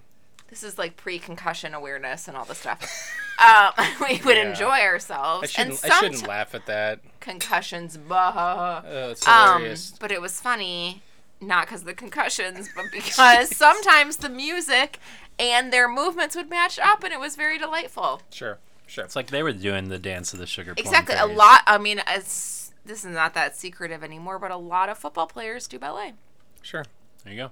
This 0.49 0.63
is 0.63 0.79
like 0.79 0.97
pre-concussion 0.97 1.75
awareness 1.75 2.29
and 2.29 2.37
all 2.37 2.45
this 2.45 2.59
stuff. 2.59 2.81
um, 3.45 3.73
we 4.01 4.21
would 4.25 4.37
Yeah. 4.37 4.51
enjoy 4.51 4.79
ourselves. 4.81 5.45
I 5.45 5.47
shouldn't, 5.47 5.83
and 5.83 5.93
I 5.93 6.01
shouldn't 6.01 6.23
somet- 6.23 6.29
laugh 6.29 6.55
at 6.55 6.67
that. 6.67 7.01
concussions. 7.21 7.97
Bah. 7.97 8.83
Oh, 8.87 9.11
it's 9.11 9.27
Um, 9.27 9.75
but 9.99 10.13
it 10.13 10.21
was 10.21 10.41
funny, 10.41 11.03
not 11.41 11.67
because 11.67 11.81
of 11.81 11.87
the 11.87 11.95
concussions, 11.95 12.69
but 12.77 12.85
because 12.93 13.55
sometimes 13.65 14.19
the 14.19 14.29
music 14.29 14.99
and 15.39 15.73
their 15.73 15.89
movements 15.89 16.37
would 16.37 16.49
match 16.49 16.79
up, 16.79 17.03
and 17.03 17.13
it 17.13 17.19
was 17.21 17.35
very 17.37 17.59
delightful. 17.59 18.23
sure, 18.31 18.59
sure. 18.87 19.05
It's 19.05 19.17
like 19.17 19.29
they 19.31 19.43
were 19.43 19.53
doing 19.53 19.89
the 19.89 19.99
dance 19.99 20.33
of 20.33 20.39
the 20.39 20.47
sugar 20.47 20.75
plum 20.77 20.87
Exactly, 20.87 21.17
a 21.17 21.27
lot. 21.27 21.63
I 21.67 21.77
mean, 21.79 22.01
it's, 22.07 22.56
this 22.87 23.05
is 23.05 23.13
not 23.15 23.35
that 23.35 23.57
secretive 23.57 24.03
anymore, 24.05 24.39
but 24.39 24.51
a 24.51 24.57
lot 24.57 24.89
of 24.89 24.97
football 24.99 25.27
players 25.27 25.67
do 25.67 25.79
ballet, 25.79 26.15
Sure. 26.63 26.85
There 27.25 27.33
you 27.33 27.39
go. 27.45 27.51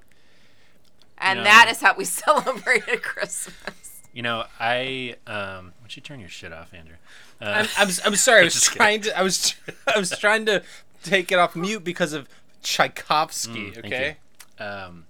and 1.19 1.39
know- 1.41 1.45
that 1.45 1.69
is 1.71 1.81
how 1.81 1.95
we 1.97 2.05
celebrated 2.23 3.03
Christmas. 3.03 4.03
You 4.13 4.23
know, 4.23 4.45
I 4.61 5.17
um. 5.27 5.35
Why 5.35 5.73
don't 5.81 5.97
you 5.97 6.03
turn 6.03 6.21
your 6.21 6.29
shit 6.29 6.53
off, 6.53 6.73
Andrew? 6.73 6.95
Uh, 7.43 7.67
I'm, 7.77 7.89
I'm, 7.89 7.95
I'm 8.07 8.15
sorry. 8.17 8.43
I 8.43 8.45
was 8.45 8.55
Just 8.55 8.67
kidding. 8.67 8.79
trying 8.79 9.01
to. 9.03 9.19
I 9.19 9.23
was. 9.23 9.55
I 9.93 9.99
was 9.99 10.11
trying 10.11 10.47
to 10.47 10.63
take 11.03 11.33
it 11.33 11.39
off 11.41 11.57
mute 11.57 11.83
because 11.83 12.13
of 12.13 12.29
Tchaikovsky. 12.63 13.71
Mm, 13.71 13.75
thank 13.75 13.87
okay. 13.87 14.17
Um, 14.61 15.07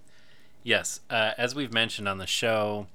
yes, 0.63 1.01
uh, 1.11 1.31
as 1.37 1.53
we've 1.53 1.71
mentioned 1.71 2.07
on 2.07 2.17
the 2.17 2.25
show, 2.25 2.87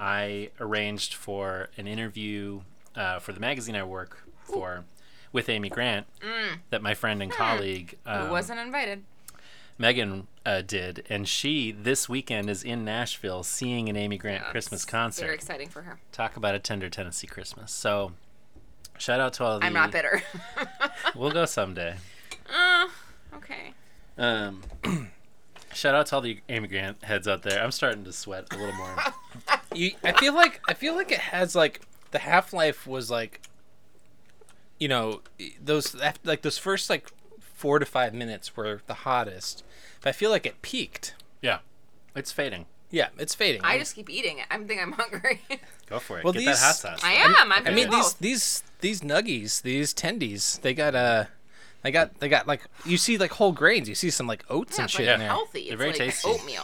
I 0.00 0.50
arranged 0.58 1.14
for 1.14 1.68
an 1.76 1.86
interview 1.86 2.62
uh, 2.96 3.20
for 3.20 3.32
the 3.32 3.38
magazine 3.40 3.76
I 3.76 3.84
work 3.84 4.24
for 4.42 4.84
with 5.32 5.48
Amy 5.48 5.68
Grant 5.68 6.06
that 6.70 6.82
my 6.82 6.94
friend 6.94 7.22
and 7.22 7.30
colleague 7.30 7.96
Who 8.04 8.10
um, 8.10 8.30
wasn't 8.30 8.60
invited? 8.60 9.04
Megan 9.78 10.26
uh, 10.44 10.62
did, 10.62 11.04
and 11.10 11.28
she 11.28 11.70
this 11.70 12.08
weekend 12.08 12.48
is 12.48 12.62
in 12.62 12.84
Nashville 12.84 13.42
seeing 13.42 13.88
an 13.88 13.96
Amy 13.96 14.16
Grant 14.16 14.44
Yeah, 14.46 14.50
Christmas 14.50 14.84
concert. 14.84 15.24
Very 15.24 15.34
exciting 15.34 15.68
for 15.68 15.82
her. 15.82 15.98
Talk 16.12 16.36
about 16.36 16.54
a 16.54 16.58
tender 16.58 16.88
Tennessee 16.88 17.26
Christmas. 17.26 17.72
So, 17.72 18.12
shout 18.96 19.20
out 19.20 19.34
to 19.34 19.44
all 19.44 19.58
the. 19.58 19.66
I'm 19.66 19.74
not 19.74 19.90
bitter. 19.92 20.22
We'll 21.14 21.30
go 21.30 21.44
someday. 21.44 21.96
uh, 22.54 22.88
okay. 23.34 23.74
Um, 24.18 24.62
shout 25.72 25.94
out 25.94 26.06
to 26.06 26.16
all 26.16 26.20
the 26.20 26.40
Amy 26.48 26.68
Grant 26.68 27.02
heads 27.04 27.28
out 27.28 27.42
there. 27.42 27.62
I'm 27.62 27.70
starting 27.70 28.04
to 28.04 28.12
sweat 28.12 28.46
a 28.52 28.56
little 28.56 28.74
more. 28.74 28.96
You, 29.74 29.90
I 30.02 30.12
feel 30.12 30.34
like 30.34 30.62
I 30.66 30.72
feel 30.72 30.94
like 30.94 31.12
it 31.12 31.18
has 31.18 31.54
like 31.54 31.82
the 32.10 32.18
half 32.18 32.54
life 32.54 32.86
was 32.86 33.10
like, 33.10 33.42
you 34.78 34.88
know, 34.88 35.22
those 35.62 35.94
like 36.24 36.42
those 36.42 36.58
first 36.58 36.90
like 36.90 37.08
four 37.40 37.78
to 37.78 37.86
five 37.86 38.12
minutes 38.14 38.56
were 38.56 38.82
the 38.86 38.94
hottest, 38.94 39.64
but 40.00 40.10
I 40.10 40.12
feel 40.12 40.30
like 40.30 40.46
it 40.46 40.62
peaked. 40.62 41.14
yeah, 41.42 41.58
it's 42.14 42.32
fading. 42.32 42.66
Yeah, 42.90 43.08
it's 43.18 43.34
fading. 43.34 43.62
I 43.64 43.78
just 43.78 43.96
keep 43.96 44.08
eating 44.08 44.38
it. 44.38 44.46
I 44.50 44.58
think 44.58 44.80
I'm 44.80 44.92
hungry. 44.92 45.40
Go 45.88 45.98
for 45.98 46.18
it. 46.18 46.24
Well, 46.24 46.32
Get 46.32 46.40
these- 46.40 46.60
that 46.60 46.66
hot 46.66 46.76
sauce. 46.76 47.00
I 47.02 47.12
am. 47.14 47.34
I'm 47.52 47.66
I 47.66 47.70
mean 47.70 47.90
these 47.90 48.14
these 48.14 48.62
these 48.80 49.00
nuggies, 49.00 49.62
these 49.62 49.92
tendies, 49.92 50.60
they 50.60 50.72
got 50.74 50.94
uh 50.94 51.24
they 51.86 51.92
got 51.92 52.18
they 52.18 52.28
got 52.28 52.48
like 52.48 52.62
you 52.84 52.96
see 52.96 53.16
like 53.16 53.30
whole 53.30 53.52
grains. 53.52 53.88
You 53.88 53.94
see 53.94 54.10
some 54.10 54.26
like 54.26 54.44
oats 54.50 54.76
Yeah, 54.76 54.82
and 54.82 54.90
shit 54.90 55.06
like 55.06 55.14
in 55.14 55.20
there. 55.20 55.28
healthy. 55.28 55.64
They're 55.70 55.72
It's 55.74 55.78
very 55.78 55.90
like 55.90 55.98
tasty. 55.98 56.28
oatmeal. 56.28 56.62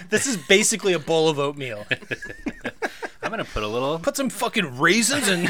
this 0.10 0.26
is 0.28 0.36
basically 0.36 0.92
a 0.92 0.98
bowl 1.00 1.28
of 1.28 1.38
oatmeal. 1.40 1.84
I'm 3.24 3.30
gonna 3.30 3.44
put 3.44 3.62
a 3.62 3.68
little. 3.68 3.98
Put 3.98 4.16
some 4.16 4.30
fucking 4.30 4.78
raisins 4.78 5.26
and 5.28 5.48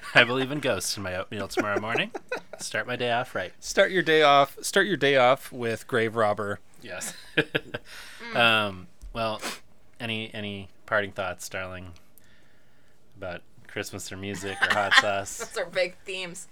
I 0.14 0.24
believe 0.24 0.50
in 0.52 0.60
ghosts 0.60 0.96
in 0.96 1.02
my 1.02 1.16
oatmeal 1.16 1.48
tomorrow 1.48 1.80
morning. 1.80 2.10
Start 2.58 2.86
my 2.86 2.96
day 2.96 3.10
off 3.12 3.34
right. 3.34 3.52
start 3.60 3.90
your 3.90 4.02
day 4.02 4.22
off. 4.22 4.56
Start 4.62 4.86
your 4.86 4.96
day 4.96 5.16
off 5.16 5.52
with 5.52 5.86
grave 5.86 6.16
robber. 6.16 6.60
Yes. 6.82 7.12
Mm. 7.36 8.36
um. 8.36 8.86
Well, 9.12 9.40
any 10.00 10.30
any 10.34 10.68
parting 10.86 11.12
thoughts, 11.12 11.48
darling, 11.48 11.92
about 13.16 13.42
Christmas 13.66 14.10
or 14.12 14.16
music 14.16 14.56
or 14.62 14.74
hot 14.74 14.94
sauce? 14.94 15.38
Those 15.38 15.56
are 15.58 15.66
big 15.70 15.96
themes. 16.04 16.48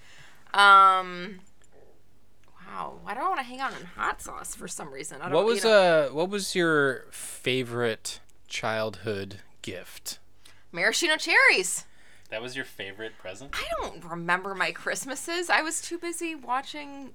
Um. 0.54 1.40
Wow. 2.74 2.94
Why 3.02 3.14
do 3.14 3.20
I 3.20 3.28
want 3.28 3.38
to 3.38 3.44
hang 3.44 3.60
out 3.60 3.72
in 3.78 3.86
hot 3.86 4.20
sauce 4.20 4.54
for 4.54 4.66
some 4.66 4.92
reason? 4.92 5.20
I 5.20 5.26
don't, 5.28 5.34
What 5.34 5.40
you 5.42 5.46
was 5.54 5.64
know- 5.64 6.08
uh 6.08 6.08
what 6.14 6.28
was 6.28 6.54
your 6.54 7.04
favorite 7.10 8.20
childhood 8.48 9.40
gift? 9.62 10.18
maraschino 10.72 11.16
cherries? 11.16 11.84
That 12.30 12.42
was 12.42 12.56
your 12.56 12.64
favorite 12.64 13.12
present? 13.18 13.52
I 13.54 13.64
don't 13.80 14.02
remember 14.04 14.54
my 14.56 14.72
Christmases. 14.72 15.48
I 15.48 15.62
was 15.62 15.80
too 15.80 15.98
busy 15.98 16.34
watching 16.34 17.10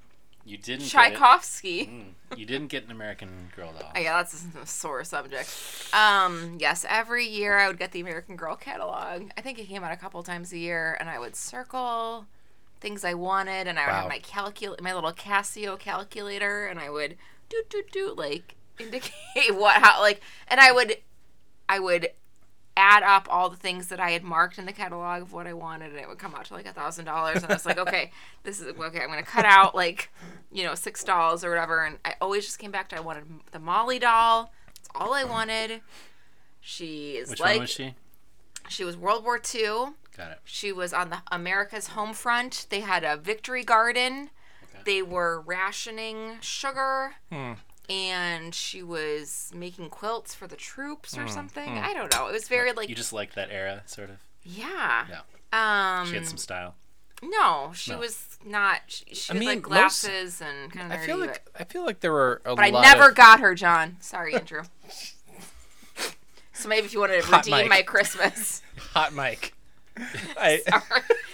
You 0.45 0.55
didn't. 0.57 0.85
Tchaikovsky. 0.87 1.85
Get 1.85 1.93
it. 2.31 2.39
You 2.39 2.45
didn't 2.45 2.67
get 2.67 2.85
an 2.85 2.91
American 2.91 3.49
Girl 3.53 3.73
doll. 3.77 3.91
Oh, 3.93 3.99
yeah, 3.99 4.17
that's 4.17 4.45
a 4.61 4.65
sore 4.65 5.03
subject. 5.03 5.53
Um, 5.91 6.55
yes, 6.59 6.85
every 6.87 7.27
year 7.27 7.57
I 7.57 7.67
would 7.67 7.77
get 7.79 7.91
the 7.91 7.99
American 7.99 8.37
Girl 8.37 8.55
catalog. 8.55 9.29
I 9.37 9.41
think 9.41 9.59
it 9.59 9.67
came 9.67 9.83
out 9.83 9.91
a 9.91 9.97
couple 9.97 10.23
times 10.23 10.53
a 10.53 10.57
year, 10.57 10.95
and 11.01 11.09
I 11.09 11.19
would 11.19 11.35
circle 11.35 12.25
things 12.81 13.03
I 13.03 13.13
wanted, 13.13 13.67
and 13.67 13.77
I 13.79 13.85
would 13.85 13.91
Wow. 13.93 13.99
have 14.01 14.09
my 14.09 14.19
calcul 14.19 14.79
my 14.81 14.93
little 14.93 15.11
Casio 15.13 15.77
calculator, 15.79 16.65
and 16.67 16.79
I 16.79 16.89
would 16.89 17.17
do 17.49 17.63
do 17.69 17.83
do 17.91 18.13
like 18.15 18.55
indicate 18.79 19.53
what 19.55 19.81
how 19.81 20.01
like, 20.01 20.21
and 20.47 20.59
I 20.59 20.71
would 20.71 20.97
I 21.67 21.79
would 21.79 22.09
add 22.77 23.03
up 23.03 23.27
all 23.29 23.49
the 23.49 23.57
things 23.57 23.87
that 23.87 23.99
I 23.99 24.11
had 24.11 24.23
marked 24.23 24.57
in 24.57 24.65
the 24.65 24.71
catalog 24.71 25.21
of 25.23 25.33
what 25.33 25.45
I 25.47 25.53
wanted, 25.53 25.91
and 25.91 25.99
it 25.99 26.07
would 26.07 26.17
come 26.17 26.33
out 26.33 26.45
to 26.45 26.53
like 26.53 26.65
a 26.65 26.71
thousand 26.71 27.05
dollars. 27.05 27.43
And 27.43 27.51
I 27.51 27.55
was 27.55 27.65
like, 27.65 27.77
okay, 27.77 28.11
this 28.43 28.61
is 28.61 28.67
okay. 28.67 29.01
I'm 29.01 29.09
gonna 29.09 29.23
cut 29.23 29.45
out 29.45 29.75
like, 29.75 30.09
you 30.51 30.63
know, 30.63 30.75
six 30.75 31.03
dolls 31.03 31.43
or 31.43 31.49
whatever. 31.49 31.83
And 31.83 31.97
I 32.05 32.15
always 32.21 32.45
just 32.45 32.57
came 32.59 32.71
back 32.71 32.87
to 32.89 32.97
I 32.97 33.01
wanted 33.01 33.25
the 33.51 33.59
Molly 33.59 33.99
doll. 33.99 34.53
That's 34.75 34.89
all 34.95 35.13
I 35.13 35.25
wanted. 35.25 35.81
She 36.61 37.17
is 37.17 37.29
Which 37.29 37.39
like 37.41 37.51
one 37.55 37.61
was 37.61 37.69
she? 37.69 37.95
She 38.69 38.83
was 38.83 38.95
World 38.95 39.23
War 39.23 39.39
II. 39.53 39.93
Got 40.17 40.31
it. 40.31 40.39
She 40.43 40.71
was 40.71 40.93
on 40.93 41.09
the 41.09 41.19
America's 41.31 41.87
home 41.87 42.13
front. 42.13 42.67
They 42.69 42.81
had 42.81 43.03
a 43.03 43.17
victory 43.17 43.63
garden. 43.63 44.29
Okay. 44.63 44.79
They 44.85 45.01
were 45.01 45.41
rationing 45.41 46.37
sugar. 46.41 47.15
Hmm. 47.31 47.53
And 47.89 48.53
she 48.53 48.83
was 48.83 49.51
making 49.55 49.89
quilts 49.89 50.35
for 50.35 50.45
the 50.45 50.55
troops 50.55 51.17
or 51.17 51.23
hmm. 51.23 51.29
something. 51.29 51.69
Hmm. 51.77 51.83
I 51.83 51.93
don't 51.93 52.13
know. 52.13 52.27
It 52.27 52.33
was 52.33 52.47
very 52.47 52.71
like 52.73 52.89
You 52.89 52.95
just 52.95 53.13
liked 53.13 53.35
that 53.35 53.49
era, 53.51 53.81
sort 53.85 54.09
of. 54.09 54.17
yeah. 54.43 55.05
Yeah. 55.09 55.21
Um 56.01 56.07
She 56.07 56.15
had 56.15 56.27
some 56.27 56.37
style. 56.37 56.75
no, 57.23 57.71
she 57.73 57.91
No. 57.91 57.97
was 57.99 58.37
not. 58.45 58.81
She, 58.87 59.05
she 59.15 59.31
I 59.31 59.33
had 59.33 59.39
mean, 59.39 59.49
like 59.49 59.57
most- 59.61 59.69
glasses 60.03 60.41
and 60.41 60.71
kind 60.71 60.91
I 60.93 60.95
of 60.97 61.01
nerdy. 61.01 61.05
feel 61.05 61.17
but- 61.19 61.27
like 61.27 61.49
I 61.59 61.63
feel 61.63 61.85
like 61.85 61.99
there 62.01 62.11
were 62.13 62.41
a 62.45 62.49
lot 62.49 62.51
of. 62.51 62.71
but 62.73 62.77
I 62.77 62.81
never 62.81 63.09
of 63.09 63.15
got 63.15 63.39
her, 63.39 63.55
John. 63.55 63.97
Sorry, 64.01 64.35
Andrew. 64.35 64.63
so 66.59 66.69
maybe 66.69 66.85
if 66.85 66.93
you 66.93 66.99
wanted 66.99 67.21
to 67.21 67.27
Hot 67.27 67.45
redeem 67.45 67.57
mic. 67.61 67.69
my 67.69 67.81
Christmas, 67.81 68.61
hot 68.93 69.13
mic. 69.13 69.53
I, 70.37 70.61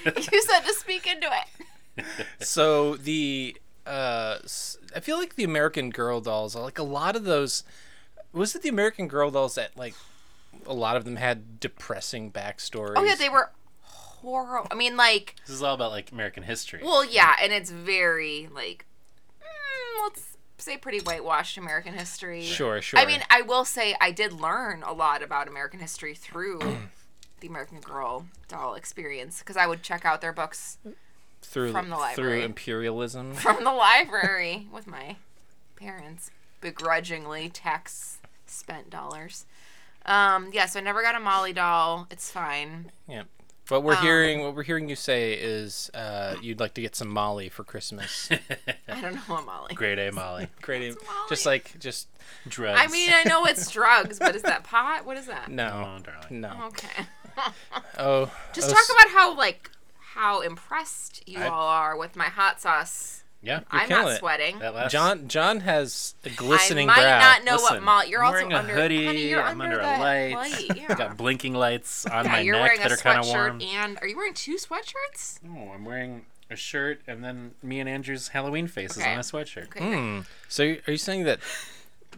you 0.05 0.41
said 0.41 0.61
to 0.61 0.73
speak 0.73 1.05
into 1.07 1.27
it. 1.97 2.05
so 2.39 2.95
the 2.95 3.55
uh 3.85 4.37
s- 4.43 4.77
I 4.95 4.99
feel 5.01 5.17
like 5.17 5.35
the 5.35 5.43
American 5.43 5.89
Girl 5.91 6.19
dolls, 6.21 6.55
are 6.55 6.63
like 6.63 6.79
a 6.79 6.83
lot 6.83 7.15
of 7.15 7.23
those 7.25 7.63
was 8.33 8.55
it 8.55 8.61
the 8.63 8.69
American 8.69 9.07
Girl 9.07 9.29
dolls 9.31 9.55
that 9.55 9.77
like 9.77 9.93
a 10.65 10.73
lot 10.73 10.95
of 10.97 11.05
them 11.05 11.17
had 11.17 11.59
depressing 11.59 12.31
backstories. 12.31 12.93
Oh 12.95 13.03
yeah, 13.03 13.15
they 13.15 13.29
were 13.29 13.51
horrible. 13.81 14.67
I 14.71 14.75
mean, 14.75 14.97
like, 14.97 15.35
This 15.45 15.55
is 15.55 15.61
all 15.61 15.75
about 15.75 15.91
like 15.91 16.11
American 16.11 16.43
history. 16.43 16.81
well, 16.83 17.05
yeah, 17.05 17.35
and 17.41 17.53
it's 17.53 17.69
very 17.69 18.49
like, 18.53 18.85
mm, 19.41 20.03
let's 20.03 20.34
say, 20.57 20.77
pretty 20.77 20.99
whitewashed 20.99 21.57
American 21.57 21.93
history. 21.93 22.43
Sure, 22.43 22.81
sure. 22.81 22.99
I 22.99 23.05
mean, 23.05 23.21
I 23.29 23.41
will 23.41 23.65
say 23.65 23.95
I 23.99 24.11
did 24.11 24.33
learn 24.33 24.83
a 24.83 24.93
lot 24.93 25.21
about 25.21 25.47
American 25.47 25.79
history 25.79 26.15
through 26.15 26.59
the 27.39 27.47
American 27.47 27.79
Girl 27.79 28.25
doll 28.47 28.75
experience 28.75 29.39
because 29.39 29.57
I 29.57 29.67
would 29.67 29.83
check 29.83 30.05
out 30.05 30.21
their 30.21 30.33
books 30.33 30.77
through 31.41 31.71
from 31.71 31.89
the 31.89 31.97
library 31.97 32.39
through 32.39 32.45
imperialism. 32.45 33.33
from 33.35 33.63
the 33.63 33.73
library 33.73 34.67
with 34.71 34.87
my 34.87 35.17
parents, 35.75 36.31
begrudgingly 36.61 37.49
tax 37.49 38.19
spent 38.45 38.89
dollars. 38.89 39.45
Um, 40.05 40.51
yeah, 40.53 40.67
so 40.67 40.79
I 40.79 40.83
never 40.83 41.01
got 41.01 41.15
a 41.15 41.19
Molly 41.19 41.53
doll. 41.53 42.07
It's 42.11 42.29
fine. 42.29 42.91
Yeah. 43.07 43.23
What 43.69 43.81
we're 43.83 43.95
Um, 43.95 44.03
hearing, 44.03 44.41
what 44.43 44.55
we're 44.55 44.63
hearing 44.63 44.89
you 44.89 44.95
say 44.95 45.33
is, 45.33 45.89
uh, 45.95 46.35
you'd 46.41 46.59
like 46.59 46.75
to 46.75 46.81
get 46.81 46.95
some 46.95 47.07
Molly 47.09 47.49
for 47.49 47.63
Christmas. 47.63 48.29
I 48.87 49.01
don't 49.01 49.15
know 49.15 49.21
what 49.27 49.45
Molly. 49.45 49.73
Grade 49.73 49.97
A 49.97 50.11
Molly. 50.11 50.47
Great, 50.61 50.81
Molly? 50.81 50.95
just 51.29 51.45
like 51.47 51.73
just 51.79 52.07
Drugs. 52.47 52.79
I 52.79 52.87
mean, 52.87 53.09
I 53.13 53.23
know 53.27 53.45
it's 53.45 53.71
drugs, 53.71 54.19
but 54.19 54.35
is 54.35 54.43
that 54.43 54.63
pot? 54.63 55.05
What 55.05 55.17
is 55.17 55.25
that? 55.27 55.49
no, 55.49 55.97
Oh, 55.97 56.03
darling. 56.03 56.41
no. 56.41 56.65
Okay. 56.67 57.05
Oh, 57.97 58.31
Just 58.53 58.69
oh, 58.69 58.73
talk 58.73 58.85
about 58.95 59.09
how 59.11 59.35
like 59.35 59.69
how 60.13 60.39
impressed 60.39 61.21
you 61.27 61.39
I- 61.39 61.47
all 61.49 61.67
are 61.67 61.97
with 61.97 62.15
my 62.15 62.25
hot 62.29 62.61
sauce. 62.61 63.23
Yeah. 63.45 63.59
I'm 63.71 63.87
killing 63.87 64.03
not 64.05 64.11
it. 64.13 64.19
sweating. 64.19 64.59
Last 64.59 64.91
John. 64.91 65.27
John 65.27 65.59
has 65.61 66.15
a 66.25 66.29
glistening 66.31 66.87
brow. 66.87 66.95
I 66.95 66.97
might 66.97 67.03
brow. 67.03 67.19
not 67.19 67.43
know 67.45 67.53
what 67.61 67.71
Listen, 67.73 67.83
Molly. 67.83 68.09
You're 68.09 68.21
I'm 68.23 68.25
also 68.33 68.37
wearing 68.47 68.53
a 68.53 68.57
under. 68.57 68.73
hoodie, 68.73 69.05
honey, 69.05 69.29
you're 69.29 69.41
I'm 69.43 69.61
under, 69.61 69.81
under 69.81 69.87
a 69.87 69.97
the 69.97 70.03
light. 70.03 70.33
light. 70.33 70.77
Yeah. 70.77 70.95
Got 70.95 71.17
blinking 71.17 71.53
lights 71.53 72.05
on 72.07 72.25
yeah, 72.25 72.31
my 72.31 72.39
you're 72.41 72.55
neck 72.55 72.63
wearing 72.63 72.79
that 72.79 72.91
a 72.91 72.93
are 72.95 72.97
kind 72.97 73.19
of 73.19 73.25
sweatshirt 73.25 73.33
warm. 73.49 73.61
and 73.61 73.97
are 74.01 74.07
you 74.07 74.15
wearing 74.17 74.33
two 74.33 74.55
sweatshirts? 74.55 75.43
No, 75.43 75.71
I'm 75.73 75.85
wearing 75.85 76.25
a 76.49 76.55
shirt 76.55 77.01
and 77.07 77.23
then 77.23 77.51
me 77.63 77.79
and 77.79 77.87
Andrew's 77.89 78.27
Halloween 78.29 78.67
faces 78.67 78.97
Okay. 79.01 79.11
on 79.13 79.17
a 79.19 79.21
sweatshirt. 79.21 79.63
Okay. 79.65 79.79
great. 79.79 79.93
Hmm. 79.95 80.19
So 80.47 80.63
are 80.87 80.91
you 80.91 80.97
saying 80.97 81.23
that 81.25 81.39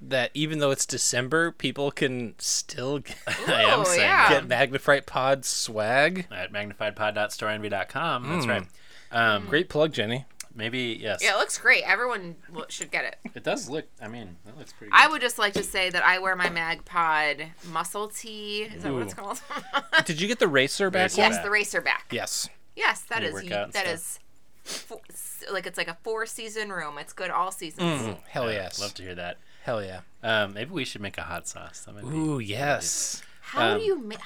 that 0.02 0.30
even 0.36 0.60
though 0.60 0.70
it's 0.72 0.86
December, 0.86 1.52
people 1.52 1.90
can 1.92 2.36
still 2.38 3.00
get, 3.00 3.16
I 3.48 3.64
am 3.64 3.84
saying 3.86 4.02
yeah. 4.02 4.30
get 4.30 4.48
Magnify 4.48 5.00
Pod 5.02 5.44
swag? 5.46 6.28
at 6.32 6.52
magnifiedpod.storeenvy.com. 6.54 8.30
That's 8.30 8.46
Mm. 8.46 8.50
right. 8.50 8.68
Um, 9.12 9.46
Great 9.48 9.70
plug, 9.70 9.94
Jenny. 9.94 10.26
Maybe 10.58 10.98
yes. 11.00 11.20
Yeah, 11.24 11.36
it 11.36 11.38
looks 11.38 11.58
great. 11.58 11.84
Everyone 11.84 12.36
lo- 12.52 12.66
should 12.68 12.90
get 12.92 13.06
it. 13.06 13.18
It 13.36 13.44
does 13.44 13.70
look. 13.70 13.86
I 14.02 14.08
mean, 14.08 14.36
that 14.46 14.58
looks 14.58 14.74
pretty. 14.74 14.92
Good. 14.92 15.00
I 15.00 15.08
would 15.08 15.22
just 15.22 15.38
like 15.38 15.54
to 15.54 15.64
say 15.64 15.90
that 15.92 16.04
I 16.04 16.18
wear 16.20 16.36
my 16.36 16.50
MagPod 16.50 17.50
muscle 17.72 18.08
tee. 18.08 18.64
Is 18.64 18.82
that 18.84 18.92
what 18.92 19.04
it's 19.04 19.14
called? 19.14 19.40
Did 20.06 20.20
you 20.20 20.28
get 20.28 20.40
the 20.40 20.48
racer 20.48 20.90
back? 20.90 21.04
Racer 21.12 21.22
one? 21.22 21.32
yes, 21.32 21.44
the 21.44 21.50
racer 21.52 21.80
back. 21.82 22.08
Yes. 22.12 22.50
Yes, 22.76 23.02
that 23.04 23.22
You 23.22 23.28
is 23.30 23.34
work 23.36 23.52
out 23.52 23.64
and 23.66 23.74
that 23.74 23.86
stuff. 23.86 23.94
is 23.94 24.20
fo- 24.64 25.02
s- 25.12 25.44
like 25.52 25.66
it's 25.68 25.78
like 25.78 25.88
a 25.88 25.98
four 26.04 26.26
season 26.26 26.72
room. 26.72 26.98
It's 26.98 27.14
good 27.14 27.30
all 27.30 27.52
seasons. 27.52 28.02
Mm, 28.02 28.18
hell 28.28 28.48
Yeah, 28.52 28.64
yes. 28.64 28.82
Love 28.82 28.94
to 28.96 29.04
hear 29.04 29.16
that. 29.16 29.38
Hell 29.64 29.84
yeah. 29.84 30.00
Um, 30.24 30.54
maybe 30.56 30.72
we 30.72 30.86
should 30.86 31.02
make 31.02 31.18
a 31.20 31.24
hot 31.24 31.48
sauce. 31.48 31.82
That 31.86 31.94
might 31.96 32.02
be. 32.10 32.16
Ooh 32.18 32.40
yes. 32.40 33.22
How 33.42 33.74
Um, 33.74 33.80
do 33.80 33.86
you 33.86 34.00
make? 34.00 34.20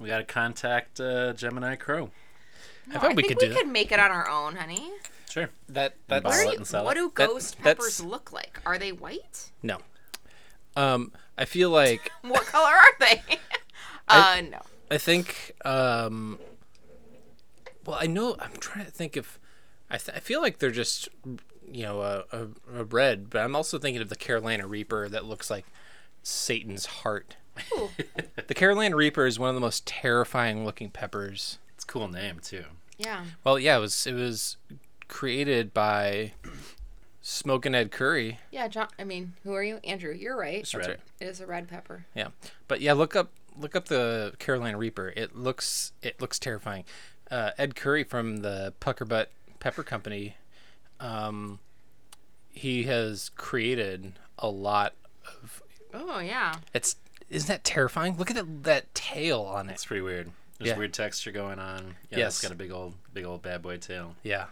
We 0.00 0.08
got 0.08 0.18
to 0.18 0.24
contact 0.24 1.00
uh, 1.00 1.32
Gemini 1.32 1.76
Crow. 1.76 2.10
I 2.88 2.94
No, 2.94 3.00
thought 3.00 3.04
I 3.12 3.14
we 3.14 3.22
think 3.22 3.28
could 3.38 3.48
we 3.48 3.48
do 3.54 3.54
could 3.60 3.68
make 3.68 3.92
it 3.92 3.98
on 4.00 4.10
our 4.10 4.28
own, 4.28 4.56
honey. 4.56 4.90
Sure. 5.32 5.48
that. 5.70 5.94
That's 6.08 6.24
Where 6.24 6.52
you, 6.52 6.64
sell 6.64 6.84
what 6.84 6.96
it. 6.96 7.00
do 7.00 7.12
That- 7.16 7.28
ghost 7.28 7.56
that's- 7.58 7.76
peppers 7.76 8.00
look 8.04 8.32
like? 8.32 8.60
Are 8.66 8.78
they 8.78 8.92
white? 8.92 9.50
no. 9.62 9.78
Um, 10.76 11.12
I 11.36 11.44
feel 11.44 11.68
like 11.70 12.10
What 12.22 12.44
color 12.46 12.72
are 12.72 12.96
they? 13.00 13.22
uh, 14.08 14.40
no. 14.50 14.60
I 14.90 14.98
think. 14.98 15.52
Um, 15.64 16.38
well, 17.84 17.98
I 18.00 18.06
know. 18.06 18.36
I'm 18.38 18.52
trying 18.58 18.84
to 18.86 18.90
think 18.90 19.16
if 19.16 19.38
I. 19.90 19.98
Th- 19.98 20.16
I 20.16 20.20
feel 20.20 20.40
like 20.40 20.58
they're 20.58 20.70
just 20.70 21.08
you 21.70 21.82
know 21.84 22.00
a, 22.02 22.24
a, 22.32 22.46
a 22.80 22.84
red, 22.84 23.28
but 23.30 23.40
I'm 23.42 23.54
also 23.56 23.78
thinking 23.78 24.00
of 24.02 24.08
the 24.08 24.16
Carolina 24.16 24.66
Reaper 24.66 25.08
that 25.08 25.24
looks 25.24 25.50
like 25.50 25.66
Satan's 26.22 26.86
heart. 26.86 27.36
Ooh. 27.76 27.90
The 28.48 28.54
Carolina 28.54 28.96
Reaper 28.96 29.24
is 29.26 29.38
one 29.38 29.48
of 29.50 29.54
the 29.54 29.60
most 29.60 29.86
terrifying 29.86 30.64
looking 30.64 30.90
peppers. 30.90 31.58
It's 31.74 31.84
a 31.84 31.86
cool 31.86 32.08
name 32.08 32.38
too. 32.42 32.64
Yeah. 32.98 33.24
Well, 33.44 33.58
yeah, 33.58 33.76
it 33.76 33.80
was 33.80 34.06
it 34.06 34.14
was 34.14 34.56
created 35.12 35.74
by 35.74 36.32
Smoking 37.20 37.74
Ed 37.74 37.92
Curry. 37.92 38.38
Yeah, 38.50 38.66
John. 38.68 38.88
I 38.98 39.04
mean, 39.04 39.34
who 39.44 39.54
are 39.54 39.62
you, 39.62 39.76
Andrew? 39.84 40.12
You're 40.12 40.36
right. 40.36 40.60
It's 40.60 40.72
That's 40.72 40.88
right. 40.88 40.98
It 41.20 41.26
is 41.26 41.40
a 41.40 41.46
red 41.46 41.68
pepper. 41.68 42.06
Yeah, 42.14 42.28
but 42.66 42.80
yeah, 42.80 42.94
look 42.94 43.14
up 43.14 43.30
look 43.56 43.76
up 43.76 43.86
the 43.86 44.32
Carolina 44.38 44.78
Reaper. 44.78 45.12
It 45.14 45.36
looks 45.36 45.92
it 46.02 46.20
looks 46.20 46.38
terrifying. 46.38 46.84
Uh, 47.30 47.50
Ed 47.58 47.76
Curry 47.76 48.02
from 48.04 48.38
the 48.38 48.72
Pucker 48.80 49.04
Butt 49.04 49.30
Pepper 49.60 49.82
Company, 49.82 50.36
um, 50.98 51.60
he 52.50 52.84
has 52.84 53.28
created 53.36 54.14
a 54.38 54.48
lot 54.48 54.94
of. 55.42 55.62
Oh 55.94 56.18
yeah. 56.20 56.54
It's 56.74 56.96
isn't 57.28 57.48
that 57.48 57.64
terrifying? 57.64 58.16
Look 58.16 58.30
at 58.30 58.36
that 58.36 58.64
that 58.64 58.94
tail 58.94 59.42
on 59.42 59.68
it. 59.68 59.72
It's 59.74 59.84
pretty 59.84 60.02
weird. 60.02 60.30
There's 60.58 60.70
Yeah. 60.70 60.78
weird 60.78 60.92
texture 60.94 61.32
going 61.32 61.58
on. 61.58 61.96
Yeah, 62.10 62.18
Yes. 62.18 62.34
it's 62.34 62.42
got 62.42 62.52
a 62.52 62.54
big 62.56 62.70
old, 62.70 62.94
big 63.12 63.24
old 63.24 63.42
bad 63.42 63.62
boy 63.62 63.76
tail. 63.78 64.14
Yeah, 64.22 64.46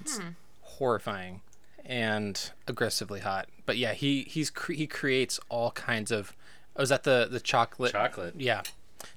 it's 0.00 0.20
horrifying 0.62 1.40
and 1.84 2.50
aggressively 2.66 3.20
hot. 3.20 3.48
But 3.66 3.76
yeah, 3.78 3.92
he 3.94 4.22
he's 4.22 4.50
cre- 4.50 4.72
he 4.74 4.86
creates 4.86 5.38
all 5.48 5.70
kinds 5.72 6.10
of. 6.10 6.34
Oh, 6.76 6.82
is 6.82 6.88
that 6.90 7.02
the 7.04 7.28
the 7.30 7.40
chocolate? 7.40 7.92
Chocolate. 7.92 8.34
Yeah, 8.38 8.62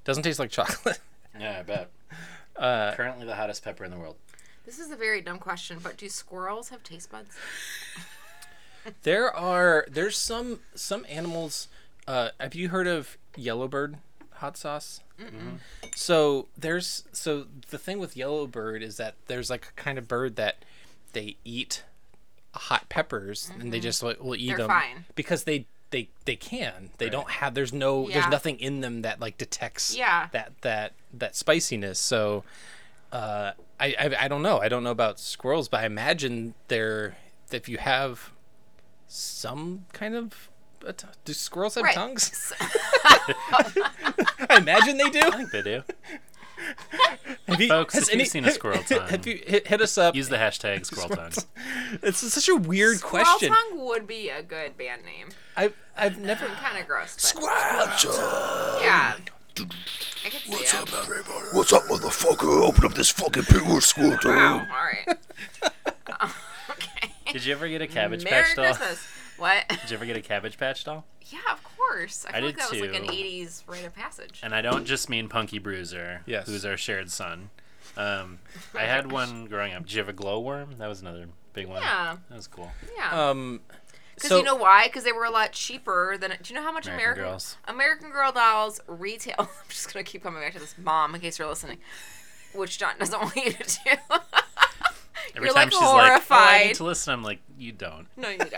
doesn't 0.04 0.24
taste 0.24 0.40
like 0.40 0.52
chocolate. 0.52 1.00
Yeah, 1.40 1.60
I 1.60 1.64
bet. 1.64 1.90
Uh, 2.58 2.92
Currently 2.94 3.26
the 3.26 3.36
hottest 3.36 3.64
pepper 3.64 3.86
in 3.86 3.92
the 3.92 3.98
world. 3.98 4.18
This 4.66 4.80
is 4.80 4.92
a 4.92 4.98
very 4.98 5.22
dumb 5.22 5.40
question, 5.40 5.80
but 5.82 5.96
do 5.96 6.10
squirrels 6.10 6.68
have 6.70 6.84
taste 6.84 7.10
buds? 7.10 7.30
There 9.04 9.32
are 9.34 9.86
there's 9.90 10.18
some 10.18 10.60
some 10.76 11.06
animals. 11.08 11.68
Uh, 12.08 12.30
have 12.40 12.56
you 12.56 12.70
heard 12.70 12.88
of 12.88 13.18
yellowbird 13.38 13.98
hot 14.36 14.58
sauce? 14.58 15.02
So 15.96 16.48
there's 16.58 17.04
so 17.12 17.46
the 17.70 17.78
thing 17.78 18.00
with 18.00 18.16
yellowbird 18.18 18.82
is 18.84 18.98
that 18.98 19.16
there's 19.28 19.50
like 19.50 19.68
a 19.68 19.82
kind 19.82 19.98
of 19.98 20.08
bird 20.08 20.36
that 20.38 20.64
they 21.14 21.36
eat 21.44 21.84
hot 22.54 22.90
peppers 22.90 23.52
and 23.60 23.72
they 23.74 23.80
just 23.80 24.04
like, 24.04 24.22
will 24.22 24.36
eat 24.36 24.48
They're 24.50 24.58
them 24.58 24.68
fine. 24.70 25.06
because 25.16 25.44
they 25.44 25.66
they 25.92 26.10
they 26.26 26.36
can. 26.38 26.90
They 26.98 27.10
don't 27.10 27.30
have 27.30 27.54
there's 27.54 27.74
no 27.74 28.08
Yeah. 28.08 28.14
there's 28.22 28.32
nothing 28.32 28.60
in 28.60 28.80
them 28.82 29.02
that 29.02 29.20
like 29.20 29.38
detects 29.38 29.96
Yeah. 29.96 30.28
that 30.32 30.54
that 30.62 30.94
that 31.14 31.36
spiciness. 31.36 32.00
So 32.00 32.44
uh, 33.12 33.52
I, 33.80 33.96
I 34.00 34.16
I 34.22 34.28
don't 34.30 34.42
know. 34.42 34.60
I 34.60 34.70
don't 34.70 34.84
know 34.84 34.92
about 34.92 35.20
squirrels, 35.20 35.68
but 35.68 35.82
I 35.82 35.86
imagine 35.86 36.54
they're 36.70 37.18
if 37.52 37.68
you 37.68 37.78
have 37.78 38.32
some 39.08 39.86
kind 39.92 40.16
of 40.16 40.50
a 40.86 40.94
t- 40.94 41.08
do 41.26 41.34
squirrels 41.34 41.76
have 41.76 41.84
Right. 41.84 41.94
tongues? 41.96 42.54
I 43.10 44.58
imagine 44.58 44.98
they 44.98 45.10
do. 45.10 45.20
I 45.22 45.32
think 45.32 45.52
they 45.52 45.62
do. 45.62 45.84
Have 47.48 47.60
you, 47.60 47.68
Folks, 47.68 47.96
has 47.96 48.08
if 48.10 48.20
you've 48.20 48.28
seen 48.28 48.46
a 48.46 48.52
squirrel 48.52 48.84
tongue, 48.88 49.08
have 49.10 49.26
you 49.26 49.42
hit, 49.46 49.68
hit 49.68 49.82
us 49.82 49.98
up? 49.98 50.16
Use 50.16 50.30
the 50.30 50.38
hashtag 50.38 50.86
squirrel 50.86 51.10
tongue. 51.10 51.32
It's 52.04 52.20
such 52.20 52.48
a 52.48 52.56
weird 52.56 52.98
Squirrel 53.00 53.26
question. 53.26 53.52
Squirrel 53.52 53.70
tongue 53.72 53.88
would 53.88 54.06
be 54.08 54.30
a 54.30 54.44
good 54.44 54.78
band 54.78 55.04
name. 55.04 55.30
I've 55.58 55.74
I've 55.98 56.20
never. 56.20 56.46
Kind 56.46 56.78
of 56.78 56.88
gross, 56.88 57.34
but 57.34 57.42
Squatcha! 57.44 58.82
yeah. 58.82 59.16
I 59.58 60.30
can 60.30 60.52
What's 60.52 60.74
it. 60.74 60.80
up, 60.80 60.94
everybody? 60.94 61.48
What's 61.52 61.74
up, 61.74 61.84
motherfucker? 61.86 62.64
Open 62.64 62.86
up 62.86 62.94
this 62.94 63.10
fucking 63.10 63.44
pure 63.46 63.82
school 63.82 64.16
door. 64.18 64.36
Wow. 64.36 64.60
All 64.60 64.86
right. 64.86 65.18
okay. 66.70 67.12
Did 67.34 67.44
you 67.44 67.54
ever 67.54 67.68
get 67.68 67.82
a 67.82 67.88
cabbage 67.88 68.24
Merry 68.24 68.44
patch 68.44 68.56
doll? 68.56 68.66
Christmas. 68.76 69.08
What? 69.42 69.68
Did 69.70 69.90
you 69.90 69.96
ever 69.98 70.06
get 70.06 70.16
a 70.16 70.22
cabbage 70.22 70.58
patch 70.60 70.84
doll? 70.84 71.04
Yeah, 71.26 71.40
of 71.52 71.64
course. 71.64 72.28
I 72.28 72.30
I 72.30 72.34
feel 72.34 72.46
like 72.46 72.56
did 72.56 72.64
that 72.64 72.72
was 72.72 72.82
like 72.82 72.96
an 73.02 73.08
'80s 73.08 73.64
rite 73.68 73.86
of 73.86 73.96
passage. 73.96 74.40
And 74.44 74.54
I 74.54 74.62
don't 74.62 74.86
just 74.86 75.10
mean 75.10 75.28
Punky 75.30 75.58
Brewster, 75.58 76.22
Yes. 76.28 76.46
who's 76.46 76.64
our 76.64 76.78
shared 76.78 77.10
son. 77.10 77.50
Um, 77.98 78.38
I 78.76 78.84
had 78.84 79.12
one 79.12 79.46
growing 79.46 79.74
up. 79.74 79.82
Did 79.84 79.94
you 79.94 80.00
have 80.00 80.10
a 80.10 80.14
glowworm? 80.14 80.78
That 80.78 80.88
was 80.88 81.02
another 81.02 81.26
big 81.54 81.66
one. 81.66 81.82
Yeah. 81.82 82.18
That 82.30 82.36
was 82.36 82.46
cool. 82.46 82.72
Yeah. 82.96 83.30
Um, 83.30 83.62
Because 84.14 84.30
so 84.30 84.38
you 84.38 84.44
know 84.44 84.56
why? 84.56 84.86
Because 84.86 85.06
they 85.06 85.12
were 85.12 85.26
a 85.26 85.32
lot 85.32 85.54
cheaper 85.54 86.18
than. 86.20 86.30
Do 86.32 86.54
you 86.54 86.56
know 86.56 86.64
how 86.64 86.72
much 86.72 86.86
American 86.86 87.24
American 87.24 87.24
Girls. 87.32 87.58
American 87.68 88.12
Girl 88.12 88.32
dolls 88.32 88.80
retail? 88.86 89.36
I'm 89.40 89.48
just 89.70 89.92
gonna 89.92 90.04
keep 90.04 90.22
coming 90.22 90.42
back 90.42 90.54
to 90.54 90.60
this, 90.60 90.76
mom, 90.78 91.16
in 91.16 91.22
case 91.22 91.40
you're 91.40 91.48
listening, 91.48 91.80
which 92.54 92.78
John 92.78 92.94
doesn't 93.00 93.20
want 93.20 93.36
you 93.36 93.54
to 93.54 93.58
do. 93.64 93.92
Every 95.36 95.48
You're, 95.48 95.54
time 95.56 95.70
like, 95.70 95.72
she's 95.72 95.82
like, 95.82 96.22
"Oh, 96.30 96.36
I 96.36 96.64
need 96.68 96.76
to 96.76 96.84
listen," 96.84 97.14
I'm 97.14 97.24
like, 97.24 97.40
"You 97.58 97.72
don't." 97.72 98.06
no, 98.18 98.30
you 98.30 98.38
don't. 98.38 98.54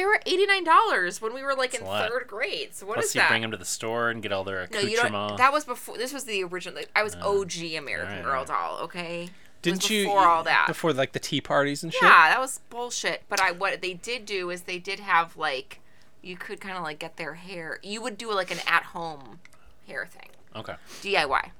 They 0.00 0.06
were 0.06 0.18
eighty 0.24 0.46
nine 0.46 0.64
dollars 0.64 1.20
when 1.20 1.34
we 1.34 1.42
were 1.42 1.54
like 1.54 1.74
in 1.74 1.82
third 1.82 2.24
grade. 2.26 2.74
So 2.74 2.86
what 2.86 2.98
is 2.98 3.04
Plus, 3.06 3.14
you 3.16 3.20
that? 3.20 3.28
bring 3.28 3.42
them 3.42 3.50
to 3.50 3.56
the 3.58 3.64
store 3.66 4.08
and 4.08 4.22
get 4.22 4.32
all 4.32 4.44
their 4.44 4.56
no, 4.56 4.62
accoutrement. 4.64 4.90
you 4.90 4.96
don't. 4.96 5.36
That 5.36 5.52
was 5.52 5.64
before. 5.64 5.98
This 5.98 6.12
was 6.12 6.24
the 6.24 6.42
original. 6.44 6.76
Like, 6.76 6.90
I 6.96 7.02
was 7.02 7.14
OG 7.16 7.52
American 7.76 8.08
alright, 8.18 8.24
Girl 8.24 8.32
alright. 8.32 8.46
doll. 8.46 8.78
Okay. 8.84 9.24
It 9.24 9.30
didn't 9.62 9.82
was 9.82 9.90
you 9.90 10.04
before 10.04 10.26
all 10.26 10.42
that? 10.44 10.64
before 10.68 10.94
like 10.94 11.12
the 11.12 11.18
tea 11.18 11.42
parties 11.42 11.82
and 11.82 11.92
shit? 11.92 12.02
Yeah, 12.02 12.30
that 12.30 12.40
was 12.40 12.60
bullshit. 12.70 13.24
But 13.28 13.42
I 13.42 13.52
what 13.52 13.82
they 13.82 13.92
did 13.92 14.24
do 14.24 14.48
is 14.48 14.62
they 14.62 14.78
did 14.78 15.00
have 15.00 15.36
like 15.36 15.80
you 16.22 16.36
could 16.36 16.60
kind 16.62 16.76
of 16.78 16.82
like 16.82 16.98
get 16.98 17.18
their 17.18 17.34
hair. 17.34 17.78
You 17.82 18.00
would 18.00 18.16
do 18.16 18.32
like 18.34 18.50
an 18.50 18.58
at 18.66 18.84
home 18.84 19.40
hair 19.86 20.06
thing. 20.10 20.30
okay. 20.56 20.76
DIY. 21.02 21.50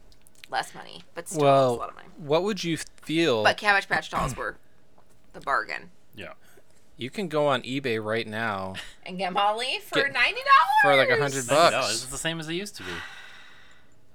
Less 0.50 0.74
money, 0.74 1.02
but 1.14 1.28
still 1.28 1.38
it's 1.38 1.42
a 1.42 1.44
Well, 1.44 1.76
lot 1.76 1.88
of 1.90 1.94
money. 1.94 2.08
what 2.16 2.42
would 2.42 2.64
you 2.64 2.76
feel? 3.02 3.44
But 3.44 3.56
Cabbage 3.56 3.88
Patch 3.88 4.10
dolls 4.10 4.34
were 4.36 4.56
the 5.32 5.40
bargain. 5.40 5.90
Yeah. 6.16 6.32
You 7.00 7.10
can 7.10 7.28
go 7.28 7.46
on 7.46 7.62
eBay 7.62 8.02
right 8.02 8.26
now 8.26 8.74
And 9.06 9.18
get 9.18 9.32
Molly 9.32 9.78
for 9.86 9.96
Get- 10.02 10.12
ninety 10.12 10.40
dollars 10.40 10.82
for 10.82 10.96
like 10.96 11.08
a 11.08 11.20
hundred 11.20 11.44
$90. 11.44 11.48
bucks. 11.48 11.90
It's 11.92 12.06
the 12.06 12.18
same 12.18 12.38
as 12.40 12.48
it 12.48 12.54
used 12.54 12.76
to 12.76 12.82
be. 12.82 12.90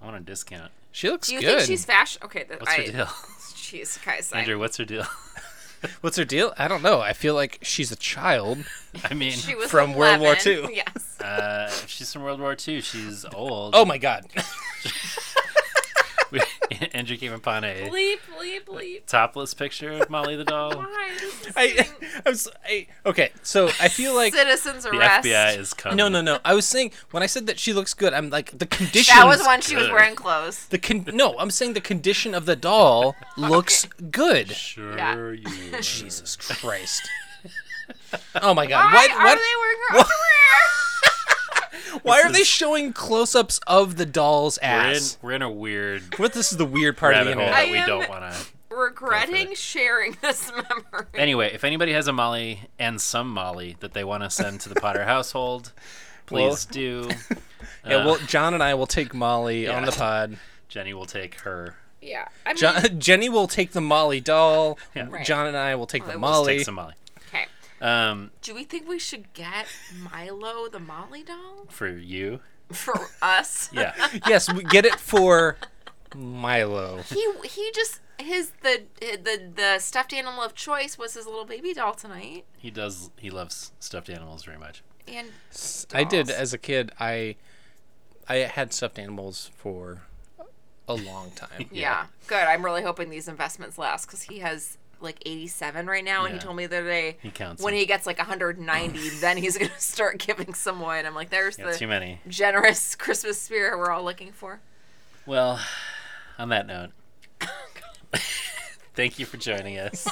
I 0.02 0.06
want 0.06 0.18
a 0.18 0.20
discount. 0.22 0.72
She 0.92 1.10
looks 1.10 1.28
Do 1.28 1.34
you 1.36 1.42
good. 1.42 1.58
think 1.58 1.68
she's 1.68 1.84
fashion? 1.86 2.22
Okay, 2.24 2.44
the, 2.44 2.56
What's 2.56 2.72
I, 2.72 2.86
her 2.86 2.92
deal? 2.92 3.08
She's 3.56 3.98
kind 3.98 4.20
of 4.20 4.34
Andrew, 4.34 4.60
what's 4.60 4.78
her 4.78 4.86
deal? 4.86 5.06
What's 6.02 6.18
her 6.18 6.24
deal? 6.26 6.54
I 6.58 6.68
don't 6.68 6.82
know. 6.82 7.02
I 7.02 7.14
feel 7.14 7.36
like 7.36 7.60
she's 7.62 7.92
a 7.92 7.96
child. 7.96 8.60
I 9.04 9.14
mean, 9.14 9.32
She 9.34 9.54
was 9.56 9.70
from 9.70 9.94
World 9.94 10.20
War 10.20 10.36
11. 10.46 10.70
II. 10.70 10.76
Yes. 10.76 11.20
uh, 11.22 11.70
she's 11.88 12.12
from 12.14 12.24
World 12.24 12.40
War 12.40 12.56
II. 12.68 12.82
She's 12.82 13.26
old. 13.34 13.76
Oh 13.76 13.86
my 13.86 13.98
god. 14.00 14.26
Andrew 16.94 17.18
came 17.18 17.34
upon 17.34 17.64
a 17.64 17.90
Bleep, 17.90 18.18
bleep, 18.38 18.66
bleep. 18.66 19.06
topless 19.06 19.54
picture 19.54 19.92
of 19.92 20.10
Molly 20.10 20.36
the 20.36 20.44
doll. 20.44 20.76
Why? 20.78 21.12
This 21.20 21.48
is 21.48 21.54
I, 21.56 21.68
getting- 21.68 21.94
I 22.26 22.30
was 22.30 22.48
I, 22.66 22.88
okay. 23.06 23.32
So 23.44 23.68
I 23.80 23.88
feel 23.90 24.16
like 24.16 24.34
citizens 24.34 24.84
The 24.84 24.92
arrest. 24.92 25.26
FBI 25.28 25.58
is 25.58 25.74
coming. 25.74 25.98
no, 25.98 26.08
no, 26.10 26.22
no. 26.22 26.40
I 26.46 26.54
was 26.54 26.66
saying 26.66 26.92
when 27.12 27.24
I 27.24 27.26
said 27.28 27.46
that 27.48 27.60
she 27.60 27.74
looks 27.74 27.94
good, 27.94 28.14
I'm 28.14 28.30
like 28.30 28.58
the 28.58 28.66
condition. 28.66 29.16
That 29.16 29.28
was 29.28 29.42
when 29.46 29.62
she 29.62 29.76
was 29.76 29.86
good. 29.86 29.94
wearing 29.94 30.16
clothes. 30.16 30.66
the 30.68 30.78
con- 30.80 31.06
no. 31.14 31.38
I'm 31.38 31.52
saying 31.52 31.74
the 31.74 31.82
condition 31.82 32.34
of 32.34 32.46
the 32.46 32.56
doll 32.56 33.16
looks 33.38 33.86
good. 34.12 34.52
Sure 34.52 34.96
Yeah. 34.98 35.16
you 35.32 35.74
are. 35.74 35.82
Jesus 35.82 36.36
Christ. 36.36 37.10
Oh 38.42 38.54
my 38.54 38.66
God! 38.66 38.94
Why 38.94 39.08
Why? 39.08 39.14
are 39.16 39.24
Why, 39.24 39.36
they 39.36 39.56
wearing 39.60 39.78
her 39.90 39.96
underwear? 39.98 40.06
Why 42.04 42.22
are 42.22 42.30
This 42.30 42.38
they 42.40 42.44
showing 42.44 42.94
close-ups 42.94 43.60
of 43.68 43.98
the 43.98 44.06
doll's 44.06 44.58
We're 44.62 44.68
in, 44.68 44.96
ass? 44.96 45.18
we're 45.22 45.32
in 45.34 45.42
a 45.42 45.52
weird 45.52 46.02
What? 46.18 46.34
This 46.34 46.52
is 46.52 46.58
the 46.58 46.66
weird 46.66 46.98
part 46.98 47.16
of 47.16 47.26
the 47.26 47.36
rabbit 47.36 47.54
hole 47.54 47.54
internet. 47.62 47.86
that 47.88 47.98
we 47.98 48.06
don't 48.06 48.10
want 48.10 48.34
to. 48.34 48.46
Regretting 48.76 49.56
sharing 49.56 50.18
this 50.22 50.52
memory. 50.56 51.06
Anyway, 51.14 51.52
if 51.54 51.64
anybody 51.64 51.94
has 51.94 52.08
a 52.08 52.14
Molly 52.14 52.62
and 52.78 53.00
some 53.00 53.30
Molly 53.30 53.78
that 53.80 53.94
they 53.94 54.04
want 54.04 54.24
to 54.24 54.30
send 54.30 54.60
to 54.62 54.70
the 54.70 54.76
Potter 54.76 55.04
household, 55.06 55.72
please 56.26 56.66
do. 56.66 57.10
Yeah, 57.86 57.98
Uh, 57.98 58.06
well, 58.06 58.18
John 58.28 58.54
and 58.54 58.62
I 58.64 58.74
will 58.74 58.88
take 58.88 59.14
Molly 59.14 59.68
on 59.68 59.86
the 59.86 59.92
pod. 59.92 60.38
Jenny 60.68 60.94
will 60.94 61.06
take 61.06 61.40
her. 61.42 61.76
Yeah. 62.02 62.28
I 62.46 62.50
mean, 62.50 62.58
John, 62.58 63.00
Jenny 63.00 63.30
will 63.30 63.48
take 63.48 63.72
the 63.72 63.82
Molly 63.82 64.20
doll. 64.20 64.78
Yeah. 64.96 65.08
Right. 65.10 65.26
John 65.26 65.48
and 65.48 65.56
I 65.56 65.76
will 65.76 65.88
take 65.88 66.04
the 66.04 66.10
Let's 66.10 66.20
Molly. 66.20 66.58
Take 66.58 66.66
some 66.66 66.76
Molly. 66.76 66.96
Okay. 67.82 67.86
Um, 67.86 68.32
Do 68.42 68.56
we 68.56 68.64
think 68.64 68.88
we 68.88 69.00
should 69.00 69.34
get 69.34 69.68
Milo 69.94 70.68
the 70.68 70.80
Molly 70.80 71.24
doll 71.24 71.66
for 71.70 71.90
you, 71.90 72.40
for 72.72 72.96
us? 73.22 73.70
yeah. 73.74 73.94
yes, 74.28 74.52
we 74.52 74.64
get 74.64 74.86
it 74.86 75.00
for 75.00 75.58
Milo. 76.16 77.02
He 77.10 77.32
he 77.44 77.72
just 77.74 78.00
his 78.20 78.52
the 78.62 78.84
the 79.00 79.52
the 79.56 79.80
stuffed 79.80 80.14
animal 80.14 80.44
of 80.44 80.56
choice 80.56 80.98
was 80.98 81.14
his 81.14 81.26
little 81.26 81.46
baby 81.46 81.74
doll 81.74 81.94
tonight. 81.94 82.46
He 82.58 82.72
does. 82.72 83.12
He 83.18 83.30
loves 83.30 83.72
stuffed 83.80 84.10
animals 84.10 84.44
very 84.44 84.58
much. 84.58 84.84
And 85.08 85.28
I 85.94 86.04
did 86.04 86.30
as 86.30 86.54
a 86.54 86.58
kid. 86.58 86.92
I 87.00 87.36
I 88.28 88.38
had 88.38 88.74
stuffed 88.74 88.98
animals 88.98 89.52
for 89.56 90.02
a 90.88 90.96
long 90.96 91.32
time. 91.32 91.68
yeah. 91.72 92.06
good. 92.28 92.44
I'm 92.44 92.64
really 92.64 92.84
hoping 92.84 93.10
these 93.10 93.28
investments 93.28 93.78
last 93.78 94.06
because 94.06 94.24
he 94.24 94.40
has 94.40 94.78
like 95.02 95.18
87 95.26 95.88
right 95.88 96.04
now, 96.04 96.26
and 96.26 96.34
he 96.36 96.40
told 96.40 96.56
me 96.56 96.66
the 96.66 96.78
other 96.80 96.88
day 96.88 97.18
He 97.22 97.30
counts. 97.32 97.62
when 97.62 97.74
them. 97.74 97.80
he 97.80 97.86
gets 97.86 98.06
like 98.06 98.18
190, 98.18 99.10
then 99.22 99.38
he's 99.38 99.58
gonna 99.58 99.72
start 99.78 100.20
giving 100.20 100.54
some 100.54 100.82
away. 100.82 101.00
And 101.00 101.08
I'm 101.08 101.16
like, 101.16 101.30
there's 101.30 101.58
Yeah, 101.60 101.72
too 101.74 101.88
many. 101.88 102.20
generous 102.28 102.96
Christmas 102.98 103.40
spirit 103.40 103.78
we're 103.78 103.92
all 103.92 104.04
looking 104.04 104.32
for. 104.32 104.60
Well, 105.26 105.60
on 106.38 106.50
that 106.50 106.68
note, 106.68 106.92
thank 108.96 109.20
you 109.20 109.26
for 109.26 109.38
joining 109.38 109.78
us. 109.78 110.08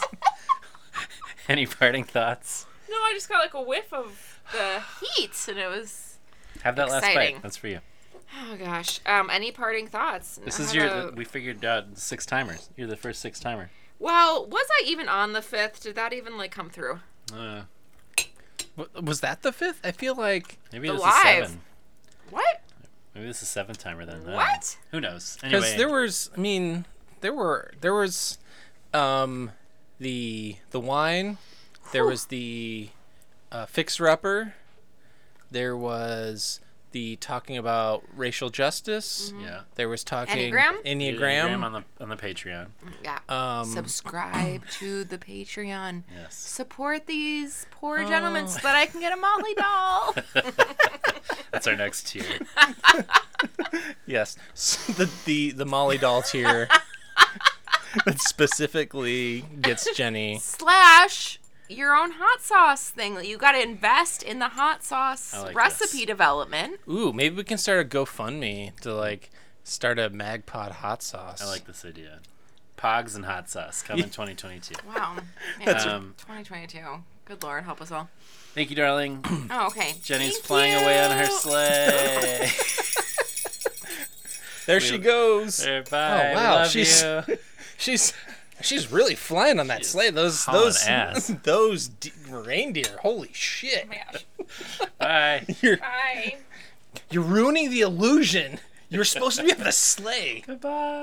Any 1.48 1.66
parting 1.66 2.04
thoughts? 2.04 2.66
No, 2.90 2.96
I 2.96 3.12
just 3.14 3.28
got 3.30 3.40
like 3.40 3.54
a 3.54 3.62
whiff 3.62 3.92
of 3.94 4.40
the 4.52 4.82
heat, 5.16 5.32
and 5.50 5.58
it 5.58 5.68
was. 5.68 6.18
Have 6.64 6.76
that 6.78 6.90
last 6.90 7.04
Exciting. 7.06 7.36
bite. 7.36 7.44
That's 7.44 7.58
for 7.58 7.68
you. 7.68 7.80
Oh 8.42 8.56
gosh. 8.58 9.00
Um, 9.06 9.30
any 9.30 9.52
parting 9.52 9.88
thoughts? 9.88 10.40
This 10.44 10.60
is 10.60 10.68
have 10.72 10.76
your. 10.76 10.86
a- 11.10 11.12
We 11.12 11.26
figured 11.26 11.64
out 11.66 11.98
six 11.98 12.26
timers. 12.26 12.70
You're 12.78 12.88
the 12.88 12.96
first 12.96 13.20
six 13.20 13.40
timer. 13.40 13.70
Well, 14.04 14.46
was 14.48 14.68
I 14.70 14.84
even 14.86 15.08
on 15.08 15.32
the 15.32 15.42
fifth? 15.42 15.82
Did 15.82 15.96
that 15.96 16.12
even 16.12 16.38
like 16.38 16.52
come 16.52 16.70
through? 16.70 17.00
Uh, 17.34 17.62
Was 19.02 19.22
that 19.22 19.44
the 19.44 19.54
fifth? 19.54 19.80
I 19.84 19.92
feel 19.92 20.14
like 20.16 20.58
maybe 20.74 20.88
The 20.90 20.96
this 20.96 21.02
live. 21.02 21.16
is 21.44 21.50
seven. 21.50 21.62
What? 22.30 22.62
Maybe 23.16 23.28
this 23.28 23.42
is 23.42 23.48
seventh 23.48 23.78
timer 23.78 24.06
then. 24.06 24.28
Uh, 24.28 24.34
What? 24.36 24.78
Who 24.92 25.00
knows? 25.00 25.38
because 25.42 25.64
Anyway, 25.64 25.78
there 25.78 25.90
was. 25.90 26.30
I 26.36 26.40
mean, 26.40 26.86
there 27.22 27.34
were 27.34 27.72
there 27.80 27.94
was, 27.94 28.40
um, 28.94 29.52
the 30.00 30.58
the 30.72 30.82
wine. 30.82 31.38
There 31.94 32.06
was 32.06 32.26
the 32.26 32.90
uh, 33.54 33.68
fixer 33.68 34.10
upper. 34.10 34.56
There 35.50 35.78
was 35.78 36.60
the 36.94 37.18
talking 37.18 37.58
about 37.58 38.04
racial 38.16 38.50
justice. 38.50 39.34
yeah. 39.42 39.62
There 39.76 39.90
was 39.90 40.04
talking 40.04 40.54
Enneagram? 40.54 40.84
Enneagram. 40.86 41.64
on 41.64 41.74
the 41.74 41.84
on 42.02 42.10
the 42.10 42.16
Patreon. 42.16 42.68
Yeah. 43.04 43.20
Um, 43.28 43.66
Subscribe 43.66 44.66
to 44.80 45.04
the 45.04 45.18
Patreon. 45.18 46.04
Yes. 46.16 46.36
Support 46.36 47.06
these 47.08 47.66
poor 47.72 48.00
gentlemen 48.06 48.48
so 48.48 48.60
that 48.64 48.76
I 48.76 48.86
can 48.86 49.02
get 49.02 49.12
a 49.12 49.18
Molly 49.18 49.54
doll. 49.58 50.16
That's 51.52 51.68
our 51.68 51.76
next 51.76 52.08
tier. 52.08 52.24
Yes, 54.06 54.38
So 54.54 54.94
the 55.06 55.10
the 55.26 55.52
the 55.52 55.66
Molly 55.66 55.98
doll 55.98 56.22
tier 56.22 56.68
that 58.06 58.20
specifically 58.20 59.44
gets 59.62 59.88
Jenny. 59.96 60.40
Slash 60.40 61.40
your 61.70 61.96
own 61.96 62.12
hot 62.14 62.42
sauce 62.42 62.90
thing. 62.90 63.24
You 63.24 63.38
got 63.38 63.54
to 63.54 63.62
invest 63.62 64.24
in 64.24 64.40
the 64.40 64.50
hot 64.50 64.84
sauce 64.84 65.34
like 65.42 65.56
recipe 65.56 66.00
this. 66.00 66.06
development. 66.06 66.80
Ooh, 66.90 67.14
maybe 67.14 67.36
we 67.36 67.44
can 67.44 67.58
start 67.58 67.86
a 67.86 67.88
GoFundMe 67.88 68.78
to 68.82 68.94
like 68.94 69.30
start 69.64 70.00
a 70.00 70.10
Magpod 70.10 70.72
hot 70.72 71.02
sauce. 71.02 71.42
I 71.42 71.46
like 71.46 71.66
this 71.66 71.86
idea. 71.86 72.20
Pogs 72.78 73.16
and 73.16 73.26
hot 73.26 73.50
sauce 73.50 73.82
coming 73.82 74.04
2022. 74.06 74.76
Wow. 74.88 75.16
Man, 75.66 75.88
Um, 75.88 76.16
2022. 76.20 76.80
Good 77.26 77.42
lord, 77.44 77.64
help 77.64 77.82
us 77.82 77.92
all. 77.92 78.10
Thank 78.54 78.70
you, 78.70 78.76
darling. 78.76 79.24
Oh, 79.50 79.68
okay. 79.68 79.94
Jenny's 80.04 80.34
Thank 80.34 80.46
flying 80.46 80.74
away 80.76 81.04
on 81.04 81.12
her 81.12 81.24
you. 81.24 81.32
sleigh. 81.32 82.50
there 84.66 84.80
she 84.80 84.98
goes. 84.98 85.58
There, 85.58 85.84
bye. 85.84 86.32
Oh, 86.32 86.36
wow, 86.36 86.52
We 86.52 86.56
love 86.58 86.70
she's- 86.70 87.04
you. 87.04 87.38
She's 87.78 88.14
she's 88.64 88.92
really 88.92 89.16
flying 89.16 89.60
on 89.60 89.68
that 89.68 89.80
She's 89.80 89.90
sleigh. 89.90 90.10
Those 90.10 90.46
those 90.46 90.84
ass. 90.86 91.28
those 91.44 91.88
d- 91.90 92.12
reindeer. 92.30 92.98
Holy 93.02 93.30
shit! 93.34 93.86
Oh 93.86 93.90
my 93.90 93.98
gosh. 94.12 94.90
Bye. 94.98 95.46
You're 95.62 95.78
Bye. 95.78 96.38
you're 97.12 97.24
ruining 97.24 97.70
the 97.70 97.82
illusion. 97.82 98.60
You're 98.90 99.04
supposed 99.06 99.38
to 99.40 99.44
be 99.44 99.52
on 99.52 99.60
the 99.60 99.72
sleigh. 99.72 100.44
Goodbye. 100.46 101.02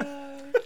We're 0.55 0.61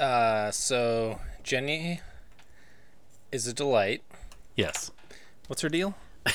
Uh, 0.00 0.50
so 0.50 1.20
Jenny 1.42 2.00
is 3.30 3.46
a 3.46 3.52
delight. 3.52 4.02
Yes. 4.56 4.90
What's 5.46 5.62
her 5.62 5.68
deal? 5.68 5.94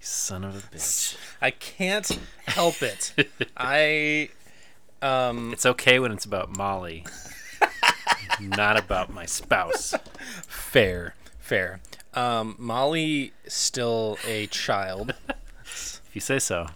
Son 0.00 0.44
of 0.44 0.56
a 0.56 0.60
bitch. 0.76 1.16
I 1.40 1.50
can't 1.52 2.18
help 2.46 2.82
it. 2.82 3.14
I 3.56 4.30
um 5.00 5.52
It's 5.52 5.64
okay 5.64 5.98
when 5.98 6.10
it's 6.12 6.24
about 6.24 6.56
Molly, 6.56 7.06
not 8.40 8.78
about 8.78 9.12
my 9.12 9.26
spouse. 9.26 9.94
fair, 10.48 11.14
fair. 11.38 11.80
Um, 12.14 12.56
Molly 12.58 13.32
still 13.46 14.18
a 14.26 14.46
child. 14.48 15.14
If 15.64 16.10
you 16.12 16.20
say 16.20 16.38
so. 16.38 16.66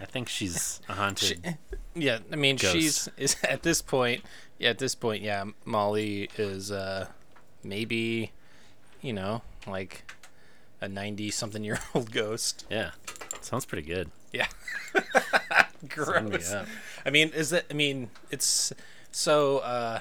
I 0.00 0.04
think 0.04 0.28
she's 0.28 0.80
a 0.88 0.92
haunted. 0.94 1.56
Yeah, 1.94 2.18
I 2.32 2.36
mean 2.36 2.56
Ghost. 2.56 2.72
she's 2.74 3.08
is 3.16 3.36
at 3.48 3.62
this 3.62 3.80
point. 3.82 4.22
Yeah, 4.58 4.70
at 4.70 4.78
this 4.78 4.94
point, 4.94 5.22
yeah, 5.22 5.44
Molly 5.64 6.30
is 6.38 6.70
uh 6.70 7.06
maybe, 7.62 8.32
you 9.00 9.12
know, 9.12 9.42
like 9.66 10.10
a 10.80 10.88
ninety-something-year-old 10.88 12.10
ghost. 12.12 12.66
yeah. 12.70 12.90
Sounds 13.40 13.64
pretty 13.64 13.86
good. 13.86 14.10
Yeah. 14.32 14.46
Me 15.82 15.88
Gross. 15.88 16.52
up. 16.52 16.66
I 17.04 17.10
mean, 17.10 17.28
is 17.30 17.50
that? 17.50 17.64
I 17.70 17.74
mean, 17.74 18.10
it's 18.30 18.72
so 19.12 19.58
uh, 19.58 20.00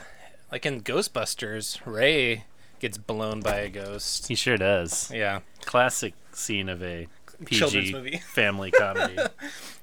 like 0.52 0.66
in 0.66 0.82
Ghostbusters, 0.82 1.80
Ray 1.86 2.46
gets 2.80 2.98
blown 2.98 3.42
by 3.42 3.58
a 3.58 3.70
ghost. 3.70 4.28
He 4.28 4.36
sure 4.36 4.58
does. 4.58 5.12
Yeah. 5.14 5.42
Classic 5.64 6.14
scene 6.32 6.70
of 6.70 6.82
a 6.84 7.08
Children's 7.50 7.86
PG 7.88 7.94
movie. 7.94 8.18
family 8.34 8.72
comedy. 8.72 9.18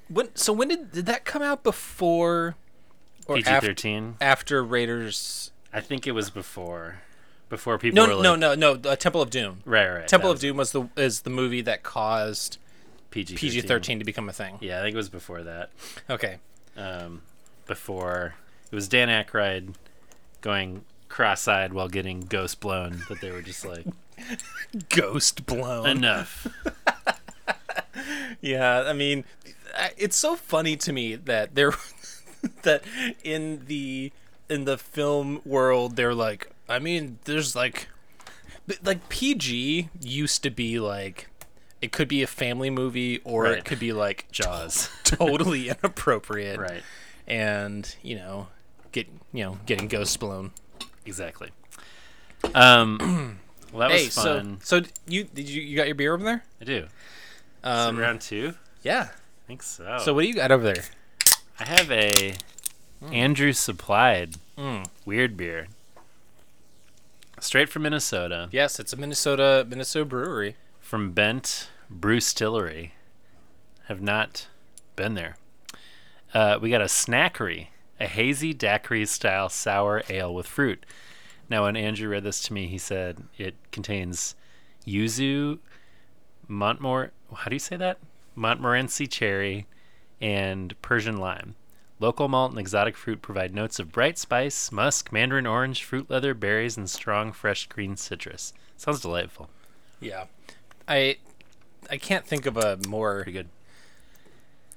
When 0.09 0.35
so 0.35 0.53
when 0.53 0.67
did 0.69 0.91
did 0.91 1.05
that 1.07 1.25
come 1.25 1.41
out 1.41 1.63
before 1.63 2.55
or 3.27 3.35
PG 3.35 3.59
thirteen 3.61 4.15
after 4.21 4.63
Raiders? 4.63 5.51
I 5.73 5.81
think 5.81 6.05
it 6.07 6.11
was 6.11 6.29
before. 6.29 7.01
Before 7.49 7.77
people 7.77 7.95
No, 7.95 8.07
were 8.07 8.15
like, 8.15 8.23
no, 8.23 8.35
no, 8.35 8.55
no. 8.73 8.89
Uh, 8.89 8.95
Temple 8.95 9.21
of 9.21 9.29
Doom. 9.29 9.59
Right, 9.65 9.87
right. 9.87 10.07
Temple 10.07 10.29
that 10.29 10.35
of 10.35 10.39
Doom 10.41 10.57
was 10.57 10.71
the 10.71 10.89
is 10.97 11.21
the 11.21 11.29
movie 11.29 11.61
that 11.61 11.83
caused 11.83 12.57
PG 13.11 13.35
PG 13.35 13.61
thirteen 13.61 13.99
to 13.99 14.05
become 14.05 14.27
a 14.27 14.33
thing. 14.33 14.57
Yeah, 14.59 14.79
I 14.79 14.81
think 14.83 14.93
it 14.95 14.97
was 14.97 15.09
before 15.09 15.43
that. 15.43 15.69
Okay. 16.09 16.37
Um, 16.75 17.21
before 17.67 18.33
it 18.71 18.75
was 18.75 18.87
Dan 18.87 19.07
Aykroyd 19.09 19.75
going 20.41 20.83
cross-eyed 21.09 21.73
while 21.73 21.87
getting 21.89 22.21
ghost 22.21 22.59
blown. 22.59 23.03
That 23.07 23.21
they 23.21 23.29
were 23.31 23.43
just 23.43 23.63
like, 23.65 23.85
Ghost 24.89 25.45
blown. 25.45 25.85
enough. 25.87 26.47
Yeah, 28.41 28.83
I 28.87 28.93
mean, 28.93 29.23
it's 29.97 30.17
so 30.17 30.35
funny 30.35 30.75
to 30.77 30.91
me 30.93 31.15
that 31.15 31.55
there 31.55 31.73
that 32.63 32.83
in 33.23 33.65
the 33.67 34.11
in 34.49 34.65
the 34.65 34.77
film 34.77 35.41
world 35.45 35.95
they're 35.95 36.13
like, 36.15 36.51
I 36.67 36.79
mean, 36.79 37.19
there's 37.25 37.55
like 37.55 37.87
like 38.83 39.09
PG 39.09 39.89
used 40.01 40.43
to 40.43 40.49
be 40.49 40.79
like 40.79 41.27
it 41.81 41.91
could 41.91 42.07
be 42.07 42.23
a 42.23 42.27
family 42.27 42.69
movie 42.69 43.19
or 43.25 43.43
Right. 43.43 43.57
it 43.57 43.65
could 43.65 43.79
be 43.79 43.91
like 43.93 44.27
Jaws. 44.31 44.89
totally 45.03 45.69
inappropriate. 45.69 46.59
right. 46.59 46.81
And, 47.27 47.93
you 48.01 48.15
know, 48.15 48.47
get 48.91 49.07
you 49.33 49.43
know, 49.45 49.57
getting 49.65 49.87
ghosts 49.87 50.17
blown. 50.17 50.51
Exactly. 51.05 51.51
Um, 52.55 53.39
well, 53.73 53.87
that 53.89 53.97
hey, 53.97 54.05
was 54.05 54.15
fun. 54.15 54.59
so 54.61 54.81
so 54.81 54.87
you 55.07 55.23
did 55.25 55.47
you 55.49 55.61
you 55.61 55.75
got 55.77 55.87
your 55.87 55.95
beer 55.95 56.13
over 56.13 56.23
there? 56.23 56.43
I 56.61 56.65
do. 56.65 56.87
Um, 57.63 57.97
round 57.97 58.21
two. 58.21 58.53
yeah. 58.81 59.09
I 59.11 59.47
think 59.47 59.63
so. 59.63 59.97
So 59.99 60.13
what 60.13 60.21
do 60.21 60.27
you 60.27 60.33
got 60.35 60.51
over 60.51 60.63
there? 60.63 60.83
I 61.59 61.65
have 61.65 61.91
a 61.91 62.35
Andrew 63.11 63.51
supplied 63.53 64.35
Mm. 64.57 64.85
weird 65.05 65.35
beer, 65.35 65.67
straight 67.39 67.69
from 67.69 67.81
Minnesota, 67.83 68.47
Yes, 68.51 68.79
it's 68.79 68.93
a 68.93 68.97
Minnesota 68.97 69.65
Minnesota 69.67 70.05
brewery. 70.05 70.55
from 70.79 71.11
Bent 71.11 71.69
Brewstillery. 71.91 72.91
Have 73.87 74.01
not 74.01 74.47
been 74.95 75.15
there. 75.15 75.37
Uh, 76.33 76.57
we 76.61 76.69
got 76.69 76.81
a 76.81 76.85
snackery, 76.85 77.67
a 77.99 78.07
hazy 78.07 78.53
daiquiri 78.53 79.05
style 79.05 79.49
sour 79.49 80.03
ale 80.09 80.33
with 80.33 80.47
fruit. 80.47 80.85
Now, 81.49 81.63
when 81.65 81.75
Andrew 81.75 82.07
read 82.09 82.23
this 82.23 82.41
to 82.43 82.53
me, 82.53 82.67
he 82.67 82.77
said 82.77 83.23
it 83.37 83.55
contains 83.71 84.35
yuzu, 84.87 85.59
Montmor. 86.49 87.09
How 87.33 87.49
do 87.49 87.55
you 87.55 87.59
say 87.59 87.75
that? 87.77 87.97
Montmorency 88.35 89.07
cherry 89.07 89.67
and 90.21 90.79
Persian 90.81 91.17
lime. 91.17 91.55
Local 91.99 92.27
malt 92.27 92.51
and 92.51 92.59
exotic 92.59 92.97
fruit 92.97 93.21
provide 93.21 93.53
notes 93.53 93.79
of 93.79 93.91
bright 93.91 94.17
spice, 94.17 94.71
musk, 94.71 95.11
mandarin 95.11 95.45
orange, 95.45 95.83
fruit 95.83 96.09
leather, 96.09 96.33
berries, 96.33 96.75
and 96.75 96.89
strong 96.89 97.31
fresh 97.31 97.67
green 97.67 97.95
citrus. 97.95 98.53
Sounds 98.77 98.99
delightful. 98.99 99.49
Yeah. 99.99 100.25
I 100.87 101.17
I 101.89 101.97
can't 101.97 102.25
think 102.25 102.45
of 102.45 102.57
a 102.57 102.77
more 102.87 103.23
Pretty 103.23 103.31
good. 103.31 103.49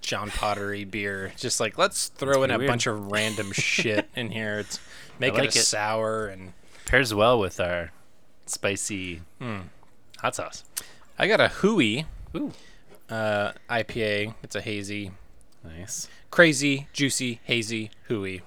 John 0.00 0.30
Pottery 0.30 0.84
beer. 0.84 1.32
Just 1.36 1.58
like 1.58 1.78
let's 1.78 2.08
throw 2.08 2.44
in 2.44 2.50
a 2.50 2.58
weird. 2.58 2.68
bunch 2.68 2.86
of 2.86 3.10
random 3.10 3.50
shit 3.52 4.08
in 4.14 4.30
here. 4.30 4.60
It's 4.60 4.78
make 5.18 5.34
like 5.34 5.48
it 5.48 5.56
a 5.56 5.58
it. 5.58 5.62
sour 5.62 6.28
and 6.28 6.52
Pairs 6.84 7.12
well 7.12 7.40
with 7.40 7.58
our 7.58 7.90
spicy 8.46 9.22
hmm. 9.40 9.62
hot 10.18 10.36
sauce. 10.36 10.62
I 11.18 11.26
got 11.26 11.40
a 11.40 11.48
Hui 11.48 12.04
Ooh, 12.36 12.52
uh, 13.10 13.52
IPA. 13.70 14.34
It's 14.42 14.54
a 14.56 14.60
hazy, 14.60 15.10
nice. 15.64 16.08
crazy, 16.30 16.88
juicy, 16.92 17.40
hazy 17.44 17.90
hooey. 18.08 18.42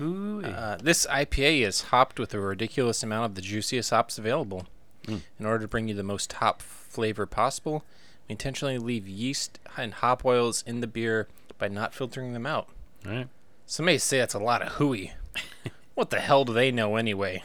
Ooh, 0.00 0.42
Uh, 0.44 0.76
this 0.76 1.06
IPA 1.06 1.62
is 1.66 1.80
hopped 1.84 2.18
with 2.20 2.34
a 2.34 2.40
ridiculous 2.40 3.02
amount 3.02 3.24
of 3.24 3.34
the 3.34 3.40
juiciest 3.42 3.90
hops 3.90 4.18
available. 4.18 4.66
In 5.08 5.46
order 5.46 5.60
to 5.60 5.68
bring 5.68 5.86
you 5.86 5.94
the 5.94 6.02
most 6.02 6.32
hop 6.34 6.60
flavor 6.60 7.26
possible, 7.26 7.84
we 8.28 8.32
intentionally 8.32 8.76
leave 8.76 9.06
yeast 9.06 9.60
and 9.76 9.94
hop 9.94 10.24
oils 10.24 10.64
in 10.66 10.80
the 10.80 10.88
beer 10.88 11.28
by 11.58 11.68
not 11.68 11.94
filtering 11.94 12.32
them 12.32 12.44
out. 12.44 12.68
all 13.06 13.12
right. 13.12 13.28
Some 13.66 13.86
may 13.86 13.98
say 13.98 14.18
that's 14.18 14.34
a 14.34 14.40
lot 14.40 14.62
of 14.62 14.72
hooey. 14.74 15.12
what 15.94 16.10
the 16.10 16.18
hell 16.18 16.44
do 16.44 16.52
they 16.52 16.72
know 16.72 16.96
anyway? 16.96 17.44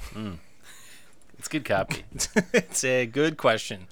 It's 1.37 1.47
good 1.47 1.63
copy. 1.65 2.03
it's 2.53 2.83
a 2.83 3.05
good 3.05 3.37
question. 3.37 3.87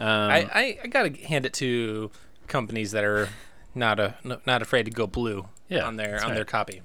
Um, 0.00 0.08
I, 0.08 0.48
I, 0.52 0.78
I 0.84 0.86
gotta 0.88 1.10
hand 1.26 1.46
it 1.46 1.52
to 1.54 2.10
companies 2.46 2.92
that 2.92 3.04
are 3.04 3.28
not 3.74 3.98
a 3.98 4.14
not 4.46 4.62
afraid 4.62 4.84
to 4.84 4.90
go 4.90 5.06
blue 5.06 5.48
Yeah, 5.68 5.86
on 5.86 5.96
their 5.96 6.24
on 6.24 6.34
their 6.34 6.44
copy. 6.44 6.82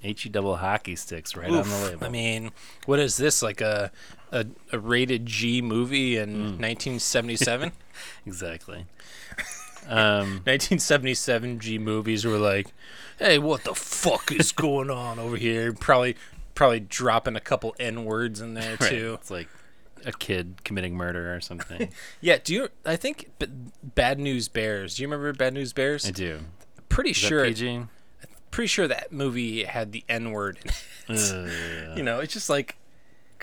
HE 0.00 0.28
double 0.28 0.56
hockey 0.56 0.94
sticks 0.94 1.34
right 1.34 1.50
on 1.50 1.68
the 1.68 1.84
label. 1.84 2.06
I 2.06 2.08
mean, 2.10 2.52
what 2.84 2.98
is 2.98 3.16
this 3.16 3.42
like 3.42 3.60
a 3.60 3.90
a, 4.30 4.46
a 4.72 4.78
rated 4.78 5.26
G 5.26 5.62
movie 5.62 6.16
in 6.16 6.58
1977? 6.58 7.72
exactly. 8.26 8.86
Um, 9.88 10.42
1977 10.44 11.60
G 11.60 11.78
movies 11.78 12.24
were 12.24 12.38
like, 12.38 12.68
"Hey, 13.18 13.38
what 13.38 13.64
the 13.64 13.74
fuck 13.74 14.30
is 14.32 14.52
going 14.56 14.90
on 14.90 15.18
over 15.18 15.36
here?" 15.36 15.72
Probably 15.72 16.16
probably 16.54 16.80
dropping 16.80 17.36
a 17.36 17.40
couple 17.40 17.74
N 17.80 18.04
words 18.04 18.40
in 18.40 18.54
there 18.54 18.76
right. 18.80 18.90
too. 18.90 19.18
It's 19.20 19.30
like 19.30 19.48
a 20.04 20.12
kid 20.12 20.62
committing 20.64 20.94
murder 20.94 21.34
or 21.34 21.40
something. 21.40 21.88
Yeah, 22.20 22.38
do 22.42 22.54
you? 22.54 22.68
I 22.84 22.96
think 22.96 23.30
B- 23.38 23.46
Bad 23.82 24.18
News 24.18 24.48
Bears. 24.48 24.96
Do 24.96 25.02
you 25.02 25.08
remember 25.08 25.32
Bad 25.32 25.54
News 25.54 25.72
Bears? 25.72 26.06
I 26.06 26.10
do. 26.10 26.40
Pretty 26.88 27.10
Is 27.10 27.16
sure. 27.16 27.44
PG? 27.44 27.82
Pretty 28.50 28.68
sure 28.68 28.88
that 28.88 29.12
movie 29.12 29.64
had 29.64 29.92
the 29.92 30.04
N 30.08 30.30
word. 30.32 30.58
in 31.08 31.14
it. 31.14 31.32
Uh, 31.32 31.94
you 31.96 32.02
know, 32.02 32.20
it's 32.20 32.32
just 32.32 32.48
like 32.48 32.76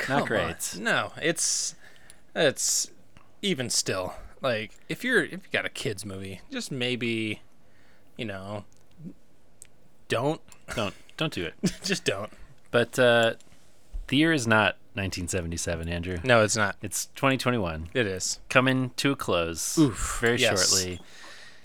Not 0.10 0.22
on. 0.22 0.28
great. 0.28 0.76
No, 0.80 1.12
it's 1.22 1.76
it's 2.36 2.90
even 3.42 3.70
still 3.70 4.14
like 4.42 4.72
if 4.90 5.04
you're 5.04 5.24
if 5.24 5.32
you 5.34 5.40
got 5.52 5.66
a 5.66 5.70
kids 5.70 6.06
movie, 6.06 6.42
just 6.52 6.72
maybe, 6.72 7.42
you 8.18 8.26
know, 8.26 8.66
don't 10.08 10.42
don't 10.76 10.94
don't 11.18 11.34
do 11.34 11.46
it. 11.46 11.54
just 11.84 12.06
don't. 12.06 12.32
But 12.72 12.98
uh, 12.98 13.34
the 14.08 14.18
year 14.18 14.34
is 14.34 14.48
not 14.48 14.78
1977, 14.96 15.90
Andrew. 15.90 16.18
No, 16.24 16.44
it's 16.44 16.56
not. 16.56 16.76
It's 16.82 17.08
2021, 17.16 17.90
It 17.94 18.06
is. 18.06 18.40
coming 18.50 18.92
to 18.98 19.12
a 19.12 19.16
close 19.16 19.78
Oof, 19.78 20.20
very 20.22 20.40
yes. 20.40 20.70
shortly. 20.72 21.00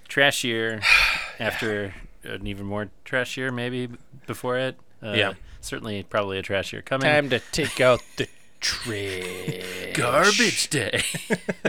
Trash 0.09 0.45
year 0.45 0.81
after 1.39 1.95
an 2.25 2.47
even 2.47 2.67
more 2.67 2.91
trash 3.05 3.37
year, 3.37 3.51
maybe 3.53 3.89
before 4.27 4.59
it. 4.59 4.77
Uh, 5.03 5.13
Yeah. 5.13 5.33
certainly, 5.61 6.03
probably 6.03 6.39
a 6.39 6.43
trash 6.43 6.73
year 6.73 6.83
coming. 6.83 7.07
Time 7.09 7.29
to 7.31 7.39
take 7.53 7.81
out 7.81 8.01
the 8.17 8.27
trash. 8.61 9.93
garbage 9.95 10.69
day. 10.71 11.03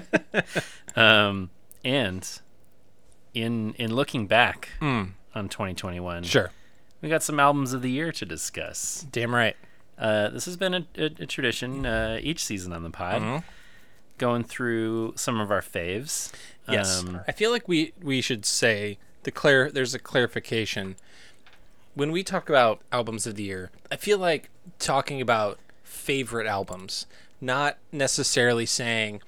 um, 0.95 1.49
and 1.84 2.28
in 3.34 3.74
in 3.74 3.93
looking 3.93 4.28
back 4.28 4.70
on 4.82 5.16
2021, 5.36 6.24
Hmm. 6.24 6.28
Sure. 6.28 6.51
we 7.01 7.10
got 7.10 7.22
some 7.24 7.39
albums 7.39 7.74
of 7.74 7.82
the 7.82 7.91
year 7.91 8.12
to 8.14 8.26
discuss. 8.26 9.05
Damn 9.12 9.34
right. 9.36 9.55
Uh, 10.00 10.30
this 10.30 10.45
has 10.45 10.56
been 10.56 10.74
a, 10.74 10.86
a, 10.97 11.06
a 11.20 11.26
tradition 11.26 11.86
uh, 11.86 12.20
each 12.22 12.43
season 12.43 12.72
on 12.74 12.84
the 12.84 12.89
pod, 12.89 13.43
going 14.18 14.43
through 14.43 15.14
some 15.18 15.39
of 15.39 15.52
our 15.52 15.62
faves. 15.62 16.32
Yes. 16.70 17.02
Um, 17.02 17.22
I 17.28 17.32
feel 17.34 17.52
like 17.52 17.68
we 17.68 17.93
we 18.02 18.22
should 18.22 18.45
say 18.45 18.97
the 19.24 19.32
clear 19.32 19.70
there's 19.70 19.93
a 19.93 20.00
clarification. 20.00 20.95
When 21.95 22.12
we 22.12 22.24
talk 22.24 22.47
about 22.50 22.82
albums 22.91 23.28
of 23.28 23.36
the 23.36 23.43
year, 23.43 23.72
I 23.91 23.97
feel 23.97 24.18
like 24.20 24.50
talking 24.78 25.20
about 25.20 25.60
favorite 25.84 26.47
albums, 26.47 27.06
not 27.41 27.78
necessarily 27.91 28.66
saying 28.66 29.22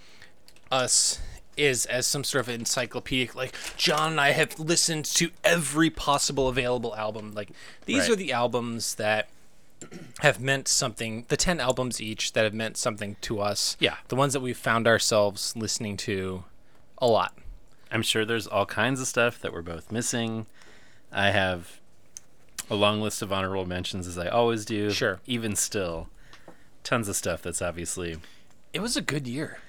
us 0.72 1.19
is 1.57 1.86
as 1.88 2.07
some 2.07 2.24
sort 2.24 2.47
of 2.47 2.49
encyclopedic 2.49 3.36
like 3.36 3.53
John 3.76 4.11
and 4.11 4.22
I 4.22 4.32
have 4.32 4.57
listened 4.57 5.03
to 5.05 5.32
every 5.43 5.89
possible 5.89 6.47
available 6.47 6.95
album. 6.95 7.34
Like 7.34 7.49
these 7.86 8.03
Right. 8.03 8.11
are 8.11 8.15
the 8.15 8.32
albums 8.32 8.95
that 8.95 9.28
have 10.19 10.39
meant 10.39 10.67
something 10.67 11.25
the 11.29 11.38
10 11.38 11.59
albums 11.59 11.99
each 12.01 12.34
that 12.34 12.43
have 12.43 12.53
meant 12.53 12.77
something 12.77 13.15
to 13.21 13.39
us. 13.39 13.75
Yeah. 13.79 13.95
The 14.09 14.15
ones 14.15 14.34
that 14.34 14.39
we've 14.41 14.57
found 14.57 14.88
ourselves 14.88 15.53
listening 15.55 15.97
to 15.97 16.43
a 16.99 17.07
lot. 17.07 17.36
I'm 17.91 18.01
sure 18.03 18.23
there's 18.25 18.47
all 18.47 18.65
kinds 18.65 19.01
of 19.01 19.07
stuff 19.07 19.39
that 19.41 19.51
we're 19.51 19.61
both 19.61 19.91
missing. 19.91 20.45
I 21.11 21.32
have 21.32 21.82
a 22.69 22.75
long 22.75 23.01
list 23.01 23.21
of 23.21 23.34
honorable 23.34 23.65
mentions, 23.65 24.07
as 24.07 24.17
I 24.17 24.27
always 24.27 24.63
do. 24.63 24.91
Sure. 24.91 25.19
Even 25.25 25.55
still, 25.55 26.07
tons 26.84 27.09
of 27.09 27.15
stuff 27.17 27.41
that's 27.41 27.61
obviously. 27.61 28.17
It 28.73 28.79
was 28.82 28.95
a 28.95 29.01
good 29.01 29.27
year. 29.27 29.59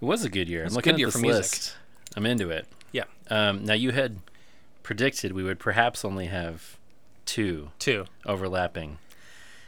It 0.00 0.04
was 0.04 0.24
a 0.24 0.28
good 0.28 0.48
year. 0.48 0.64
was 0.64 0.72
I'm 0.72 0.76
a 0.76 0.78
looking 0.78 0.92
good 0.94 0.98
year 0.98 1.06
at 1.08 1.12
for 1.12 1.18
this 1.18 1.22
music. 1.22 1.42
list. 1.42 1.76
I'm 2.16 2.26
into 2.26 2.50
it. 2.50 2.66
Yeah. 2.92 3.04
Um, 3.30 3.64
now 3.64 3.74
you 3.74 3.92
had 3.92 4.18
predicted 4.82 5.32
we 5.32 5.42
would 5.42 5.58
perhaps 5.58 6.04
only 6.04 6.26
have 6.26 6.76
two 7.24 7.70
Two. 7.78 8.04
overlapping. 8.26 8.98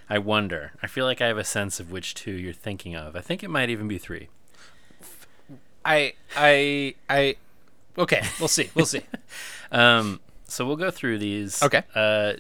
I 0.08 0.18
wonder. 0.18 0.72
I 0.82 0.86
feel 0.86 1.04
like 1.06 1.20
I 1.20 1.26
have 1.28 1.38
a 1.38 1.44
sense 1.44 1.80
of 1.80 1.90
which 1.90 2.14
two 2.14 2.32
you're 2.32 2.52
thinking 2.52 2.94
of. 2.94 3.16
I 3.16 3.20
think 3.20 3.42
it 3.42 3.48
might 3.48 3.70
even 3.70 3.88
be 3.88 3.98
three. 3.98 4.28
I 5.84 6.14
I 6.36 6.94
I 7.08 7.36
Okay, 7.98 8.22
we'll 8.38 8.48
see. 8.48 8.70
We'll 8.74 8.86
see. 8.86 9.02
Um, 9.72 10.20
so 10.44 10.66
we'll 10.66 10.76
go 10.76 10.90
through 10.90 11.16
these. 11.16 11.62
Okay. 11.62 11.82
Uh, 11.94 12.34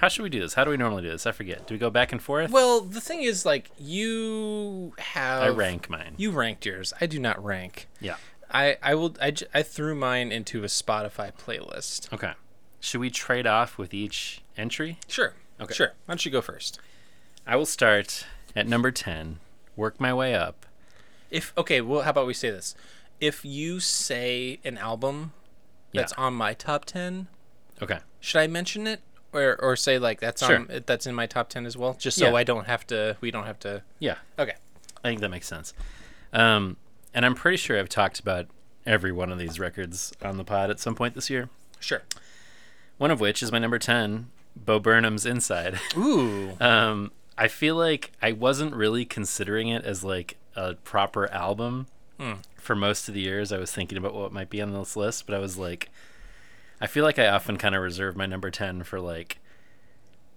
how 0.00 0.08
should 0.08 0.24
we 0.24 0.28
do 0.28 0.40
this? 0.40 0.54
How 0.54 0.64
do 0.64 0.70
we 0.72 0.76
normally 0.76 1.04
do 1.04 1.08
this? 1.10 1.24
I 1.24 1.30
forget. 1.30 1.68
Do 1.68 1.74
we 1.74 1.78
go 1.78 1.88
back 1.88 2.10
and 2.10 2.20
forth? 2.20 2.50
well, 2.50 2.80
the 2.80 3.00
thing 3.00 3.22
is 3.22 3.46
like 3.46 3.70
you 3.78 4.92
have 4.98 5.44
I 5.44 5.48
rank 5.50 5.88
mine. 5.88 6.14
You 6.16 6.32
ranked 6.32 6.66
yours. 6.66 6.92
I 7.00 7.06
do 7.06 7.20
not 7.20 7.42
rank. 7.44 7.86
Yeah. 8.00 8.16
I 8.50 8.76
I 8.82 8.96
will 8.96 9.14
I, 9.22 9.32
I 9.54 9.62
threw 9.62 9.94
mine 9.94 10.32
into 10.32 10.64
a 10.64 10.66
Spotify 10.66 11.32
playlist. 11.32 12.12
Okay. 12.12 12.32
Should 12.80 13.00
we 13.00 13.08
trade 13.08 13.46
off 13.46 13.78
with 13.78 13.94
each 13.94 14.42
entry? 14.56 14.98
Sure. 15.06 15.34
Okay. 15.60 15.74
Sure. 15.74 15.92
Why 16.06 16.14
don't 16.14 16.26
you 16.26 16.32
go 16.32 16.40
first? 16.40 16.80
I 17.46 17.56
will 17.56 17.66
start 17.66 18.26
at 18.56 18.66
number 18.66 18.90
10, 18.90 19.38
work 19.76 20.00
my 20.00 20.12
way 20.14 20.34
up. 20.34 20.66
If 21.30 21.52
okay, 21.58 21.80
well 21.80 22.02
how 22.02 22.10
about 22.10 22.26
we 22.26 22.34
say 22.34 22.50
this? 22.50 22.74
If 23.20 23.44
you 23.44 23.80
say 23.80 24.60
an 24.64 24.78
album 24.78 25.32
that's 25.92 26.12
Yeah. 26.16 26.24
on 26.24 26.34
my 26.34 26.54
top 26.54 26.84
ten. 26.84 27.28
Okay. 27.82 27.98
Should 28.20 28.38
I 28.40 28.46
mention 28.46 28.86
it 28.86 29.00
or 29.32 29.56
or 29.60 29.74
say 29.76 29.98
like 29.98 30.20
that's 30.20 30.44
Sure. 30.46 30.58
on 30.58 30.82
that's 30.86 31.06
in 31.06 31.14
my 31.14 31.26
top 31.26 31.48
ten 31.48 31.66
as 31.66 31.76
well? 31.76 31.94
Just 31.94 32.18
so 32.18 32.28
Yeah. 32.28 32.34
I 32.34 32.44
don't 32.44 32.66
have 32.66 32.86
to. 32.88 33.16
We 33.20 33.30
don't 33.30 33.46
have 33.46 33.58
to. 33.60 33.82
Yeah. 33.98 34.16
Okay. 34.38 34.54
I 35.04 35.08
think 35.08 35.20
that 35.20 35.28
makes 35.28 35.46
sense. 35.48 35.72
Um, 36.32 36.76
and 37.12 37.24
I'm 37.26 37.34
pretty 37.34 37.56
sure 37.56 37.78
I've 37.78 37.88
talked 37.88 38.20
about 38.20 38.46
every 38.86 39.12
one 39.12 39.30
of 39.32 39.38
these 39.38 39.58
records 39.58 40.12
on 40.22 40.36
the 40.36 40.44
pod 40.44 40.70
at 40.70 40.78
some 40.80 40.94
point 40.94 41.14
this 41.14 41.30
year. 41.30 41.48
Sure. 41.80 42.02
One 42.98 43.10
of 43.10 43.18
which 43.20 43.42
is 43.42 43.50
my 43.52 43.58
number 43.58 43.78
10, 43.78 44.30
Bo 44.56 44.78
Burnham's 44.78 45.26
Inside. 45.26 45.80
Ooh. 45.96 46.56
Um, 46.60 47.10
I 47.36 47.48
feel 47.48 47.76
like 47.76 48.12
I 48.22 48.32
wasn't 48.32 48.74
really 48.74 49.04
considering 49.04 49.68
it 49.68 49.84
as 49.84 50.04
like 50.04 50.36
a 50.56 50.74
proper 50.74 51.30
album 51.32 51.86
hmm. 52.18 52.34
for 52.56 52.74
most 52.76 53.08
of 53.08 53.14
the 53.14 53.20
years. 53.20 53.52
I 53.52 53.58
was 53.58 53.72
thinking 53.72 53.98
about 53.98 54.14
what 54.14 54.32
might 54.32 54.50
be 54.50 54.62
on 54.62 54.72
this 54.72 54.96
list, 54.96 55.26
but 55.26 55.34
I 55.34 55.38
was 55.38 55.58
like, 55.58 55.90
I 56.80 56.86
feel 56.86 57.04
like 57.04 57.18
I 57.18 57.28
often 57.28 57.56
kind 57.56 57.74
of 57.74 57.82
reserve 57.82 58.16
my 58.16 58.26
number 58.26 58.50
10 58.50 58.84
for 58.84 59.00
like 59.00 59.38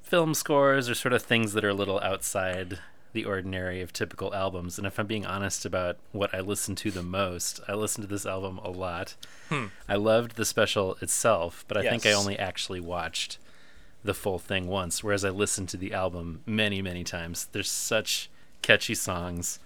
film 0.01 0.33
scores 0.33 0.89
or 0.89 0.95
sort 0.95 1.13
of 1.13 1.21
things 1.21 1.53
that 1.53 1.65
are 1.65 1.69
a 1.69 1.73
little 1.73 1.99
outside 1.99 2.79
the 3.13 3.25
ordinary 3.25 3.81
of 3.81 3.91
typical 3.91 4.33
albums. 4.33 4.77
And 4.77 4.85
if 4.85 4.99
I'm 4.99 5.07
being 5.07 5.25
honest 5.25 5.65
about 5.65 5.97
what 6.11 6.33
I 6.33 6.39
listen 6.39 6.75
to 6.75 6.91
the 6.91 7.03
most, 7.03 7.59
I 7.67 7.73
listen 7.73 8.01
to 8.01 8.07
this 8.07 8.25
album 8.25 8.59
a 8.59 8.69
lot. 8.69 9.15
Hmm. 9.49 9.65
I 9.87 9.95
loved 9.95 10.35
the 10.35 10.45
special 10.45 10.97
itself, 11.01 11.65
but 11.67 11.77
I 11.77 11.89
think 11.89 12.05
I 12.05 12.13
only 12.13 12.37
actually 12.37 12.79
watched 12.79 13.37
the 14.03 14.13
full 14.13 14.39
thing 14.39 14.67
once, 14.67 15.03
whereas 15.03 15.25
I 15.25 15.29
listened 15.29 15.69
to 15.69 15.77
the 15.77 15.93
album 15.93 16.41
many, 16.45 16.81
many 16.81 17.03
times. 17.03 17.47
There's 17.51 17.69
such 17.69 18.29
catchy 18.61 18.95
songs. 18.95 19.59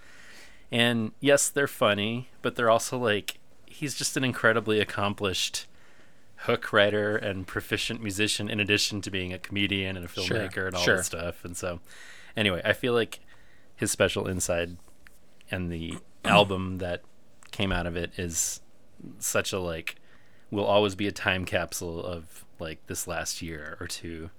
And 0.70 1.12
yes, 1.20 1.48
they're 1.48 1.66
funny, 1.66 2.28
but 2.40 2.56
they're 2.56 2.70
also 2.70 2.98
like, 2.98 3.38
he's 3.66 3.94
just 3.94 4.16
an 4.16 4.24
incredibly 4.24 4.80
accomplished 4.80 5.66
hook 6.36 6.72
writer 6.72 7.16
and 7.16 7.46
proficient 7.46 8.02
musician 8.02 8.48
in 8.48 8.58
addition 8.58 9.00
to 9.02 9.10
being 9.10 9.32
a 9.32 9.38
comedian 9.38 9.96
and 9.96 10.04
a 10.04 10.08
Sure, 10.08 10.24
filmmaker 10.24 10.66
and 10.66 10.74
all 10.74 10.82
sure. 10.82 10.96
this 10.96 11.06
stuff. 11.06 11.44
And 11.44 11.56
so, 11.56 11.80
anyway, 12.36 12.60
I 12.64 12.72
feel 12.72 12.94
like 12.94 13.20
his 13.76 13.90
special 13.92 14.26
inside 14.26 14.76
and 15.50 15.70
the 15.70 15.98
album 16.24 16.78
that 16.78 17.02
came 17.52 17.70
out 17.70 17.86
of 17.86 17.96
it 17.96 18.10
is 18.16 18.60
such 19.18 19.52
a 19.52 19.58
like 19.60 19.96
will 20.50 20.64
always 20.64 20.94
be 20.94 21.06
a 21.06 21.12
time 21.12 21.44
capsule 21.44 22.04
of 22.04 22.44
like 22.62 22.86
this 22.86 23.06
last 23.06 23.42
year 23.42 23.76
or 23.80 23.86
two 23.86 24.30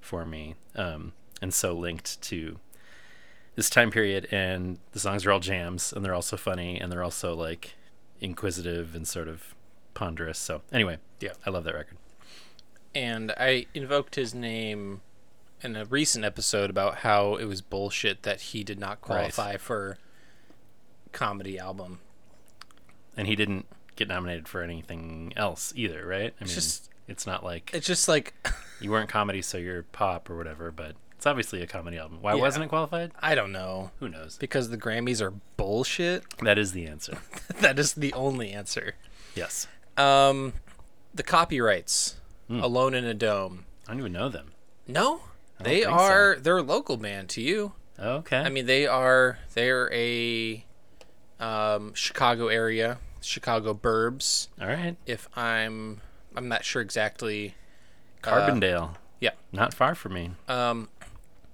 for 0.00 0.24
me 0.24 0.54
um 0.76 1.12
and 1.42 1.52
so 1.52 1.72
linked 1.74 2.20
to 2.22 2.58
this 3.56 3.68
time 3.70 3.90
period. 3.90 4.26
And 4.32 4.78
the 4.92 4.98
songs 4.98 5.24
are 5.26 5.30
all 5.32 5.40
jams 5.40 5.92
and 5.92 6.04
they're 6.04 6.14
also 6.14 6.36
funny 6.36 6.80
and 6.80 6.90
they're 6.90 7.02
also 7.04 7.34
like 7.34 7.74
inquisitive 8.20 8.94
and 8.94 9.06
sort 9.06 9.28
of 9.28 9.54
ponderous. 9.94 10.38
So 10.38 10.62
anyway 10.72 10.98
Yeah. 11.20 11.32
i 11.46 11.50
love 11.50 11.64
that 11.64 11.74
record. 11.74 11.98
And 12.94 13.32
I 13.38 13.66
invoked 13.74 14.14
his 14.16 14.34
name 14.34 15.02
in 15.62 15.76
a 15.76 15.84
recent 15.84 16.24
episode 16.24 16.68
about 16.70 16.98
how 16.98 17.34
it 17.36 17.44
was 17.46 17.60
bullshit 17.60 18.22
that 18.22 18.40
he 18.40 18.64
did 18.64 18.78
not 18.78 19.00
qualify 19.00 19.56
for 19.56 19.98
comedy 21.12 21.58
album. 21.58 22.00
and 23.16 23.28
he 23.28 23.36
didn't 23.36 23.66
get 23.96 24.08
nominated 24.08 24.48
for 24.48 24.62
anything 24.62 25.32
else 25.36 25.72
either 25.76 26.04
right? 26.06 26.34
I 26.40 26.44
mean 26.44 26.54
just- 26.54 26.90
it's 27.08 27.26
not 27.26 27.44
like 27.44 27.70
It's 27.74 27.86
just 27.86 28.08
like 28.08 28.34
you 28.80 28.90
weren't 28.90 29.08
comedy 29.08 29.42
so 29.42 29.58
you're 29.58 29.82
pop 29.84 30.28
or 30.30 30.36
whatever 30.36 30.70
but 30.70 30.94
it's 31.16 31.26
obviously 31.26 31.62
a 31.62 31.66
comedy 31.66 31.96
album 31.98 32.18
why 32.20 32.34
Yeah. 32.34 32.40
wasn't 32.40 32.64
it 32.64 32.68
qualified 32.68 33.12
I 33.20 33.34
don't 33.34 33.52
know 33.52 33.90
who 34.00 34.08
knows 34.08 34.36
because 34.38 34.70
the 34.70 34.76
Grammys 34.78 35.20
are 35.22 35.32
bullshit. 35.56 36.24
that 36.42 36.58
is 36.58 36.72
the 36.72 36.86
answer 36.86 37.18
that 37.60 37.78
is 37.78 37.94
the 37.94 38.12
only 38.14 38.52
answer. 38.52 38.94
yes 39.34 39.66
Um, 39.96 40.54
the 41.14 41.22
copyrights, 41.22 42.16
"Alone 42.50 42.94
in 42.94 43.04
a 43.04 43.14
Dome." 43.14 43.64
i 43.86 43.90
don't 43.92 44.00
even 44.00 44.12
know 44.12 44.28
them 44.28 44.52
No, 44.88 45.20
they 45.60 45.80
think 45.82 45.84
so. 45.86 45.90
are. 45.92 46.36
They're 46.40 46.58
a 46.58 46.62
local 46.62 46.96
band 46.96 47.28
to 47.30 47.40
you. 47.40 47.72
okay 47.98 48.38
I 48.38 48.48
mean, 48.48 48.66
they 48.66 48.86
are. 48.86 49.38
They're 49.54 49.88
a 49.92 50.64
um, 51.40 51.94
Chicago 51.94 52.48
area, 52.48 52.98
Chicago 53.20 53.72
burbs. 53.74 54.48
all 54.60 54.66
right 54.66 54.96
If 55.06 55.28
I'm, 55.36 56.00
I'm 56.36 56.48
not 56.48 56.64
sure 56.64 56.82
exactly. 56.82 57.54
carbondale 58.22 58.96
Yeah. 59.20 59.30
not 59.52 59.74
far 59.74 59.94
from 59.94 60.14
me 60.14 60.30
Um, 60.48 60.88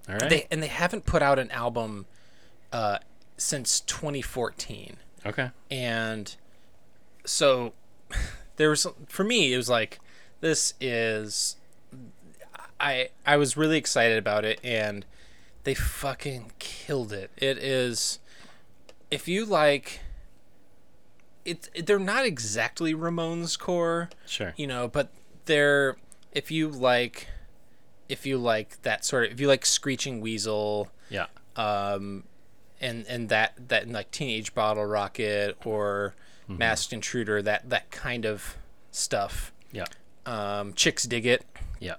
all 0.08 0.14
right 0.16 0.30
they 0.30 0.46
and 0.50 0.62
they 0.62 0.68
haven't 0.68 1.04
put 1.06 1.22
out 1.22 1.38
an 1.38 1.50
album 1.50 2.06
uh, 2.72 2.98
since 3.36 3.80
2014, 3.80 4.96
okay 5.26 5.50
and 5.70 6.36
so 7.24 7.72
there 8.56 8.70
was 8.70 8.86
for 9.08 9.24
me 9.24 9.52
it 9.52 9.56
was 9.56 9.68
like 9.68 9.98
this 10.40 10.74
is 10.80 11.56
I 12.78 13.10
I 13.26 13.36
was 13.36 13.56
really 13.56 13.76
excited 13.76 14.16
about 14.18 14.44
it 14.44 14.60
and 14.64 15.04
they 15.64 15.74
fucking 15.74 16.52
killed 16.58 17.12
it. 17.12 17.30
It 17.36 17.58
is 17.58 18.18
if 19.10 19.28
you 19.28 19.44
like 19.44 20.00
it, 21.44 21.68
it 21.74 21.86
they're 21.86 21.98
not 21.98 22.24
exactly 22.24 22.94
Ramones 22.94 23.58
core, 23.58 24.10
sure 24.26 24.52
you 24.56 24.66
know, 24.66 24.88
but 24.88 25.10
they're 25.46 25.96
if 26.32 26.50
you 26.50 26.68
like 26.68 27.28
if 28.08 28.26
you 28.26 28.38
like 28.38 28.82
that 28.82 29.04
sort 29.04 29.24
of 29.26 29.32
if 29.32 29.40
you 29.40 29.48
like 29.48 29.64
Screeching 29.66 30.20
Weasel 30.20 30.90
yeah 31.08 31.26
um 31.56 32.24
and 32.80 33.04
and 33.08 33.28
that 33.28 33.54
that 33.68 33.88
like 33.88 34.10
Teenage 34.10 34.54
Bottle 34.54 34.84
Rocket 34.84 35.56
or 35.64 36.14
Masked 36.48 36.92
Intruder 36.92 37.42
that 37.42 37.68
that 37.70 37.90
kind 37.90 38.24
of 38.24 38.56
stuff. 38.90 39.52
yeah 39.72 39.84
Um 40.26 40.72
Chixdiggit 40.74 41.40
yeah 41.78 41.96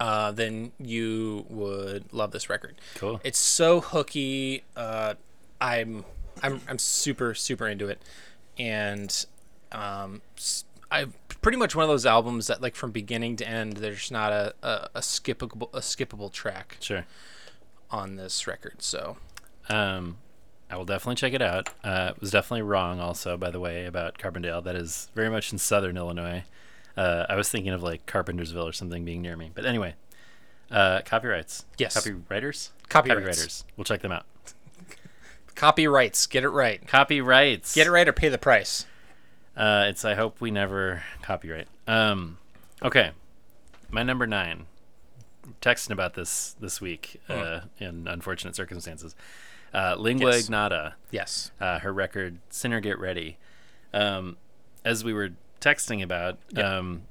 uh, 0.00 0.32
then 0.32 0.72
you 0.80 1.46
would 1.48 2.12
love 2.12 2.32
this 2.32 2.50
record. 2.50 2.74
Cool. 2.96 3.20
It's 3.22 3.38
so 3.38 3.80
hooky. 3.80 4.64
Uh, 4.76 5.14
I'm 5.60 6.04
I'm 6.42 6.60
I'm 6.68 6.78
super 6.78 7.34
super 7.34 7.68
into 7.68 7.88
it, 7.88 8.02
and 8.58 9.26
um, 9.72 10.22
I 10.90 11.06
pretty 11.40 11.58
much 11.58 11.74
one 11.74 11.82
of 11.84 11.88
those 11.88 12.06
albums 12.06 12.46
that 12.46 12.60
like 12.62 12.74
from 12.76 12.90
beginning 12.90 13.36
to 13.36 13.48
end, 13.48 13.78
there's 13.78 14.10
not 14.10 14.32
a, 14.32 14.54
a, 14.62 14.88
a 14.96 15.00
skippable 15.00 15.68
a 15.72 15.80
skippable 15.80 16.30
track 16.32 16.76
sure 16.80 17.06
on 17.90 18.16
this 18.16 18.46
record. 18.46 18.82
So 18.82 19.16
Um, 19.68 20.18
I 20.70 20.76
will 20.76 20.84
definitely 20.84 21.16
check 21.16 21.34
it 21.34 21.42
out. 21.42 21.68
Uh, 21.84 22.12
was 22.20 22.30
definitely 22.30 22.62
wrong, 22.62 22.98
also, 23.00 23.36
by 23.36 23.50
the 23.50 23.60
way, 23.60 23.84
about 23.84 24.16
Carbondale. 24.18 24.64
That 24.64 24.76
is 24.76 25.10
very 25.14 25.28
much 25.28 25.52
in 25.52 25.58
southern 25.58 25.96
Illinois. 25.96 26.44
Uh, 26.96 27.26
I 27.28 27.36
was 27.36 27.48
thinking 27.48 27.72
of 27.72 27.82
like 27.82 28.06
Carpentersville 28.06 28.68
or 28.68 28.72
something 28.72 29.04
being 29.04 29.22
near 29.22 29.36
me. 29.36 29.50
But 29.54 29.66
anyway, 29.66 29.94
uh, 30.70 31.00
copyrights. 31.04 31.66
Yes. 31.78 31.96
Copywriters? 31.96 32.70
Copyrights. 32.88 33.44
Copywriters. 33.44 33.64
We'll 33.76 33.84
check 33.84 34.00
them 34.00 34.12
out. 34.12 34.24
Copyrights, 35.54 36.26
get 36.26 36.44
it 36.44 36.48
right. 36.50 36.86
Copyrights. 36.86 37.74
Get 37.74 37.86
it 37.86 37.90
right 37.90 38.06
or 38.08 38.12
pay 38.12 38.28
the 38.28 38.38
price. 38.38 38.86
Uh, 39.56 39.84
it's 39.88 40.04
I 40.04 40.14
hope 40.14 40.40
we 40.40 40.50
never 40.50 41.02
copyright. 41.22 41.68
Um, 41.86 42.38
okay, 42.82 43.10
my 43.90 44.02
number 44.02 44.26
nine. 44.26 44.66
Texting 45.60 45.90
about 45.90 46.14
this 46.14 46.54
this 46.60 46.80
week 46.80 47.20
uh, 47.28 47.60
in 47.78 48.06
unfortunate 48.06 48.54
circumstances. 48.56 49.14
Uh, 49.74 49.96
Lingua 49.98 50.32
Yes. 50.32 50.44
Ignota. 50.44 50.94
Yes. 51.10 51.50
uh, 51.60 51.80
her 51.80 51.92
record 51.92 52.38
"Sinner 52.50 52.80
Get 52.80 52.98
Ready." 52.98 53.38
Um, 53.92 54.36
as 54.84 55.04
we 55.04 55.12
were 55.12 55.30
texting 55.60 56.02
about, 56.02 56.38
um, 56.56 57.02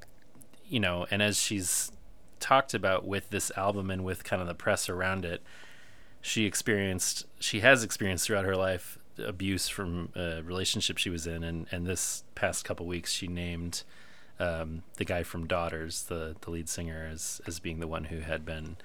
you 0.66 0.80
know, 0.80 1.06
and 1.10 1.22
as 1.22 1.38
she's 1.40 1.92
talked 2.40 2.74
about 2.74 3.06
with 3.06 3.30
this 3.30 3.52
album 3.56 3.90
and 3.90 4.04
with 4.04 4.24
kind 4.24 4.42
of 4.42 4.48
the 4.48 4.54
press 4.54 4.88
around 4.88 5.24
it, 5.24 5.42
she 6.22 6.46
experienced, 6.46 7.26
she 7.38 7.60
has 7.60 7.84
experienced 7.84 8.26
throughout 8.26 8.46
her 8.46 8.56
life 8.56 8.98
abuse 9.18 9.68
from 9.68 10.08
a 10.16 10.42
relationship 10.42 10.96
she 10.96 11.10
was 11.10 11.26
in, 11.26 11.44
and 11.44 11.66
and 11.70 11.86
this 11.86 12.24
past 12.34 12.64
couple 12.64 12.86
weeks 12.86 13.12
she 13.12 13.26
named 13.26 13.82
um, 14.38 14.82
the 14.96 15.04
guy 15.04 15.22
from 15.22 15.46
Daughters, 15.46 16.04
the 16.04 16.36
the 16.40 16.50
lead 16.50 16.68
singer, 16.68 17.08
as 17.12 17.40
as 17.46 17.60
being 17.60 17.80
the 17.80 17.88
one 17.88 18.04
who 18.04 18.20
had 18.20 18.46
been 18.46 18.76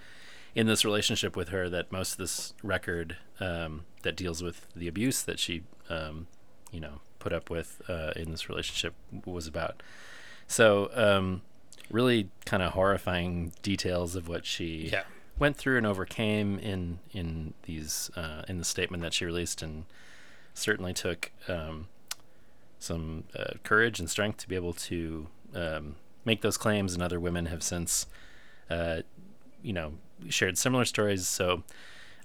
in 0.56 0.66
this 0.66 0.84
relationship 0.84 1.38
with 1.38 1.50
her 1.50 1.70
that 1.70 1.92
most 1.92 2.14
of 2.14 2.18
this 2.18 2.54
record 2.64 3.18
um, 3.40 3.86
that 4.02 4.16
deals 4.16 4.42
with 4.42 4.66
the 4.76 4.88
abuse 4.88 5.22
that 5.22 5.38
she 5.38 5.62
um, 5.90 6.26
you 6.72 6.80
know 6.80 7.00
put 7.20 7.32
up 7.32 7.50
with 7.50 7.82
uh, 7.88 8.12
in 8.16 8.32
this 8.32 8.50
relationship 8.50 8.94
was 9.26 9.46
about 9.46 9.84
so 10.48 10.90
um, 10.96 11.42
really 11.92 12.30
kind 12.46 12.64
of 12.64 12.74
horrifying 12.74 13.54
details 13.62 14.16
of 14.16 14.28
what 14.28 14.46
she 14.46 14.90
Yeah. 14.92 15.04
Went 15.40 15.56
through 15.58 15.78
and 15.78 15.86
overcame 15.86 16.58
in 16.60 17.00
in 17.12 17.54
these 17.64 18.10
uh, 18.16 18.44
in 18.48 18.58
the 18.58 18.64
statement 18.66 19.04
that 19.04 19.14
she 19.14 19.26
released 19.26 19.62
and 19.62 19.86
certainly 20.54 20.94
took 20.94 21.32
um, 21.48 21.88
some 22.80 23.24
uh, 23.36 23.54
courage 23.64 24.00
and 24.00 24.10
strength 24.10 24.38
to 24.38 24.48
be 24.50 24.56
able 24.56 24.74
to 24.74 25.28
um, 25.56 25.96
make 26.26 26.42
those 26.42 26.58
claims 26.58 26.94
and 26.94 27.02
other 27.04 27.20
women 27.20 27.46
have 27.48 27.64
since 27.64 28.08
uh, 28.70 29.02
you 29.62 29.74
know 29.74 29.94
shared 30.30 30.58
similar 30.58 30.84
stories 30.86 31.28
so 31.28 31.64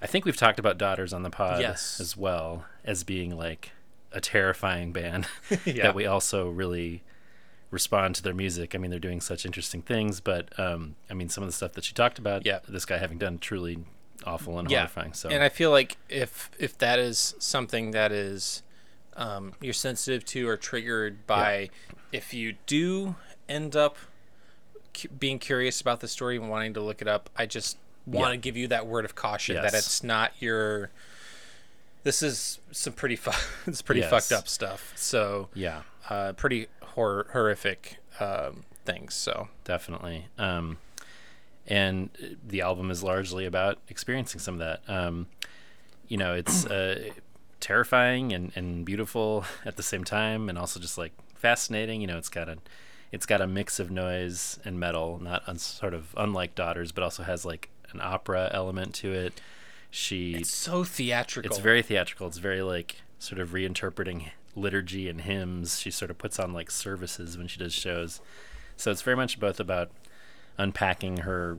i 0.01 0.07
think 0.07 0.25
we've 0.25 0.37
talked 0.37 0.59
about 0.59 0.79
daughters 0.79 1.13
on 1.13 1.23
the 1.23 1.31
pod 1.31 1.61
Yes. 1.61 2.01
as 2.01 2.17
well 2.17 2.65
as 2.85 3.05
being 3.05 3.37
like 3.37 3.73
a 4.13 4.21
terrifying 4.21 4.93
band 4.93 5.27
Yeah. 5.67 5.83
that 5.85 5.95
we 5.95 6.07
also 6.07 6.49
really 6.49 7.03
respond 7.73 8.15
to 8.15 8.23
their 8.23 8.35
music. 8.35 8.75
I 8.75 8.79
mean, 8.79 8.91
they're 8.93 9.01
doing 9.01 9.21
such 9.21 9.45
interesting 9.45 9.83
things, 9.83 10.21
but 10.21 10.57
um, 10.61 10.95
I 11.11 11.15
mean, 11.15 11.29
some 11.29 11.43
of 11.43 11.49
the 11.49 11.53
stuff 11.53 11.73
that 11.73 11.83
she 11.83 11.93
talked 11.95 12.19
about, 12.21 12.47
Yeah. 12.47 12.61
this 12.69 12.85
guy 12.85 12.99
having 12.99 13.19
done 13.19 13.39
truly 13.39 13.79
awful 14.25 14.59
and 14.61 14.71
yeah. 14.71 14.79
horrifying. 14.81 15.15
So 15.15 15.29
And 15.31 15.43
I 15.43 15.49
feel 15.49 15.71
like 15.73 15.97
if 16.09 16.51
if 16.59 16.79
that 16.79 17.01
is 17.01 17.35
something 17.41 17.91
that 17.91 18.13
is 18.13 18.63
um, 19.17 19.55
you're 19.61 19.73
sensitive 19.75 20.25
to 20.27 20.49
or 20.49 20.57
triggered 20.57 21.27
by, 21.27 21.71
if 22.13 22.33
you 22.33 22.55
do 22.67 23.17
end 23.49 23.75
up 23.75 23.97
cu- 24.95 25.09
being 25.09 25.39
curious 25.39 25.81
about 25.81 26.01
the 26.01 26.09
story 26.09 26.37
and 26.37 26.49
wanting 26.49 26.75
to 26.75 26.81
look 26.81 27.03
it 27.03 27.09
up, 27.09 27.29
I 27.37 27.47
just 27.47 27.79
want 28.07 28.29
to 28.29 28.33
Yeah. 28.35 28.41
give 28.41 28.57
you 28.57 28.69
that 28.69 28.87
word 28.87 29.05
of 29.05 29.15
caution 29.15 29.57
that 29.57 29.75
it's 29.75 30.03
not 30.05 30.33
your. 30.41 30.91
This 32.05 32.23
is 32.23 32.59
some 32.71 32.93
pretty 32.93 33.17
fu- 33.17 33.31
it's 33.71 33.81
pretty 33.83 34.01
Yes. 34.03 34.11
fucked 34.11 34.33
up 34.33 34.49
stuff. 34.49 34.93
So 34.97 35.49
yeah, 35.55 35.83
uh, 36.11 36.33
pretty 36.35 36.67
hor- 36.95 37.27
horrific 37.33 37.99
um, 38.21 38.65
things. 38.85 39.15
So 39.15 39.49
definitely. 39.65 40.27
Um, 40.39 40.79
and 41.67 42.11
the 42.47 42.61
album 42.61 42.91
is 42.91 43.03
largely 43.03 43.47
about 43.47 43.79
experiencing 43.89 44.41
some 44.41 44.55
of 44.55 44.61
that. 44.61 44.83
Um, 44.89 45.27
you 46.09 46.17
know, 46.17 46.35
it's 46.35 46.67
uh, 46.67 47.11
terrifying 47.61 48.33
and, 48.33 48.53
and 48.55 48.85
beautiful 48.85 49.45
at 49.65 49.77
the 49.77 49.83
same 49.83 50.05
time, 50.05 50.49
and 50.49 50.59
also 50.59 50.81
just 50.81 50.99
like 50.99 51.13
fascinating. 51.35 52.01
You 52.01 52.09
know, 52.09 52.19
it's 52.19 52.29
got 52.29 52.49
a 52.49 52.59
it's 53.13 53.27
got 53.27 53.41
a 53.41 53.47
mix 53.47 53.79
of 53.79 53.91
noise 53.91 54.59
and 54.65 54.81
metal, 54.81 55.21
not 55.23 55.43
un- 55.47 55.59
sort 55.59 55.95
of 55.95 56.15
unlike 56.17 56.55
Daughters, 56.55 56.93
but 56.93 57.05
also 57.05 57.23
has 57.23 57.45
like 57.45 57.69
an 57.93 58.01
opera 58.03 58.51
element 58.53 58.95
to 58.97 59.13
it. 59.13 59.41
She 59.91 60.35
it's 60.35 60.51
so 60.51 60.85
theatrical. 60.85 61.51
it's 61.51 61.61
very 61.61 61.83
theatrical. 61.83 62.27
It's 62.27 62.39
very 62.39 62.63
like 62.63 63.03
sort 63.19 63.41
of 63.41 63.51
reinterpreting 63.51 64.31
liturgy 64.55 65.09
and 65.09 65.23
hymns. 65.23 65.81
She 65.81 65.91
sort 65.91 66.11
of 66.11 66.19
puts 66.19 66.39
on 66.39 66.53
like 66.53 66.71
services 66.71 67.39
when 67.39 67.47
she 67.49 67.59
does 67.59 67.73
shows. 67.73 68.21
So 68.77 68.91
it's 68.91 69.03
very 69.03 69.17
much 69.17 69.41
both 69.41 69.61
about 69.61 69.91
unpacking 70.59 71.19
her 71.19 71.59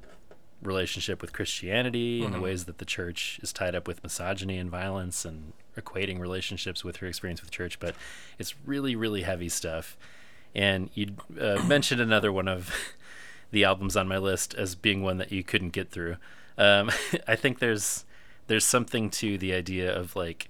relationship 0.62 1.22
with 1.22 1.34
Christianity 1.34 2.24
and 2.24 2.34
the 2.34 2.40
ways 2.40 2.66
that 2.66 2.78
the 2.78 2.86
church 2.86 3.40
is 3.44 3.52
tied 3.52 3.76
up 3.76 3.88
with 3.88 4.02
misogyny 4.04 4.58
and 4.58 4.70
violence 4.70 5.26
and 5.26 5.54
equating 5.78 6.20
relationships 6.20 6.84
with 6.84 6.98
her 6.98 7.08
experience 7.08 7.42
with 7.42 7.52
church. 7.52 7.80
But 7.80 7.96
it's 8.40 8.56
really, 8.66 8.96
really 8.96 9.24
heavy 9.24 9.50
stuff. 9.50 9.98
And 10.56 10.90
you 10.94 11.16
uh, 11.40 11.62
mentioned 11.68 12.02
another 12.02 12.32
one 12.32 12.48
of 12.48 12.74
the 13.52 13.64
albums 13.64 13.98
on 13.98 14.08
my 14.08 14.18
list 14.18 14.54
as 14.56 14.76
being 14.76 15.02
one 15.02 15.18
that 15.18 15.32
you 15.32 15.44
couldn't 15.44 15.70
get 15.70 15.90
through. 15.90 16.18
Um, 16.58 16.92
I 17.28 17.36
think 17.36 17.60
there's 17.60 18.06
there's 18.48 18.66
something 18.66 19.10
to 19.10 19.38
the 19.38 19.54
idea 19.54 19.94
of 19.94 20.16
like 20.16 20.50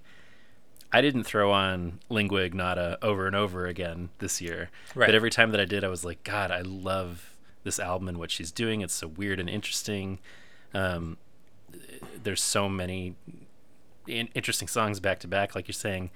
I 0.94 1.00
didn't 1.00 1.24
throw 1.24 1.50
on 1.50 1.98
Lingua 2.08 2.42
Ignota 2.42 2.98
over 3.02 3.26
and 3.26 3.34
over 3.34 3.66
again 3.66 4.10
this 4.20 4.40
year. 4.40 4.70
Right. 4.94 5.06
But 5.06 5.16
every 5.16 5.28
time 5.28 5.50
that 5.50 5.60
I 5.60 5.64
did, 5.64 5.82
I 5.82 5.88
was 5.88 6.04
like, 6.04 6.22
God, 6.22 6.52
I 6.52 6.60
love 6.60 7.34
this 7.64 7.80
album 7.80 8.06
and 8.06 8.16
what 8.16 8.30
she's 8.30 8.52
doing. 8.52 8.80
It's 8.80 8.94
so 8.94 9.08
weird 9.08 9.40
and 9.40 9.50
interesting. 9.50 10.20
Um, 10.72 11.16
there's 12.22 12.40
so 12.40 12.68
many 12.68 13.16
in- 14.06 14.28
interesting 14.36 14.68
songs 14.68 15.00
back 15.00 15.18
to 15.18 15.26
back, 15.26 15.56
like 15.56 15.66
you're 15.66 15.72
saying. 15.72 16.10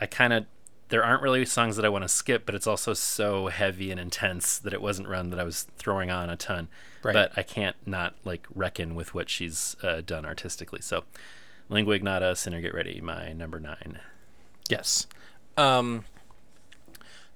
I 0.00 0.06
kind 0.06 0.32
of 0.32 0.46
there 0.88 1.04
aren't 1.04 1.20
really 1.20 1.44
songs 1.44 1.76
that 1.76 1.84
I 1.84 1.90
want 1.90 2.04
to 2.04 2.08
skip, 2.08 2.46
but 2.46 2.54
it's 2.54 2.66
also 2.66 2.94
so 2.94 3.48
heavy 3.48 3.90
and 3.90 4.00
intense 4.00 4.56
that 4.56 4.72
it 4.72 4.80
wasn't 4.80 5.08
run 5.08 5.28
that 5.28 5.38
I 5.38 5.44
was 5.44 5.64
throwing 5.76 6.10
on 6.10 6.30
a 6.30 6.36
ton. 6.36 6.68
Right. 7.02 7.12
But 7.12 7.32
I 7.36 7.42
can't 7.42 7.76
not 7.84 8.14
like 8.24 8.46
reckon 8.54 8.94
with 8.94 9.12
what 9.12 9.28
she's 9.28 9.76
uh, 9.82 10.00
done 10.00 10.24
artistically. 10.24 10.80
So, 10.80 11.04
Lingua 11.68 11.94
Ignota, 11.94 12.34
Sinner 12.36 12.60
Get 12.60 12.74
Ready, 12.74 13.00
my 13.00 13.32
number 13.32 13.60
nine. 13.60 14.00
Yes. 14.68 15.06
Um, 15.56 16.04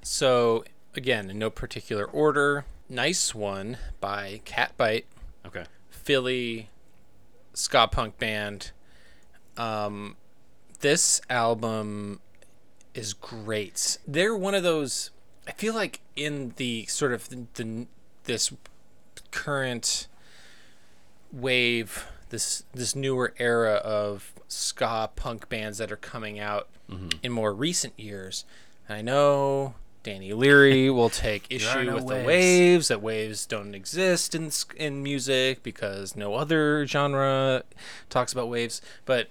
so 0.02 0.64
again, 0.94 1.30
in 1.30 1.38
no 1.38 1.50
particular 1.50 2.04
order, 2.04 2.64
nice 2.88 3.34
one 3.34 3.78
by 4.00 4.40
Catbite, 4.44 5.04
Okay. 5.44 5.64
Philly 5.90 6.68
ska 7.52 7.88
punk 7.88 8.18
band. 8.18 8.70
Um, 9.56 10.16
this 10.80 11.20
album 11.28 12.20
is 12.94 13.12
great. 13.12 13.98
They're 14.06 14.36
one 14.36 14.54
of 14.54 14.62
those. 14.62 15.10
I 15.46 15.52
feel 15.52 15.74
like 15.74 16.00
in 16.16 16.54
the 16.56 16.86
sort 16.86 17.12
of 17.12 17.28
the, 17.28 17.46
the 17.54 17.86
this 18.24 18.52
current 19.30 20.06
wave, 21.32 22.06
this 22.32 22.64
this 22.72 22.96
newer 22.96 23.32
era 23.38 23.74
of 23.74 24.32
ska 24.48 25.10
punk 25.14 25.48
bands 25.48 25.78
that 25.78 25.92
are 25.92 25.96
coming 25.96 26.40
out 26.40 26.68
in 27.22 27.30
more 27.30 27.54
recent 27.54 27.98
years. 27.98 28.44
And 28.88 28.98
I 28.98 29.02
know 29.02 29.74
Danny 30.02 30.32
Leary 30.32 30.90
will 30.98 31.10
take 31.10 31.46
issue 31.50 31.84
no 31.84 31.94
with 31.94 32.06
the 32.08 32.14
waves. 32.14 32.26
waves 32.26 32.88
that 32.88 33.02
waves 33.02 33.46
don't 33.46 33.74
exist 33.74 34.34
in 34.34 34.50
in 34.76 35.02
music 35.02 35.62
because 35.62 36.16
no 36.16 36.34
other 36.34 36.86
genre 36.86 37.62
talks 38.10 38.32
about 38.32 38.48
waves. 38.48 38.82
But 39.04 39.28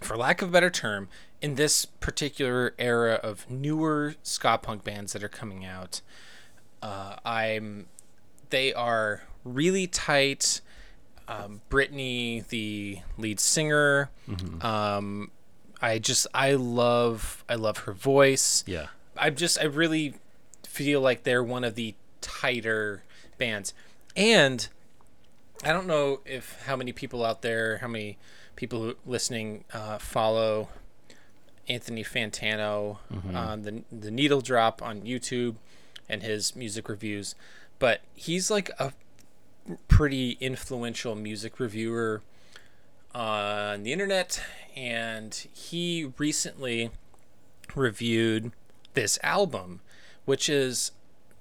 for 0.00 0.16
lack 0.16 0.40
of 0.40 0.48
a 0.48 0.52
better 0.52 0.70
term, 0.70 1.08
in 1.42 1.56
this 1.56 1.84
particular 1.84 2.74
era 2.78 3.14
of 3.14 3.50
newer 3.50 4.14
ska 4.22 4.58
punk 4.58 4.84
bands 4.84 5.12
that 5.12 5.22
are 5.22 5.28
coming 5.28 5.64
out, 5.64 6.00
uh, 6.82 7.16
I'm 7.24 7.86
they 8.50 8.72
are 8.72 9.22
really 9.44 9.86
tight. 9.86 10.60
Um, 11.30 11.60
Brittany, 11.68 12.42
the 12.48 12.98
lead 13.16 13.38
singer, 13.38 14.10
um, 14.62 15.30
I 15.80 15.98
just 16.00 16.26
I 16.34 16.54
love 16.54 17.44
I 17.48 17.54
love 17.54 17.78
her 17.78 17.92
voice. 17.92 18.64
Yeah. 18.66 18.88
I 19.16 19.30
just 19.30 19.58
I 19.60 19.64
really 19.64 20.14
feel 20.66 21.00
like 21.00 21.22
they're 21.22 21.44
one 21.44 21.62
of 21.62 21.74
the 21.76 21.94
tighter 22.20 23.04
bands. 23.38 23.72
And 24.16 24.66
I 25.62 25.72
don't 25.72 25.86
know 25.86 26.20
if 26.24 26.60
how 26.66 26.74
many 26.76 26.92
people 26.92 27.24
out 27.24 27.42
there, 27.42 27.78
how 27.78 27.88
many 27.88 28.18
people 28.56 28.94
listening 29.06 29.64
uh, 29.72 29.98
follow 29.98 30.68
Anthony 31.68 32.02
Fantano 32.02 32.98
on 33.34 33.62
the 33.62 33.82
the 33.92 34.10
Needle 34.10 34.40
Drop 34.40 34.82
on 34.82 35.02
YouTube 35.02 35.54
and 36.08 36.22
his 36.22 36.56
music 36.56 36.88
reviews, 36.88 37.34
but 37.78 38.00
he's 38.14 38.50
like 38.50 38.68
a 38.80 38.92
pretty 39.88 40.36
influential 40.40 41.14
music 41.14 41.60
reviewer 41.60 42.22
uh, 43.14 43.18
on 43.74 43.82
the 43.82 43.92
internet 43.92 44.42
and 44.76 45.46
he 45.52 46.12
recently 46.18 46.90
reviewed 47.74 48.52
this 48.94 49.18
album 49.22 49.80
which 50.24 50.48
is 50.48 50.92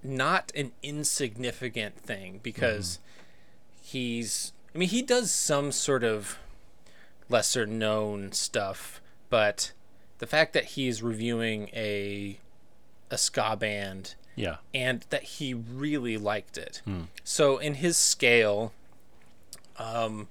not 0.04 0.52
an 0.56 0.72
insignificant 0.82 1.98
thing 1.98 2.40
because 2.42 2.98
mm-hmm. 2.98 3.84
he's 3.84 4.54
I 4.74 4.78
mean 4.78 4.90
he 4.90 5.02
does 5.02 5.32
some 5.32 5.72
sort 5.72 6.04
of 6.04 6.38
lesser 7.30 7.66
known 7.66 8.32
stuff 8.32 9.02
but 9.30 9.72
the 10.20 10.28
fact 10.28 10.54
that 10.54 10.66
he's 10.66 11.04
reviewing 11.04 11.70
a 11.74 12.40
a 13.12 13.18
ska 13.18 13.56
band 13.60 14.16
Yeah. 14.40 14.58
and 14.74 15.06
that 15.10 15.24
he 15.24 15.54
really 15.54 16.18
liked 16.18 16.58
it. 16.58 16.82
So 17.24 17.58
in 17.58 17.76
his 17.76 17.98
scale, 17.98 18.72
um, 19.78 20.28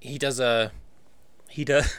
he 0.00 0.18
does 0.18 0.40
a 0.40 0.72
he 1.48 1.64
does 1.64 1.94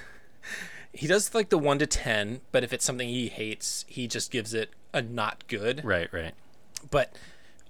he 0.93 1.07
does 1.07 1.33
like 1.33 1.49
the 1.49 1.57
one 1.57 1.79
to 1.79 1.85
ten, 1.87 2.41
but 2.51 2.63
if 2.63 2.73
it's 2.73 2.83
something 2.85 3.07
he 3.07 3.27
hates, 3.29 3.85
he 3.87 4.07
just 4.07 4.31
gives 4.31 4.53
it 4.53 4.71
a 4.93 5.01
not 5.01 5.43
good. 5.47 5.83
Right. 5.83 6.11
Right. 6.11 6.33
But 6.89 7.15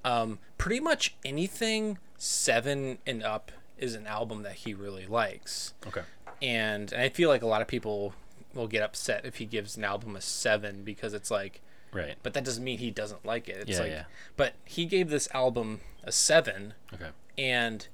um, 0.04 0.40
pretty 0.58 0.80
much 0.80 1.16
anything 1.26 1.98
seven 2.18 3.00
and 3.06 3.24
up 3.24 3.52
is 3.78 3.94
an 3.96 4.08
album 4.08 4.44
that 4.44 4.54
he 4.54 4.74
really 4.74 5.06
likes 5.06 5.74
Okay. 5.86 6.04
and, 6.42 6.94
and 6.94 7.02
I 7.02 7.10
feel 7.10 7.28
like 7.30 7.42
a 7.42 7.46
lot 7.48 7.62
of 7.62 7.68
people 7.68 8.14
will 8.54 8.68
get 8.68 8.82
upset 8.82 9.26
if 9.26 9.36
he 9.36 9.46
gives 9.46 9.76
an 9.76 9.84
album 9.84 10.16
a 10.16 10.22
seven 10.22 10.84
because 10.84 11.14
it's 11.14 11.30
like, 11.30 11.62
Right. 11.96 12.16
but 12.24 12.34
that 12.34 12.44
doesn't 12.44 12.64
mean 12.64 12.78
he 12.80 12.92
doesn't 12.92 13.26
like 13.26 13.48
it. 13.50 13.58
It's 13.62 13.72
Yeah, 13.72 13.80
like, 13.80 13.92
yeah. 13.92 14.04
but 14.38 14.54
he 14.66 14.86
gave 14.86 15.10
this 15.10 15.28
album 15.34 15.82
a 16.04 16.12
seven, 16.12 16.74
Okay. 16.94 17.10
and 17.38 17.88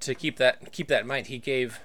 to 0.00 0.14
keep 0.14 0.36
that 0.38 0.72
keep 0.72 0.88
that 0.88 1.02
in 1.02 1.06
mind, 1.06 1.26
he 1.28 1.38
gave 1.38 1.80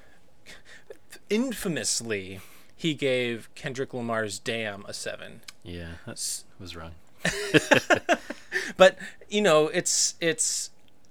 infamously 1.29 2.39
he 2.75 2.93
gave 2.93 3.49
Kendrick 3.55 3.93
Lamar's 3.93 4.37
"Damn" 4.39 4.85
a 4.85 4.93
seven. 4.93 5.41
Yeah. 5.63 5.93
That 6.05 6.43
was 6.59 6.75
wrong. 6.75 6.91
but 8.77 8.97
you 9.29 9.41
know 9.41 9.67
it's 9.67 10.15
it's 10.21 10.69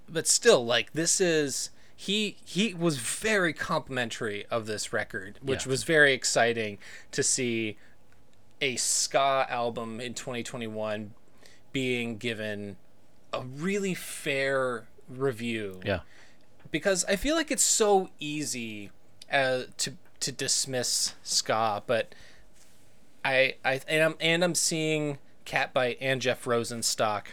but 0.09 0.27
still 0.27 0.65
like 0.65 0.93
this 0.93 1.19
is 1.19 1.69
he 1.95 2.37
he 2.45 2.73
was 2.73 2.97
very 2.97 3.51
complimentary 3.53 4.45
of 4.49 4.65
this 4.65 4.93
record 4.93 5.37
which 5.41 5.65
Yeah. 5.65 5.69
was 5.71 5.83
very 5.83 6.13
exciting 6.13 6.77
to 7.11 7.21
see 7.21 7.77
a 8.61 8.75
ska 8.75 9.45
album 9.49 9.99
in 10.01 10.13
2021 10.13 11.13
being 11.71 12.17
given 12.17 12.77
a 13.33 13.41
really 13.41 13.93
fair 13.93 14.87
review 15.09 15.79
Yeah. 15.85 15.99
because 16.71 17.05
I 17.05 17.15
feel 17.17 17.35
like 17.35 17.51
it's 17.51 17.63
so 17.63 18.09
easy 18.19 18.91
uh, 19.31 19.63
to 19.77 19.93
to 20.21 20.31
dismiss 20.31 21.13
ska, 21.21 21.83
but 21.85 22.15
I 23.23 23.55
I 23.63 23.81
and 23.87 24.03
I'm 24.03 24.15
and 24.19 24.43
I'm 24.43 24.55
seeing 24.55 25.17
Catbite 25.45 25.97
and 26.01 26.21
Jeff 26.21 26.45
Rosenstock 26.45 27.23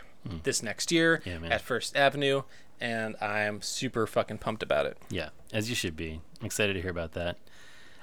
this 0.42 0.62
next 0.62 0.90
year. 0.92 1.22
Yeah, 1.24 1.38
at 1.50 1.60
First 1.60 1.96
Avenue, 1.96 2.42
and 2.80 3.14
I'm 3.22 3.62
super 3.62 4.06
fucking 4.06 4.38
pumped 4.38 4.62
about 4.62 4.86
it. 4.86 4.98
Yeah, 5.10 5.30
as 5.52 5.68
you 5.68 5.74
should 5.76 5.96
be. 5.96 6.20
I'm 6.40 6.46
excited 6.46 6.74
to 6.74 6.80
hear 6.82 6.90
about 6.90 7.12
that. 7.12 7.36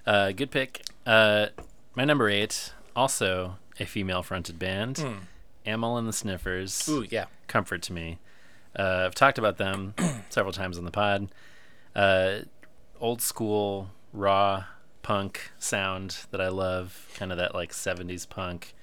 Uh, 0.06 0.32
good 0.32 0.52
pick. 0.52 0.84
Uh, 1.06 1.48
my 1.96 2.06
number 2.06 2.30
eight, 2.30 2.74
also 2.96 3.58
a 3.80 3.86
female-fronted 3.86 4.60
band, 4.60 5.04
Amyl 5.66 5.98
and 5.98 6.08
the 6.08 6.14
Sniffers. 6.14 6.88
Ooh, 6.90 7.06
yeah. 7.10 7.26
comfort 7.48 7.82
to 7.84 7.94
me. 7.94 8.20
Uh, 8.78 9.04
I've 9.06 9.16
talked 9.16 9.38
about 9.38 9.58
them 9.58 9.94
several 10.30 10.54
times 10.54 10.78
on 10.78 10.86
the 10.86 10.92
pod. 10.92 11.28
Uh, 11.96 12.40
old 13.00 13.22
school 13.22 13.90
raw 14.14 14.66
punk 15.02 15.52
sound 15.60 16.20
that 16.32 16.40
I 16.40 16.48
love, 16.50 17.08
kind 17.16 17.32
of 17.32 17.38
that 17.38 17.54
like 17.54 17.72
70s 17.72 18.28
punk 18.30 18.74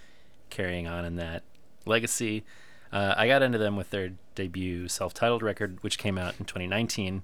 carrying 0.51 0.87
on 0.87 1.05
in 1.05 1.17
that 1.17 1.43
legacy. 1.87 2.45
Uh, 2.93 3.15
I 3.17 3.29
got 3.29 3.43
into 3.43 3.59
them 3.59 3.77
with 3.77 3.91
their 3.91 4.13
debut 4.35 4.89
self 4.89 5.15
titled 5.15 5.43
record, 5.43 5.79
which 5.83 5.99
came 5.99 6.19
out 6.19 6.35
in 6.39 6.45
2019. 6.45 7.23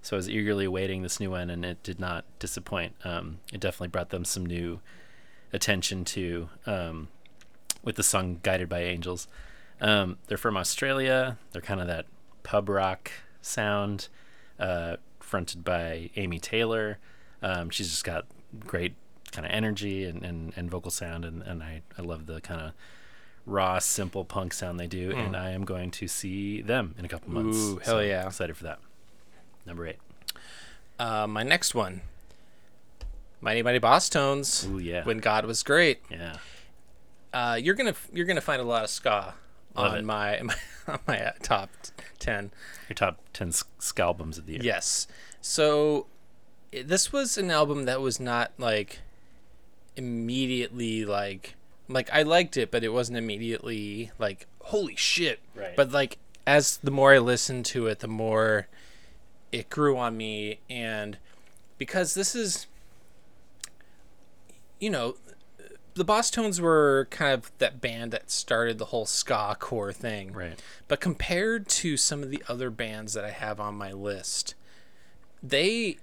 So 0.00 0.16
I 0.16 0.18
was 0.18 0.28
eagerly 0.28 0.64
awaiting 0.64 1.02
this 1.02 1.20
new 1.20 1.30
one, 1.30 1.48
and 1.50 1.64
it 1.64 1.82
did 1.82 2.00
not 2.00 2.24
disappoint. 2.38 2.94
Um, 3.04 3.38
it 3.52 3.60
definitely 3.60 3.88
brought 3.88 4.10
them 4.10 4.24
some 4.24 4.44
new 4.44 4.80
attention 5.52 6.04
to 6.04 6.48
um, 6.66 7.08
with 7.82 7.96
the 7.96 8.02
song 8.02 8.40
Guided 8.42 8.68
by 8.68 8.82
Angels. 8.82 9.28
Um, 9.80 10.18
they're 10.26 10.38
from 10.38 10.56
Australia. 10.56 11.38
They're 11.52 11.62
kind 11.62 11.80
of 11.80 11.86
that 11.88 12.06
pub 12.42 12.68
rock 12.68 13.10
sound, 13.40 14.08
uh, 14.58 14.96
fronted 15.20 15.64
by 15.64 16.10
Amy 16.16 16.38
Taylor. 16.38 16.98
Um, 17.42 17.70
she's 17.70 17.90
just 17.90 18.04
got 18.04 18.26
great 18.60 18.94
kind 19.32 19.44
of 19.44 19.52
energy 19.52 20.04
and, 20.04 20.22
and, 20.24 20.52
and 20.56 20.70
vocal 20.70 20.90
sound, 20.90 21.24
and, 21.24 21.42
and 21.42 21.62
I, 21.62 21.82
I 21.98 22.02
love 22.02 22.26
the 22.26 22.40
kind 22.40 22.60
of 22.60 22.72
raw, 23.46 23.78
simple 23.80 24.24
punk 24.24 24.52
sound 24.52 24.78
they 24.78 24.86
do. 24.86 25.10
And 25.10 25.36
I 25.36 25.50
am 25.50 25.64
going 25.64 25.90
to 25.92 26.06
see 26.06 26.62
them 26.62 26.94
in 26.98 27.04
a 27.04 27.08
couple 27.08 27.32
months. 27.32 27.58
Ooh, 27.58 27.80
hell 27.84 28.02
yeah. 28.04 28.26
Excited 28.26 28.56
for 28.56 28.64
that. 28.64 28.78
Number 29.66 29.86
eight. 29.86 29.98
Uh, 30.98 31.26
my 31.26 31.42
next 31.42 31.74
one, 31.74 32.02
Mighty 33.42 33.62
Mighty 33.62 33.80
Bosstones. 33.80 34.66
Ooh, 34.70 34.78
yeah. 34.78 35.04
When 35.04 35.18
God 35.18 35.44
was 35.44 35.62
great. 35.62 36.00
Yeah. 36.10 36.36
Uh, 37.32 37.58
you're 37.60 37.74
gonna 37.74 37.94
you're 38.12 38.26
gonna 38.26 38.40
find 38.40 38.62
a 38.62 38.64
lot 38.64 38.84
of 38.84 38.90
ska 38.90 39.34
Love 39.74 39.94
on 39.94 40.06
my 40.06 40.40
my, 40.42 40.54
on 40.86 40.98
my 41.06 41.26
uh, 41.26 41.32
top 41.42 41.70
ten. 42.18 42.52
Your 42.88 42.94
top 42.94 43.18
10 43.32 43.48
s- 43.48 43.64
ska 43.78 44.02
albums 44.02 44.38
of 44.38 44.46
the 44.46 44.52
year. 44.54 44.62
Yes. 44.62 45.06
So 45.40 46.06
this 46.72 47.12
was 47.12 47.36
an 47.36 47.50
album 47.50 47.84
that 47.86 48.00
was 48.00 48.20
not 48.20 48.52
like 48.58 49.00
immediately 49.96 51.04
like 51.04 51.54
like 51.88 52.08
I 52.12 52.22
liked 52.22 52.56
it, 52.56 52.70
but 52.70 52.84
it 52.84 52.90
wasn't 52.92 53.18
immediately 53.18 54.10
like 54.18 54.46
holy 54.60 54.96
shit. 54.96 55.40
Right. 55.54 55.74
But 55.74 55.90
like 55.90 56.18
as 56.46 56.76
the 56.78 56.90
more 56.90 57.12
I 57.14 57.18
listened 57.18 57.64
to 57.66 57.86
it, 57.86 58.00
the 58.00 58.08
more 58.08 58.68
it 59.50 59.68
grew 59.68 59.96
on 59.98 60.16
me 60.16 60.60
and 60.70 61.18
because 61.78 62.14
this 62.14 62.34
is 62.34 62.66
you 64.82 64.90
know 64.90 65.14
the 65.94 66.04
Bosstones 66.04 66.58
were 66.58 67.06
kind 67.10 67.32
of 67.32 67.52
that 67.58 67.80
band 67.80 68.12
that 68.12 68.30
started 68.30 68.78
the 68.78 68.86
whole 68.86 69.06
ska 69.06 69.56
core 69.58 69.92
thing. 69.92 70.32
Right. 70.32 70.60
But 70.88 71.00
compared 71.00 71.68
to 71.68 71.96
some 71.96 72.22
of 72.22 72.30
the 72.30 72.42
other 72.48 72.70
bands 72.70 73.12
that 73.12 73.24
I 73.24 73.30
have 73.30 73.60
on 73.60 73.74
my 73.76 73.92
list, 73.92 74.54
they 75.42 75.98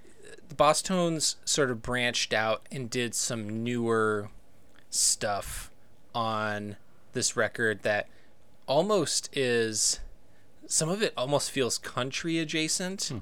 the 0.48 0.54
Bosstones 0.54 1.36
sort 1.44 1.70
of 1.70 1.82
branched 1.82 2.32
out 2.32 2.62
and 2.72 2.88
did 2.88 3.14
some 3.14 3.62
newer 3.62 4.30
stuff 4.88 5.70
on 6.14 6.76
this 7.12 7.36
record 7.36 7.82
that 7.82 8.08
almost 8.66 9.28
is 9.36 10.00
some 10.66 10.88
of 10.88 11.02
it 11.02 11.12
almost 11.16 11.50
feels 11.50 11.76
country 11.78 12.38
adjacent 12.38 13.04
hmm. 13.04 13.18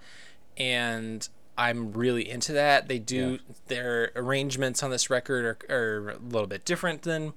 and 0.56 1.28
I'm 1.58 1.92
really 1.92 2.30
into 2.30 2.52
that. 2.52 2.86
They 2.86 3.00
do 3.00 3.40
their 3.66 4.12
arrangements 4.14 4.82
on 4.84 4.90
this 4.90 5.10
record 5.10 5.44
are, 5.68 5.74
are 5.74 6.10
a 6.10 6.18
little 6.18 6.46
bit 6.46 6.64
different 6.64 7.02
than 7.02 7.34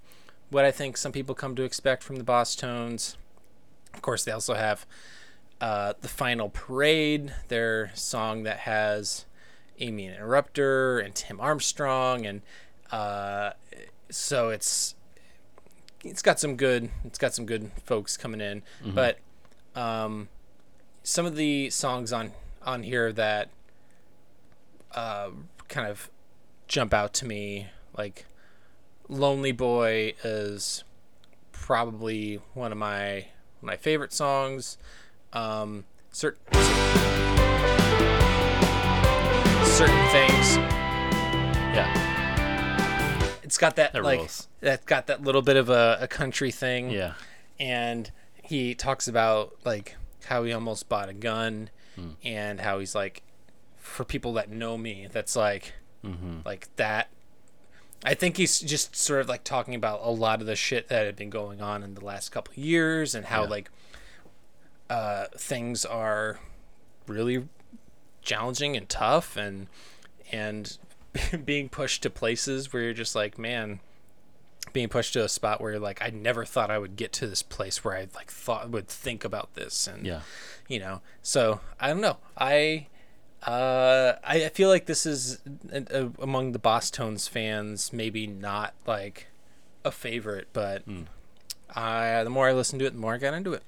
what 0.51 0.63
I 0.63 0.69
think 0.69 0.95
some 0.95 1.11
people 1.11 1.33
come 1.33 1.55
to 1.55 1.63
expect 1.63 2.03
from 2.03 2.17
the 2.17 2.23
Bosstones. 2.23 3.15
Of 3.95 4.03
course, 4.03 4.23
they 4.23 4.31
also 4.31 4.53
have 4.53 4.85
uh, 5.59 5.93
the 6.01 6.07
Final 6.07 6.49
Parade, 6.49 7.33
their 7.47 7.91
song 7.95 8.43
that 8.43 8.59
has 8.59 9.25
Amy 9.79 10.05
and 10.05 10.15
Interrupter 10.15 10.99
and 10.99 11.15
Tim 11.15 11.41
Armstrong, 11.41 12.25
and 12.27 12.41
uh, 12.91 13.51
so 14.11 14.49
it's 14.49 14.93
it's 16.03 16.21
got 16.21 16.39
some 16.39 16.55
good 16.57 16.89
it's 17.05 17.17
got 17.17 17.33
some 17.33 17.45
good 17.47 17.71
folks 17.85 18.17
coming 18.17 18.39
in, 18.41 18.61
but 18.93 19.17
um, 19.75 20.29
some 21.03 21.25
of 21.25 21.35
the 21.35 21.71
songs 21.71 22.13
on 22.13 22.31
on 22.63 22.83
here 22.83 23.11
that 23.13 23.49
uh, 24.95 25.29
kind 25.67 25.87
of 25.87 26.09
jump 26.67 26.93
out 26.93 27.13
to 27.13 27.25
me 27.25 27.67
like 27.97 28.25
lonely 29.09 29.51
boy 29.51 30.13
is 30.23 30.83
probably 31.51 32.39
one 32.53 32.71
of 32.71 32.77
my 32.77 33.25
my 33.61 33.75
favorite 33.75 34.13
songs 34.13 34.77
um 35.33 35.83
cer- 36.11 36.37
certain 39.65 40.07
things 40.11 40.57
Yeah. 41.75 41.89
it's 43.43 43.57
got 43.57 43.75
that, 43.77 43.93
That 43.93 44.03
like 44.03 44.19
rules. 44.19 44.47
that's 44.59 44.85
got 44.85 45.07
that 45.07 45.21
little 45.23 45.41
bit 45.41 45.55
of 45.57 45.69
a, 45.69 45.97
a 46.01 46.07
country 46.07 46.51
thing 46.51 46.89
Yeah. 46.91 47.13
and 47.59 48.11
he 48.43 48.75
talks 48.75 49.07
about 49.07 49.55
like 49.65 49.95
how 50.25 50.43
he 50.43 50.53
almost 50.53 50.87
bought 50.89 51.09
a 51.09 51.13
gun 51.13 51.69
Hmm. 51.95 52.11
and 52.23 52.61
how 52.61 52.79
he's 52.79 52.95
like 52.95 53.21
for 53.81 54.05
people 54.05 54.31
that 54.33 54.49
know 54.49 54.77
me 54.77 55.07
that's 55.11 55.35
like 55.35 55.73
Mm-hmm. 56.03 56.37
like 56.45 56.67
that 56.77 57.09
i 58.03 58.15
think 58.15 58.37
he's 58.37 58.59
just 58.59 58.95
sort 58.95 59.21
of 59.21 59.29
like 59.29 59.43
talking 59.43 59.75
about 59.75 59.99
a 60.01 60.09
lot 60.09 60.41
of 60.41 60.47
the 60.47 60.55
shit 60.55 60.87
that 60.87 61.05
had 61.05 61.15
been 61.15 61.29
going 61.29 61.61
on 61.61 61.83
in 61.83 61.93
the 61.93 62.03
last 62.03 62.29
couple 62.29 62.53
of 62.53 62.57
years 62.57 63.13
and 63.13 63.25
how 63.27 63.43
Yeah. 63.43 63.49
like 63.49 63.69
uh 64.89 65.25
things 65.37 65.85
are 65.85 66.39
really 67.07 67.47
challenging 68.23 68.75
and 68.75 68.89
tough 68.89 69.37
and 69.37 69.67
and 70.31 70.77
being 71.45 71.69
pushed 71.69 72.01
to 72.03 72.09
places 72.09 72.73
where 72.73 72.81
you're 72.83 72.93
just 72.93 73.15
like 73.15 73.37
man 73.37 73.79
being 74.73 74.89
pushed 74.89 75.13
to 75.13 75.23
a 75.23 75.29
spot 75.29 75.59
where 75.61 75.71
you're 75.73 75.79
like 75.79 76.01
I 76.01 76.09
never 76.09 76.45
thought 76.45 76.71
I 76.71 76.77
would 76.79 76.95
get 76.95 77.11
to 77.13 77.27
this 77.27 77.43
place 77.43 77.83
where 77.83 77.95
I 77.95 78.07
like 78.15 78.31
thought 78.31 78.69
would 78.69 78.87
think 78.87 79.23
about 79.23 79.53
this 79.55 79.85
and 79.87 80.05
Yeah. 80.05 80.21
you 80.67 80.79
know 80.79 81.01
so 81.21 81.59
I 81.79 81.89
don't 81.89 82.01
know 82.01 82.17
I 82.37 82.87
uh 83.45 84.13
I 84.23 84.45
I 84.45 84.49
feel 84.49 84.69
like 84.69 84.85
this 84.85 85.05
is 85.05 85.39
uh, 85.73 85.81
uh, 85.93 86.09
among 86.19 86.51
the 86.51 86.59
Bosstones 86.59 87.27
fans 87.27 87.91
maybe 87.91 88.27
not 88.27 88.73
like 88.85 89.27
a 89.83 89.91
favorite 89.91 90.47
but 90.53 90.83
I 91.75 92.23
the 92.23 92.29
more 92.29 92.47
I 92.49 92.53
listened 92.53 92.79
to 92.81 92.85
it 92.85 92.91
the 92.93 92.99
more 92.99 93.13
I 93.15 93.17
got 93.17 93.33
into 93.33 93.53
it 93.53 93.63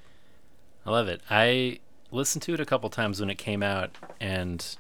I 0.86 0.92
love 0.92 1.08
it. 1.08 1.22
I 1.30 1.80
listened 2.12 2.42
to 2.44 2.54
it 2.54 2.60
a 2.60 2.66
couple 2.66 2.90
times 2.90 3.22
when 3.22 3.30
it 3.30 3.38
came 3.38 3.64
out 3.64 3.92
and 4.20 4.76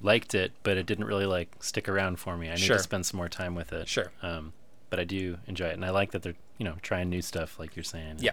liked 0.00 0.32
it, 0.32 0.52
but 0.62 0.76
it 0.76 0.86
didn't 0.86 1.06
really 1.06 1.26
like 1.26 1.48
stick 1.62 1.88
around 1.88 2.20
for 2.20 2.36
me. 2.36 2.48
I 2.48 2.52
need 2.54 2.60
Sure. 2.60 2.76
to 2.76 2.82
spend 2.82 3.04
some 3.04 3.16
more 3.16 3.28
time 3.28 3.56
with 3.56 3.72
it. 3.72 3.88
Sure. 3.88 4.12
Um, 4.22 4.52
but 4.90 5.00
I 5.00 5.04
do 5.04 5.38
enjoy 5.48 5.66
it, 5.66 5.72
and 5.74 5.84
I 5.84 5.90
like 5.90 6.12
that 6.12 6.22
they're 6.22 6.36
you 6.56 6.64
know 6.64 6.76
trying 6.82 7.10
new 7.10 7.20
stuff, 7.20 7.58
like 7.58 7.74
you're 7.74 7.82
saying. 7.82 8.18
Yeah. 8.20 8.30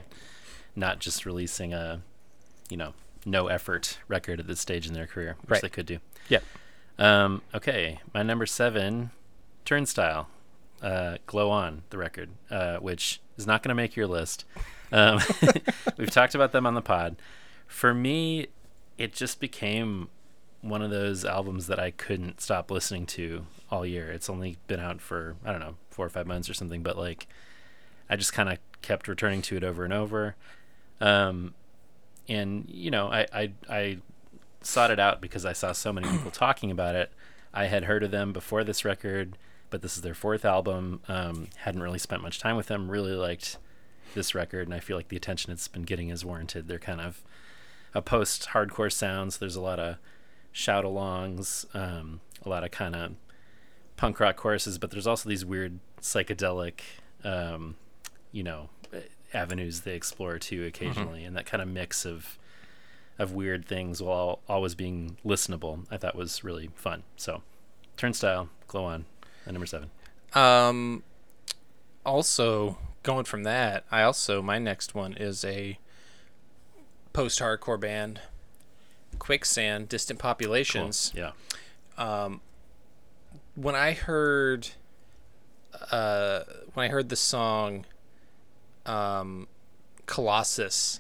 Not 0.75 0.99
just 0.99 1.25
releasing 1.25 1.73
a, 1.73 2.01
you 2.69 2.77
know, 2.77 2.93
no 3.27 3.47
effort 3.47 3.99
record 4.07 4.39
at 4.39 4.47
this 4.47 4.59
stage 4.59 4.87
in 4.87 4.93
their 4.93 5.05
career, 5.07 5.35
which 5.41 5.49
Right. 5.51 5.61
they 5.61 5.69
could 5.69 5.85
do. 5.85 5.99
yeah 6.29 6.39
Um, 6.97 7.41
okay, 7.53 7.99
my 8.13 8.23
number 8.23 8.45
seven, 8.45 9.11
Turnstile, 9.65 10.29
uh, 10.81 11.17
Glow 11.27 11.49
On, 11.51 11.83
the 11.89 11.97
record, 11.97 12.29
uh, 12.49 12.77
which 12.77 13.19
is 13.37 13.45
not 13.45 13.61
going 13.61 13.69
to 13.69 13.75
make 13.75 13.95
your 13.95 14.07
list. 14.07 14.45
Um, 14.91 15.19
we've 15.97 16.09
talked 16.09 16.33
about 16.35 16.53
them 16.53 16.65
on 16.65 16.73
the 16.73 16.81
pod. 16.81 17.17
For 17.67 17.93
me, 17.93 18.47
it 18.97 19.13
just 19.13 19.39
became 19.39 20.09
one 20.61 20.81
of 20.81 20.89
those 20.89 21.23
albums 21.25 21.67
that 21.67 21.79
I 21.79 21.91
couldn't 21.91 22.41
stop 22.41 22.71
listening 22.71 23.05
to 23.07 23.45
all 23.69 23.85
year. 23.85 24.09
It's 24.11 24.29
only 24.29 24.57
been 24.67 24.79
out 24.79 25.01
for, 25.01 25.35
I 25.45 25.51
don't 25.51 25.59
know, 25.59 25.75
four 25.91 26.05
or 26.05 26.09
five 26.09 26.25
months 26.25 26.49
or 26.49 26.53
something, 26.53 26.81
but 26.81 26.97
like, 26.97 27.27
I 28.09 28.15
just 28.15 28.33
kind 28.33 28.49
of 28.49 28.57
kept 28.81 29.07
returning 29.07 29.41
to 29.43 29.57
it 29.57 29.63
over 29.63 29.83
and 29.83 29.93
over. 29.93 30.35
Um, 31.01 31.53
and, 32.27 32.65
you 32.67 32.91
know, 32.91 33.07
I, 33.07 33.25
I, 33.33 33.51
I 33.69 33.97
sought 34.61 34.91
it 34.91 34.99
out 34.99 35.21
because 35.21 35.45
I 35.45 35.53
saw 35.53 35.71
so 35.71 35.93
many 35.93 36.09
people 36.09 36.31
talking 36.31 36.71
about 36.71 36.95
it. 36.95 37.11
I 37.53 37.65
had 37.65 37.85
heard 37.85 38.03
of 38.03 38.11
them 38.11 38.33
before 38.33 38.63
this 38.63 38.85
record, 38.85 39.37
but 39.69 39.81
this 39.81 39.95
is 39.95 40.01
their 40.01 40.13
fourth 40.13 40.45
album. 40.45 41.01
Um, 41.07 41.47
hadn't 41.57 41.81
really 41.81 41.99
spent 41.99 42.21
much 42.21 42.39
time 42.39 42.55
with 42.55 42.67
them. 42.67 42.91
Really 42.91 43.13
liked 43.13 43.57
this 44.13 44.35
record, 44.35 44.67
and 44.67 44.73
I 44.73 44.79
feel 44.79 44.97
like 44.97 45.07
the 45.09 45.17
attention 45.17 45.51
it's 45.51 45.67
been 45.67 45.83
getting 45.83 46.09
is 46.09 46.25
warranted. 46.25 46.67
They're 46.67 46.79
kind 46.79 47.01
of 47.01 47.23
a 47.93 48.01
post-hardcore 48.01 48.91
sound, 48.91 49.33
so 49.33 49.39
there's 49.39 49.55
a 49.55 49.61
lot 49.61 49.79
of 49.79 49.97
shout-alongs, 50.51 51.65
um, 51.75 52.21
a 52.45 52.49
lot 52.49 52.63
of 52.63 52.71
kind 52.71 52.95
of 52.95 53.13
punk 53.95 54.19
rock 54.19 54.35
choruses, 54.35 54.77
but 54.77 54.91
there's 54.91 55.07
also 55.07 55.29
these 55.29 55.45
weird 55.45 55.79
psychedelic, 56.01 56.81
um, 57.23 57.75
you 58.31 58.43
know, 58.43 58.69
avenues 59.33 59.81
they 59.81 59.95
explore 59.95 60.39
too 60.39 60.65
occasionally, 60.65 61.23
and 61.23 61.35
that 61.35 61.45
kind 61.45 61.61
of 61.61 61.67
mix 61.67 62.05
of 62.05 62.37
of 63.19 63.31
weird 63.31 63.65
things 63.65 64.01
while 64.01 64.39
always 64.47 64.75
being 64.75 65.17
listenable, 65.25 65.85
I 65.89 65.97
thought 65.97 66.15
was 66.15 66.43
really 66.43 66.69
fun. 66.75 67.03
So, 67.15 67.41
Turnstile, 67.97 68.49
Glow 68.67 68.85
On, 68.85 69.05
at 69.45 69.53
number 69.53 69.65
seven. 69.65 69.89
Um, 70.33 71.03
also 72.05 72.77
going 73.01 73.25
from 73.25 73.43
that, 73.43 73.85
I 73.91 74.03
also 74.03 74.41
my 74.41 74.59
next 74.59 74.93
one 74.93 75.13
is 75.13 75.43
a 75.43 75.79
post-hardcore 77.13 77.79
band, 77.79 78.21
Quicksand, 79.17 79.89
Distant 79.89 80.19
Cool. 80.19 80.29
Populations. 80.29 81.11
Yeah. 81.15 81.31
Um 81.97 82.41
when 83.55 83.73
I 83.73 83.93
heard, 83.93 84.69
uh, 85.91 86.41
when 86.75 86.85
I 86.85 86.89
heard 86.89 87.09
the 87.09 87.15
song, 87.15 87.85
um, 88.87 89.47
Colossus, 90.05 90.99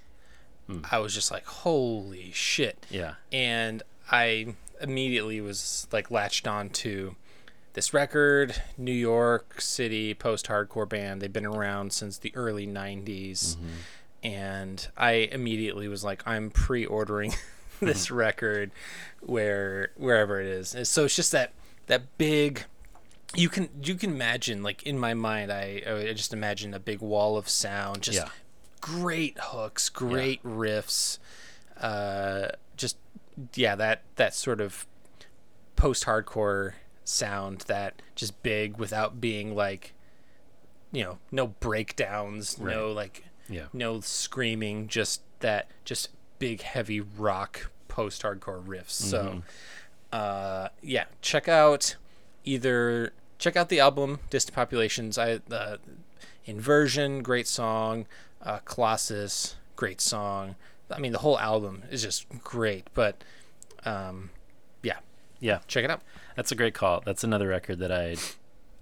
hmm. 0.67 0.79
I 0.91 0.99
was 0.99 1.13
just 1.13 1.31
like, 1.31 1.45
holy 1.45 2.31
shit! 2.31 2.85
Yeah. 2.89 3.15
and 3.31 3.83
I 4.11 4.55
immediately 4.81 5.41
was 5.41 5.87
like 5.91 6.11
latched 6.11 6.47
on 6.47 6.69
to 6.69 7.15
this 7.73 7.93
record, 7.93 8.59
New 8.77 8.91
York 8.91 9.61
City 9.61 10.13
post-hardcore 10.13 10.89
band. 10.89 11.21
They've 11.21 11.31
been 11.31 11.45
around 11.45 11.93
since 11.93 12.17
the 12.17 12.35
early 12.35 12.65
'90s, 12.65 13.55
mm-hmm. 13.55 13.67
and 14.23 14.87
I 14.97 15.11
immediately 15.31 15.87
was 15.87 16.03
like, 16.03 16.23
I'm 16.25 16.49
pre-ordering 16.49 17.35
this 17.79 18.07
mm-hmm. 18.07 18.15
record, 18.15 18.71
where 19.21 19.91
wherever 19.95 20.41
it 20.41 20.47
is. 20.47 20.73
And 20.73 20.87
so 20.87 21.05
it's 21.05 21.15
just 21.15 21.31
that 21.33 21.53
that 21.87 22.17
big. 22.17 22.63
You 23.35 23.49
can 23.49 23.69
you 23.83 23.95
can 23.95 24.11
imagine 24.11 24.63
like 24.63 24.83
in 24.83 24.97
my 24.97 25.13
mind 25.13 25.51
I 25.51 25.81
I 25.85 26.13
just 26.13 26.33
imagine 26.33 26.73
a 26.73 26.79
big 26.79 27.01
wall 27.01 27.37
of 27.37 27.49
sound 27.49 28.01
just 28.03 28.19
Yeah. 28.19 28.29
great 28.81 29.37
hooks 29.39 29.89
great 29.89 30.41
riffs 30.43 31.19
uh 31.79 32.49
just 32.77 32.97
yeah 33.53 33.75
that 33.75 34.01
that 34.15 34.33
sort 34.33 34.61
of 34.61 34.87
post-hardcore 35.75 36.73
sound 37.03 37.61
that 37.67 38.01
just 38.15 38.41
big 38.43 38.77
without 38.77 39.21
being 39.21 39.55
like 39.55 39.93
you 40.91 41.03
know 41.03 41.19
no 41.31 41.47
breakdowns 41.47 42.57
no 42.59 42.91
like 42.91 43.25
Yeah. 43.49 43.65
no 43.73 43.99
screaming 44.01 44.87
just 44.87 45.21
that 45.41 45.67
just 45.85 46.09
big 46.39 46.61
heavy 46.61 46.99
rock 47.01 47.69
post-hardcore 47.87 48.63
riffs 48.65 48.91
so 48.91 49.43
uh 50.11 50.69
yeah 50.81 51.05
check 51.21 51.47
out 51.47 51.95
either 52.47 53.13
check 53.39 53.55
out 53.55 53.69
the 53.69 53.79
album 53.79 54.19
distant 54.29 54.55
populations 54.55 55.17
i 55.17 55.39
uh 55.51 55.77
inversion 56.45 57.21
great 57.21 57.47
song 57.47 58.05
uh 58.41 58.59
colossus 58.65 59.55
great 59.75 59.99
song 60.01 60.55
i 60.91 60.99
mean 60.99 61.11
the 61.11 61.19
whole 61.19 61.37
album 61.39 61.83
is 61.91 62.01
just 62.01 62.25
great 62.43 62.87
but 62.93 63.23
um 63.85 64.29
yeah 64.81 64.97
Yeah. 65.39 65.59
check 65.67 65.83
it 65.83 65.91
out 65.91 66.01
That's 66.35 66.51
a 66.51 66.55
great 66.55 66.73
call. 66.75 67.01
That's 67.05 67.23
another 67.23 67.47
record 67.47 67.79
that 67.79 67.91
I 67.91 68.15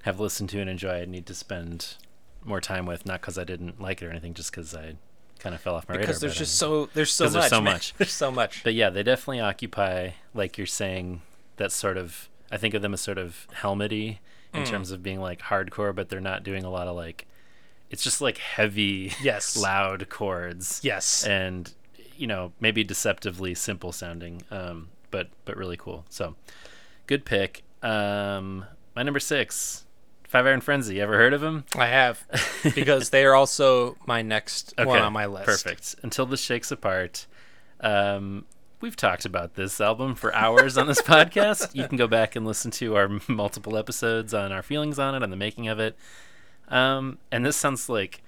have 0.03 0.19
listened 0.19 0.49
to 0.49 0.59
and 0.59 0.69
enjoy. 0.69 1.01
I 1.01 1.05
need 1.05 1.25
to 1.27 1.33
spend 1.33 1.95
more 2.43 2.59
time 2.59 2.85
with, 2.85 3.05
not 3.05 3.21
because 3.21 3.37
I 3.37 3.45
didn't 3.45 3.79
like 3.79 4.01
it 4.01 4.05
or 4.07 4.11
anything, 4.11 4.33
just 4.33 4.51
because 4.51 4.75
I 4.75 4.95
kind 5.39 5.55
of 5.55 5.61
fell 5.61 5.75
off 5.75 5.87
my 5.87 5.95
radar. 5.95 6.05
because 6.07 6.19
there's 6.19 6.35
just 6.35 6.61
um, 6.61 6.69
so 6.85 6.89
there's 6.93 7.13
so 7.13 7.25
much 7.25 7.33
there's 7.33 7.49
so 7.49 7.61
much. 7.61 7.93
there's 7.97 8.11
so 8.11 8.29
much 8.29 8.61
But 8.65 8.73
yeah, 8.73 8.89
they 8.89 9.03
definitely 9.03 9.39
occupy, 9.39 10.11
like 10.33 10.57
you're 10.57 10.67
saying, 10.67 11.21
that 11.55 11.71
sort 11.71 11.95
of. 11.97 12.27
I 12.55 12.57
think 12.57 12.73
of 12.73 12.81
them 12.81 12.93
as 12.93 13.01
sort 13.01 13.17
of 13.17 13.47
helmety 13.53 14.19
in 14.53 14.63
Mm. 14.63 14.67
terms 14.67 14.91
of 14.91 15.03
being 15.03 15.19
like 15.19 15.41
hardcore, 15.41 15.93
but 15.93 16.07
they're 16.09 16.21
not 16.21 16.43
doing 16.43 16.63
a 16.63 16.69
lot 16.69 16.87
of 16.87 16.95
like. 16.95 17.25
It's 17.89 18.01
just 18.03 18.21
like 18.21 18.37
heavy, 18.37 19.11
Yes. 19.21 19.55
loud 19.69 20.07
chords. 20.09 20.79
yes 20.83 21.25
and 21.27 21.71
you 22.17 22.27
know 22.27 22.53
maybe 22.61 22.81
deceptively 22.83 23.53
simple 23.53 23.91
sounding 23.91 24.41
um 24.49 24.87
but 25.11 25.27
but 25.43 25.57
really 25.57 25.75
cool 25.75 26.05
so 26.09 26.33
good 27.07 27.25
pick 27.25 27.63
um 27.83 28.65
my 28.95 29.03
number 29.03 29.19
six 29.19 29.85
five 30.25 30.45
iron 30.45 30.61
frenzy 30.61 31.01
ever 31.01 31.17
heard 31.17 31.33
of 31.33 31.41
them? 31.41 31.65
i 31.77 31.87
have 31.87 32.25
because 32.73 33.09
they 33.09 33.25
are 33.25 33.35
also 33.35 33.97
my 34.05 34.21
next 34.21 34.73
one 34.81 34.99
on 34.99 35.11
my 35.11 35.25
list 35.25 35.45
perfect 35.45 35.95
until 36.03 36.25
this 36.25 36.39
shakes 36.41 36.71
apart 36.71 37.27
um 37.81 38.45
we've 38.85 38.95
talked 38.95 39.25
about 39.25 39.55
this 39.55 39.81
album 39.81 40.13
for 40.13 40.31
hours 40.35 40.77
on 40.77 40.85
this 40.85 41.01
podcast 41.01 41.73
you 41.73 41.87
can 41.87 41.97
go 41.97 42.05
back 42.05 42.35
and 42.35 42.45
listen 42.45 42.69
to 42.69 42.95
our 42.95 43.09
multiple 43.27 43.75
episodes 43.77 44.31
on 44.31 44.51
our 44.51 44.61
feelings 44.61 44.99
on 44.99 45.15
it 45.15 45.23
on 45.23 45.31
the 45.31 45.35
making 45.35 45.67
of 45.67 45.79
it 45.79 45.97
um 46.67 47.17
and 47.31 47.43
this 47.43 47.57
sounds 47.57 47.89
like 47.89 48.21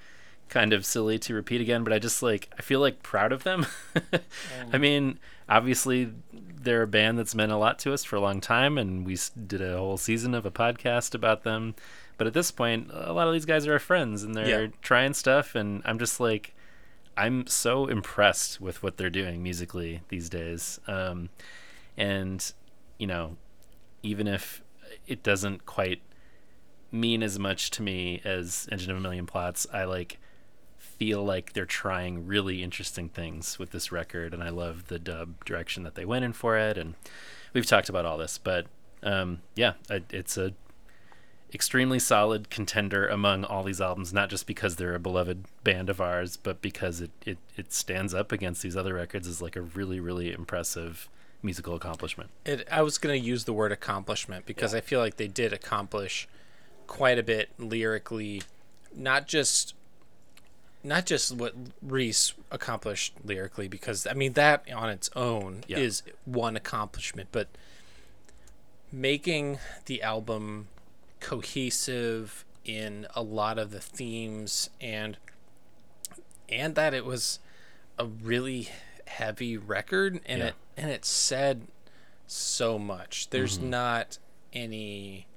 kind 0.50 0.74
of 0.74 0.86
silly 0.86 1.20
to 1.20 1.34
repeat 1.34 1.60
again, 1.60 1.84
but 1.84 1.92
I 1.92 2.00
just 2.00 2.24
like 2.24 2.50
I 2.58 2.62
feel 2.62 2.80
like 2.80 3.04
proud 3.04 3.34
of 3.34 3.44
them. 3.44 3.66
I 4.74 4.78
mean, 4.78 5.20
obviously 5.50 6.14
they're 6.32 6.84
a 6.84 6.88
band 6.88 7.20
that's 7.20 7.36
meant 7.36 7.52
a 7.52 7.58
lot 7.58 7.80
to 7.80 7.92
us 7.94 8.06
for 8.06 8.16
a 8.16 8.22
long 8.22 8.40
time, 8.40 8.78
and 8.78 9.06
we 9.06 9.18
did 9.48 9.62
a 9.62 9.76
whole 9.78 9.98
season 9.98 10.34
of 10.34 10.46
a 10.46 10.52
podcast 10.52 11.14
about 11.14 11.44
them. 11.44 11.76
But 12.18 12.28
at 12.28 12.34
this 12.34 12.50
point, 12.52 12.90
a 12.94 13.12
lot 13.12 13.28
of 13.28 13.34
these 13.34 13.44
guys 13.46 13.68
are 13.68 13.74
our 13.74 13.80
friends, 13.80 14.24
and 14.24 14.34
they're 14.36 14.64
Yeah. 14.64 14.72
trying 14.82 15.14
stuff, 15.16 15.54
and 15.54 15.82
I'm 15.84 16.00
just 16.00 16.18
like, 16.22 16.56
I'm 17.18 17.48
so 17.48 17.88
impressed 17.88 18.62
with 18.62 18.84
what 18.84 18.98
they're 18.98 19.10
doing 19.10 19.42
musically 19.42 20.02
these 20.10 20.30
days. 20.30 20.80
Um, 20.88 21.30
and 21.98 22.54
you 22.98 23.08
know, 23.08 23.38
even 24.04 24.28
if 24.28 24.62
it 25.08 25.24
doesn't 25.24 25.66
quite 25.66 26.02
mean 26.92 27.22
as 27.22 27.38
much 27.38 27.72
to 27.72 27.82
me 27.82 28.22
as 28.24 28.68
Engine 28.72 28.92
of 28.92 28.98
a 28.98 29.00
Million 29.00 29.26
Plots, 29.26 29.68
I 29.74 29.84
like 29.84 30.20
feel 30.78 31.24
like 31.24 31.54
they're 31.54 31.66
trying 31.66 32.26
really 32.26 32.64
interesting 32.64 33.10
things 33.10 33.60
with 33.60 33.72
this 33.72 33.92
record, 33.92 34.34
and 34.34 34.44
I 34.44 34.50
love 34.50 34.88
the 34.88 35.00
dub 35.00 35.44
direction 35.46 35.84
that 35.84 35.96
they 35.96 36.06
went 36.06 36.26
in 36.26 36.34
for 36.34 36.58
it. 36.58 36.78
And 36.78 36.96
we've 37.54 37.66
talked 37.66 37.90
about 37.90 38.06
all 38.06 38.18
this, 38.18 38.38
but 38.38 38.68
um, 39.04 39.42
yeah, 39.56 39.74
it's 39.90 40.38
a 40.38 40.54
extremely 41.54 42.00
solid 42.00 42.50
contender 42.50 43.08
among 43.08 43.44
all 43.46 43.64
these 43.64 43.80
albums, 43.80 44.14
not 44.14 44.30
just 44.30 44.46
because 44.48 44.76
they're 44.76 44.96
a 44.96 45.00
beloved 45.00 45.46
band 45.64 45.90
of 45.90 46.02
ours, 46.02 46.38
but 46.38 46.62
because 46.62 47.00
it, 47.02 47.12
it, 47.26 47.38
it 47.56 47.72
stands 47.74 48.14
up 48.14 48.32
against 48.32 48.62
these 48.62 48.76
other 48.76 48.94
records 48.96 49.28
as 49.28 49.42
like 49.42 49.56
a 49.56 49.62
really, 49.62 50.00
really 50.00 50.32
impressive 50.34 51.10
musical 51.42 51.76
accomplishment. 51.76 52.30
It, 52.46 52.68
I 52.72 52.82
was 52.82 52.98
going 52.98 53.18
to 53.20 53.26
use 53.26 53.46
the 53.46 53.54
word 53.54 53.72
accomplishment 53.72 54.46
because 54.46 54.76
I 54.76 54.82
feel 54.82 55.00
like 55.00 55.16
they 55.18 55.28
did 55.28 55.54
accomplish 55.54 56.28
quite 56.88 57.18
a 57.20 57.24
bit 57.24 57.50
lyrically, 57.58 58.42
not 58.96 59.28
just 59.28 59.74
not 60.84 61.06
just 61.06 61.36
what 61.36 61.54
Reese 61.82 62.34
accomplished 62.52 63.14
lyrically 63.26 63.68
because 63.68 64.08
I 64.08 64.14
mean 64.14 64.34
that 64.34 64.64
on 64.74 64.90
its 64.90 65.10
own 65.16 65.64
Yeah. 65.68 65.78
is 65.80 66.02
one 66.26 66.56
accomplishment, 66.56 67.30
but 67.32 67.48
making 68.92 69.60
the 69.86 70.02
album 70.02 70.68
cohesive 71.20 72.46
in 72.66 73.08
a 73.16 73.22
lot 73.22 73.58
of 73.58 73.72
the 73.72 73.80
themes 73.80 74.70
and 74.82 75.18
and 76.50 76.76
that 76.76 76.94
it 76.94 77.06
was 77.06 77.40
a 77.98 78.06
really 78.06 78.70
heavy 79.06 79.58
record 79.58 80.20
and 80.26 80.40
Yeah. 80.40 80.48
it 80.48 80.56
and 80.76 80.92
it 80.92 81.06
said 81.06 81.68
so 82.28 82.78
much. 82.78 83.30
There's 83.30 83.58
mm-hmm. 83.58 83.70
not 83.72 84.18
any 84.54 85.28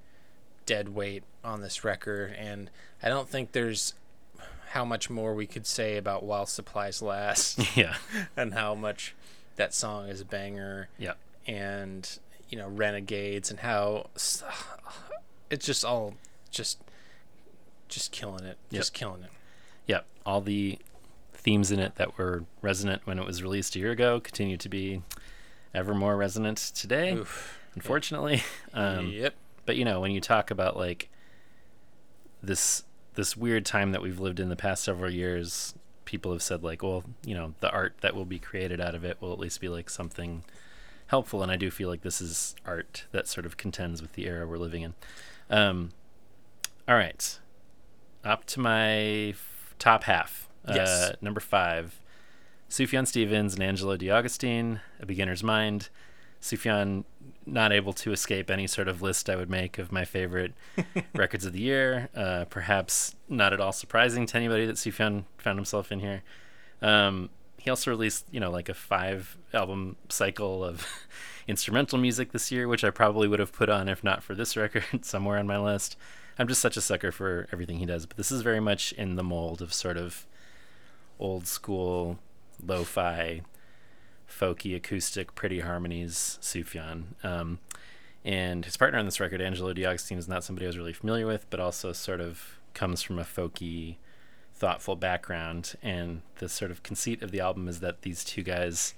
dead 0.66 0.90
weight 0.90 1.23
on 1.44 1.61
this 1.62 1.85
record 1.85 2.35
and 2.36 2.70
I 3.02 3.09
don't 3.09 3.28
think 3.28 3.52
there's 3.52 3.94
how 4.70 4.85
much 4.85 5.11
more 5.11 5.35
we 5.35 5.47
could 5.47 5.66
say 5.66 5.97
about 5.97 6.23
while 6.23 6.47
supplies 6.47 7.02
last 7.02 7.59
yeah. 7.77 7.97
and 8.36 8.55
how 8.55 8.74
much 8.74 9.15
that 9.57 9.74
song 9.74 10.09
is 10.09 10.20
a 10.20 10.24
banger 10.24 10.89
Yeah. 10.98 11.15
and 11.47 12.09
you 12.48 12.59
know 12.59 12.69
renegades 12.69 13.51
and 13.51 13.61
how 13.61 14.11
it's 15.51 15.66
just 15.66 15.85
all 15.85 16.14
just 16.51 16.81
just 17.89 18.12
killing 18.12 18.44
it 18.44 18.56
just 18.72 18.94
killing 18.94 19.22
it 19.22 19.31
Yeah, 19.86 20.01
all 20.24 20.40
the 20.40 20.78
themes 21.35 21.70
in 21.70 21.81
it 21.81 21.97
that 21.97 22.18
were 22.18 22.44
resonant 22.62 23.06
when 23.06 23.18
it 23.18 23.27
was 23.27 23.43
released 23.43 23.74
a 23.77 23.78
year 23.78 23.90
ago 23.90 24.20
continue 24.20 24.56
to 24.56 24.68
be 24.68 25.02
ever 25.74 25.94
more 25.94 26.16
resonant 26.16 26.59
today. 26.74 27.14
Oof. 27.14 27.59
Unfortunately, 27.74 28.43
um, 28.74 29.09
yep 29.09 29.35
but 29.70 29.77
you 29.77 29.85
know 29.85 30.01
when 30.01 30.10
you 30.10 30.20
talk 30.20 30.51
about 30.51 30.77
like 30.77 31.09
this 32.43 32.82
this 33.14 33.36
weird 33.36 33.64
time 33.64 33.93
that 33.93 34.02
we've 34.02 34.18
lived 34.18 34.40
in 34.40 34.48
the 34.48 34.56
past 34.56 34.82
several 34.82 35.10
years, 35.10 35.74
people 36.05 36.32
have 36.32 36.43
said 36.43 36.62
like, 36.62 36.82
well, 36.82 37.05
you 37.24 37.35
know, 37.35 37.55
the 37.60 37.70
art 37.70 37.94
that 38.01 38.14
will 38.14 38.24
be 38.24 38.39
created 38.39 38.81
out 38.81 38.94
of 38.94 39.05
it 39.05 39.20
will 39.20 39.32
at 39.32 39.39
least 39.39 39.60
be 39.60 39.68
like 39.68 39.90
something 39.90 40.43
helpful, 41.09 41.43
and 41.43 41.52
I 41.52 41.56
do 41.56 41.70
feel 41.70 41.89
like 41.89 42.02
this 42.02 42.20
is 42.20 42.55
art 42.64 43.05
that 43.12 43.28
sort 43.28 43.47
of 43.47 43.56
contends 43.56 44.01
with 44.01 44.14
the 44.14 44.27
era 44.27 44.47
we're 44.47 44.59
living 44.59 44.82
in. 44.82 44.94
Um, 45.51 45.90
all 46.89 46.94
right, 46.94 47.39
up 48.24 48.44
to 48.47 48.60
my 48.60 49.31
f- 49.31 49.74
top 49.78 50.05
half. 50.05 50.48
Yes. 50.68 50.89
Uh, 50.89 51.12
number 51.20 51.40
five, 51.40 52.01
Sufjan 52.68 53.06
Stevens 53.06 53.55
and 53.55 53.62
Angelo 53.62 53.97
De 53.97 54.10
Augustine, 54.10 54.81
A 55.01 55.06
Beginner's 55.06 55.43
Mind. 55.43 55.89
Sufjan 56.40 57.05
not 57.44 57.72
able 57.72 57.93
to 57.93 58.12
escape 58.12 58.51
any 58.51 58.66
sort 58.66 58.89
of 58.89 59.02
list 59.02 59.28
I 59.28 59.36
would 59.36 59.51
make 59.51 59.78
of 59.78 59.93
my 59.93 60.05
favorite 60.05 60.55
records 61.14 61.44
of 61.44 61.52
the 61.52 61.60
year. 61.60 62.09
Uh, 62.14 62.44
perhaps 62.47 63.14
not 63.28 63.52
at 63.52 63.60
all 63.60 63.72
surprising 63.72 64.24
to 64.27 64.36
anybody 64.36 64.64
that 64.66 64.77
Sufjan 64.77 65.24
found 65.36 65.59
himself 65.59 65.93
in 65.93 66.01
here. 66.01 66.22
Um, 66.81 67.28
he 67.59 67.68
also 67.68 67.90
released, 67.90 68.27
you 68.31 68.40
know, 68.40 68.51
like 68.51 68.68
a 68.68 68.74
five 68.74 69.36
album 69.52 69.97
cycle 70.09 70.64
of 70.64 70.86
instrumental 71.51 71.98
music 71.98 72.32
this 72.32 72.51
year, 72.51 72.68
which 72.68 72.85
I 72.85 72.90
probably 72.90 73.28
would 73.28 73.40
have 73.40 73.52
put 73.52 73.68
on 73.68 73.89
if 73.89 74.02
not 74.02 74.22
for 74.22 74.35
this 74.35 74.56
record 74.56 75.05
somewhere 75.05 75.39
on 75.39 75.47
my 75.47 75.59
list. 75.59 75.97
I'm 76.39 76.48
just 76.48 76.62
such 76.62 76.77
a 76.77 76.81
sucker 76.81 77.12
for 77.12 77.48
everything 77.52 77.78
he 77.78 77.86
does, 77.86 78.06
but 78.06 78.16
this 78.16 78.32
is 78.32 78.40
very 78.43 78.60
much 78.60 78.93
in 78.93 79.16
the 79.16 79.22
mold 79.22 79.60
of 79.60 79.74
sort 79.74 79.98
of 79.98 80.27
old 81.18 81.47
school 81.47 82.18
lo-fi 82.64 83.43
folky 84.28 84.74
acoustic 84.74 85.35
pretty 85.35 85.60
harmonies 85.60 86.39
sufjan 86.40 87.05
um, 87.24 87.59
and 88.24 88.64
his 88.64 88.77
partner 88.77 88.98
on 88.98 89.05
this 89.05 89.20
record 89.20 89.40
Angelo 89.40 89.72
De 89.72 89.85
Augustine 89.85 90.18
is 90.18 90.28
not 90.28 90.44
somebody 90.44 90.66
i 90.66 90.68
was 90.68 90.78
really 90.78 90.93
familiar 90.93 91.27
with 91.27 91.48
but 91.51 91.60
also 91.60 91.93
sort 91.93 92.20
of 92.20 92.59
comes 92.74 93.02
from 93.02 93.18
a 93.18 93.24
folky 93.24 93.97
thoughtful 94.55 94.97
background 94.97 95.74
and 95.82 96.22
the 96.39 96.48
sort 96.48 96.70
of 96.70 96.82
conceit 96.82 97.22
of 97.22 97.31
the 97.31 97.40
album 97.40 97.68
is 97.68 97.81
that 97.81 98.02
these 98.02 98.24
two 98.24 98.43
guys 98.43 98.94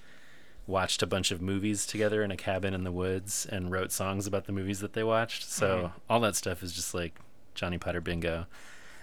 watched 0.66 1.02
a 1.02 1.06
bunch 1.06 1.30
of 1.30 1.42
movies 1.42 1.86
together 1.86 2.22
in 2.22 2.30
a 2.30 2.36
cabin 2.36 2.72
in 2.72 2.84
the 2.84 2.92
woods 2.92 3.46
and 3.50 3.70
wrote 3.70 3.90
songs 3.90 4.26
about 4.26 4.46
the 4.46 4.52
movies 4.52 4.80
that 4.80 4.92
they 4.92 5.02
watched 5.02 5.48
so 5.48 5.92
all 6.08 6.20
that 6.20 6.36
stuff 6.36 6.62
is 6.62 6.72
just 6.72 6.94
like 6.94 7.18
johnny 7.54 7.78
potter 7.78 8.00
bingo 8.00 8.46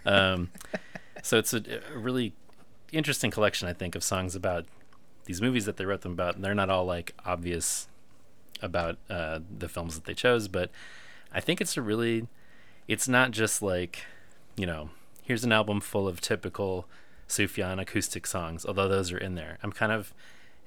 um, 0.05 0.51
so 1.23 1.37
it's 1.37 1.53
a, 1.53 1.61
a 1.93 1.97
really 1.97 2.33
interesting 2.91 3.31
collection, 3.31 3.67
I 3.67 3.73
think, 3.73 3.95
of 3.95 4.03
songs 4.03 4.35
about 4.35 4.65
these 5.25 5.41
movies 5.41 5.65
that 5.65 5.77
they 5.77 5.85
wrote 5.85 6.01
them 6.01 6.13
about. 6.13 6.35
And 6.35 6.43
they're 6.43 6.55
not 6.55 6.69
all 6.69 6.85
like 6.85 7.13
obvious 7.25 7.87
about 8.61 8.97
uh, 9.09 9.39
the 9.57 9.69
films 9.69 9.95
that 9.95 10.05
they 10.05 10.13
chose, 10.13 10.47
but 10.47 10.69
I 11.31 11.39
think 11.39 11.61
it's 11.61 11.77
a 11.77 11.81
really, 11.81 12.27
it's 12.87 13.07
not 13.07 13.31
just 13.31 13.61
like, 13.61 14.05
you 14.55 14.65
know, 14.65 14.89
here's 15.23 15.43
an 15.43 15.51
album 15.51 15.79
full 15.79 16.07
of 16.07 16.19
typical 16.21 16.87
Sufjan 17.27 17.79
acoustic 17.79 18.25
songs, 18.25 18.65
although 18.65 18.87
those 18.87 19.11
are 19.11 19.17
in 19.17 19.35
there. 19.35 19.57
I'm 19.61 19.71
kind 19.71 19.91
of 19.91 20.13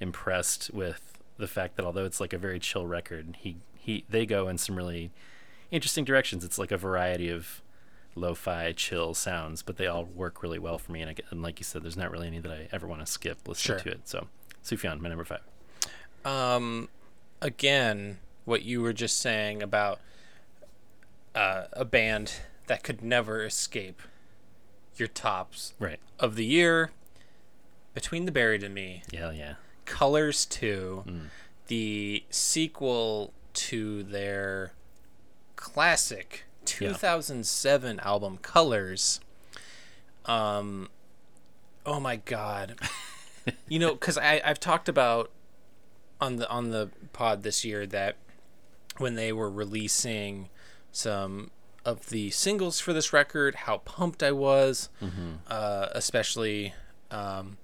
impressed 0.00 0.70
with 0.72 1.18
the 1.38 1.46
fact 1.48 1.76
that 1.76 1.84
although 1.84 2.04
it's 2.04 2.20
like 2.20 2.32
a 2.32 2.38
very 2.38 2.58
chill 2.58 2.86
record, 2.86 3.36
he 3.40 3.56
he 3.74 4.04
they 4.08 4.26
go 4.26 4.48
in 4.48 4.58
some 4.58 4.76
really 4.76 5.10
interesting 5.70 6.04
directions. 6.04 6.44
It's 6.44 6.58
like 6.58 6.70
a 6.72 6.76
variety 6.76 7.28
of 7.30 7.62
lo-fi 8.14 8.72
chill 8.72 9.14
sounds, 9.14 9.62
but 9.62 9.76
they 9.78 9.86
all 9.86 10.04
work 10.04 10.42
really 10.42 10.58
well 10.58 10.76
for 10.78 10.92
me. 10.92 11.00
And, 11.00 11.10
I, 11.10 11.14
and 11.30 11.42
like 11.42 11.58
you 11.58 11.64
said, 11.64 11.82
there's 11.82 11.96
not 11.96 12.10
really 12.10 12.26
any 12.26 12.40
that 12.40 12.52
I 12.52 12.68
ever 12.70 12.86
want 12.86 13.00
to 13.00 13.06
skip 13.10 13.48
listening 13.48 13.78
Sure. 13.78 13.92
to 13.92 13.98
it. 13.98 14.08
So 14.08 14.28
Sufjan, 14.64 15.00
my 15.00 15.08
number 15.08 15.24
five. 15.24 15.40
um 16.24 16.88
again 17.40 18.18
what 18.44 18.62
you 18.62 18.80
were 18.82 18.92
just 18.92 19.18
saying 19.18 19.62
about 19.62 19.98
uh, 21.34 21.64
a 21.72 21.84
band 21.84 22.34
that 22.66 22.82
could 22.82 23.02
never 23.02 23.44
escape 23.44 24.02
your 24.96 25.08
tops 25.08 25.72
Right. 25.78 25.98
of 26.20 26.36
the 26.36 26.44
year 26.44 26.90
between 27.94 28.26
the 28.26 28.32
buried 28.32 28.62
and 28.62 28.74
me 28.74 29.02
Yeah, 29.10 29.30
yeah. 29.32 29.54
Colors 29.98 30.46
2 30.46 31.04
the 31.68 32.24
sequel 32.30 33.32
to 33.52 34.02
their 34.02 34.72
classic 35.56 36.44
2007 36.64 38.00
album 38.00 38.38
colors 38.38 39.20
um 40.26 40.88
oh 41.84 42.00
my 42.00 42.16
god. 42.16 42.76
You 43.68 43.80
know 43.80 43.92
because 43.94 44.16
i 44.18 44.40
i've 44.44 44.60
talked 44.60 44.88
about 44.88 45.30
on 46.20 46.36
the 46.36 46.48
on 46.48 46.70
the 46.70 46.90
pod 47.12 47.42
this 47.42 47.64
year 47.64 47.86
that 47.88 48.14
when 48.98 49.16
they 49.16 49.32
were 49.32 49.50
releasing 49.50 50.48
some 50.92 51.50
of 51.84 52.08
the 52.10 52.30
singles 52.30 52.78
for 52.78 52.92
this 52.92 53.12
record 53.12 53.56
how 53.66 53.78
pumped 53.78 54.22
i 54.22 54.30
was 54.30 54.88
uh, 55.48 55.88
especially 55.92 56.72
um, 57.10 57.58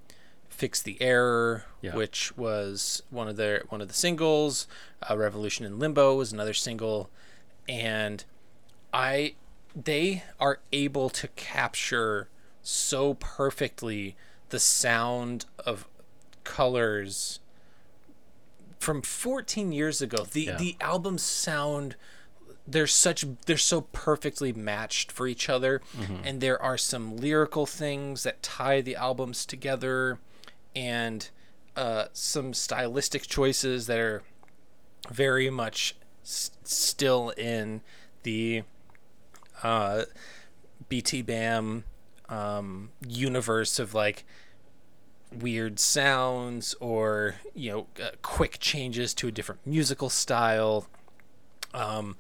fix 0.59 0.83
the 0.83 1.01
error 1.01 1.65
Yeah. 1.81 1.95
which 1.95 2.37
was 2.37 3.03
one 3.11 3.29
of 3.29 3.37
their 3.37 3.63
one 3.69 3.81
of 3.81 3.87
the 3.89 3.95
singles. 3.95 4.67
Uh, 5.09 5.17
revolution 5.17 5.65
in 5.65 5.79
limbo 5.79 6.17
was 6.17 6.33
another 6.33 6.53
single. 6.55 7.09
And 7.69 8.25
i 8.93 9.35
they 9.77 10.25
are 10.41 10.59
able 10.73 11.09
to 11.11 11.29
capture 11.29 12.29
so 12.63 13.15
perfectly 13.15 14.17
the 14.49 14.59
sound 14.59 15.45
of 15.65 15.87
colors 16.43 17.39
from 18.81 19.03
14 19.03 19.71
years 19.73 20.01
ago. 20.03 20.25
The 20.31 20.43
Yeah. 20.43 20.57
the 20.57 20.77
albums 20.81 21.23
sound 21.23 21.95
they're 22.67 22.87
such 22.87 23.25
they're 23.47 23.57
so 23.57 23.83
perfectly 23.93 24.53
matched 24.53 25.11
for 25.13 25.27
each 25.27 25.49
other. 25.49 25.81
And 26.25 26.41
there 26.41 26.61
are 26.61 26.77
some 26.77 27.17
lyrical 27.17 27.65
things 27.65 28.25
that 28.25 28.43
tie 28.43 28.81
the 28.83 28.97
albums 28.97 29.47
together 29.47 30.19
and 30.79 31.29
uh, 31.77 32.05
some 32.13 32.55
stylistic 32.55 33.27
choices 33.27 33.89
that 33.89 33.99
are 33.99 34.23
very 35.11 35.51
much 35.51 35.97
s- 36.23 36.53
still 36.63 37.31
in 37.31 37.81
the 38.23 38.63
uh, 39.65 40.05
BTBAM 40.89 41.83
um, 42.29 42.91
universe 43.07 43.81
of 43.81 43.93
like 43.93 44.25
weird 45.33 45.81
sounds 45.81 46.75
or 46.81 47.35
you 47.55 47.71
know 47.71 47.87
uh, 48.03 48.11
quick 48.23 48.59
changes 48.61 49.13
to 49.13 49.29
a 49.29 49.31
different 49.31 49.61
musical 49.67 50.09
style 50.09 50.87
um 51.75 52.17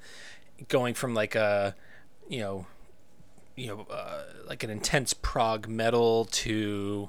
going 0.68 0.92
from 0.92 1.14
like 1.14 1.34
a 1.34 1.74
you 2.28 2.40
know 2.40 2.66
you 3.56 3.66
know 3.66 3.86
uh, 3.90 4.24
like 4.46 4.62
an 4.62 4.68
intense 4.68 5.14
prog 5.14 5.66
metal 5.66 6.26
to 6.26 7.08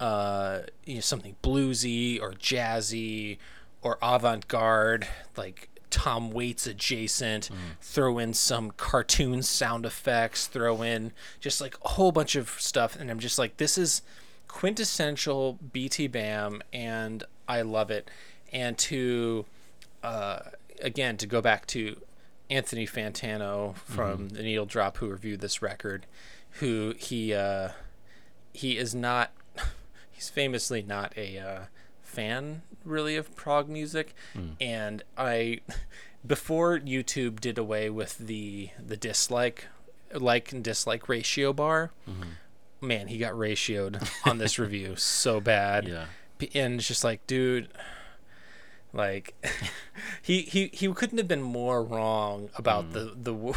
uh 0.00 0.60
you 0.84 0.96
know 0.96 1.00
something 1.00 1.36
bluesy 1.42 2.20
or 2.20 2.32
jazzy 2.32 3.38
or 3.82 3.98
avant-garde 4.02 5.06
like 5.36 5.68
Tom 5.90 6.32
Waits 6.32 6.66
adjacent, 6.66 7.50
throw 7.80 8.18
in 8.18 8.34
some 8.34 8.72
cartoon 8.72 9.42
sound 9.44 9.86
effects, 9.86 10.48
throw 10.48 10.82
in 10.82 11.12
just 11.38 11.60
like 11.60 11.76
a 11.84 11.90
whole 11.90 12.10
bunch 12.10 12.34
of 12.34 12.50
stuff 12.58 12.96
and 12.98 13.12
I'm 13.12 13.20
just 13.20 13.38
like 13.38 13.58
this 13.58 13.78
is 13.78 14.02
quintessential 14.48 15.56
BTBAM 15.72 16.62
and 16.72 17.22
I 17.46 17.62
love 17.62 17.92
it. 17.92 18.10
And 18.52 18.76
to 18.78 19.46
uh 20.02 20.40
again 20.82 21.16
to 21.18 21.26
go 21.28 21.40
back 21.40 21.64
to 21.68 22.00
Anthony 22.50 22.88
Fantano 22.88 23.76
from 23.76 24.30
the 24.30 24.42
Needle 24.42 24.66
Drop 24.66 24.96
who 24.96 25.08
reviewed 25.08 25.40
this 25.40 25.62
record, 25.62 26.06
who 26.58 26.94
he 26.98 27.32
uh 27.32 27.68
he 28.52 28.76
is 28.78 28.96
not 28.96 29.30
he's 30.24 30.30
famously 30.30 30.82
not 30.82 31.12
a 31.16 31.38
uh, 31.38 31.60
fan 32.02 32.62
really 32.84 33.16
of 33.16 33.34
prog 33.36 33.68
music. 33.68 34.14
Hmm. 34.32 34.50
And 34.60 35.02
i 35.16 35.60
before 36.26 36.78
youtube 36.78 37.38
did 37.38 37.58
away 37.58 37.90
with 37.90 38.16
the 38.16 38.70
the 38.82 38.96
dislike 38.96 39.66
like 40.14 40.52
and 40.52 40.64
dislike 40.64 41.06
ratio 41.06 41.52
bar 41.52 41.90
mm-hmm. 42.08 42.30
man 42.80 43.08
he 43.08 43.18
got 43.18 43.34
ratioed 43.34 44.08
on 44.24 44.38
this 44.38 44.58
review 44.58 44.96
so 44.96 45.40
bad. 45.40 45.86
Yeah. 45.86 46.06
And 46.54 46.76
it's 46.76 46.88
just 46.88 47.04
like 47.04 47.26
dude 47.26 47.68
like 48.94 49.34
he 50.22 50.42
he 50.42 50.70
he 50.72 50.92
couldn't 50.94 51.18
have 51.18 51.28
been 51.28 51.42
more 51.42 51.82
wrong 51.82 52.48
about 52.56 52.84
mm-hmm. 52.84 52.92
the 52.92 53.04
the 53.16 53.32
w- 53.32 53.54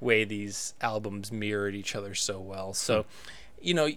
way 0.00 0.24
these 0.24 0.72
albums 0.80 1.30
mirrored 1.30 1.74
each 1.74 1.94
other 1.94 2.14
so 2.14 2.40
well. 2.40 2.72
So 2.72 3.02
hmm. 3.02 3.08
you 3.60 3.74
know 3.74 3.88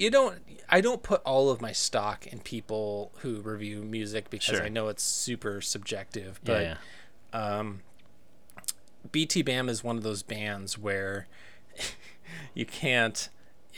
you 0.00 0.10
don't 0.10 0.38
i 0.68 0.80
don't 0.80 1.02
put 1.02 1.20
all 1.22 1.50
of 1.50 1.60
my 1.60 1.72
stock 1.72 2.26
in 2.26 2.38
people 2.40 3.12
who 3.18 3.40
review 3.40 3.82
music 3.82 4.30
because 4.30 4.56
Sure. 4.56 4.64
i 4.64 4.68
know 4.68 4.88
it's 4.88 5.02
super 5.02 5.60
subjective 5.60 6.40
Yeah, 6.44 6.52
but 6.52 6.62
yeah. 7.34 7.62
BTBAM 9.12 9.68
is 9.68 9.82
one 9.82 9.96
of 9.96 10.02
those 10.02 10.22
bands 10.22 10.76
where 10.78 11.26
you 12.54 12.66
can't 12.66 13.28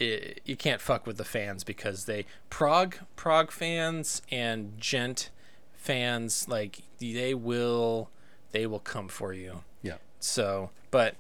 i- 0.01 0.35
you 0.45 0.57
can't 0.57 0.81
fuck 0.81 1.07
with 1.07 1.17
the 1.17 1.25
fans 1.25 1.65
because 1.65 2.05
they 2.07 2.25
prog 2.51 2.97
prog 3.17 3.51
fans 3.51 4.23
and 4.31 4.79
djent 4.81 5.31
fans 5.73 6.49
like 6.49 6.83
they 6.99 7.35
will 7.35 8.11
they 8.53 8.67
will 8.67 8.79
come 8.81 9.09
for 9.09 9.33
you. 9.33 9.63
Yeah. 9.83 9.97
So, 10.21 10.71
but 10.91 11.15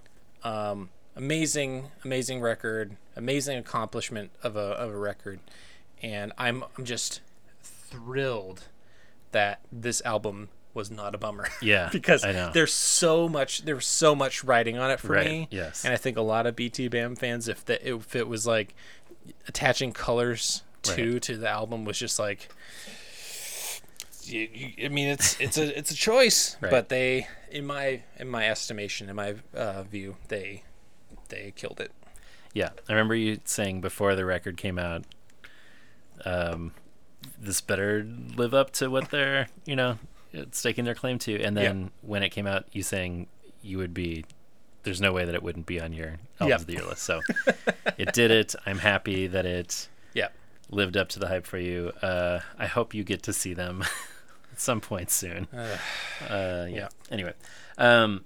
um 0.44 0.90
amazing 1.16 1.90
amazing 2.04 2.40
record, 2.40 2.96
amazing 3.16 3.58
accomplishment 3.58 4.30
of 4.42 4.56
a 4.56 4.60
of 4.60 4.90
a 4.90 4.96
record 4.96 5.40
and 6.02 6.32
I'm 6.38 6.64
I'm 6.76 6.84
just 6.84 7.20
thrilled 7.62 8.64
that 9.32 9.60
this 9.70 10.02
album 10.04 10.48
was 10.74 10.90
not 10.90 11.14
a 11.14 11.18
bummer. 11.18 11.48
Yeah, 11.62 11.90
because 11.92 12.22
there's 12.22 12.72
so 12.72 13.28
much 13.28 13.62
there's 13.64 13.86
so 13.86 14.14
much 14.14 14.42
writing 14.42 14.78
on 14.78 14.90
it 14.90 15.00
for 15.00 15.12
Right, 15.12 15.26
me. 15.26 15.48
yes. 15.50 15.84
And 15.84 15.92
I 15.92 15.96
think 15.96 16.16
a 16.16 16.22
lot 16.22 16.46
of 16.46 16.56
BTBAM 16.56 17.18
fans 17.18 17.46
if 17.48 17.64
that 17.66 17.86
if 17.86 18.16
it 18.16 18.26
was 18.26 18.46
like 18.46 18.74
attaching 19.46 19.92
colors 19.92 20.62
to 20.82 21.12
Right. 21.12 21.22
to 21.22 21.36
the 21.36 21.48
album 21.48 21.84
was 21.84 21.98
just 21.98 22.18
like 22.18 22.48
you, 24.24 24.48
you, 24.52 24.86
I 24.86 24.88
mean, 24.88 25.08
it's 25.08 25.38
it's 25.40 25.58
a 25.58 25.76
it's 25.78 25.90
a 25.90 25.94
choice, 25.96 26.56
Right. 26.60 26.70
but 26.70 26.88
they, 26.88 27.26
in 27.50 27.66
my 27.66 28.02
in 28.18 28.28
my 28.28 28.48
estimation, 28.48 29.08
in 29.08 29.16
my 29.16 29.34
uh, 29.54 29.82
view, 29.82 30.16
they 30.28 30.62
they 31.32 31.52
killed 31.56 31.80
it. 31.80 31.90
Yeah, 32.54 32.70
I 32.88 32.92
remember 32.92 33.14
you 33.14 33.40
saying 33.44 33.80
before 33.80 34.14
the 34.14 34.24
record 34.24 34.56
came 34.56 34.78
out, 34.78 35.04
um, 36.24 36.72
this 37.40 37.60
better 37.60 38.06
live 38.36 38.54
up 38.54 38.70
to 38.74 38.90
what 38.90 39.10
they're, 39.10 39.48
you 39.64 39.74
know, 39.76 39.98
staking 40.50 40.84
their 40.84 40.94
claim 40.94 41.18
to. 41.20 41.42
And 41.42 41.56
then 41.56 41.90
when 42.02 42.22
it 42.22 42.28
came 42.30 42.46
out, 42.46 42.66
you 42.72 42.82
saying 42.82 43.26
you 43.62 43.78
would 43.78 43.94
be, 43.94 44.24
there's 44.82 45.00
no 45.00 45.12
way 45.12 45.24
that 45.24 45.34
it 45.34 45.42
wouldn't 45.42 45.66
be 45.66 45.80
on 45.80 45.92
your 45.92 46.18
albums 46.40 46.50
Yep. 46.50 46.60
of 46.60 46.66
the 46.66 46.72
year 46.74 46.84
list. 46.84 47.02
So 47.02 47.20
it 47.98 48.12
did 48.12 48.30
it. 48.30 48.54
I'm 48.66 48.78
happy 48.78 49.26
that 49.28 49.46
it 49.46 49.88
Yeah. 50.14 50.28
lived 50.70 50.96
up 50.96 51.08
to 51.10 51.18
the 51.18 51.28
hype 51.28 51.46
for 51.46 51.58
you. 51.58 51.92
Uh, 52.02 52.40
I 52.58 52.66
hope 52.66 52.92
you 52.94 53.02
get 53.04 53.22
to 53.24 53.32
see 53.32 53.54
them 53.54 53.82
at 54.52 54.60
some 54.60 54.80
point 54.80 55.10
soon. 55.10 55.48
Uh, 56.28 56.66
yeah. 56.68 56.76
yeah. 56.76 56.88
Anyway, 57.10 57.32
um, 57.78 58.24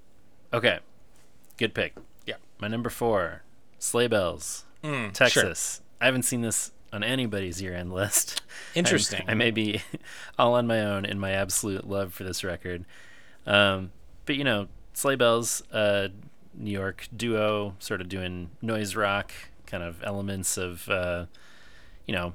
okay, 0.52 0.80
good 1.56 1.72
pick. 1.74 1.94
My 2.58 2.68
number 2.68 2.90
four, 2.90 3.42
Sleigh 3.78 4.08
Bells, 4.08 4.64
Mm, 4.82 5.12
Texis. 5.12 5.80
I 6.00 6.04
haven't 6.06 6.22
seen 6.22 6.42
this 6.42 6.70
on 6.92 7.02
anybody's 7.02 7.60
year-end 7.60 7.92
list. 7.92 8.40
Interesting. 8.74 9.24
I, 9.26 9.32
I 9.32 9.34
may 9.34 9.50
be 9.50 9.82
all 10.38 10.54
on 10.54 10.66
my 10.66 10.80
own 10.80 11.04
in 11.04 11.18
my 11.18 11.32
absolute 11.32 11.88
love 11.88 12.14
for 12.14 12.24
this 12.24 12.44
record. 12.44 12.84
Um, 13.46 13.90
but 14.26 14.36
you 14.36 14.44
know, 14.44 14.68
Sleigh 14.94 15.16
Bells, 15.16 15.62
uh, 15.72 16.08
New 16.54 16.70
York 16.70 17.08
duo, 17.14 17.74
sort 17.78 18.00
of 18.00 18.08
doing 18.08 18.50
noise 18.62 18.94
rock 18.94 19.32
kind 19.66 19.82
of 19.82 20.02
elements 20.04 20.56
of, 20.56 20.88
uh, 20.88 21.26
you 22.06 22.14
know, 22.14 22.34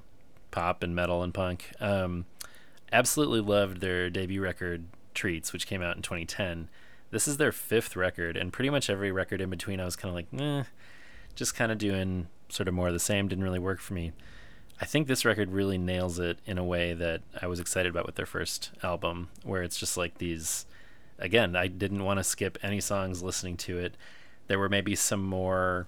pop 0.52 0.84
and 0.84 0.94
metal 0.94 1.24
and 1.24 1.34
punk. 1.34 1.72
Um, 1.80 2.26
absolutely 2.92 3.40
loved 3.40 3.80
their 3.82 4.10
debut 4.10 4.42
record, 4.42 4.84
Treats, 5.14 5.54
which 5.54 5.66
came 5.66 5.82
out 5.82 5.96
in 5.96 6.02
2010. 6.02 6.68
This 7.12 7.28
is 7.28 7.38
their 7.38 7.52
fifth 7.52 7.96
record, 7.96 8.38
and 8.38 8.52
pretty 8.52 8.70
much 8.70 8.90
every 8.90 9.12
record 9.12 9.42
in 9.42 9.50
between, 9.50 9.80
I 9.80 9.86
was 9.86 9.96
kind 9.96 10.10
of 10.10 10.16
like, 10.16 10.42
eh, 10.42 10.64
just 11.36 11.56
kind 11.56 11.72
of 11.72 11.78
doing 11.78 12.28
sort 12.50 12.68
of 12.68 12.74
more 12.74 12.88
of 12.88 12.94
the 12.94 13.00
same. 13.00 13.28
Didn't 13.28 13.44
really 13.44 13.60
work 13.60 13.80
for 13.80 13.94
me. 13.94 14.14
I 14.80 14.86
think 14.86 15.08
this 15.08 15.26
record 15.26 15.52
really 15.52 15.78
nails 15.78 16.18
it 16.18 16.40
in 16.46 16.58
a 16.58 16.64
way 16.64 16.94
that 16.94 17.22
I 17.40 17.48
was 17.48 17.60
excited 17.60 17.90
about 17.90 18.06
with 18.06 18.16
their 18.16 18.26
first 18.26 18.72
album, 18.82 19.30
where 19.44 19.62
it's 19.62 19.78
just 19.78 19.98
like 19.98 20.18
these. 20.18 20.66
Again, 21.20 21.56
I 21.56 21.68
didn't 21.68 22.04
want 22.04 22.18
to 22.18 22.24
skip 22.24 22.58
any 22.64 22.82
songs 22.82 23.22
listening 23.22 23.58
to 23.58 23.78
it. 23.78 23.96
There 24.48 24.58
were 24.58 24.70
maybe 24.70 24.96
some 24.96 25.24
more 25.24 25.88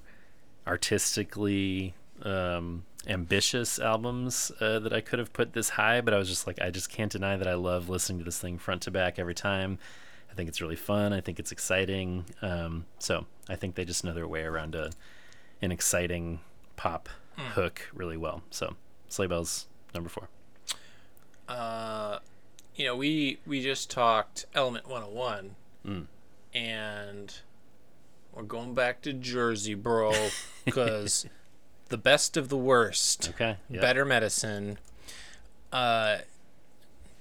artistically 0.67 1.95
um, 2.21 2.85
ambitious 3.07 3.79
albums 3.79 4.51
uh, 4.59 4.79
that 4.79 4.93
I 4.93 5.01
could 5.01 5.19
have 5.19 5.33
put 5.33 5.53
this 5.53 5.69
high, 5.69 6.01
but 6.01 6.13
I 6.13 6.17
was 6.17 6.29
just 6.29 6.45
like, 6.45 6.61
I 6.61 6.69
just 6.69 6.89
can't 6.89 7.11
deny 7.11 7.35
that 7.35 7.47
I 7.47 7.55
love 7.55 7.89
listening 7.89 8.19
to 8.19 8.25
this 8.25 8.39
thing 8.39 8.57
front 8.57 8.83
to 8.83 8.91
back 8.91 9.17
every 9.17 9.33
time. 9.33 9.79
I 10.33 10.35
think 10.35 10.49
it's 10.49 10.59
really 10.61 10.75
fun. 10.75 11.13
I 11.13 11.21
think 11.21 11.39
it's 11.39 11.51
exciting. 11.51 12.25
Um, 12.41 12.85
so 12.97 13.27
I 13.47 13.55
think 13.55 13.75
they 13.75 13.85
just 13.85 14.03
know 14.03 14.13
their 14.13 14.27
way 14.27 14.41
around 14.43 14.73
a 14.73 14.89
an 15.61 15.71
exciting 15.71 16.39
pop 16.75 17.07
hook 17.37 17.87
really 17.93 18.17
well. 18.17 18.41
So 18.49 18.75
Sleigh 19.09 19.27
Bells 19.27 19.67
number 19.93 20.09
four. 20.09 20.27
Uh, 21.47 22.17
you 22.75 22.85
know, 22.85 22.95
we 22.95 23.37
we 23.45 23.61
just 23.61 23.91
talked 23.91 24.45
Element 24.55 24.87
101, 24.87 25.55
Mm. 25.85 26.05
and 26.55 27.35
we're 28.33 28.43
going 28.43 28.73
back 28.73 29.01
to 29.03 29.13
Jersey, 29.13 29.75
bro, 29.75 30.29
because 30.65 31.27
the 31.89 31.97
best 31.97 32.37
of 32.37 32.49
the 32.49 32.57
worst, 32.57 33.29
Okay. 33.35 33.57
Yeah. 33.69 33.81
better 33.81 34.03
medicine. 34.05 34.79
Uh, 35.71 36.19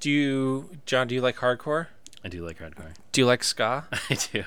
do 0.00 0.10
you, 0.10 0.70
John? 0.86 1.08
Do 1.08 1.14
you 1.14 1.20
like 1.20 1.36
hardcore? 1.36 1.88
I 2.24 2.28
do 2.28 2.44
like 2.46 2.58
hardcore. 2.58 2.94
Do 3.12 3.20
you 3.20 3.26
like 3.26 3.42
ska? 3.44 3.86
I 4.10 4.16
do. 4.32 4.44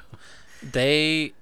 They 0.64 1.34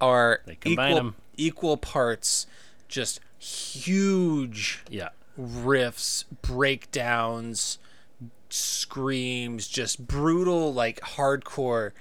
are 0.00 0.40
They 0.46 0.54
combine 0.54 0.92
equal 0.92 0.98
'em. 0.98 1.14
equal 1.36 1.76
parts, 1.76 2.46
just 2.88 3.20
huge 3.38 4.82
Yeah. 4.88 5.10
riffs, 5.38 6.24
breakdowns, 6.42 7.78
screams, 8.48 9.68
just 9.68 10.06
brutal 10.06 10.72
like 10.72 11.00
hardcore. 11.00 11.92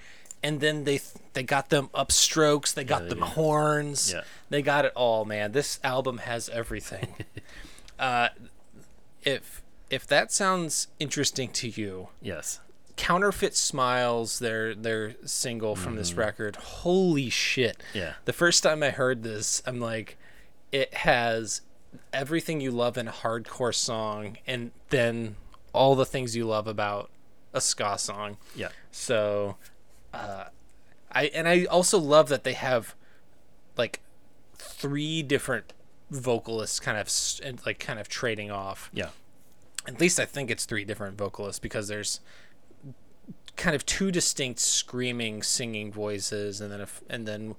And 0.41 0.61
then 0.61 0.83
they 0.85 1.01
they 1.33 1.43
got 1.43 1.69
them 1.69 1.89
upstrokes, 1.93 2.73
they 2.73 2.83
got 2.83 3.03
they 3.03 3.09
them 3.09 3.19
do. 3.19 3.25
horns. 3.25 4.13
Yeah. 4.13 4.21
They 4.49 4.61
got 4.61 4.85
it 4.85 4.93
all, 4.95 5.25
man. 5.25 5.51
This 5.51 5.79
album 5.83 6.19
has 6.19 6.47
everything. 6.49 7.15
uh 7.99 8.29
if 9.23 9.61
if 9.89 10.05
that 10.07 10.31
sounds 10.31 10.87
interesting 10.99 11.49
to 11.53 11.67
you, 11.67 12.09
Yes. 12.21 12.59
Counterfeit 12.99 13.55
Smiles, 13.55 14.39
their 14.39 14.75
their 14.75 15.15
single 15.25 15.77
from 15.77 15.95
this 15.95 16.13
record. 16.13 16.57
Holy 16.57 17.29
shit. 17.29 17.77
Mm-hmm. 17.77 17.97
Yeah. 17.97 18.13
The 18.25 18.33
first 18.33 18.61
time 18.61 18.83
I 18.83 18.89
heard 18.89 19.23
this, 19.23 19.63
I'm 19.65 19.79
like, 19.79 20.17
it 20.73 20.93
has 20.93 21.61
everything 22.11 22.59
you 22.59 22.71
love 22.71 22.97
in 22.97 23.07
a 23.07 23.11
hardcore 23.13 23.73
song, 23.73 24.37
and 24.45 24.71
then 24.89 25.37
all 25.71 25.95
the 25.95 26.05
things 26.05 26.35
you 26.35 26.45
love 26.45 26.67
about 26.67 27.09
a 27.53 27.61
ska 27.61 27.97
song. 27.97 28.35
Yeah. 28.53 28.67
So, 28.91 29.55
uh, 30.13 30.45
I 31.09 31.27
and 31.27 31.47
I 31.47 31.63
also 31.65 31.97
love 31.97 32.27
that 32.27 32.43
they 32.43 32.53
have 32.53 32.95
like 33.77 34.01
three 34.57 35.23
different 35.23 35.71
vocalists, 36.11 36.81
kind 36.81 36.97
of 36.97 37.65
like 37.65 37.79
kind 37.79 37.97
of 37.97 38.09
trading 38.09 38.51
off. 38.51 38.89
Yeah. 38.93 39.09
At 39.87 40.01
least 40.01 40.19
I 40.19 40.25
think 40.25 40.51
it's 40.51 40.65
three 40.65 40.83
different 40.83 41.17
vocalists 41.17 41.59
because 41.59 41.87
there's 41.87 42.19
kind 43.55 43.75
of 43.75 43.85
two 43.85 44.11
distinct 44.11 44.59
screaming, 44.59 45.43
singing 45.43 45.91
voices, 45.91 46.61
and 46.61 46.71
then 46.71 46.81
if 46.81 47.01
and 47.09 47.27
then 47.27 47.55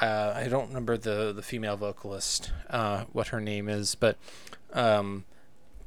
uh, 0.00 0.32
I 0.36 0.48
don't 0.48 0.68
remember 0.68 0.96
the 0.96 1.32
the 1.32 1.42
female 1.42 1.76
vocalist, 1.76 2.52
uh, 2.68 3.04
what 3.12 3.28
her 3.28 3.40
name 3.40 3.68
is, 3.68 3.94
but 3.94 4.16
um, 4.72 5.24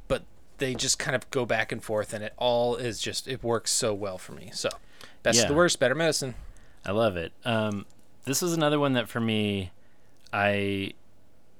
but 0.08 0.22
they 0.58 0.74
just 0.74 0.98
kind 0.98 1.14
of 1.16 1.28
go 1.30 1.44
back 1.46 1.72
and 1.72 1.82
forth, 1.82 2.12
and 2.12 2.22
it 2.24 2.32
all 2.36 2.76
is 2.76 3.00
just 3.00 3.28
it 3.28 3.42
works 3.42 3.70
so 3.70 3.94
well 3.94 4.18
for 4.18 4.32
me. 4.32 4.50
So 4.52 4.68
best 5.22 5.38
of 5.42 5.48
the 5.48 5.54
worst, 5.54 5.78
better 5.80 5.94
medicine. 5.94 6.34
I 6.84 6.92
love 6.92 7.16
it. 7.16 7.32
Um, 7.44 7.86
this 8.24 8.42
was 8.42 8.52
another 8.52 8.78
one 8.78 8.92
that 8.94 9.08
for 9.08 9.20
me, 9.20 9.70
I 10.32 10.92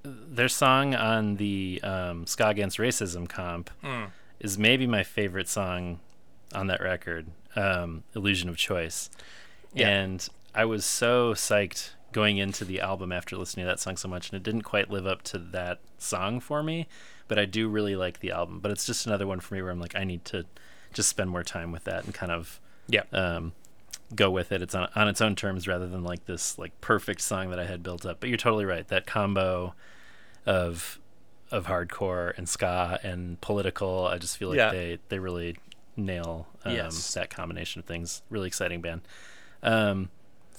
their 0.02 0.48
song 0.48 0.94
on 0.94 1.36
the 1.36 1.80
um, 1.82 2.26
Ska 2.26 2.48
Against 2.48 2.78
Racism 2.78 3.26
comp 3.28 3.70
Hmm. 3.82 4.04
is 4.38 4.58
maybe 4.58 4.86
my 4.86 5.02
favorite 5.02 5.48
song 5.48 6.00
on 6.54 6.66
that 6.66 6.82
record, 6.82 7.26
um, 7.56 8.04
Illusion 8.14 8.48
of 8.48 8.56
Choice. 8.56 9.10
Yeah. 9.72 9.88
And 9.88 10.28
I 10.54 10.64
was 10.64 10.84
so 10.84 11.34
psyched 11.34 11.90
going 12.12 12.38
into 12.38 12.64
the 12.64 12.80
album 12.80 13.10
after 13.10 13.36
listening 13.36 13.64
to 13.66 13.70
that 13.70 13.80
song 13.80 13.96
so 13.96 14.08
much, 14.08 14.30
and 14.30 14.36
it 14.36 14.42
didn't 14.42 14.62
quite 14.62 14.90
live 14.90 15.06
up 15.06 15.22
to 15.22 15.38
that 15.38 15.80
song 15.98 16.40
for 16.40 16.62
me. 16.62 16.86
But 17.26 17.38
I 17.38 17.44
do 17.44 17.68
really 17.68 17.96
like 17.96 18.20
the 18.20 18.30
album. 18.30 18.60
But 18.60 18.70
it's 18.70 18.86
just 18.86 19.06
another 19.06 19.26
one 19.26 19.40
for 19.40 19.54
me 19.54 19.62
where 19.62 19.70
I'm 19.72 19.80
like, 19.80 19.96
I 19.96 20.04
need 20.04 20.24
to 20.26 20.44
just 20.92 21.08
spend 21.08 21.30
more 21.30 21.42
time 21.42 21.72
with 21.72 21.84
that 21.84 22.04
and 22.04 22.14
kind 22.14 22.30
of 22.30 22.60
Yeah. 22.86 23.02
um, 23.12 23.52
go 24.14 24.30
with 24.30 24.52
it. 24.52 24.62
It's 24.62 24.74
on, 24.74 24.88
on 24.94 25.08
its 25.08 25.20
own 25.20 25.34
terms 25.34 25.66
rather 25.66 25.88
than 25.88 26.04
like 26.04 26.26
this 26.26 26.56
like 26.58 26.78
perfect 26.80 27.20
song 27.22 27.50
that 27.50 27.58
I 27.58 27.64
had 27.64 27.82
built 27.82 28.04
up. 28.06 28.20
But 28.20 28.28
you're 28.28 28.36
totally 28.38 28.64
right. 28.66 28.86
That 28.88 29.06
combo 29.06 29.74
of 30.46 30.98
of 31.50 31.66
hardcore 31.66 32.36
and 32.36 32.48
ska 32.48 32.98
and 33.02 33.40
political, 33.40 34.06
I 34.06 34.18
just 34.18 34.36
feel 34.36 34.48
like 34.50 34.58
Yeah. 34.58 34.70
they 34.70 34.98
they 35.08 35.18
really 35.18 35.56
nail 35.96 36.46
um, 36.64 36.74
Yes. 36.74 37.14
that 37.14 37.30
combination 37.30 37.78
of 37.80 37.84
things. 37.86 38.22
Really 38.30 38.46
exciting 38.48 38.80
band. 38.80 39.02
Um, 39.62 40.10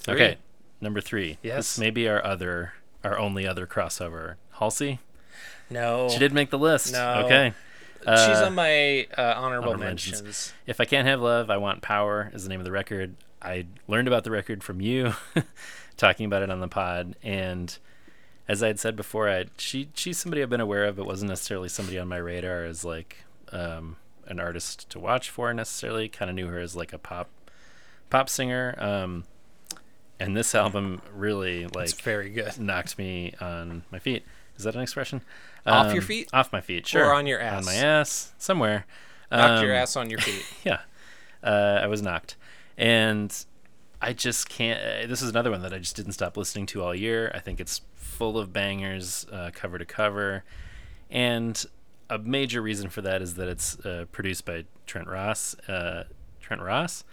okay, 0.08 0.38
number 0.82 1.02
three. 1.02 1.38
Yes. 1.44 1.58
this 1.76 1.80
may 1.80 1.90
be 1.92 2.08
our 2.08 2.24
other 2.24 2.74
our 3.04 3.18
only 3.20 3.48
other 3.48 3.68
crossover. 3.68 4.36
Halsey, 4.60 5.00
No, 5.70 6.10
she 6.10 6.18
did 6.20 6.34
make 6.34 6.50
the 6.50 6.58
list. 6.58 6.92
No. 6.94 7.24
Okay. 7.26 7.54
She's 8.02 8.08
Uh, 8.08 8.44
on 8.48 8.56
my 8.56 9.08
uh, 9.18 9.34
honorable 9.36 9.70
honorable 9.70 9.78
mentions. 9.78 10.22
mentions. 10.22 10.54
If 10.68 10.80
I 10.80 10.86
Can't 10.86 11.08
Have 11.08 11.22
Love, 11.22 11.50
I 11.50 11.58
Want 11.58 11.82
Power 11.82 12.30
is 12.34 12.44
the 12.44 12.50
name 12.50 12.60
of 12.60 12.64
the 12.66 12.72
record. 12.72 13.16
I 13.42 13.66
learned 13.88 14.08
about 14.08 14.24
the 14.24 14.32
record 14.32 14.64
from 14.64 14.80
you, 14.82 15.14
talking 15.98 16.26
about 16.26 16.42
it 16.44 16.50
on 16.52 16.60
the 16.60 16.68
pod. 16.68 17.16
And 17.24 17.76
as 18.48 18.62
I 18.62 18.68
had 18.68 18.80
said 18.80 18.96
before, 18.96 19.28
I 19.30 19.46
she 19.58 19.90
she's 19.96 20.18
somebody 20.20 20.42
I've 20.44 20.50
been 20.52 20.62
aware 20.62 20.86
of, 20.86 20.96
but 20.98 21.06
wasn't 21.08 21.30
necessarily 21.30 21.70
somebody 21.70 21.98
on 21.98 22.08
my 22.08 22.18
radar 22.18 22.64
as 22.64 22.86
like 22.86 23.18
um, 23.52 23.98
an 24.28 24.40
artist 24.40 24.90
to 24.92 25.00
watch 25.00 25.30
for 25.30 25.54
necessarily. 25.54 26.08
Kind 26.10 26.30
of 26.30 26.36
knew 26.36 26.48
her 26.48 26.60
as 26.60 26.76
like 26.76 26.94
a 26.94 26.98
pop 26.98 27.30
pop 28.10 28.30
singer. 28.30 28.76
Um, 28.78 29.26
and 30.20 30.36
this 30.36 30.56
album 30.56 31.02
really 31.14 31.68
like 31.68 31.90
It's 31.90 31.94
very 32.02 32.30
good. 32.30 32.58
knocked 32.60 32.98
me 32.98 33.34
on 33.42 33.84
my 33.92 34.00
feet. 34.00 34.24
Is 34.58 34.64
that 34.64 34.76
an 34.76 34.82
expression? 34.82 35.22
Off 35.66 35.88
your 35.94 36.02
Um, 36.02 36.08
feet? 36.08 36.30
Off 36.32 36.54
my 36.54 36.62
feet, 36.62 36.88
sure. 36.88 37.08
Or 37.08 37.14
on 37.14 37.28
your 37.28 37.42
ass? 37.42 37.60
On 37.60 37.66
my 37.66 37.76
ass, 37.76 38.34
somewhere. 38.38 38.86
Knocked 39.32 39.64
your 39.64 39.76
Um, 39.76 39.82
ass 39.82 39.96
on 39.98 40.10
your 40.10 40.20
feet. 40.20 40.46
yeah, 40.64 40.80
uh, 41.44 41.80
I 41.84 41.88
was 41.88 42.02
knocked, 42.02 42.38
and 42.78 43.36
I 44.02 44.14
just 44.14 44.48
can't. 44.48 44.80
Uh, 44.80 45.08
this 45.08 45.22
is 45.22 45.30
another 45.30 45.52
one 45.52 45.62
that 45.64 45.74
I 45.74 45.80
just 45.80 45.96
didn't 45.98 46.14
stop 46.14 46.38
listening 46.38 46.68
to 46.68 46.84
all 46.84 46.96
year. 46.96 47.32
I 47.34 47.40
think 47.40 47.60
it's 47.60 47.82
full 47.96 48.38
of 48.38 48.54
bangers, 48.54 49.26
uh, 49.32 49.50
cover 49.54 49.78
to 49.78 49.84
cover, 49.86 50.46
and 51.10 51.66
a 52.10 52.18
major 52.18 52.62
reason 52.62 52.90
for 52.90 53.02
that 53.02 53.22
is 53.22 53.36
that 53.36 53.48
it's 53.48 53.80
uh, 53.86 54.06
produced 54.12 54.46
by 54.46 54.66
Trent 54.86 55.08
Ross, 55.08 55.56
uh, 55.68 56.06
Trent 56.40 56.62
Ross, 56.62 57.04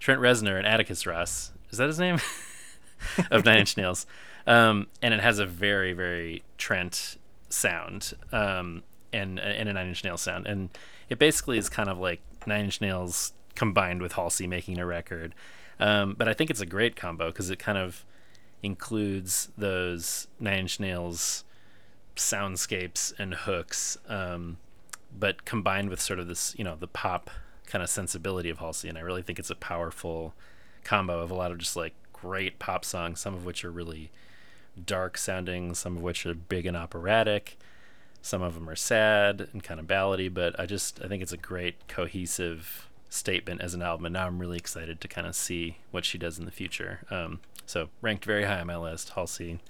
Trent 0.00 0.20
Reznor, 0.20 0.58
and 0.58 0.66
Atticus 0.66 1.06
Ross. 1.06 1.52
Is 1.70 1.78
that 1.78 1.86
his 1.88 1.98
name? 1.98 2.18
of 3.30 3.44
Nine 3.44 3.58
Inch 3.58 3.76
Nails, 3.76 4.06
um, 4.46 4.86
and 5.00 5.12
it 5.14 5.20
has 5.20 5.38
a 5.38 5.46
very 5.46 5.92
very 5.92 6.42
Trent 6.58 7.16
sound, 7.48 8.14
um, 8.32 8.82
and 9.12 9.38
and 9.38 9.68
a 9.68 9.72
Nine 9.72 9.88
Inch 9.88 10.04
Nails 10.04 10.22
sound, 10.22 10.46
and 10.46 10.70
it 11.08 11.18
basically 11.18 11.58
is 11.58 11.68
kind 11.68 11.88
of 11.88 11.98
like 11.98 12.20
Nine 12.46 12.66
Inch 12.66 12.80
Nails 12.80 13.32
combined 13.54 14.00
with 14.00 14.12
Halsey 14.12 14.46
making 14.46 14.78
a 14.78 14.86
record. 14.86 15.34
Um, 15.78 16.14
but 16.16 16.28
I 16.28 16.34
think 16.34 16.50
it's 16.50 16.60
a 16.60 16.66
great 16.66 16.96
combo 16.96 17.26
because 17.28 17.50
it 17.50 17.58
kind 17.58 17.78
of 17.78 18.04
includes 18.62 19.48
those 19.58 20.28
Nine 20.38 20.60
Inch 20.60 20.80
Nails 20.80 21.44
soundscapes 22.16 23.12
and 23.18 23.34
hooks, 23.34 23.98
um, 24.08 24.58
but 25.18 25.44
combined 25.44 25.90
with 25.90 26.00
sort 26.00 26.18
of 26.18 26.26
this, 26.26 26.54
you 26.58 26.64
know, 26.64 26.76
the 26.76 26.88
pop 26.88 27.30
kind 27.66 27.82
of 27.82 27.90
sensibility 27.90 28.50
of 28.50 28.58
Halsey. 28.58 28.88
And 28.88 28.98
I 28.98 29.02
really 29.02 29.22
think 29.22 29.38
it's 29.38 29.50
a 29.50 29.54
powerful 29.54 30.34
combo 30.84 31.20
of 31.20 31.30
a 31.30 31.34
lot 31.34 31.50
of 31.50 31.58
just 31.58 31.76
like 31.76 31.94
great 32.12 32.58
pop 32.58 32.84
songs, 32.84 33.20
some 33.20 33.34
of 33.34 33.44
which 33.44 33.64
are 33.64 33.70
really 33.70 34.10
dark 34.84 35.18
sounding, 35.18 35.74
some 35.74 35.96
of 35.96 36.02
which 36.02 36.24
are 36.26 36.34
big 36.34 36.66
and 36.66 36.76
operatic. 36.76 37.58
Some 38.20 38.42
of 38.42 38.54
them 38.54 38.68
are 38.70 38.76
sad 38.76 39.48
and 39.52 39.62
kind 39.62 39.80
of 39.80 39.86
ballady, 39.86 40.32
but 40.32 40.58
I 40.58 40.66
just 40.66 41.02
I 41.02 41.08
think 41.08 41.22
it's 41.22 41.32
a 41.32 41.36
great 41.36 41.88
cohesive 41.88 42.88
statement 43.10 43.60
as 43.60 43.74
an 43.74 43.82
album, 43.82 44.06
and 44.06 44.12
now 44.14 44.26
I'm 44.26 44.38
really 44.38 44.56
excited 44.56 45.00
to 45.00 45.08
kind 45.08 45.26
of 45.26 45.34
see 45.34 45.78
what 45.90 46.04
she 46.04 46.18
does 46.18 46.38
in 46.38 46.44
the 46.44 46.50
future. 46.50 47.00
Um, 47.10 47.40
so 47.66 47.88
ranked 48.00 48.24
very 48.24 48.44
high 48.44 48.60
on 48.60 48.68
my 48.68 48.76
list, 48.76 49.10
Halsey. 49.10 49.60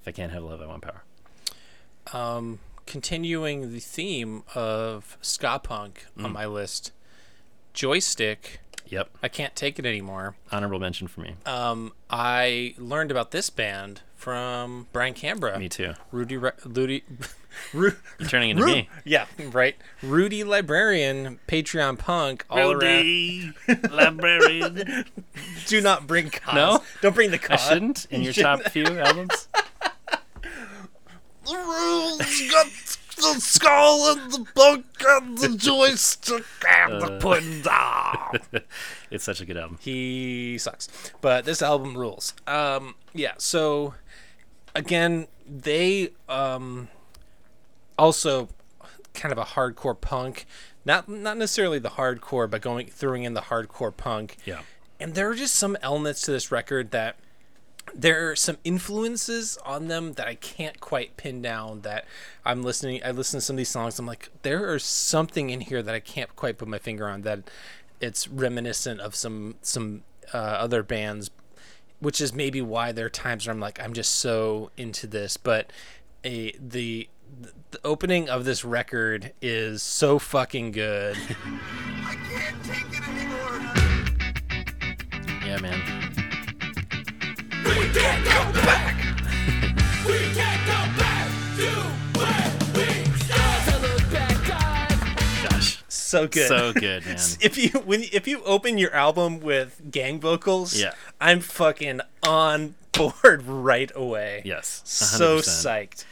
If 0.00 0.08
I 0.08 0.12
can't 0.12 0.32
have 0.32 0.44
love, 0.44 0.60
I 0.60 0.66
want 0.66 0.82
power. 0.82 1.02
Um, 2.12 2.58
continuing 2.86 3.72
the 3.72 3.80
theme 3.80 4.42
of 4.54 5.16
ska 5.22 5.58
punk 5.62 6.06
on 6.22 6.32
my 6.32 6.46
list, 6.46 6.92
Joystick. 7.72 8.60
Yep, 8.86 9.10
I 9.22 9.28
can't 9.28 9.56
take 9.56 9.78
it 9.78 9.86
anymore. 9.86 10.36
honorable 10.52 10.78
mention 10.78 11.08
for 11.08 11.20
me. 11.22 11.34
Um, 11.46 11.92
I 12.10 12.74
learned 12.78 13.10
about 13.10 13.30
this 13.30 13.48
band 13.50 14.02
from 14.14 14.86
Brian 14.92 15.14
Canberra. 15.14 15.58
me 15.58 15.68
too. 15.68 15.94
Rudy, 16.12 16.36
Ru- 16.36 16.50
Rudy, 16.66 17.02
Ru- 17.72 17.94
You're 18.18 18.28
turning 18.28 18.50
into 18.50 18.62
Ru- 18.64 18.72
me. 18.72 18.88
Yeah, 19.04 19.24
right. 19.50 19.76
Rudy 20.02 20.44
Librarian, 20.44 21.38
Patreon 21.48 21.98
punk, 21.98 22.44
all 22.50 22.72
around. 22.72 23.54
librarian. 23.90 25.06
Do 25.66 25.80
not 25.80 26.06
bring 26.06 26.28
cause. 26.30 26.54
No? 26.54 26.82
don't 27.00 27.14
bring 27.14 27.30
the 27.30 27.40
I 27.50 27.56
shouldn't 27.56 28.06
in 28.10 28.22
your 28.22 28.32
top 28.34 28.62
few 28.64 28.84
albums. 28.84 29.48
The 31.46 31.56
rules 31.56 32.50
got 32.50 32.66
the 33.16 33.40
skull 33.40 34.12
and 34.12 34.32
the 34.32 34.46
punk 34.54 34.86
and 35.06 35.38
the 35.38 35.48
joystick 35.56 36.44
and 36.68 37.00
the 37.00 37.18
pudding 37.20 37.62
down. 37.62 38.38
It's 39.10 39.24
such 39.24 39.40
a 39.40 39.46
good 39.46 39.56
album. 39.56 39.78
he 39.80 40.58
sucks. 40.58 40.88
But 41.20 41.44
this 41.44 41.62
album 41.62 41.96
rules. 41.96 42.34
Um, 42.46 42.94
yeah. 43.12 43.34
So 43.38 43.94
again, 44.74 45.28
they 45.46 46.10
um, 46.28 46.88
also 47.98 48.48
kind 49.12 49.32
of 49.32 49.38
a 49.38 49.44
hardcore 49.44 50.00
punk. 50.00 50.46
Not 50.84 51.08
not 51.08 51.36
necessarily 51.38 51.78
the 51.78 51.90
hardcore, 51.90 52.50
but 52.50 52.60
going 52.60 52.86
throwing 52.88 53.24
in 53.24 53.34
the 53.34 53.42
hardcore 53.42 53.96
punk. 53.96 54.36
Yeah. 54.44 54.60
And 55.00 55.14
there 55.14 55.28
are 55.30 55.34
just 55.34 55.54
some 55.54 55.76
elements 55.82 56.22
to 56.22 56.30
this 56.30 56.50
record 56.50 56.90
that 56.92 57.16
there 57.94 58.30
are 58.30 58.36
some 58.36 58.58
influences 58.64 59.58
on 59.64 59.88
them 59.88 60.14
that 60.14 60.26
I 60.26 60.34
can't 60.36 60.80
quite 60.80 61.16
pin 61.16 61.42
down. 61.42 61.82
That 61.82 62.06
I'm 62.44 62.62
listening, 62.62 63.00
I 63.04 63.10
listen 63.10 63.38
to 63.38 63.40
some 63.44 63.54
of 63.54 63.58
these 63.58 63.68
songs. 63.68 63.98
I'm 63.98 64.06
like, 64.06 64.30
there 64.42 64.74
is 64.74 64.84
something 64.84 65.50
in 65.50 65.60
here 65.60 65.82
that 65.82 65.94
I 65.94 66.00
can't 66.00 66.34
quite 66.36 66.58
put 66.58 66.68
my 66.68 66.78
finger 66.78 67.08
on. 67.08 67.22
That 67.22 67.50
it's 68.00 68.28
reminiscent 68.28 69.00
of 69.00 69.14
some 69.14 69.56
some 69.62 70.02
uh, 70.32 70.36
other 70.36 70.82
bands, 70.82 71.30
which 72.00 72.20
is 72.20 72.32
maybe 72.32 72.60
why 72.62 72.92
there 72.92 73.06
are 73.06 73.10
times 73.10 73.46
where 73.46 73.54
I'm 73.54 73.60
like, 73.60 73.80
I'm 73.80 73.92
just 73.92 74.16
so 74.16 74.70
into 74.76 75.06
this. 75.06 75.36
But 75.36 75.70
a 76.24 76.52
the 76.58 77.08
the 77.70 77.80
opening 77.84 78.28
of 78.28 78.44
this 78.44 78.64
record 78.64 79.32
is 79.42 79.82
so 79.82 80.18
fucking 80.18 80.72
good. 80.72 81.16
I 81.46 82.16
can't 82.30 82.64
take 82.64 82.84
it 82.92 83.08
anymore. 83.08 83.60
Yeah, 85.44 85.60
man. 85.60 86.03
We 87.64 87.88
can't 87.92 88.24
go 88.24 88.60
back. 88.62 88.96
we 90.06 90.18
can't 90.34 90.62
go 90.66 90.80
back 90.98 91.28
to 91.56 91.70
where 92.18 92.50
we 92.74 92.86
started. 93.18 93.72
To 93.72 93.76
look 93.86 94.12
back 94.12 95.42
on. 95.44 95.50
Gosh, 95.50 95.82
so 95.88 96.26
good. 96.28 96.48
so 96.48 96.72
good, 96.72 97.04
man. 97.06 97.16
if 97.40 97.56
you 97.58 97.70
when 97.80 98.02
if 98.12 98.26
you 98.28 98.42
open 98.44 98.78
your 98.78 98.94
album 98.94 99.40
with 99.40 99.80
gang 99.90 100.20
vocals, 100.20 100.74
Yeah. 100.78 100.92
I'm 101.20 101.40
fucking 101.40 102.00
on 102.26 102.74
board 102.92 103.42
right 103.46 103.90
away. 103.94 104.42
Yes, 104.44 104.82
so 104.84 105.38
100%. 105.38 105.42
psyched. 105.42 106.04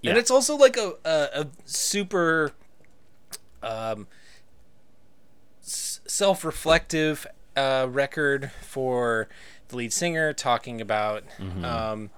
Yeah. 0.00 0.10
And 0.10 0.18
it's 0.18 0.30
also 0.30 0.56
like 0.56 0.76
a 0.76 0.94
a, 1.04 1.42
a 1.42 1.46
super 1.64 2.52
um 3.62 4.06
self-reflective 5.60 7.26
uh 7.56 7.86
record 7.88 8.50
for 8.62 9.28
the 9.72 9.76
lead 9.78 9.92
singer 9.92 10.32
talking 10.32 10.80
about 10.80 11.24
Mm-hmm. 11.38 11.64
um 11.64 12.10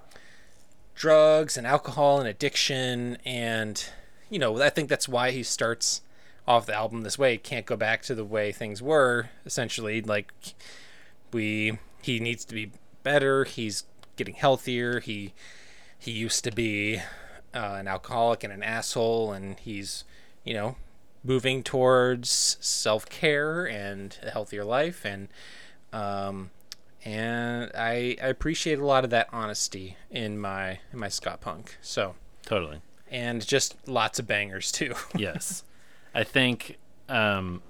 drugs 0.95 1.57
and 1.57 1.67
alcohol 1.67 2.21
and 2.21 2.29
addiction 2.29 3.19
and 3.25 3.87
you 4.31 4.39
know 4.39 4.63
i 4.63 4.71
think 4.71 4.89
that's 4.89 5.09
why 5.09 5.33
he 5.33 5.43
starts 5.43 6.03
off 6.47 6.67
the 6.67 6.75
album 6.75 7.05
this 7.05 7.19
way. 7.19 7.39
Can't 7.39 7.65
go 7.65 7.75
back 7.75 8.03
to 8.03 8.15
the 8.15 8.23
way 8.23 8.53
things 8.53 8.83
were 8.83 9.31
essentially. 9.47 10.03
Like 10.03 10.31
we 11.33 11.79
he 12.03 12.21
needs 12.21 12.45
to 12.45 12.55
be 12.55 12.71
better. 13.03 13.45
He's 13.45 13.85
getting 14.17 14.35
healthier. 14.35 15.01
He 15.01 15.33
he 15.99 16.11
used 16.11 16.45
to 16.45 16.51
be 16.53 16.99
uh, 17.55 17.77
an 17.81 17.89
alcoholic 17.89 18.45
and 18.45 18.53
an 18.53 18.63
asshole 18.63 19.33
and 19.33 19.59
he's 19.59 20.05
you 20.45 20.53
know 20.53 20.77
moving 21.25 21.63
towards 21.63 22.59
self-care 22.61 23.65
and 23.67 24.19
a 24.23 24.29
healthier 24.31 24.65
life. 24.65 25.03
And 25.07 25.29
um 25.95 26.51
and 27.05 27.71
I, 27.75 28.17
I 28.23 28.29
appreciate 28.29 28.79
a 28.79 28.85
lot 28.87 29.05
of 29.05 29.11
that 29.11 29.29
honesty 29.33 29.97
in 30.11 30.39
my 30.39 30.79
in 30.93 30.99
my 30.99 31.09
ska 31.09 31.37
punk 31.41 31.77
so 31.83 32.15
Totally. 32.47 32.81
and 33.11 33.47
just 33.47 33.77
lots 33.89 34.19
of 34.19 34.27
bangers 34.27 34.73
too 34.73 34.95
Yes. 35.17 35.65
I 36.15 36.25
think 36.25 36.79
um 37.09 37.63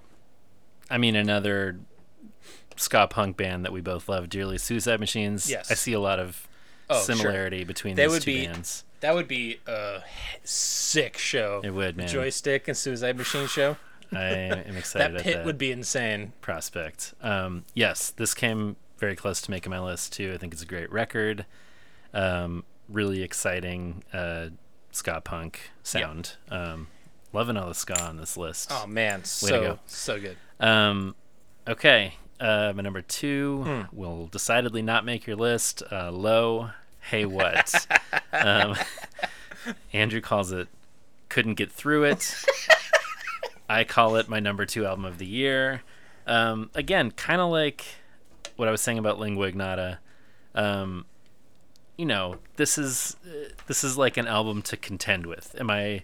I 0.91 0.99
mean 0.99 1.17
another 1.17 1.81
ska 2.77 3.07
punk 3.09 3.37
band 3.37 3.65
that 3.65 3.73
we 3.73 3.81
both 3.81 4.09
love 4.09 4.29
dearly, 4.29 4.59
Suicide 4.59 4.99
Machines. 5.01 5.49
Yes. 5.51 5.71
I 5.71 5.75
see 5.75 5.93
a 5.93 6.01
lot 6.01 6.19
of 6.19 6.49
Oh, 6.91 6.97
sure. 7.03 7.17
similarity 7.17 7.65
between 7.65 7.97
They 7.97 8.03
these 8.05 8.13
would 8.13 8.23
two 8.23 8.35
be- 8.41 8.47
bands. 8.47 8.85
that 9.01 9.15
would 9.15 9.27
be 9.27 9.59
a 9.67 10.03
sick 10.43 11.17
show 11.17 11.63
It 11.65 11.71
would, 11.71 11.97
man. 11.97 12.09
joystick 12.09 12.69
and 12.69 12.77
suicide 12.77 13.17
machine 13.17 13.47
show 13.47 13.79
I 14.13 14.23
am 14.23 14.77
excited 14.77 15.13
that 15.15 15.21
at 15.21 15.25
pit 15.25 15.35
that 15.37 15.45
would 15.47 15.57
be 15.57 15.73
insane 15.73 16.35
prospect. 16.43 17.15
Um, 17.23 17.65
yes, 17.73 18.11
this 18.11 18.35
came 18.35 18.77
very 19.05 19.15
close 19.17 19.43
to 19.43 19.51
making 19.51 19.69
my 19.69 19.81
list 19.81 20.15
too. 20.15 20.33
I 20.35 20.39
think 20.39 20.55
it's 20.55 20.63
a 20.63 20.67
great 20.67 20.91
record. 20.91 21.45
Um, 22.15 22.65
really 22.89 23.23
exciting 23.23 24.03
uh, 24.15 24.47
ska 24.93 25.21
punk 25.23 25.61
sound. 25.83 26.37
Um, 26.51 26.87
loving 27.35 27.59
all 27.59 27.69
the 27.69 27.75
ska 27.75 28.03
on 28.03 28.17
this 28.17 28.37
list. 28.39 28.71
oh 28.73 28.87
man 28.87 29.21
to 29.21 29.27
so 29.29 29.61
go. 29.61 29.79
so 29.87 30.19
good 30.19 30.37
Um, 30.59 31.15
okay, 31.69 32.15
uh, 32.41 32.73
my 32.75 32.81
number 32.81 33.03
two 33.03 33.63
Hmm. 33.65 33.83
will 33.97 34.27
decidedly 34.29 34.81
not 34.81 35.05
make 35.05 35.27
your 35.27 35.37
list. 35.37 35.83
Uh, 35.93 36.11
low, 36.11 36.71
hey 37.11 37.27
what? 37.27 37.87
um, 38.33 38.75
Andrew 39.93 40.23
calls 40.23 40.51
it 40.51 40.69
couldn't 41.29 41.55
get 41.55 41.71
through 41.71 42.05
it. 42.05 42.35
I 43.69 43.85
call 43.85 44.17
it 44.17 44.31
my 44.31 44.41
number 44.41 44.65
two 44.65 44.87
album 44.87 45.05
of 45.05 45.19
the 45.19 45.27
year. 45.27 45.83
Um, 46.27 46.71
again, 46.75 47.11
kind 47.11 47.41
of 47.43 47.51
like 47.51 47.85
what 48.57 48.69
I 48.69 48.71
was 48.71 48.81
saying 48.81 48.99
about 48.99 49.19
Lingua 49.19 49.47
Ignota. 49.47 49.99
Um, 50.55 51.07
you 51.97 52.07
know, 52.07 52.37
this 52.57 52.79
is 52.79 53.17
uh, 53.27 53.51
this 53.67 53.85
is 53.85 53.97
like 53.97 54.17
an 54.17 54.27
album 54.27 54.63
to 54.63 54.77
contend 54.77 55.27
with. 55.27 55.55
Am 55.59 55.71
I 55.71 56.03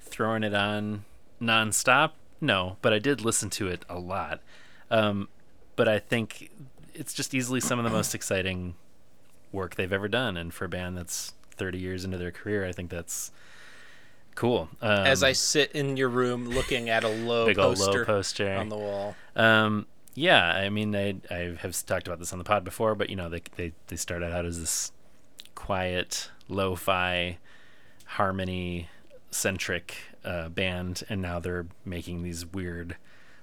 throwing 0.00 0.42
it 0.42 0.54
on 0.54 1.04
nonstop? 1.40 2.12
No, 2.40 2.76
but 2.82 2.92
I 2.92 2.98
did 2.98 3.22
listen 3.22 3.50
to 3.50 3.68
it 3.68 3.84
a 3.88 3.98
lot. 3.98 4.40
Um, 4.90 5.28
but 5.76 5.88
I 5.88 5.98
think 5.98 6.50
it's 6.94 7.14
just 7.14 7.34
easily 7.34 7.60
some 7.60 7.78
of 7.78 7.84
the 7.84 7.90
most 7.90 8.14
exciting 8.14 8.74
work 9.52 9.74
they've 9.76 9.92
ever 9.92 10.08
done, 10.08 10.36
and 10.36 10.52
for 10.52 10.64
a 10.64 10.68
band 10.68 10.96
that's 10.96 11.32
30 11.56 11.78
years 11.78 12.04
into 12.04 12.18
their 12.18 12.30
career, 12.30 12.66
I 12.66 12.72
think 12.72 12.90
that's 12.90 13.30
cool. 14.34 14.68
Um, 14.80 15.06
as 15.06 15.22
I 15.22 15.32
sit 15.32 15.72
in 15.72 15.96
your 15.96 16.08
room 16.08 16.48
looking 16.48 16.88
at 16.88 17.04
a 17.04 17.08
low 17.08 17.52
poster 17.54 17.98
low 18.00 18.04
poster 18.04 18.54
on 18.54 18.68
the 18.68 18.76
wall. 18.76 19.14
um, 19.36 19.86
yeah, 20.14 20.52
I 20.52 20.68
mean, 20.70 20.94
I 20.94 21.16
I 21.30 21.56
have 21.60 21.84
talked 21.86 22.06
about 22.06 22.18
this 22.18 22.32
on 22.32 22.38
the 22.38 22.44
pod 22.44 22.64
before, 22.64 22.94
but 22.94 23.10
you 23.10 23.16
know, 23.16 23.28
they 23.28 23.42
they 23.56 23.72
they 23.86 23.96
started 23.96 24.32
out 24.32 24.44
as 24.44 24.58
this 24.58 24.92
quiet, 25.54 26.30
lo-fi, 26.48 27.38
harmony, 28.06 28.88
centric 29.30 29.96
uh, 30.24 30.48
band, 30.48 31.04
and 31.08 31.22
now 31.22 31.38
they're 31.38 31.66
making 31.84 32.22
these 32.22 32.44
weird, 32.44 32.96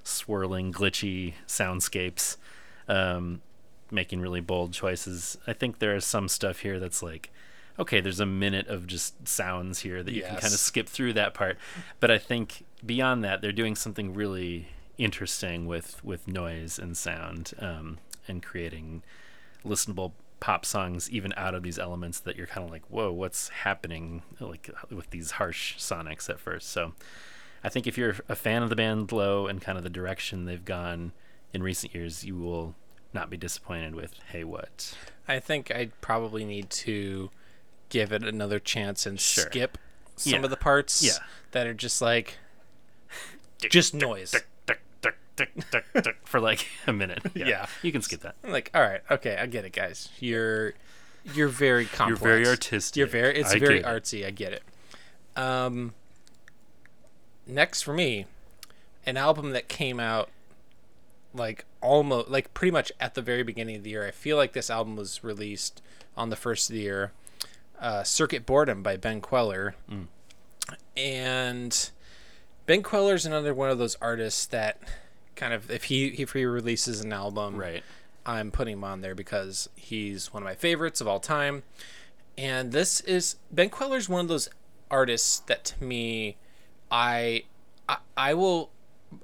swirling, 0.03 0.73
glitchy 0.73 1.33
soundscapes, 1.47 2.37
um, 2.87 3.41
making 3.91 4.19
really 4.19 4.41
bold 4.41 4.73
choices. 4.73 5.37
I 5.47 5.53
think 5.53 5.79
there 5.79 5.95
is 5.95 6.05
some 6.05 6.27
stuff 6.27 6.59
here 6.59 6.79
that's 6.79 7.01
like, 7.01 7.31
okay, 7.79 8.01
there's 8.01 8.19
a 8.19 8.25
minute 8.25 8.67
of 8.67 8.87
just 8.87 9.27
sounds 9.27 9.79
here 9.79 10.03
that 10.03 10.13
you 10.13 10.23
can 10.23 10.35
kind 10.35 10.53
of 10.53 10.59
skip 10.59 10.89
through 10.89 11.13
that 11.13 11.33
part, 11.33 11.57
but 11.99 12.11
I 12.11 12.17
think 12.17 12.65
beyond 12.85 13.23
that, 13.23 13.41
they're 13.41 13.51
doing 13.51 13.75
something 13.75 14.13
really 14.13 14.67
interesting 14.97 15.65
with 15.65 16.03
with 16.03 16.27
noise 16.27 16.79
and 16.79 16.97
sound, 16.97 17.53
um, 17.59 17.97
and 18.27 18.41
creating 18.43 19.03
listenable 19.65 20.11
pop 20.39 20.65
songs 20.65 21.09
even 21.09 21.33
out 21.35 21.55
of 21.55 21.63
these 21.63 21.79
elements 21.79 22.19
that 22.19 22.35
you're 22.35 22.45
kind 22.45 22.63
of 22.63 22.69
like 22.71 22.83
whoa 22.89 23.11
what's 23.11 23.49
happening 23.49 24.21
like 24.39 24.69
with 24.91 25.09
these 25.09 25.31
harsh 25.31 25.75
sonics 25.77 26.29
at 26.29 26.39
first 26.39 26.69
so 26.69 26.93
i 27.63 27.69
think 27.69 27.87
if 27.87 27.97
you're 27.97 28.15
a 28.29 28.35
fan 28.35 28.61
of 28.61 28.69
the 28.69 28.75
band 28.75 29.11
low 29.11 29.47
and 29.47 29.61
kind 29.63 29.79
of 29.79 29.83
the 29.83 29.89
direction 29.89 30.45
they've 30.45 30.63
gone 30.63 31.11
in 31.53 31.63
recent 31.63 31.93
years 31.95 32.23
you 32.23 32.35
will 32.35 32.75
not 33.13 33.31
be 33.31 33.35
disappointed 33.37 33.95
with 33.95 34.13
hey 34.31 34.43
what 34.43 34.95
I 35.27 35.39
think 35.39 35.71
I 35.71 35.89
probably 36.01 36.45
need 36.45 36.69
to 36.69 37.31
give 37.89 38.13
it 38.13 38.23
another 38.23 38.59
chance 38.59 39.05
and 39.07 39.19
Sure. 39.19 39.45
skip 39.45 39.77
some 40.15 40.33
Yeah. 40.33 40.43
of 40.43 40.49
the 40.51 40.55
parts 40.55 41.03
Yeah. 41.03 41.17
that 41.51 41.65
are 41.67 41.73
just 41.73 41.99
like 42.01 42.37
just 43.69 43.93
noise. 43.95 44.35
Tick, 45.37 45.51
tick, 45.71 45.85
tick, 46.03 46.17
for 46.25 46.39
like 46.41 46.67
a 46.87 46.91
minute 46.93 47.19
Yeah. 47.35 47.67
you 47.83 47.91
can 47.93 48.01
skip 48.01 48.19
that 48.21 48.35
I'm 48.43 48.51
like, 48.51 48.69
all 48.73 48.81
right, 48.81 49.01
okay, 49.09 49.37
I 49.39 49.45
get 49.45 49.63
it, 49.65 49.71
guys. 49.71 50.09
You're 50.19 50.73
you're 51.33 51.47
very 51.47 51.85
complex. 51.85 52.21
You're 52.21 52.29
very 52.29 52.47
artistic. 52.47 52.97
You're 52.97 53.07
very. 53.07 53.37
It's 53.37 53.53
I 53.53 53.59
very 53.59 53.79
get 53.81 53.85
it. 53.85 54.03
artsy. 54.03 54.25
I 54.25 54.31
get 54.31 54.53
it. 54.53 54.63
Um. 55.35 55.93
Next 57.45 57.81
for 57.83 57.93
me, 57.93 58.25
an 59.05 59.15
album 59.17 59.51
that 59.51 59.67
came 59.69 59.99
out 59.99 60.29
like 61.33 61.65
almost 61.81 62.29
like 62.29 62.53
pretty 62.53 62.71
much 62.71 62.91
at 62.99 63.13
the 63.13 63.21
very 63.21 63.43
beginning 63.43 63.75
of 63.77 63.83
the 63.83 63.91
year. 63.91 64.05
I 64.07 64.11
feel 64.11 64.37
like 64.37 64.53
this 64.53 64.69
album 64.69 64.95
was 64.95 65.23
released 65.23 65.81
on 66.15 66.29
the 66.29 66.35
first 66.35 66.69
of 66.69 66.75
the 66.75 66.81
year. 66.81 67.11
Uh, 67.79 68.03
Circuit 68.03 68.45
Boredom 68.45 68.81
by 68.81 68.97
Ben 68.97 69.21
Kweller, 69.21 69.75
Mm. 69.91 70.07
and 70.97 71.89
Ben 72.65 72.81
Kweller 72.81 73.13
is 73.13 73.25
another 73.25 73.53
one 73.53 73.69
of 73.69 73.77
those 73.77 73.95
artists 74.01 74.45
that 74.47 74.79
kind 75.37 75.53
of 75.53 75.71
if 75.71 75.85
he 75.85 76.07
if 76.07 76.33
he 76.33 76.43
releases 76.45 76.99
an 76.99 77.13
album, 77.13 77.55
right 77.55 77.83
I'm 78.25 78.51
putting 78.51 78.73
him 78.73 78.83
on 78.83 78.99
there 78.99 79.15
because 79.15 79.69
he's 79.75 80.33
one 80.33 80.43
of 80.43 80.45
my 80.45 80.55
favorites 80.55 80.99
of 80.99 81.07
all 81.07 81.21
time. 81.21 81.63
And 82.37 82.73
this 82.73 82.99
is 83.01 83.37
Ben 83.49 83.69
Kweller's 83.69 84.09
one 84.09 84.21
of 84.21 84.27
those 84.27 84.49
artists 84.91 85.39
that 85.39 85.63
to 85.65 85.83
me 85.83 86.35
I 86.91 87.43
I, 87.87 87.97
I 88.17 88.33
will 88.33 88.69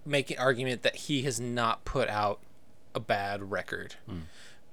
make 0.06 0.31
an 0.31 0.38
argument 0.40 0.84
that 0.84 0.95
he 0.95 1.23
has 1.23 1.40
not 1.41 1.84
put 1.84 2.07
out 2.07 2.40
a 2.95 3.02
bad 3.02 3.52
record. 3.52 3.95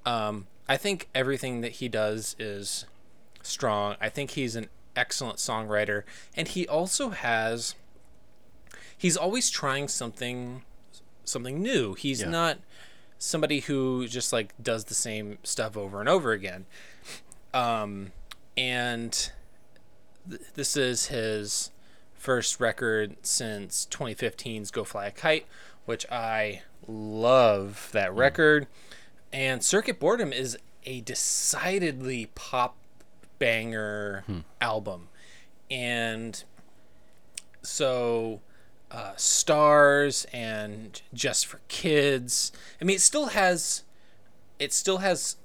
Um, 0.06 0.46
I 0.68 0.76
think 0.76 1.08
everything 1.14 1.62
that 1.62 1.72
he 1.72 1.88
does 1.88 2.36
is 2.38 2.86
strong. 3.42 3.96
I 4.00 4.08
think 4.08 4.32
he's 4.32 4.54
an 4.54 4.68
excellent 4.94 5.38
songwriter 5.38 6.04
and 6.36 6.46
he 6.46 6.66
also 6.68 7.10
has 7.10 7.74
he's 8.96 9.16
always 9.16 9.50
trying 9.50 9.88
something 9.88 10.62
something 11.31 11.62
new. 11.62 11.94
He's 11.94 12.20
Yeah. 12.20 12.28
not 12.31 12.59
somebody 13.19 13.61
who 13.61 14.07
just 14.09 14.32
like 14.32 14.55
does 14.62 14.85
the 14.85 14.94
same 14.94 15.39
stuff 15.43 15.77
over 15.77 16.01
and 16.01 16.09
over 16.09 16.32
again. 16.32 16.66
Um, 17.55 18.12
and 18.57 19.31
th- 20.28 20.40
this 20.55 20.77
is 20.77 21.07
his 21.07 21.70
first 22.15 22.61
record 22.61 23.16
since 23.23 23.86
2015's 23.90 24.70
Go 24.70 24.85
Fly 24.85 25.07
a 25.07 25.11
Kite, 25.11 25.47
which 25.86 26.05
I 26.11 26.62
love 26.86 27.89
that 27.93 28.15
record. 28.15 28.66
And 29.32 29.62
Circuit 29.65 29.98
Boredom 30.01 30.32
is 30.32 30.59
a 30.85 31.01
decidedly 31.02 32.31
pop 32.35 32.77
banger 33.39 34.24
album. 34.61 35.09
And 35.70 36.43
so 37.62 38.40
uh, 38.90 39.12
stars 39.16 40.26
and 40.32 41.00
just 41.14 41.46
for 41.46 41.60
kids. 41.68 42.52
I 42.80 42.84
mean 42.84 42.96
it 42.96 43.00
still 43.00 43.26
has 43.26 43.84
it 44.58 44.72
still 44.72 44.98
has 44.98 45.36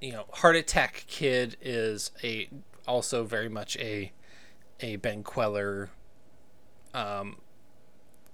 you 0.00 0.12
know 0.12 0.24
heart 0.34 0.56
attack 0.56 1.04
kid 1.06 1.56
is 1.60 2.10
a 2.22 2.48
also 2.86 3.24
very 3.24 3.48
much 3.48 3.76
a 3.76 4.12
a 4.80 4.96
ben 4.96 5.22
kweller 5.22 5.90
um 6.94 7.36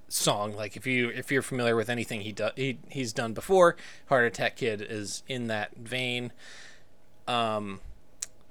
song. 0.08 0.54
Like 0.54 0.76
if 0.76 0.86
you 0.86 1.08
if 1.10 1.30
you're 1.30 1.42
familiar 1.42 1.76
with 1.76 1.90
anything 1.90 2.22
he 2.22 2.32
does 2.32 2.52
he, 2.56 2.78
he's 2.88 3.12
done 3.12 3.34
before 3.34 3.76
heart 4.08 4.24
attack 4.24 4.56
kid 4.56 4.80
is 4.80 5.22
in 5.28 5.48
that 5.48 5.76
vein. 5.76 6.32
Um 7.28 7.80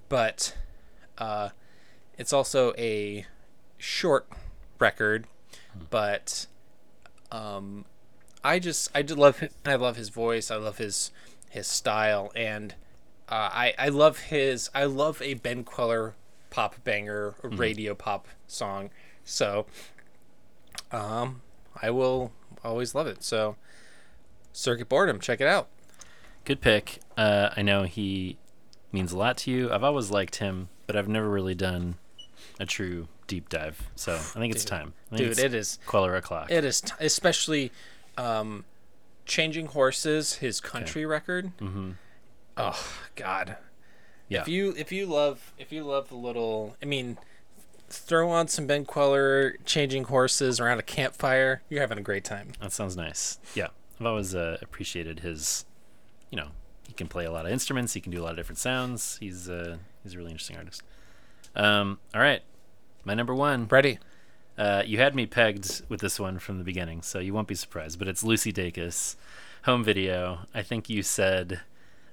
but 0.10 0.56
uh 1.18 1.50
it's 2.18 2.34
also 2.34 2.74
a 2.78 3.26
short 3.78 4.28
record 4.80 5.26
but 5.90 6.46
um 7.32 7.86
i 8.44 8.60
just 8.60 8.90
i 8.96 9.02
do 9.02 9.16
love 9.16 9.40
hi- 9.40 9.50
i 9.66 9.76
love 9.76 9.96
his 9.98 10.10
voice. 10.10 10.52
I 10.52 10.56
love 10.56 10.78
his 10.78 11.12
his 11.50 11.68
style. 11.68 12.32
And 12.36 12.76
uh, 13.30 13.50
i 13.52 13.74
i 13.80 13.90
love 13.90 14.20
his 14.20 14.70
i 14.76 14.84
love 14.86 15.22
a 15.22 15.34
ben 15.36 15.64
kweller 15.64 16.14
pop 16.50 16.84
banger 16.84 17.36
radio 17.44 17.96
pop 17.96 18.28
song. 18.48 18.90
So 19.26 19.66
um 20.92 21.42
i 21.82 21.90
will 21.90 22.32
always 22.64 22.94
love 22.96 23.08
it. 23.08 23.24
So 23.24 23.56
circuit 24.52 24.90
boredom 24.90 25.20
check 25.20 25.42
it 25.42 25.48
out. 25.48 25.68
Good 26.46 26.62
pick. 26.62 27.00
Uh, 27.16 27.50
I 27.56 27.62
know 27.62 27.84
he 27.84 28.38
means 28.92 29.12
a 29.14 29.18
lot 29.18 29.38
to 29.38 29.52
you. 29.52 29.72
I've 29.72 29.84
always 29.84 30.12
liked 30.12 30.36
him, 30.38 30.68
but 30.88 30.96
I've 30.98 31.08
never 31.08 31.30
really 31.30 31.56
done 31.56 31.96
a 32.60 32.66
true 32.66 33.08
deep 33.34 33.50
dive. 33.50 33.90
So 33.96 34.14
I 34.14 34.40
think 34.40 34.54
it's 34.54 34.64
time. 34.64 34.94
Think 35.10 35.18
dude 35.18 35.32
it's 35.32 35.40
it 35.40 35.54
is 35.56 35.80
Kweller 35.88 36.16
o'clock. 36.16 36.52
It 36.52 36.64
is, 36.64 36.82
t- 36.82 36.94
especially 37.00 37.72
um, 38.16 38.64
changing 39.26 39.68
horses. 39.68 40.36
His 40.36 40.62
country 40.62 41.04
record. 41.04 41.52
Mm-hmm. 41.58 41.92
Oh 42.58 43.02
God! 43.16 43.58
yeah. 44.30 44.42
If 44.42 44.48
you 44.48 44.76
if 44.78 44.92
you 44.92 45.08
love 45.08 45.52
if 45.58 45.72
you 45.72 45.84
love 45.84 46.10
the 46.10 46.16
little, 46.16 46.78
I 46.80 46.86
mean, 46.86 47.18
throw 47.90 48.30
on 48.30 48.48
some 48.50 48.68
Ben 48.68 48.86
Kweller 48.86 49.58
changing 49.66 50.04
horses 50.04 50.60
around 50.60 50.78
a 50.78 50.84
campfire. 50.84 51.64
You're 51.70 51.82
having 51.82 51.98
a 51.98 52.04
great 52.04 52.24
time. 52.24 52.52
That 52.62 52.72
sounds 52.72 52.96
nice. 52.96 53.40
Yeah, 53.56 53.70
I've 54.00 54.06
always 54.06 54.36
uh, 54.36 54.58
appreciated 54.62 55.22
his. 55.22 55.66
You 56.30 56.38
know, 56.38 56.50
he 56.88 56.94
can 56.94 57.08
play 57.08 57.26
a 57.26 57.32
lot 57.32 57.48
of 57.48 57.52
instruments. 57.52 57.94
He 57.94 58.02
can 58.02 58.12
do 58.12 58.22
a 58.22 58.24
lot 58.24 58.32
of 58.32 58.38
different 58.38 58.60
sounds. 58.60 59.18
He's 59.20 59.50
uh, 59.50 59.78
he's 60.04 60.14
a 60.14 60.18
really 60.18 60.30
interesting 60.30 60.58
artist. 60.58 60.84
Um, 61.56 62.00
all 62.14 62.22
right, 62.22 62.42
my 63.06 63.14
number 63.14 63.34
one. 63.36 63.68
Ready? 63.68 64.00
Uh, 64.58 64.84
you 64.86 65.00
had 65.00 65.16
me 65.16 65.26
pegged 65.26 65.82
with 65.90 66.00
this 66.02 66.20
one 66.20 66.38
from 66.40 66.58
the 66.60 66.64
beginning, 66.64 67.02
so 67.02 67.20
you 67.20 67.34
won't 67.34 67.48
be 67.48 67.56
surprised. 67.56 67.98
But 68.00 68.08
it's 68.08 68.24
Lucy 68.24 68.54
Dacus, 68.54 69.16
home 69.66 69.84
video. 69.84 70.40
I 70.54 70.62
think 70.62 70.90
you 70.90 71.02
said, 71.02 71.62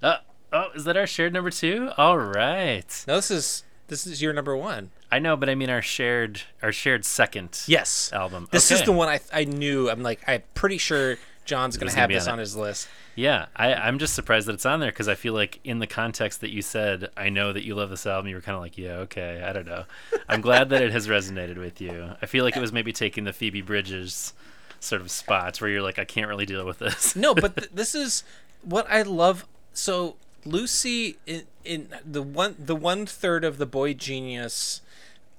"Oh, 0.03 0.17
oh, 0.53 0.69
is 0.75 0.85
that 0.85 0.97
our 0.97 1.07
shared 1.07 1.33
number 1.35 1.51
two? 1.51 1.91
All 1.99 2.17
right. 2.19 3.05
No, 3.07 3.17
this 3.17 3.31
is 3.31 3.65
this 3.89 4.07
is 4.07 4.23
your 4.23 4.33
number 4.33 4.57
one. 4.57 4.91
I 5.13 5.19
know, 5.19 5.37
but 5.37 5.51
I 5.51 5.55
mean 5.55 5.69
our 5.69 5.83
shared 5.83 6.43
our 6.63 6.73
shared 6.73 7.05
second 7.05 7.61
Yes. 7.67 8.11
album. 8.13 8.49
This 8.53 8.71
is 8.71 8.83
the 8.85 8.93
one 8.93 9.09
I 9.09 9.21
I 9.33 9.45
knew. 9.45 9.91
I'm 9.91 10.03
like 10.03 10.21
I'm 10.27 10.43
pretty 10.55 10.79
sure 10.79 11.19
John's 11.51 11.77
gonna 11.77 11.89
was 11.89 11.95
gonna 11.95 12.01
have 12.01 12.11
this 12.11 12.27
on 12.27 12.35
on 12.35 12.39
his 12.39 12.57
list. 12.57 12.89
Yeah, 13.17 13.47
I, 13.57 13.75
I'm 13.75 13.99
just 13.99 14.15
surprised 14.15 14.47
that 14.49 14.55
it's 14.55 14.65
on 14.65 14.81
there 14.81 14.91
because 14.91 15.09
I 15.09 15.15
feel 15.17 15.35
like 15.35 15.59
in 15.65 15.81
the 15.81 15.87
context 15.87 16.41
that 16.41 16.51
you 16.51 16.63
said, 16.63 17.11
I 17.17 17.29
know 17.29 17.53
that 17.53 17.65
you 17.65 17.75
love 17.75 17.91
this 17.91 18.07
album. 18.07 18.29
You 18.29 18.37
were 18.37 18.41
kind 18.41 18.55
of 18.57 18.63
like, 18.63 18.79
yeah, 18.79 18.99
okay, 18.99 19.43
I 19.45 19.53
don't 19.53 19.67
know. 19.67 19.85
I'm 20.29 20.41
glad 20.41 20.69
that 20.71 20.81
it 20.81 20.93
has 20.93 21.09
resonated 21.09 21.59
with 21.59 21.81
you. 21.81 22.13
I 22.23 22.27
feel 22.27 22.45
like 22.45 22.57
it 22.57 22.61
was 22.61 22.73
maybe 22.73 22.93
taking 22.93 23.25
the 23.25 23.33
Phoebe 23.33 23.63
Bridgers 23.63 24.33
sort 24.79 25.03
of 25.03 25.11
spots 25.11 25.61
where 25.61 25.69
you're 25.69 25.83
like, 25.83 25.99
I 25.99 26.05
can't 26.05 26.29
really 26.29 26.47
deal 26.47 26.65
with 26.65 26.79
this. 26.79 27.15
no, 27.17 27.35
but 27.35 27.57
th- 27.59 27.71
this 27.75 27.95
is 27.95 28.23
what 28.63 28.91
I 28.91 29.03
love. 29.03 29.47
So 29.75 30.17
Lucy 30.45 31.17
in, 31.27 31.43
in 31.65 31.89
the 32.05 32.23
one 32.23 32.55
the 32.59 32.77
one 32.77 33.07
third 33.07 33.45
of 33.45 33.59
the 33.59 33.67
Boy 33.67 33.93
Genius 33.93 34.81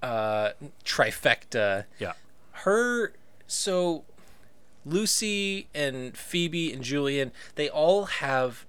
uh, 0.03 0.51
trifecta. 0.85 1.85
yeah, 1.99 2.13
Her 2.51 3.13
so 3.47 4.03
Lucy 4.85 5.67
and 5.75 6.15
Phoebe 6.17 6.71
and 6.73 6.83
Julien 6.83 7.31
they 7.55 7.69
all 7.69 8.05
have 8.05 8.65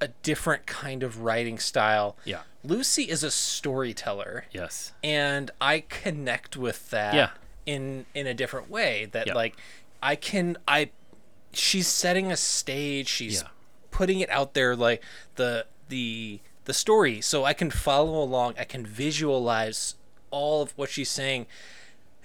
a 0.00 0.08
different 0.22 0.66
kind 0.66 1.02
of 1.02 1.22
writing 1.22 1.58
style. 1.58 2.16
yeah, 2.24 2.42
Lucy 2.62 3.04
is 3.04 3.22
a 3.24 3.30
storyteller 3.30 4.44
yes, 4.52 4.92
and 5.02 5.50
I 5.60 5.80
connect 5.88 6.56
with 6.56 6.90
that 6.90 7.14
Yeah. 7.14 7.30
in 7.64 8.04
in 8.14 8.26
a 8.26 8.34
different 8.34 8.68
way 8.70 9.06
that 9.12 9.28
Yeah. 9.28 9.34
like 9.34 9.56
I 10.02 10.16
can 10.16 10.58
I 10.68 10.90
she's 11.52 11.86
setting 11.88 12.30
a 12.30 12.36
stage 12.36 13.08
she's 13.08 13.40
Yeah. 13.42 13.48
putting 13.90 14.20
it 14.20 14.28
out 14.28 14.52
there 14.52 14.76
like 14.76 15.02
the 15.36 15.64
the 15.88 16.40
the 16.66 16.74
story 16.74 17.22
so 17.22 17.44
I 17.44 17.54
can 17.54 17.70
follow 17.70 18.22
along 18.22 18.54
I 18.58 18.64
can 18.64 18.84
visualize 18.84 19.94
all 20.30 20.60
of 20.60 20.72
what 20.76 20.90
she's 20.90 21.08
saying 21.10 21.46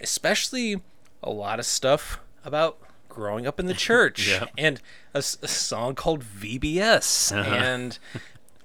especially 0.01 0.81
a 1.23 1.29
lot 1.29 1.59
of 1.59 1.65
stuff 1.65 2.19
about 2.45 2.79
growing 3.09 3.45
up 3.45 3.59
in 3.59 3.65
the 3.65 3.73
church 3.73 4.27
Yeah. 4.29 4.45
and 4.57 4.81
a 5.13 5.21
song 5.21 5.95
called 5.95 6.23
VBS 6.23 7.31
Uh-huh. 7.37 7.55
and 7.55 7.99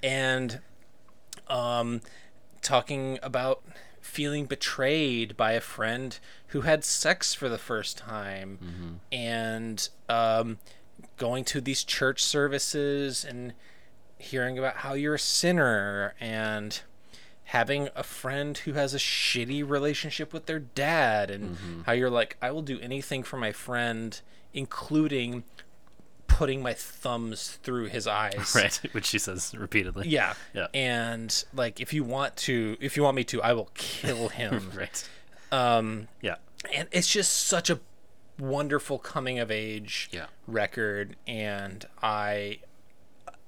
and 0.02 0.60
um 1.48 2.00
talking 2.62 3.18
about 3.22 3.62
feeling 4.00 4.46
betrayed 4.46 5.36
by 5.36 5.52
a 5.52 5.60
friend 5.60 6.18
who 6.48 6.62
had 6.62 6.84
sex 6.84 7.34
for 7.34 7.48
the 7.48 7.58
first 7.58 7.98
time 7.98 8.58
Mm-hmm. 8.62 8.94
and 9.12 9.88
um 10.08 10.58
going 11.18 11.44
to 11.46 11.60
these 11.60 11.82
church 11.84 12.22
services 12.22 13.24
and 13.24 13.52
hearing 14.18 14.58
about 14.58 14.76
how 14.78 14.94
you're 14.94 15.14
a 15.14 15.18
sinner 15.18 16.14
and 16.20 16.80
having 17.50 17.88
a 17.94 18.02
friend 18.02 18.58
who 18.58 18.72
has 18.72 18.92
a 18.94 18.98
shitty 18.98 19.68
relationship 19.68 20.32
with 20.32 20.46
their 20.46 20.58
dad 20.58 21.30
and 21.30 21.56
Mm-hmm. 21.56 21.82
how 21.82 21.92
you're 21.92 22.10
like 22.10 22.36
I 22.42 22.50
will 22.50 22.62
do 22.62 22.78
anything 22.80 23.22
for 23.22 23.36
my 23.36 23.52
friend 23.52 24.20
including 24.52 25.44
putting 26.26 26.60
my 26.62 26.74
thumbs 26.74 27.58
through 27.62 27.86
his 27.86 28.06
eyes 28.06 28.52
right, 28.56 28.80
which 28.92 29.06
she 29.06 29.18
says 29.18 29.54
repeatedly. 29.56 30.08
yeah 30.08 30.34
Yeah. 30.52 30.66
and 30.74 31.44
like 31.54 31.80
if 31.80 31.92
you 31.92 32.04
want 32.04 32.36
to 32.38 32.76
if 32.80 32.96
you 32.96 33.02
want 33.04 33.14
me 33.16 33.24
to 33.24 33.40
I 33.42 33.52
will 33.52 33.70
kill 33.74 34.28
him 34.40 34.70
right. 34.74 35.08
um 35.52 36.08
Yeah. 36.20 36.36
and 36.74 36.88
it's 36.90 37.08
just 37.08 37.32
such 37.32 37.70
a 37.70 37.78
wonderful 38.38 38.98
coming 38.98 39.38
of 39.38 39.50
age 39.50 40.10
Yeah. 40.12 40.26
record 40.46 41.16
and 41.26 41.86
i 42.02 42.58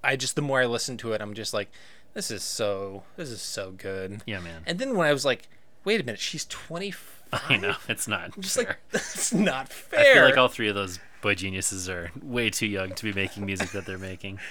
i 0.03 0.17
just 0.17 0.35
the 0.37 0.41
more 0.43 0.61
i 0.63 0.67
listen 0.67 0.97
to 0.99 1.13
it 1.13 1.21
i'm 1.21 1.35
just 1.35 1.53
like 1.53 1.69
this 2.15 2.31
is 2.31 2.43
so 2.43 3.03
this 3.17 3.31
is 3.31 3.41
so 3.43 3.71
good 3.73 4.23
Yeah, 4.27 4.41
man. 4.41 4.63
and 4.67 4.79
then 4.79 4.97
when 4.97 5.07
i 5.07 5.13
was 5.13 5.25
like 5.25 5.49
wait 5.85 6.01
a 6.01 6.05
minute 6.05 6.21
she's 6.21 6.45
25 6.47 7.15
I 7.51 7.57
know 7.59 7.75
it's 7.89 8.09
not 8.09 8.31
I'm 8.37 8.43
just 8.43 8.57
fair. 8.57 8.65
like 8.67 8.79
that's 8.91 9.33
not 9.35 9.69
fair. 9.69 10.01
I 10.01 10.15
feel 10.15 10.25
like 10.25 10.37
all 10.39 10.49
three 10.49 10.69
of 10.69 10.75
those 10.75 10.99
boy 11.21 11.35
geniuses 11.35 11.89
are 11.89 12.11
way 12.23 12.49
too 12.49 12.67
young 12.67 12.95
to 12.95 13.05
be 13.05 13.13
making 13.13 13.45
music 13.45 13.71
that 13.73 13.85
they're 13.87 13.99
making. 13.99 14.39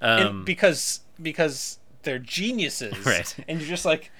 Um, 0.00 0.44
because 0.44 1.00
because 1.20 1.80
they're 2.04 2.20
geniuses 2.20 3.04
Right. 3.04 3.34
and 3.48 3.58
you're 3.60 3.68
just 3.68 3.84
like 3.84 4.12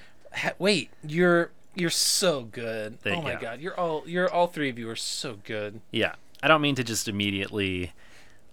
wait 0.59 0.91
you're 1.07 1.53
you're 1.77 1.89
so 1.89 2.43
good 2.43 2.99
They- 3.03 3.13
oh 3.13 3.23
my 3.23 3.33
yeah. 3.35 3.41
god 3.41 3.61
you're 3.61 3.79
all 3.79 4.03
you're 4.05 4.29
all 4.29 4.49
three 4.49 4.71
of 4.71 4.79
you 4.79 4.91
are 4.91 4.97
so 4.97 5.39
good 5.45 5.81
Yeah, 5.93 6.17
I 6.43 6.49
don't 6.49 6.61
mean 6.63 6.75
to 6.75 6.83
just 6.83 7.07
immediately 7.07 7.93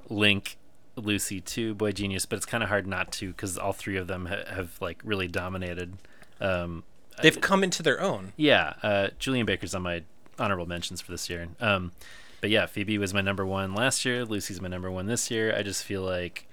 link 0.08 0.58
Lucy 0.96 1.42
to 1.42 1.74
Boy 1.74 1.92
Genius, 1.92 2.26
but 2.26 2.38
it's 2.38 2.46
kind 2.46 2.64
of 2.64 2.70
hard 2.70 2.88
not 2.88 3.12
to 3.14 3.30
because 3.30 3.58
all 3.58 3.74
three 3.74 3.98
of 3.98 4.08
them 4.08 4.28
ha- 4.28 4.54
have 4.54 4.80
like 4.82 5.02
really 5.04 5.28
dominated. 5.28 5.98
Um, 6.40 6.84
they've 7.22 7.40
come 7.40 7.64
into 7.64 7.82
their 7.82 8.02
own 8.02 8.34
yeah, 8.36 8.74
uh, 8.84 9.10
Julien 9.20 9.46
Baker's 9.46 9.74
on 9.76 9.82
my 9.82 10.04
honorable 10.38 10.66
mentions 10.66 11.02
for 11.02 11.12
this 11.12 11.30
year. 11.30 11.48
Um, 11.60 11.92
but 12.42 12.50
yeah, 12.50 12.66
Phoebe 12.66 12.98
was 12.98 13.14
my 13.14 13.22
number 13.22 13.46
one 13.46 13.74
last 13.74 14.06
year. 14.06 14.26
Lucy's 14.26 14.62
my 14.62 14.68
number 14.68 14.92
one 14.92 15.08
this 15.08 15.32
year. 15.32 15.56
I 15.56 15.64
just 15.64 15.84
feel 15.84 16.02
like, 16.02 16.48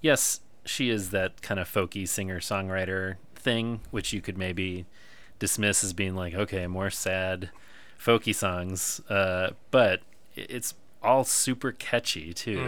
yes, 0.00 0.40
she 0.64 0.90
is 0.90 1.10
that 1.10 1.40
kind 1.42 1.60
of 1.60 1.72
folky 1.72 2.06
singer 2.06 2.40
songwriter 2.40 3.16
thing, 3.34 3.80
which 3.90 4.12
you 4.12 4.20
could 4.20 4.36
maybe 4.36 4.86
dismiss 5.38 5.84
as 5.84 5.92
being 5.92 6.14
like, 6.14 6.34
okay, 6.34 6.66
more 6.66 6.90
sad, 6.90 7.50
folky 7.98 8.34
songs. 8.34 9.00
Uh, 9.08 9.50
but 9.70 10.00
it's 10.34 10.74
all 11.04 11.24
super 11.24 11.72
catchy 11.72 12.32
too. 12.34 12.60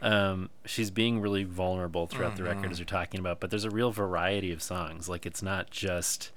Um, 0.00 0.50
she's 0.64 0.90
being 0.90 1.20
really 1.20 1.44
vulnerable 1.44 2.06
throughout 2.06 2.36
the 2.36 2.44
record 2.44 2.70
as 2.70 2.78
you're 2.78 2.86
talking 2.86 3.18
about, 3.20 3.40
but 3.40 3.50
there's 3.50 3.64
a 3.64 3.70
real 3.70 3.90
variety 3.90 4.52
of 4.52 4.62
songs. 4.62 5.08
Like 5.08 5.26
it's 5.26 5.42
not 5.42 5.70
just 5.70 6.30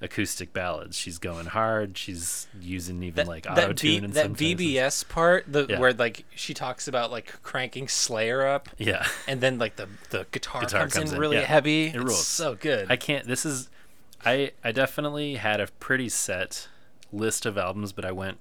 acoustic 0.00 0.52
ballads. 0.52 0.96
She's 0.98 1.18
going 1.18 1.46
hard. 1.46 1.96
She's 1.96 2.46
using 2.60 3.02
even 3.02 3.26
like 3.26 3.46
auto 3.46 3.54
that, 3.54 3.68
V- 3.68 3.74
tune 3.74 4.04
and 4.04 4.12
that. 4.14 4.32
VBS 4.32 5.08
part, 5.08 5.44
the 5.50 5.66
Yeah. 5.68 5.78
where 5.78 5.92
like 5.94 6.24
she 6.34 6.52
talks 6.52 6.86
about 6.88 7.10
like 7.10 7.42
cranking 7.42 7.88
Slayer 7.88 8.46
up, 8.46 8.68
Yeah. 8.78 9.06
and 9.26 9.40
then 9.40 9.58
like 9.58 9.76
the 9.76 9.88
the 10.10 10.26
guitar, 10.30 10.62
Guitar 10.62 10.80
comes, 10.82 10.94
comes 10.94 11.10
in 11.10 11.14
in, 11.16 11.20
really 11.20 11.36
yeah. 11.36 11.44
heavy. 11.44 11.84
It 11.86 11.94
It's 11.96 12.04
rules. 12.04 12.26
so 12.26 12.54
good. 12.54 12.90
I 12.90 12.96
can't. 12.96 13.26
This 13.26 13.46
is, 13.46 13.70
I 14.24 14.52
I 14.62 14.72
definitely 14.72 15.36
had 15.36 15.60
a 15.60 15.68
pretty 15.80 16.08
set 16.10 16.68
list 17.12 17.46
of 17.46 17.56
albums, 17.56 17.92
but 17.92 18.04
I 18.04 18.12
went 18.12 18.38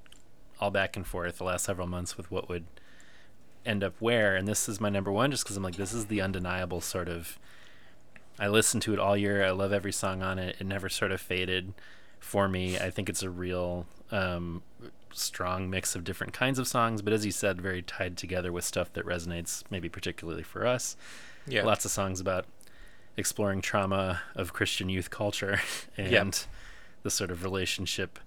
all 0.64 0.72
back 0.72 0.96
and 0.96 1.06
forth 1.06 1.38
the 1.38 1.44
last 1.44 1.66
several 1.66 1.88
months 1.88 2.16
with 2.18 2.32
what 2.32 2.48
would 2.48 2.66
end 3.66 3.84
up 3.84 3.94
where, 4.00 4.36
and 4.36 4.48
this 4.48 4.68
is 4.70 4.80
my 4.80 4.90
number 4.90 5.12
one, 5.12 5.30
just 5.32 5.44
because 5.44 5.58
I'm 5.58 5.64
like, 5.64 5.76
this 5.76 5.94
is 5.94 6.06
the 6.06 6.22
undeniable 6.22 6.82
sort 6.82 7.10
of. 7.10 7.38
I 8.40 8.48
listened 8.48 8.82
to 8.84 8.94
it 8.94 9.00
all 9.00 9.16
year. 9.16 9.46
I 9.46 9.52
love 9.52 9.72
every 9.72 9.92
song 9.92 10.24
on 10.24 10.40
it. 10.40 10.56
It 10.60 10.66
never 10.66 10.90
sort 10.90 11.12
of 11.12 11.22
faded 11.22 11.74
for 12.20 12.48
me. 12.48 12.78
I 12.80 12.90
think 12.90 13.08
it's 13.10 13.22
a 13.22 13.30
real 13.30 13.86
um, 14.12 14.64
strong 15.14 15.70
mix 15.70 15.96
of 15.96 16.04
different 16.04 16.34
kinds 16.34 16.58
of 16.60 16.68
songs, 16.68 17.02
but 17.02 17.14
as 17.14 17.26
you 17.26 17.32
said, 17.32 17.62
very 17.62 17.82
tied 17.84 18.18
together 18.18 18.52
with 18.52 18.64
stuff 18.64 18.92
that 18.94 19.06
resonates, 19.06 19.64
maybe 19.70 19.88
particularly 19.90 20.44
for 20.44 20.66
us 20.66 20.96
yeah, 21.46 21.64
lots 21.64 21.84
of 21.86 21.92
songs 21.92 22.20
about 22.22 22.46
exploring 23.18 23.62
trauma 23.62 24.22
of 24.34 24.54
Christian 24.54 24.90
youth 24.90 25.10
culture 25.10 25.60
and 25.98 26.12
Yep. 26.12 26.34
the 27.04 27.12
sort 27.12 27.32
of 27.32 27.44
relationship 27.44 28.18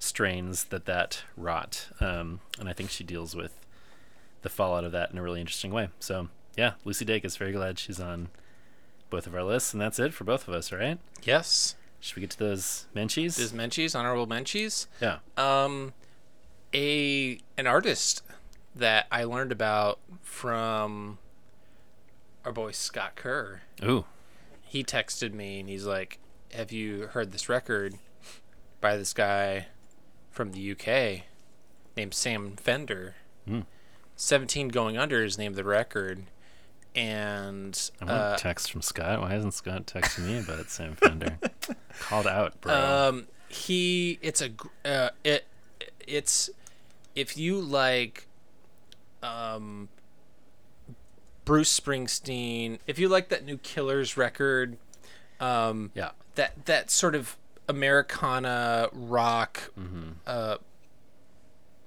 strains 0.00 0.64
that 0.64 0.86
that 0.86 1.22
wrought. 1.36 1.86
Um, 2.00 2.40
and 2.58 2.68
I 2.68 2.72
think 2.72 2.90
she 2.90 3.04
deals 3.04 3.36
with 3.36 3.54
the 4.42 4.48
fallout 4.48 4.82
of 4.82 4.90
that 4.92 5.12
in 5.12 5.18
a 5.18 5.22
really 5.22 5.40
interesting 5.40 5.70
way. 5.70 5.90
So 6.00 6.28
yeah, 6.56 6.72
Lucy 6.84 7.04
Dacus 7.04 7.38
very 7.38 7.52
glad 7.52 7.78
she's 7.78 8.00
on 8.00 8.30
both 9.10 9.26
of 9.28 9.34
our 9.34 9.44
lists, 9.44 9.72
and 9.72 9.80
that's 9.80 9.98
it 9.98 10.12
for 10.12 10.24
both 10.24 10.48
of 10.48 10.54
us, 10.54 10.72
right? 10.72 10.98
yes. 11.22 11.76
Should 12.02 12.16
we 12.16 12.20
get 12.22 12.30
to 12.30 12.38
those 12.38 12.86
menchies? 12.96 13.38
Is 13.38 13.52
Menchies 13.52 13.94
honorable 13.94 14.26
Menchies? 14.26 14.86
yeah. 15.02 15.18
Um, 15.36 15.92
a 16.72 17.38
an 17.58 17.66
artist 17.66 18.22
that 18.74 19.06
I 19.12 19.24
learned 19.24 19.52
about 19.52 19.98
from 20.22 21.18
our 22.42 22.52
boy 22.52 22.70
Scott 22.70 23.16
Kerr. 23.16 23.60
Ooh. 23.84 24.06
He 24.62 24.82
texted 24.82 25.34
me 25.34 25.60
and 25.60 25.68
he's 25.68 25.84
like, 25.84 26.18
"Have 26.54 26.72
you 26.72 27.08
heard 27.08 27.32
this 27.32 27.50
record 27.50 27.96
by 28.80 28.96
this 28.96 29.12
guy 29.12 29.66
from 30.40 30.52
the 30.52 30.72
UK 30.72 31.24
named 31.96 32.14
Sam 32.14 32.56
Fender?" 32.56 33.16
Hmm. 33.46 33.60
17 34.16 34.68
Going 34.68 34.96
Under 34.96 35.22
is 35.22 35.36
named 35.36 35.54
the 35.54 35.64
record. 35.64 36.24
And 36.94 37.90
I 38.00 38.04
want 38.04 38.16
uh, 38.16 38.32
a 38.34 38.38
text 38.38 38.72
from 38.72 38.80
Scott. 38.80 39.20
Why 39.20 39.30
hasn't 39.30 39.52
Scott 39.52 39.86
texted 39.86 40.26
me 40.26 40.38
about 40.38 40.58
it, 40.60 40.70
Sam 40.70 40.96
Fender? 40.96 41.38
Called 42.00 42.26
out, 42.26 42.58
bro. 42.62 42.74
Um, 42.74 43.26
he 43.48 44.18
it's 44.22 44.40
a 44.40 44.50
uh, 44.84 45.10
it 45.24 45.44
it's 46.06 46.48
if 47.14 47.36
you 47.36 47.60
like 47.60 48.26
um 49.22 49.90
Bruce 51.44 51.78
Springsteen, 51.78 52.78
if 52.86 52.98
you 52.98 53.08
like 53.08 53.28
that 53.28 53.44
new 53.44 53.58
Killers 53.58 54.16
record, 54.16 54.78
um 55.38 55.90
yeah. 55.94 56.10
that 56.36 56.64
that 56.64 56.90
sort 56.90 57.14
of 57.14 57.36
Americana 57.70 58.88
rock 58.92 59.70
uh 60.26 60.56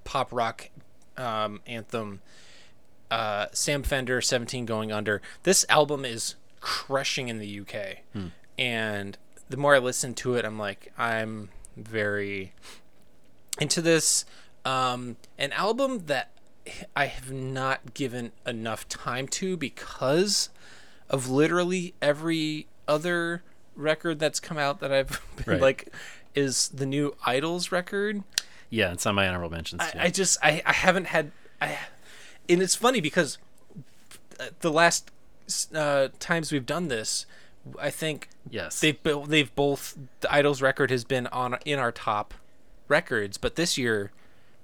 pop 0.03 0.29
rock 0.31 0.69
um 1.17 1.59
anthem 1.67 2.21
uh 3.11 3.47
Sam 3.51 3.83
Fender 3.83 4.21
17 4.21 4.65
going 4.65 4.91
under. 4.91 5.21
This 5.43 5.65
album 5.69 6.05
is 6.05 6.35
crushing 6.59 7.27
in 7.27 7.37
the 7.39 7.59
UK. 7.59 7.97
And 8.57 9.17
the 9.49 9.57
more 9.57 9.75
I 9.75 9.79
listen 9.79 10.13
to 10.15 10.35
it, 10.35 10.45
I'm 10.45 10.57
like 10.57 10.91
I'm 10.97 11.49
very 11.75 12.53
into 13.59 13.81
this 13.81 14.25
um 14.65 15.17
an 15.37 15.51
album 15.51 16.05
that 16.05 16.29
I 16.95 17.07
have 17.07 17.31
not 17.31 17.93
given 17.93 18.31
enough 18.47 18.87
time 18.87 19.27
to 19.39 19.57
because 19.57 20.49
of 21.09 21.29
literally 21.29 21.93
every 22.01 22.67
other 22.87 23.43
record 23.75 24.19
that's 24.19 24.39
come 24.39 24.57
out 24.57 24.79
that 24.79 24.91
I've 24.91 25.21
been 25.37 25.53
Right. 25.53 25.61
like 25.61 25.89
is 26.35 26.69
the 26.69 26.85
new 26.85 27.15
IDLES 27.25 27.71
record. 27.71 28.23
Yeah, 28.69 28.91
it's 28.91 29.05
on 29.05 29.15
my 29.15 29.27
honorable 29.27 29.51
mentions 29.51 29.81
too. 29.91 29.99
I, 29.99 30.05
I 30.05 30.09
just 30.09 30.37
I, 30.43 30.61
I 30.65 30.73
haven't 30.73 31.05
had 31.05 31.31
I 31.61 31.77
and 32.49 32.61
it's 32.61 32.75
funny 32.75 33.01
because 33.01 33.37
uh, 34.39 34.47
the 34.61 34.71
last 34.71 35.11
uh, 35.73 36.09
times 36.19 36.51
we've 36.51 36.65
done 36.65 36.87
this, 36.87 37.25
I 37.79 37.89
think 37.89 38.29
yes. 38.49 38.79
they've 38.79 38.97
they've 39.27 39.53
both 39.55 39.97
the 40.21 40.27
IDLES 40.27 40.61
record 40.61 40.89
has 40.91 41.03
been 41.03 41.27
on 41.27 41.57
in 41.65 41.79
our 41.79 41.91
top 41.91 42.33
records, 42.87 43.37
but 43.37 43.55
this 43.55 43.77
year 43.77 44.11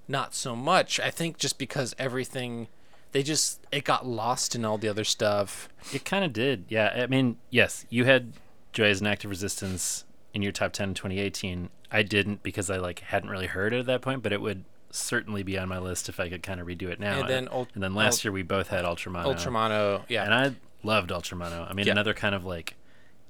not 0.07 0.33
so 0.33 0.55
much. 0.55 0.99
I 0.99 1.11
think 1.11 1.37
just 1.37 1.57
because 1.59 1.95
everything 1.99 2.67
they 3.11 3.23
just 3.23 3.59
it 3.71 3.83
got 3.83 4.05
lost 4.05 4.55
in 4.55 4.65
all 4.65 4.77
the 4.77 4.87
other 4.87 5.03
stuff. 5.03 5.69
It 5.93 6.05
kind 6.05 6.25
of 6.25 6.33
did. 6.33 6.65
Yeah. 6.69 7.03
I 7.03 7.07
mean, 7.07 7.37
yes, 7.49 7.85
you 7.89 8.05
had 8.05 8.33
Joy 8.73 8.85
as 8.89 9.01
an 9.01 9.07
Act 9.07 9.23
of 9.25 9.29
Resistance 9.29 10.05
in 10.33 10.41
your 10.41 10.51
top 10.51 10.73
10 10.73 10.89
in 10.89 10.93
2018. 10.95 11.69
I 11.91 12.03
didn't 12.03 12.43
because 12.43 12.69
I 12.69 12.77
like 12.77 12.99
hadn't 12.99 13.29
really 13.29 13.47
heard 13.47 13.73
it 13.73 13.79
at 13.79 13.85
that 13.87 14.01
point, 14.01 14.21
but 14.23 14.31
it 14.31 14.41
would 14.41 14.63
certainly 14.91 15.43
be 15.43 15.57
on 15.57 15.67
my 15.69 15.77
list 15.79 16.09
if 16.09 16.19
I 16.19 16.29
could 16.29 16.43
kind 16.43 16.59
of 16.59 16.67
redo 16.67 16.83
it 16.83 16.99
now. 16.99 17.21
And 17.21 17.29
then 17.29 17.47
Ult- 17.51 17.69
and 17.73 17.81
then 17.83 17.93
last 17.95 18.15
Ult- 18.19 18.25
year 18.25 18.31
we 18.31 18.43
both 18.43 18.67
had 18.69 18.85
Ultramono. 18.85 19.25
Ultramono, 19.35 20.03
yeah. 20.07 20.23
And 20.23 20.33
I 20.33 20.55
loved 20.83 21.09
Ultramono. 21.09 21.69
I 21.69 21.73
mean, 21.73 21.85
Yeah. 21.87 21.93
another 21.93 22.13
kind 22.13 22.33
of 22.35 22.45
like 22.45 22.75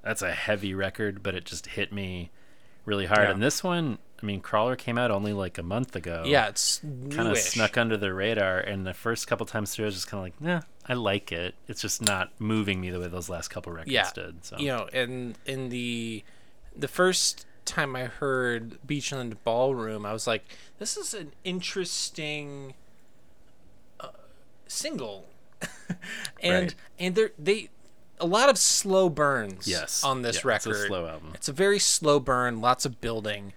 that's 0.03 0.21
a 0.21 0.31
heavy 0.31 0.73
record, 0.73 1.21
but 1.23 1.35
it 1.35 1.45
just 1.45 1.67
hit 1.67 1.91
me 1.91 2.31
really 2.85 3.05
hard. 3.05 3.27
Yeah. 3.27 3.31
And 3.31 3.41
this 3.43 3.63
one, 3.63 3.97
I 4.21 4.25
mean, 4.25 4.41
Crawler 4.41 4.75
came 4.75 4.97
out 4.97 5.11
only 5.11 5.33
like 5.33 5.57
a 5.57 5.63
month 5.63 5.95
ago. 5.95 6.23
Yeah, 6.25 6.47
it's 6.47 6.79
kind 7.09 7.27
of 7.27 7.37
snuck 7.37 7.77
under 7.77 7.97
the 7.97 8.13
radar, 8.13 8.59
and 8.59 8.85
the 8.85 8.93
first 8.93 9.27
couple 9.27 9.45
times 9.45 9.73
through, 9.73 9.85
I 9.85 9.87
was 9.87 9.95
just 9.95 10.07
kind 10.07 10.19
of 10.19 10.23
like, 10.25 10.41
nah, 10.41 10.61
I 10.87 10.93
like 10.93 11.31
it. 11.31 11.55
It's 11.67 11.81
just 11.81 12.01
not 12.01 12.31
moving 12.39 12.81
me 12.81 12.89
the 12.89 12.99
way 12.99 13.07
those 13.07 13.29
last 13.29 13.49
couple 13.49 13.71
records 13.71 13.91
yeah, 13.91 14.09
did. 14.13 14.43
So 14.45 14.57
you 14.57 14.67
know, 14.67 14.89
and 14.91 15.37
in 15.45 15.69
the 15.69 16.23
the 16.75 16.87
first 16.87 17.45
time 17.65 17.95
I 17.95 18.05
heard 18.05 18.77
Beachland 18.85 19.37
Ballroom, 19.43 20.05
I 20.05 20.13
was 20.13 20.27
like, 20.27 20.43
this 20.79 20.97
is 20.97 21.13
an 21.13 21.33
interesting 21.43 22.73
uh, 23.99 24.07
single, 24.67 25.27
and 26.41 26.63
Right. 26.63 26.75
and 26.99 27.15
they 27.15 27.29
they 27.37 27.69
a 28.19 28.25
lot 28.25 28.49
of 28.49 28.57
slow 28.57 29.09
burns. 29.09 29.67
Yes. 29.67 30.03
on 30.03 30.21
this 30.21 30.43
Yeah, 30.43 30.55
it's 30.55 30.65
record, 30.67 30.83
a 30.83 30.87
slow 30.87 31.07
album. 31.07 31.31
It's 31.35 31.47
a 31.47 31.53
very 31.53 31.79
slow 31.79 32.19
burn, 32.19 32.61
lots 32.61 32.85
of 32.85 32.99
building. 33.01 33.53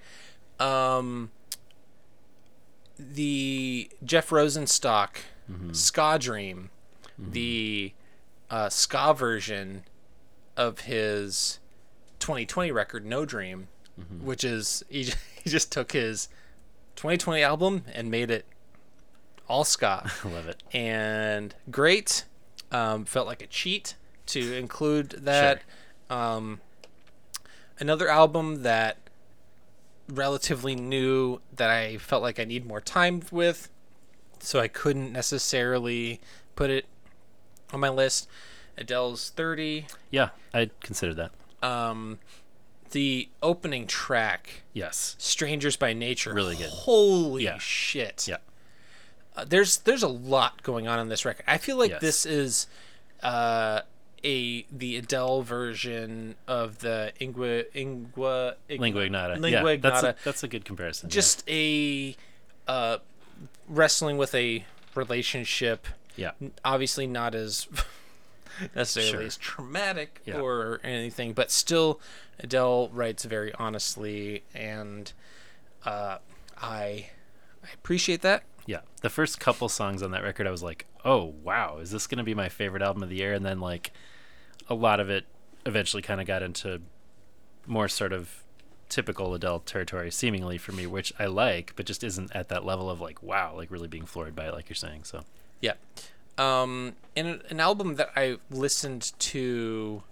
Um, 0.60 1.30
the 2.98 3.90
Jeff 4.04 4.30
Rosenstock 4.30 5.16
Mm-hmm. 5.50 5.72
Ska 5.72 6.18
Dream, 6.20 6.70
the 7.18 7.92
uh, 8.48 8.68
ska 8.68 9.12
version 9.12 9.82
of 10.56 10.80
his 10.80 11.58
2020 12.20 12.70
record 12.70 13.04
No 13.04 13.24
Dream, 13.26 13.66
Mm-hmm. 14.00 14.24
which 14.24 14.44
is 14.44 14.82
he, 14.88 15.04
j- 15.04 15.12
he 15.44 15.50
just 15.50 15.70
took 15.72 15.92
his 15.92 16.28
2020 16.96 17.42
album 17.42 17.84
and 17.92 18.10
made 18.10 18.30
it 18.30 18.46
all 19.48 19.64
ska 19.64 20.08
I 20.24 20.28
love 20.28 20.46
it. 20.46 20.62
and 20.72 21.54
great. 21.70 22.24
Um, 22.70 23.04
felt 23.04 23.26
like 23.26 23.42
a 23.42 23.46
cheat 23.48 23.96
to 24.26 24.54
include 24.56 25.10
that. 25.10 25.60
Sure. 26.08 26.16
Um, 26.18 26.60
another 27.80 28.08
album 28.08 28.62
that 28.62 28.96
relatively 30.14 30.74
new 30.74 31.40
that 31.56 31.70
I 31.70 31.96
felt 31.98 32.22
like 32.22 32.38
I 32.38 32.44
need 32.44 32.66
more 32.66 32.80
time 32.80 33.22
with, 33.30 33.68
so 34.38 34.60
I 34.60 34.68
couldn't 34.68 35.12
necessarily 35.12 36.20
put 36.56 36.70
it 36.70 36.86
on 37.72 37.80
my 37.80 37.88
list. 37.88 38.28
Adele's 38.76 39.30
30. 39.30 39.86
Yeah, 40.10 40.30
I 40.54 40.70
considered 40.80 41.16
that. 41.16 41.32
Um, 41.66 42.18
the 42.90 43.28
opening 43.42 43.86
track, 43.86 44.62
Yes. 44.72 45.14
"Strangers 45.18 45.76
by 45.76 45.92
Nature," 45.92 46.34
Really 46.34 46.56
good. 46.56 46.68
Holy 46.70 47.44
Yeah. 47.44 47.58
shit! 47.58 48.26
Yeah. 48.28 48.38
uh, 49.36 49.44
there's 49.46 49.78
there's 49.78 50.02
a 50.02 50.08
lot 50.08 50.62
going 50.62 50.86
on 50.88 50.98
in 50.98 51.08
this 51.08 51.24
record. 51.24 51.44
I 51.48 51.56
feel 51.58 51.76
like 51.78 51.90
Yes. 51.92 52.00
this 52.02 52.26
is 52.26 52.66
uh, 53.22 53.82
a 54.24 54.62
the 54.70 54.96
Adele 54.96 55.42
version 55.42 56.34
of 56.46 56.78
the 56.80 57.12
Ingua 57.20 57.64
Ingua 57.74 58.54
Lingua 58.70 59.02
Ignota. 59.02 59.34
Lingua 59.34 59.72
yeah, 59.72 59.76
that's 59.80 60.02
a, 60.02 60.14
that's 60.24 60.42
a 60.42 60.48
good 60.48 60.64
comparison. 60.64 61.08
yeah. 61.08 61.14
Just 61.14 61.44
a 61.48 62.16
uh, 62.68 62.98
wrestling 63.68 64.16
with 64.18 64.34
a 64.34 64.64
relationship. 64.94 65.86
yeah. 66.16 66.32
Obviously 66.64 67.06
not 67.06 67.34
as 67.34 67.66
necessarily 68.74 69.10
Sure. 69.12 69.22
as 69.22 69.36
traumatic 69.36 70.20
Yeah. 70.24 70.40
or 70.40 70.80
anything, 70.84 71.32
but 71.32 71.50
still 71.50 72.00
Adele 72.38 72.88
writes 72.92 73.24
very 73.24 73.52
honestly, 73.54 74.42
and 74.54 75.12
uh, 75.84 76.18
I 76.60 77.08
I 77.64 77.68
appreciate 77.74 78.22
that. 78.22 78.44
Yeah, 78.66 78.80
the 79.00 79.10
first 79.10 79.40
couple 79.40 79.68
songs 79.68 80.02
on 80.02 80.10
that 80.12 80.22
record, 80.22 80.46
I 80.46 80.50
was 80.50 80.62
like, 80.62 80.86
"Oh 81.04 81.34
wow, 81.42 81.78
is 81.78 81.90
this 81.90 82.06
going 82.06 82.18
to 82.18 82.24
be 82.24 82.34
my 82.34 82.48
favorite 82.48 82.82
album 82.82 83.02
of 83.02 83.08
the 83.08 83.16
year?" 83.16 83.32
And 83.32 83.44
then 83.44 83.58
like 83.60 83.92
a 84.68 84.74
lot 84.74 85.00
of 85.00 85.10
it 85.10 85.24
eventually 85.66 86.02
kind 86.02 86.20
of 86.20 86.26
got 86.26 86.42
into 86.42 86.80
more 87.66 87.88
sort 87.88 88.12
of 88.12 88.42
typical 88.88 89.32
adult 89.34 89.64
territory, 89.66 90.10
seemingly 90.10 90.58
for 90.58 90.72
me, 90.72 90.86
which 90.86 91.12
I 91.18 91.26
like, 91.26 91.72
but 91.76 91.86
just 91.86 92.04
isn't 92.04 92.34
at 92.34 92.48
that 92.50 92.64
level 92.64 92.90
of 92.90 93.00
like, 93.00 93.22
wow, 93.22 93.54
like 93.56 93.70
really 93.70 93.88
being 93.88 94.04
floored 94.06 94.34
by 94.36 94.46
it, 94.48 94.54
like 94.54 94.68
you're 94.68 94.74
saying. 94.76 95.04
So 95.04 95.24
Yeah. 95.60 95.74
Um, 96.38 96.96
and 97.16 97.42
an- 97.50 97.60
album 97.60 97.96
that 97.96 98.10
I 98.16 98.38
listened 98.50 99.12
to 99.18 100.02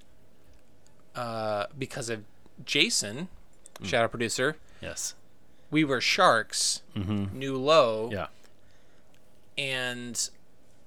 uh, 1.14 1.66
because 1.78 2.08
of 2.08 2.24
Jason, 2.64 3.28
Mm. 3.80 3.86
shadow 3.86 4.08
producer. 4.08 4.56
yes, 4.80 5.14
We 5.70 5.82
were 5.84 6.00
Sharks, 6.00 6.82
New 6.94 7.56
Low, 7.56 8.04
Mm-hmm. 8.06 8.12
yeah, 8.12 8.26
and 9.58 10.30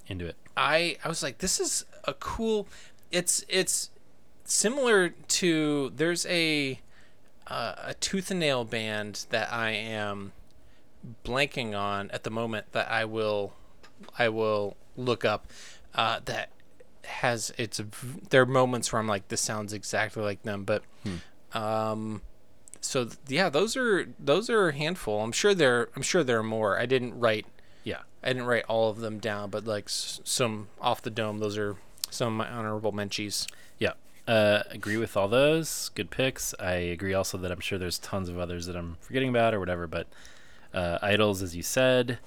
into 0.07 0.25
it. 0.27 0.35
I 0.55 0.97
I 1.03 1.07
was 1.07 1.23
like, 1.23 1.39
this 1.39 1.59
is 1.59 1.85
a 2.05 2.13
cool. 2.13 2.67
It's 3.14 3.45
it's 3.48 3.90
similar 4.44 5.10
to 5.10 5.91
there's 5.95 6.26
a 6.26 6.80
uh, 7.48 7.76
a 7.85 7.94
tooth 7.94 8.31
and 8.31 8.40
nail 8.40 8.65
band 8.65 9.26
that 9.30 9.53
I 9.53 9.69
am 9.72 10.31
blanking 11.23 11.77
on 11.77 12.10
at 12.11 12.23
the 12.23 12.30
moment 12.31 12.65
that 12.72 12.90
I 12.90 13.06
will 13.06 13.53
I 14.18 14.30
will 14.30 14.76
look 14.98 15.23
up 15.26 15.48
uh, 15.94 16.19
that 16.26 16.49
has 17.06 17.53
it's 17.57 17.81
there 18.30 18.41
are 18.41 18.45
moments 18.45 18.91
where 18.91 18.99
I'm 18.99 19.07
like 19.07 19.27
this 19.27 19.41
sounds 19.41 19.73
exactly 19.73 20.23
like 20.23 20.41
them 20.44 20.64
but 20.64 20.84
um 21.53 22.22
so 22.81 23.06
th- 23.06 23.18
yeah 23.27 23.49
those 23.49 23.77
are 23.77 24.07
those 24.19 24.49
are 24.49 24.69
a 24.69 24.73
handful. 24.73 25.22
I'm 25.22 25.31
sure 25.31 25.53
there 25.53 25.90
I'm 25.95 26.02
sure 26.02 26.23
there 26.23 26.40
are 26.40 26.44
more. 26.44 26.80
I 26.80 26.85
didn't 26.85 27.19
write 27.19 27.45
Yeah, 27.84 27.99
I 28.23 28.30
didn't 28.30 28.45
write 28.45 28.65
all 28.68 28.90
of 28.90 28.98
them 28.99 29.19
down, 29.19 29.49
but 29.49 29.65
like 29.65 29.85
s- 29.85 30.19
some 30.23 30.68
off 30.81 31.02
the 31.02 31.10
dome, 31.10 31.40
those 31.40 31.57
are 31.57 31.76
some 32.14 32.27
of 32.40 32.48
my 32.48 32.49
honorable 32.49 32.91
mentions. 32.91 33.48
yeah. 33.80 33.94
Uh, 34.26 34.64
agree 34.69 34.95
with 34.95 35.18
all 35.18 35.27
those 35.27 35.90
good 35.95 36.10
picks. 36.10 36.53
I 36.57 36.76
agree 36.76 37.14
also 37.14 37.38
that 37.40 37.52
I'm 37.52 37.60
sure 37.60 37.77
there's 37.77 37.99
tons 37.99 38.30
of 38.30 38.40
others 38.40 38.68
that 38.68 38.76
I'm 38.77 38.95
forgetting 39.02 39.27
about 39.27 39.53
or 39.53 39.60
whatever. 39.60 39.85
But 39.85 40.07
uh, 40.73 40.98
IDLES, 41.03 41.44
as 41.44 41.57
you 41.57 41.61
said, 41.61 42.19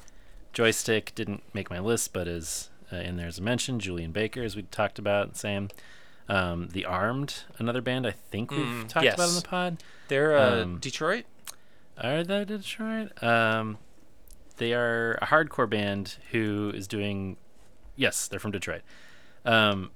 Joystick 0.53 1.15
didn't 1.15 1.43
make 1.55 1.71
my 1.71 1.79
list, 1.79 2.13
but 2.13 2.29
is 2.29 2.69
uh, 2.93 2.97
in 2.97 3.17
there 3.17 3.27
as 3.29 3.39
a 3.39 3.43
mention. 3.43 3.81
Julien 3.81 4.13
Baker, 4.13 4.43
as 4.43 4.55
we 4.55 4.63
talked 4.65 4.99
about, 4.99 5.39
Sam. 5.39 5.71
Um, 6.29 6.69
the 6.73 6.85
Armed, 6.85 7.45
another 7.59 7.81
band 7.81 8.07
I 8.07 8.11
think 8.11 8.51
we've 8.51 8.87
talked 8.89 9.07
about 9.07 9.21
on 9.29 9.35
the 9.37 9.43
pod. 9.43 9.83
They're 10.09 10.37
uh, 10.37 10.63
Um, 10.65 10.79
Detroit. 10.79 11.25
Are 11.97 12.23
they 12.25 12.45
Detroit? 12.45 13.23
Um, 13.23 13.79
they 14.59 14.75
are 14.75 15.13
a 15.23 15.27
hardcore 15.27 15.71
band 15.71 16.17
who 16.33 16.73
is 16.75 16.87
doing. 16.87 17.37
Yes, 17.95 18.29
they're 18.29 18.41
from 18.41 18.51
Detroit. 18.51 18.83
Um, 19.47 19.91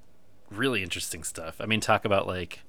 really 0.51 0.83
interesting 0.83 1.25
stuff. 1.25 1.57
I 1.61 1.67
mean, 1.67 1.81
talk 1.81 2.05
about 2.05 2.27
like 2.27 2.61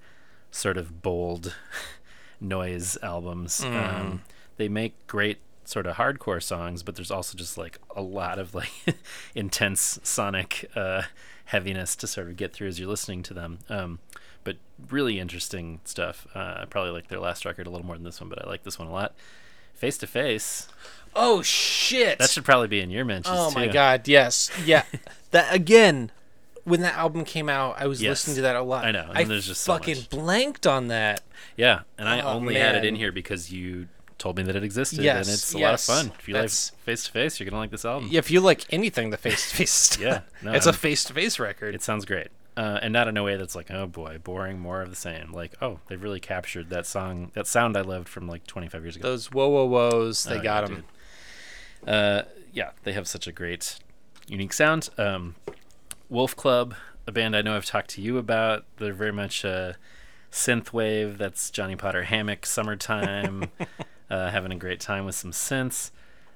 sort 0.52 0.78
of 0.78 1.02
bold 1.02 1.56
noise 2.40 2.98
albums. 3.02 3.64
Um, 3.64 4.22
they 4.58 4.68
make 4.68 5.08
great 5.08 5.40
sort 5.64 5.86
of 5.86 5.96
hardcore 5.96 6.44
songs, 6.44 6.84
but 6.84 6.96
there's 6.96 7.12
also 7.12 7.38
just 7.38 7.58
like 7.58 7.80
a 7.96 8.02
lot 8.02 8.40
of 8.40 8.54
like 8.54 8.72
intense 9.36 10.00
sonic 10.04 10.70
uh, 10.76 11.04
heaviness 11.46 11.96
to 11.98 12.08
sort 12.08 12.28
of 12.28 12.38
get 12.38 12.54
through 12.54 12.68
as 12.68 12.80
you're 12.80 12.90
listening 12.90 13.24
to 13.24 13.34
them. 13.34 13.60
Um, 13.70 14.00
but 14.44 14.58
really 14.90 15.20
interesting 15.20 15.80
stuff. 15.86 16.28
Uh, 16.36 16.60
I 16.62 16.66
probably 16.70 16.92
like 16.92 17.08
their 17.08 17.20
last 17.20 17.46
record 17.46 17.68
a 17.68 17.70
little 17.70 17.86
more 17.86 17.96
than 17.96 18.04
this 18.04 18.20
one, 18.20 18.30
but 18.30 18.44
I 18.44 18.50
like 18.50 18.64
this 18.64 18.80
one 18.80 18.88
a 18.88 18.92
lot. 18.92 19.14
Face 19.74 19.98
to 20.00 20.08
face. 20.08 20.68
Oh 21.16 21.42
shit! 21.42 22.20
That 22.20 22.30
should 22.30 22.46
probably 22.46 22.68
be 22.68 22.82
in 22.82 22.90
your 22.90 23.04
mentions. 23.04 23.36
oh 23.38 23.52
my 23.52 23.68
too. 23.68 23.74
god, 23.74 24.08
yes, 24.08 24.50
yeah. 24.64 24.84
that 25.32 25.54
again. 25.54 26.12
When 26.64 26.82
that 26.82 26.96
album 26.96 27.26
came 27.26 27.50
out, 27.50 27.76
I 27.80 27.88
was 27.88 28.02
Yes. 28.02 28.10
listening 28.28 28.36
to 28.38 28.42
that 28.44 28.56
a 28.56 28.62
lot. 28.62 28.86
I 28.86 28.92
know, 28.92 29.08
and 29.10 29.18
I 29.18 29.24
there's 29.24 29.48
just 29.48 29.62
so 29.62 29.74
fucking 29.74 29.96
much. 29.98 30.10
blanked 30.10 30.68
on 30.68 30.88
that. 30.90 31.22
Yeah, 31.58 31.82
and 31.98 32.08
I 32.08 32.22
Oh, 32.22 32.34
only 32.34 32.56
had 32.56 32.76
it 32.76 32.86
in 32.86 32.96
here 32.96 33.12
because 33.12 33.52
you 33.52 33.88
told 34.20 34.38
me 34.38 34.44
that 34.44 34.56
it 34.56 34.64
existed, 34.64 35.00
Yes, 35.04 35.28
and 35.28 35.34
it's 35.34 35.56
a 35.56 35.58
yes, 35.60 35.90
lot 35.90 35.98
of 36.00 36.06
fun. 36.08 36.16
If 36.20 36.28
you 36.28 36.36
like 36.36 36.50
face 36.52 37.06
to 37.06 37.12
face, 37.12 37.40
you're 37.40 37.50
gonna 37.50 37.60
like 37.60 37.72
this 37.72 37.84
album. 37.86 38.10
Yeah, 38.12 38.20
if 38.20 38.30
you 38.30 38.40
like 38.42 38.66
anything, 38.72 39.10
the 39.10 39.18
face 39.18 39.50
to 39.50 39.56
face. 39.58 39.98
Yeah, 40.00 40.22
no, 40.44 40.52
it's 40.54 40.68
a 40.68 40.70
I'm- 40.70 40.78
face 40.78 41.04
to 41.06 41.14
face 41.14 41.40
record. 41.40 41.74
It 41.74 41.82
sounds 41.82 42.06
great, 42.06 42.28
uh, 42.56 42.78
and 42.84 42.94
not 42.94 43.08
in 43.08 43.18
a 43.18 43.24
way 43.24 43.36
that's 43.38 43.56
like, 43.56 43.72
oh 43.72 43.88
boy, 43.88 44.20
boring, 44.24 44.60
more 44.60 44.84
of 44.84 44.92
the 44.92 44.96
same. 44.96 45.32
Like, 45.34 45.54
oh, 45.64 45.80
they've 45.88 46.02
really 46.02 46.20
captured 46.20 46.70
that 46.70 46.86
song, 46.86 47.32
that 47.34 47.48
sound 47.48 47.76
I 47.76 47.82
loved 47.82 48.08
from 48.08 48.28
like 48.28 48.46
25 48.46 48.84
years 48.84 48.96
ago. 48.96 49.10
Those 49.10 49.32
whoa 49.32 49.48
whoa 49.50 49.68
whoas, 49.68 50.28
they 50.30 50.38
Oh, 50.38 50.44
got 50.44 50.70
yeah, 50.70 50.76
them. 50.76 50.84
Uh, 51.88 52.22
yeah, 52.54 52.70
they 52.84 52.94
have 52.94 53.08
such 53.08 53.26
a 53.26 53.32
great, 53.32 53.78
unique 54.28 54.54
sound. 54.54 54.90
Um, 55.00 55.36
Wolf 56.12 56.36
Club, 56.36 56.76
a 57.08 57.12
band 57.12 57.38
I 57.38 57.42
know 57.42 57.56
I've 57.56 57.66
talked 57.66 57.90
to 57.92 58.02
you 58.02 58.18
about. 58.18 58.66
They're 58.78 58.92
very 58.94 59.14
much 59.14 59.46
uh, 59.46 59.74
synthwave. 60.30 61.18
That's 61.18 61.50
Johnny 61.50 61.78
Potter 61.78 62.04
hammock 62.04 62.46
summertime. 62.46 63.50
uh, 64.10 64.30
having 64.30 64.52
a 64.52 64.58
great 64.58 64.82
time 64.82 65.06
with 65.06 65.16
some 65.16 65.32
synths. 65.32 65.92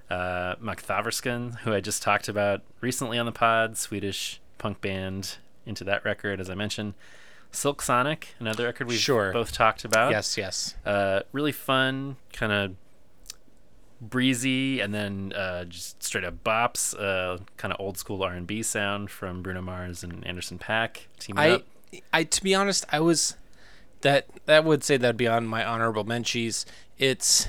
Uh, 0.10 0.56
Makthaverskan, 0.64 1.60
who 1.60 1.74
I 1.74 1.82
just 1.82 2.02
talked 2.02 2.30
about 2.30 2.62
recently 2.80 3.18
on 3.18 3.26
the 3.26 3.34
pod, 3.34 3.78
Swedish 3.78 4.40
punk 4.58 4.80
band 4.80 5.38
into 5.66 5.84
that 5.84 6.06
record, 6.06 6.40
as 6.40 6.50
I 6.50 6.56
mentioned. 6.56 6.94
Silk 7.52 7.82
Sonic, 7.82 8.30
another 8.40 8.64
record 8.66 8.88
we've 8.88 9.00
Sure. 9.00 9.34
both 9.34 9.52
talked 9.52 9.84
about. 9.84 10.12
Yes, 10.12 10.38
yes. 10.38 10.76
Uh, 10.86 11.22
really 11.34 11.52
fun, 11.52 12.16
kind 12.32 12.52
of 12.54 12.76
breezy, 14.02 14.80
and 14.80 14.94
then 14.94 15.34
uh, 15.36 15.66
just 15.66 16.02
straight 16.04 16.24
up 16.24 16.44
bops. 16.44 16.94
Uh, 17.00 17.40
kind 17.58 17.74
of 17.74 17.80
old 17.80 17.98
school 17.98 18.24
R 18.24 18.34
and 18.34 18.46
B 18.48 18.62
sound 18.64 19.10
from 19.10 19.42
Bruno 19.42 19.62
Mars 19.62 20.04
and 20.04 20.26
Anderson 20.26 20.60
.Paak 20.60 21.08
teaming 21.20 21.40
I, 21.44 21.50
up. 21.52 21.64
I 22.14 22.24
to 22.24 22.44
be 22.44 22.54
honest, 22.56 22.86
I 22.92 23.00
was 23.00 23.36
that 24.02 24.28
that 24.46 24.64
would 24.66 24.84
say 24.84 24.98
that'd 24.98 25.18
be 25.18 25.28
on 25.28 25.46
my 25.48 25.64
honorable 25.66 26.04
mentions. 26.04 26.66
It's 26.98 27.48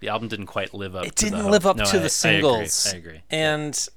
the 0.00 0.08
album 0.08 0.28
didn't 0.28 0.46
quite 0.46 0.74
live 0.74 0.94
up. 0.96 1.06
it 1.06 1.16
to 1.16 1.24
the 1.24 1.30
didn't 1.30 1.42
hope. 1.44 1.52
live 1.52 1.66
up 1.66 1.76
No, 1.76 1.84
to 1.84 1.96
I- 1.98 2.02
the 2.02 2.08
singles. 2.10 2.86
I 2.92 2.96
agree. 2.96 3.10
I 3.10 3.14
agree. 3.14 3.22
And 3.30 3.88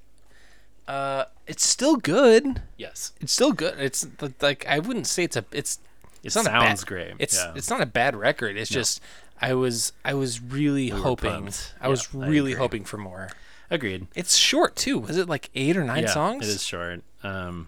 uh, 0.88 1.26
it's 1.46 1.68
still 1.68 1.98
good. 1.98 2.62
yes, 2.78 3.12
It's 3.20 3.34
still 3.34 3.52
good. 3.52 3.76
It's 3.80 4.08
like 4.42 4.66
I 4.68 4.80
wouldn't 4.80 5.08
say 5.08 5.24
it's 5.24 5.36
a 5.36 5.44
it's 5.52 5.80
it 6.24 6.28
it's 6.28 6.36
not 6.36 6.46
a 6.46 6.50
sounds 6.50 6.82
bad, 6.82 6.88
great. 6.88 7.14
It's 7.20 7.36
yeah. 7.36 7.54
it's 7.56 7.70
not 7.70 7.82
a 7.82 7.86
bad 7.86 8.16
record. 8.16 8.58
It's 8.58 8.70
just 8.70 9.02
I 9.42 9.54
was 9.54 9.94
I 10.04 10.14
was 10.14 10.42
really 10.42 10.92
were 10.92 10.98
hoping. 11.00 11.50
I 11.82 11.88
was 11.88 12.08
Yeah, 12.14 12.22
I 12.22 12.28
really 12.28 12.52
agree. 12.54 12.60
hoping 12.62 12.86
for 12.86 12.98
more. 12.98 13.30
agreed. 13.70 14.08
It's 14.16 14.36
short 14.38 14.76
too. 14.76 15.00
Was 15.00 15.18
it 15.18 15.28
like 15.30 15.50
eight 15.56 15.76
or 15.78 15.84
nine 15.84 16.04
yeah, 16.04 16.10
songs? 16.14 16.48
It 16.48 16.52
is 16.56 16.64
short. 16.64 17.02
Um, 17.24 17.68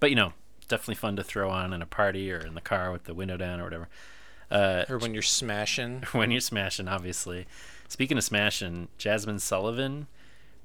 but 0.00 0.10
you 0.10 0.16
know, 0.16 0.32
definitely 0.68 0.96
fun 0.96 1.16
to 1.16 1.24
throw 1.24 1.50
on 1.50 1.72
in 1.72 1.80
a 1.82 1.86
party 1.86 2.30
or 2.30 2.38
in 2.38 2.54
the 2.54 2.60
car 2.60 2.92
with 2.92 3.04
the 3.04 3.14
window 3.14 3.36
down 3.36 3.60
or 3.60 3.64
whatever. 3.64 3.88
Uh, 4.50 4.84
Or 4.88 4.98
when 4.98 5.14
you're 5.14 5.22
smashing. 5.22 6.02
when 6.12 6.30
you're 6.30 6.40
smashing, 6.40 6.86
obviously. 6.88 7.46
Speaking 7.88 8.18
of 8.18 8.24
smashing, 8.24 8.88
Jazmine 8.98 9.40
Sullivan, 9.40 10.06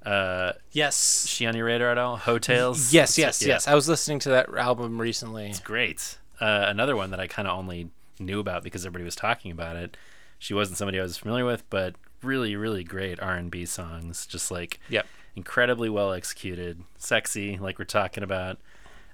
uh, 0.06 0.54
Yes. 0.72 1.26
she 1.28 1.46
on 1.46 1.56
your 1.56 1.66
radar 1.66 1.90
at 1.92 1.98
all? 1.98 2.18
Heaux 2.18 2.38
Tales. 2.40 2.94
Yes, 2.94 3.18
yes, 3.18 3.42
Yeah. 3.42 3.48
yes. 3.56 3.68
I 3.68 3.76
was 3.76 3.88
listening 3.90 4.20
to 4.20 4.30
that 4.30 4.54
album 4.56 5.00
recently. 5.02 5.50
It's 5.50 5.60
great. 5.60 6.18
Uh, 6.40 6.66
another 6.68 6.96
one 6.96 7.10
that 7.12 7.20
I 7.20 7.28
kind 7.28 7.48
of 7.48 7.58
only 7.58 7.90
knew 8.20 8.40
about 8.40 8.64
because 8.64 8.86
everybody 8.86 9.06
was 9.06 9.16
talking 9.16 9.52
about 9.52 9.76
it. 9.78 9.98
She 10.40 10.54
wasn't 10.54 10.78
somebody 10.78 11.00
I 11.00 11.04
was 11.04 11.18
familiar 11.18 11.46
with, 11.46 11.70
but 11.70 11.96
really, 12.24 12.56
really 12.56 12.84
great 12.84 13.20
R 13.20 13.36
and 13.36 13.52
B 13.52 13.66
songs. 13.66 14.26
Just 14.26 14.50
like 14.52 14.80
Yep. 14.90 15.06
incredibly 15.36 15.90
well 15.90 16.12
executed, 16.14 16.82
sexy, 16.98 17.58
like 17.58 17.78
we're 17.78 17.86
talking 17.86 18.24
about. 18.24 18.58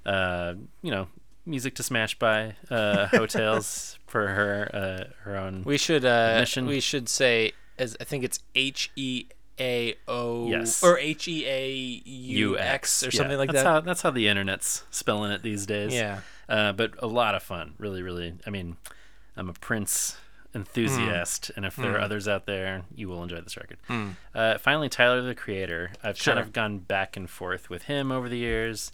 Uh, 0.06 0.54
you 0.84 0.92
know, 0.92 1.08
music 1.46 1.74
to 1.76 1.84
smash 1.84 2.18
by. 2.20 2.56
Uh, 2.70 3.08
heaux 3.12 3.26
tales 3.26 3.98
for 4.08 4.28
her, 4.28 4.70
uh, 4.74 5.14
her 5.24 5.36
own. 5.36 5.64
We 5.66 5.78
should 5.78 6.06
uh 6.06 6.38
Mission. 6.40 6.66
we 6.68 6.80
should 6.80 7.10
say 7.10 7.54
as 7.80 7.98
I 8.00 8.04
think 8.04 8.24
it's 8.24 8.40
H 8.54 8.92
E 8.96 9.26
A 9.60 9.96
O 10.08 10.48
Yes. 10.48 10.84
or 10.84 11.00
H 11.00 11.28
E 11.28 11.46
A 11.48 11.72
U 12.08 12.58
X 12.58 13.02
or 13.04 13.08
Yeah, 13.08 13.12
something 13.18 13.38
like 13.40 13.52
that's 13.52 13.64
that. 13.64 13.70
How, 13.70 13.80
that's 13.82 14.02
how 14.04 14.12
the 14.12 14.28
internet's 14.28 14.84
spelling 14.92 15.32
it 15.32 15.42
these 15.42 15.66
days. 15.66 15.92
Yeah. 15.94 16.20
Uh, 16.48 16.72
but 16.72 16.92
a 17.00 17.08
lot 17.08 17.34
of 17.34 17.42
fun. 17.42 17.74
Really, 17.80 18.04
really. 18.04 18.36
I 18.46 18.52
mean, 18.52 18.78
I'm 19.36 19.50
a 19.50 19.54
Prince 19.54 20.18
enthusiast, 20.56 21.48
Hmm. 21.48 21.52
and 21.58 21.66
if 21.66 21.76
there 21.76 21.96
are 21.96 22.00
others 22.00 22.28
out 22.28 22.46
there, 22.46 22.84
you 22.96 23.08
will 23.10 23.22
enjoy 23.22 23.42
this 23.42 23.58
record. 23.58 23.78
Uh, 24.34 24.58
finally, 24.58 24.90
Tyler 24.90 25.22
the 25.22 25.36
Creator. 25.36 25.92
I've 26.04 26.18
Sure. 26.18 26.34
kind 26.34 26.46
of 26.46 26.54
gone 26.54 26.80
back 26.80 27.16
and 27.18 27.30
forth 27.30 27.70
with 27.70 27.84
him 27.84 28.12
over 28.12 28.30
the 28.30 28.38
years, 28.38 28.92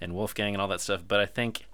and 0.00 0.14
Wolfgang 0.14 0.54
and 0.54 0.60
all 0.62 0.68
that 0.68 0.80
stuff. 0.80 1.02
But 1.06 1.20
I 1.20 1.26
think 1.26 1.66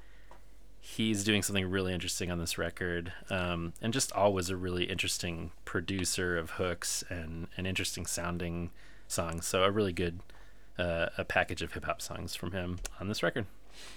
he's 0.81 1.23
doing 1.24 1.43
something 1.43 1.70
really 1.70 1.93
interesting 1.94 2.31
on 2.31 2.39
this 2.39 2.59
record, 2.59 3.12
um, 3.31 3.73
and 3.81 3.93
just 3.93 4.12
always 4.12 4.51
a 4.51 4.57
really 4.57 4.85
interesting 4.85 5.53
producer 5.65 6.36
of 6.36 6.51
hooks 6.53 7.05
and 7.09 7.47
an 7.57 7.66
interesting 7.66 8.05
sounding 8.05 8.70
songs. 9.07 9.47
So 9.47 9.62
a 9.62 9.70
really 9.70 9.93
good 9.93 10.20
uh, 10.78 11.11
a 11.19 11.24
package 11.24 11.61
of 11.62 11.74
hip 11.74 11.85
hop 11.85 12.01
songs 12.01 12.35
from 12.35 12.53
him 12.53 12.78
on 12.99 13.07
this 13.07 13.23
record. 13.23 13.44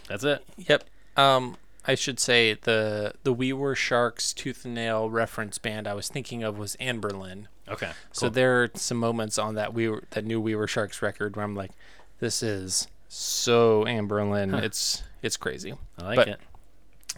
That's 0.09 0.23
it. 0.25 0.45
Yep. 0.57 0.83
Um 1.17 1.57
I 1.87 1.95
should 1.95 2.19
say 2.19 2.53
the 2.55 3.13
the 3.23 3.31
We 3.33 3.53
Were 3.53 3.75
Sharks 3.75 4.33
Tooth 4.33 4.65
and 4.65 4.73
Nail 4.75 5.09
reference 5.09 5.57
band 5.57 5.87
I 5.87 5.93
was 5.93 6.07
thinking 6.09 6.43
of 6.43 6.57
was 6.57 6.75
Anberlin. 6.79 7.45
Okay. 7.67 7.91
So 8.11 8.29
there 8.29 8.63
are 8.63 8.69
some 8.75 8.97
moments 8.97 9.37
on 9.37 9.55
that 9.55 9.73
we 9.73 9.87
were 9.89 10.03
that 10.11 10.25
new 10.25 10.39
We 10.41 10.55
Were 10.55 10.67
Sharks 10.67 11.01
record 11.01 11.35
where 11.35 11.45
I'm 11.45 11.55
like, 11.55 11.71
this 12.19 12.41
is 12.43 12.87
so 13.07 13.85
Anberlin. 13.85 14.61
It's 14.63 15.03
it's 15.21 15.37
crazy. 15.37 15.73
I 15.99 16.03
like 16.03 16.15
but- 16.17 16.27
it. 16.27 16.39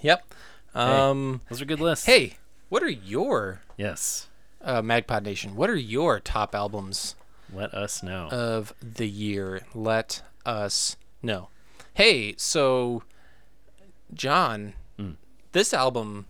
Yep. 0.01 0.33
Um 0.75 1.41
Those 1.49 1.61
are 1.61 1.65
good 1.65 1.79
lists. 1.79 2.05
hey, 2.05 2.37
what 2.69 2.83
are 2.83 2.89
your 2.89 3.61
Yes. 3.77 4.27
uh, 4.61 4.81
Magpod 4.81 5.23
Nation? 5.23 5.55
What 5.55 5.69
are 5.69 5.75
your 5.75 6.19
top 6.19 6.53
albums 6.53 7.15
Let 7.53 7.73
us 7.73 8.03
know. 8.03 8.27
of 8.29 8.73
the 8.81 9.07
year? 9.07 9.61
Let 9.73 10.21
us 10.45 10.97
know. 11.21 11.49
Hey, 11.93 12.35
so 12.37 13.03
John, 14.13 14.73
this 15.51 15.73
album, 15.73 16.25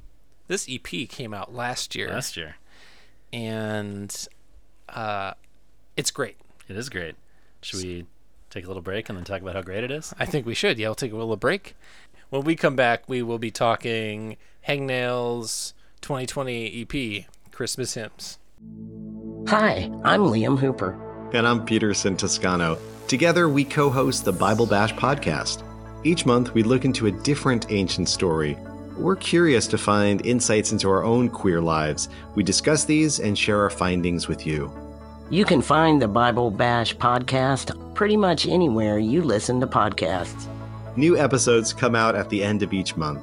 this 0.47 0.67
EP 0.69 1.07
came 1.09 1.33
out 1.33 1.53
last 1.53 1.95
year, 1.95 2.09
Last 2.09 2.37
year. 2.37 2.55
and 3.33 4.13
uh, 4.89 5.33
it's 5.95 6.11
great. 6.11 6.37
It 6.67 6.75
is 6.77 6.89
great. 6.89 7.15
Should 7.61 7.81
we 7.83 8.05
take 8.49 8.65
a 8.65 8.67
little 8.67 8.81
break 8.83 9.09
and 9.09 9.17
then 9.17 9.25
talk 9.25 9.41
about 9.41 9.55
how 9.55 9.61
great 9.61 9.83
it 9.83 9.91
is? 9.91 10.13
I 10.19 10.25
think 10.25 10.45
we 10.45 10.53
should. 10.53 10.77
Yeah, 10.77 10.87
we'll 10.87 10.95
take 10.95 11.11
a 11.11 11.15
little 11.17 11.35
break. 11.35 11.75
When 12.29 12.43
we 12.43 12.55
come 12.55 12.75
back, 12.75 13.03
we 13.07 13.21
will 13.21 13.39
be 13.39 13.51
talking 13.51 14.37
Hangnail's 14.67 15.73
2020 16.01 16.81
EP, 16.89 17.25
Christmas 17.51 17.93
Hymns. 17.95 18.37
Hi, 19.49 19.89
I'm 20.03 20.21
Liam 20.21 20.59
Hooper. 20.59 20.97
And 21.33 21.47
I'm 21.47 21.65
Peterson 21.65 22.15
Toscano. 22.17 22.77
Together, 23.07 23.47
we 23.49 23.63
co 23.63 23.89
host 23.89 24.25
the 24.25 24.33
Bible 24.33 24.65
Bash 24.65 24.93
podcast. 24.93 25.63
Each 26.07 26.25
month, 26.25 26.53
we 26.53 26.63
look 26.63 26.85
into 26.85 27.07
a 27.07 27.11
different 27.11 27.69
ancient 27.69 28.07
story. 28.07 28.57
We're 28.95 29.17
curious 29.17 29.67
to 29.67 29.77
find 29.77 30.25
insights 30.25 30.71
into 30.71 30.89
our 30.89 31.03
own 31.03 31.27
queer 31.27 31.59
lives. 31.59 32.07
We 32.33 32.43
discuss 32.43 32.85
these 32.85 33.19
and 33.19 33.37
share 33.37 33.59
our 33.59 33.69
findings 33.69 34.29
with 34.29 34.47
you. 34.47 34.71
You 35.29 35.43
can 35.43 35.61
find 35.61 36.01
the 36.01 36.07
Bible 36.07 36.49
Bash 36.49 36.95
podcast 36.95 37.93
pretty 37.93 38.15
much 38.15 38.47
anywhere 38.47 38.99
you 38.99 39.21
listen 39.21 39.59
to 39.59 39.67
podcasts. 39.67 40.47
New 40.95 41.17
episodes 41.17 41.73
come 41.73 41.93
out 41.93 42.15
at 42.15 42.29
the 42.29 42.41
end 42.41 42.63
of 42.63 42.71
each 42.71 42.95
month. 42.95 43.21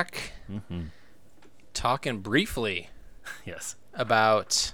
Back 0.00 0.32
mm-hmm. 0.50 0.82
talking 1.74 2.20
briefly 2.20 2.88
Yes. 3.44 3.76
about 3.94 4.72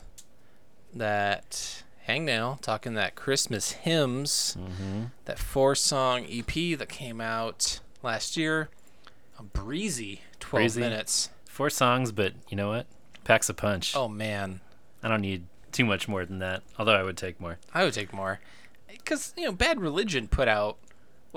that 0.94 1.82
Hangnail, 2.08 2.60
talking 2.60 2.94
that 2.94 3.16
Christmas 3.16 3.72
Hymns, 3.72 4.56
mm-hmm. 4.58 5.06
that 5.24 5.38
four 5.38 5.74
song 5.74 6.24
EP 6.30 6.78
that 6.78 6.88
came 6.88 7.20
out 7.20 7.80
last 8.02 8.36
year. 8.36 8.68
A 9.38 9.42
breezy 9.42 10.22
12 10.40 10.62
Breezy. 10.62 10.80
minutes. 10.80 11.30
Four 11.44 11.68
songs, 11.70 12.12
but 12.12 12.32
you 12.48 12.56
know 12.56 12.68
what? 12.68 12.86
Packs 13.24 13.48
a 13.48 13.54
punch. 13.54 13.94
Oh, 13.96 14.08
man. 14.08 14.60
I 15.02 15.08
don't 15.08 15.20
need 15.20 15.44
too 15.72 15.84
much 15.84 16.08
more 16.08 16.24
than 16.24 16.38
that, 16.38 16.62
although 16.78 16.94
I 16.94 17.02
would 17.02 17.16
take 17.16 17.40
more. 17.40 17.58
I 17.74 17.84
would 17.84 17.92
take 17.92 18.12
more. 18.14 18.40
Because, 18.88 19.34
you 19.36 19.44
know, 19.44 19.52
Bad 19.52 19.80
Religion 19.80 20.28
put 20.28 20.48
out, 20.48 20.78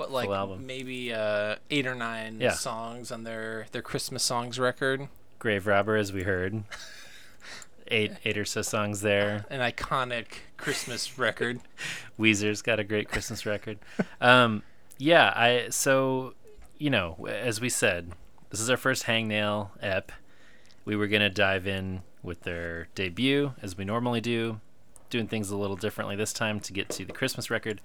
what, 0.00 0.10
like 0.10 0.28
album. 0.30 0.66
maybe 0.66 1.12
uh, 1.12 1.56
eight 1.70 1.86
or 1.86 1.94
nine 1.94 2.40
Yeah. 2.40 2.52
songs 2.52 3.12
on 3.12 3.24
their, 3.24 3.66
their 3.72 3.82
Christmas 3.82 4.22
songs 4.22 4.58
record. 4.58 5.08
Grave 5.38 5.66
Robber, 5.66 5.96
as 5.96 6.12
we 6.12 6.22
heard. 6.24 6.64
Eight, 7.92 8.12
eight 8.24 8.38
or 8.38 8.44
so 8.44 8.62
songs 8.62 9.00
there. 9.00 9.46
An 9.50 9.58
iconic 9.58 10.26
Christmas 10.56 11.18
record. 11.18 11.58
Weezer's 12.18 12.62
got 12.62 12.78
a 12.78 12.84
great 12.84 13.08
Christmas 13.08 13.44
record. 13.44 13.78
Um, 14.20 14.62
yeah, 14.96 15.32
I 15.34 15.70
so 15.70 16.34
you 16.78 16.88
know, 16.88 17.26
as 17.28 17.60
we 17.60 17.68
said, 17.68 18.12
this 18.50 18.60
is 18.60 18.70
our 18.70 18.76
first 18.76 19.06
Hangnail 19.06 19.70
ep. 19.80 20.12
We 20.84 20.94
were 20.94 21.08
gonna 21.08 21.30
dive 21.30 21.66
in 21.66 22.02
with 22.22 22.42
their 22.42 22.86
debut, 22.94 23.54
as 23.60 23.76
we 23.76 23.84
normally 23.84 24.20
do, 24.20 24.60
doing 25.08 25.26
things 25.26 25.50
a 25.50 25.56
little 25.56 25.74
differently 25.76 26.14
this 26.14 26.32
time 26.32 26.60
to 26.60 26.72
get 26.72 26.90
to 26.90 27.04
the 27.04 27.12
Christmas 27.12 27.50
record. 27.50 27.80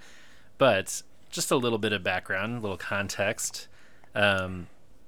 But 0.60 1.02
just 1.30 1.52
a 1.52 1.56
little 1.56 1.78
bit 1.78 1.94
of 1.94 2.04
background, 2.04 2.58
a 2.58 2.60
little 2.62 2.78
context 2.78 3.68
um, 4.14 4.68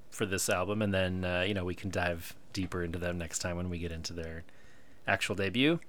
for 0.09 0.25
this 0.25 0.49
album, 0.49 0.81
and 0.81 0.93
then 0.93 1.23
uh, 1.25 1.43
you 1.47 1.53
know 1.53 1.65
we 1.65 1.75
can 1.75 1.89
dive 1.89 2.35
deeper 2.53 2.83
into 2.83 2.97
them 2.97 3.17
next 3.17 3.39
time 3.39 3.55
when 3.55 3.69
we 3.69 3.77
get 3.79 3.91
into 3.91 4.13
their 4.13 4.43
actual 5.07 5.35
debut. 5.35 5.79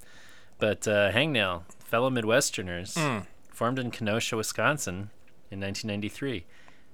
But 0.59 0.86
uh, 0.88 1.12
Hangnail, 1.12 1.62
fellow 1.84 2.10
Midwesterners, 2.10 3.24
formed 3.52 3.78
in 3.78 3.90
Kenosha, 3.90 4.36
Wisconsin 4.36 5.10
in 5.50 5.60
1993. 5.60 6.44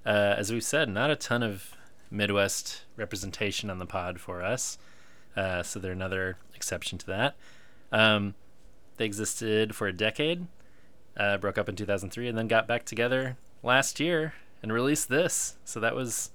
Uh, 0.06 0.34
as 0.36 0.52
we've 0.52 0.62
said, 0.64 0.88
not 0.88 1.10
a 1.10 1.16
ton 1.16 1.42
of 1.42 1.72
Midwest 2.10 2.82
representation 2.96 3.70
on 3.70 3.78
the 3.78 3.86
pod 3.86 4.20
for 4.20 4.42
us. 4.42 4.78
Uh, 5.36 5.62
so 5.62 5.78
they're 5.80 5.92
another 5.92 6.36
exception 6.54 6.98
to 6.98 7.06
that. 7.06 7.34
Um, 7.90 8.34
they 8.96 9.04
existed 9.06 9.74
for 9.74 9.88
a 9.88 9.92
decade, 9.92 10.46
uh, 11.16 11.36
broke 11.38 11.58
up 11.58 11.68
in 11.68 11.76
2003, 11.76 12.28
and 12.28 12.36
then 12.38 12.48
got 12.48 12.66
back 12.66 12.84
together 12.84 13.36
last 13.62 14.00
year 14.00 14.34
and 14.62 14.72
released 14.72 15.08
this. 15.08 15.56
So 15.64 15.80
that 15.80 15.94
was 15.94 16.30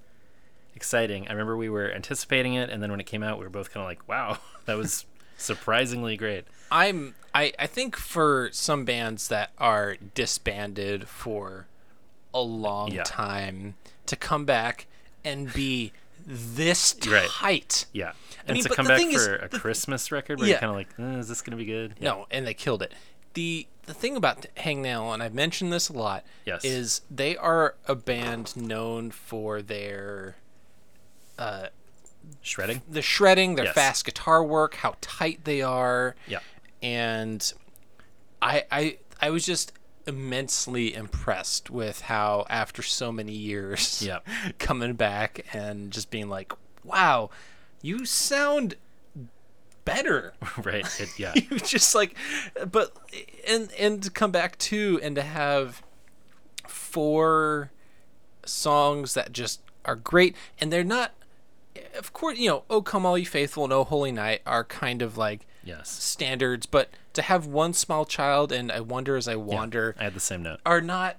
exciting. 0.74 1.26
I 1.28 1.32
remember 1.32 1.56
we 1.56 1.68
were 1.68 1.90
anticipating 1.90 2.54
it, 2.54 2.70
and 2.70 2.82
then 2.82 2.90
when 2.90 3.00
it 3.00 3.06
came 3.06 3.22
out, 3.22 3.38
we 3.38 3.44
were 3.44 3.50
both 3.50 3.72
kind 3.72 3.82
of 3.82 3.88
like, 3.88 4.08
wow, 4.08 4.38
that 4.66 4.76
was 4.76 5.04
surprisingly 5.36 6.16
great. 6.16 6.44
I'm 6.70 7.14
I, 7.34 7.52
I 7.58 7.66
think 7.66 7.96
for 7.96 8.48
some 8.52 8.84
bands 8.84 9.28
that 9.28 9.50
are 9.58 9.96
disbanded 10.14 11.06
for 11.08 11.66
a 12.34 12.40
long 12.40 12.90
Yeah. 12.92 13.02
time 13.04 13.74
to 14.06 14.16
come 14.16 14.44
back 14.44 14.86
and 15.24 15.52
be 15.52 15.92
this 16.26 16.94
Right. 17.08 17.28
tight. 17.28 17.86
Yeah. 17.92 18.10
I 18.10 18.12
And 18.46 18.54
mean, 18.54 18.62
to 18.64 18.68
but 18.68 18.76
come 18.76 18.86
the 18.86 18.90
back 18.94 19.02
is- 19.06 19.26
for 19.26 19.34
a 19.36 19.48
Christmas 19.48 20.10
record 20.12 20.38
where 20.38 20.48
Yeah. 20.48 20.54
you're 20.54 20.60
kind 20.60 20.70
of 20.70 20.76
like, 20.76 20.88
eh, 20.98 21.18
is 21.18 21.28
this 21.28 21.40
going 21.42 21.52
to 21.52 21.56
be 21.56 21.64
good? 21.66 21.94
Yeah. 22.00 22.10
No, 22.10 22.26
and 22.30 22.46
they 22.46 22.54
killed 22.54 22.82
it. 22.82 22.92
The 23.34 23.66
the 23.86 23.94
thing 23.94 24.16
about 24.16 24.46
Hangnail, 24.56 25.12
and 25.12 25.22
I've 25.22 25.34
mentioned 25.34 25.72
this 25.72 25.88
a 25.88 25.92
lot, 25.92 26.24
Yes. 26.44 26.64
is 26.64 27.00
they 27.10 27.36
are 27.36 27.74
a 27.86 27.94
band 27.94 28.56
known 28.56 29.10
for 29.10 29.62
their 29.62 30.36
uh, 31.38 31.68
Shredding? 32.42 32.82
the 32.88 33.02
shredding, 33.02 33.54
their 33.54 33.66
Yes. 33.66 33.74
fast 33.74 34.04
guitar 34.04 34.44
work, 34.44 34.74
how 34.76 34.96
tight 35.00 35.44
they 35.44 35.62
are. 35.62 36.14
Yeah. 36.26 36.40
And 36.82 37.52
I 38.42 38.64
I 38.70 38.98
I 39.20 39.30
was 39.30 39.44
just 39.44 39.72
immensely 40.06 40.94
impressed 40.94 41.70
with 41.70 42.02
how 42.02 42.46
after 42.48 42.82
so 42.82 43.10
many 43.12 43.32
years 43.32 44.02
Yep. 44.02 44.26
coming 44.58 44.94
back 44.94 45.44
and 45.54 45.90
just 45.90 46.10
being 46.10 46.28
like, 46.28 46.52
wow, 46.84 47.30
you 47.82 48.04
sound 48.06 48.74
better. 49.84 50.34
right. 50.62 50.86
It, 51.00 51.10
yeah. 51.18 51.32
you 51.34 51.58
just 51.58 51.94
like 51.94 52.16
but 52.70 52.96
and 53.46 53.72
and 53.78 54.02
to 54.02 54.10
come 54.10 54.30
back 54.30 54.58
too 54.58 55.00
and 55.02 55.16
to 55.16 55.22
have 55.22 55.82
four 56.66 57.70
songs 58.44 59.14
that 59.14 59.32
just 59.32 59.60
are 59.84 59.96
great 59.96 60.36
and 60.60 60.72
they're 60.72 60.84
not 60.84 61.12
of 61.96 62.12
course 62.12 62.38
you 62.38 62.48
know 62.48 62.64
oh 62.68 62.82
come 62.82 63.06
all 63.06 63.16
you 63.16 63.26
faithful 63.26 63.64
and 63.64 63.72
oh 63.72 63.84
holy 63.84 64.12
night 64.12 64.40
are 64.44 64.64
kind 64.64 65.02
of 65.02 65.16
like 65.16 65.46
yes. 65.62 65.88
standards 65.88 66.66
but 66.66 66.90
to 67.12 67.22
have 67.22 67.46
one 67.46 67.72
small 67.72 68.04
child 68.04 68.50
and 68.50 68.72
i 68.72 68.80
wonder 68.80 69.16
as 69.16 69.28
i 69.28 69.36
wander 69.36 69.94
I 69.98 70.04
had 70.04 70.14
the 70.14 70.20
same 70.20 70.42
note. 70.42 70.60
are 70.66 70.80
not 70.80 71.16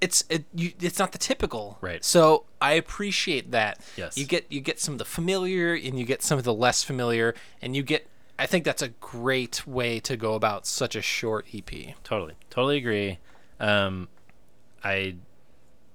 it's 0.00 0.24
it, 0.30 0.44
you, 0.54 0.72
it's 0.80 0.98
not 0.98 1.12
the 1.12 1.18
typical 1.18 1.76
Right. 1.80 2.04
so 2.04 2.44
i 2.60 2.72
appreciate 2.72 3.50
that 3.50 3.80
Yes. 3.96 4.16
you 4.16 4.24
get 4.24 4.46
you 4.50 4.60
get 4.60 4.78
some 4.80 4.94
of 4.94 4.98
the 4.98 5.04
familiar 5.04 5.74
and 5.74 5.98
you 5.98 6.04
get 6.04 6.22
some 6.22 6.38
of 6.38 6.44
the 6.44 6.54
less 6.54 6.82
familiar 6.82 7.34
and 7.60 7.74
you 7.76 7.82
get 7.82 8.06
i 8.38 8.46
think 8.46 8.64
that's 8.64 8.82
a 8.82 8.88
great 8.88 9.66
way 9.66 10.00
to 10.00 10.16
go 10.16 10.34
about 10.34 10.66
such 10.66 10.96
a 10.96 11.02
short 11.02 11.46
ep 11.54 11.70
Totally. 12.04 12.34
Totally 12.48 12.76
agree. 12.78 13.18
Um, 13.58 14.08
I, 14.82 15.16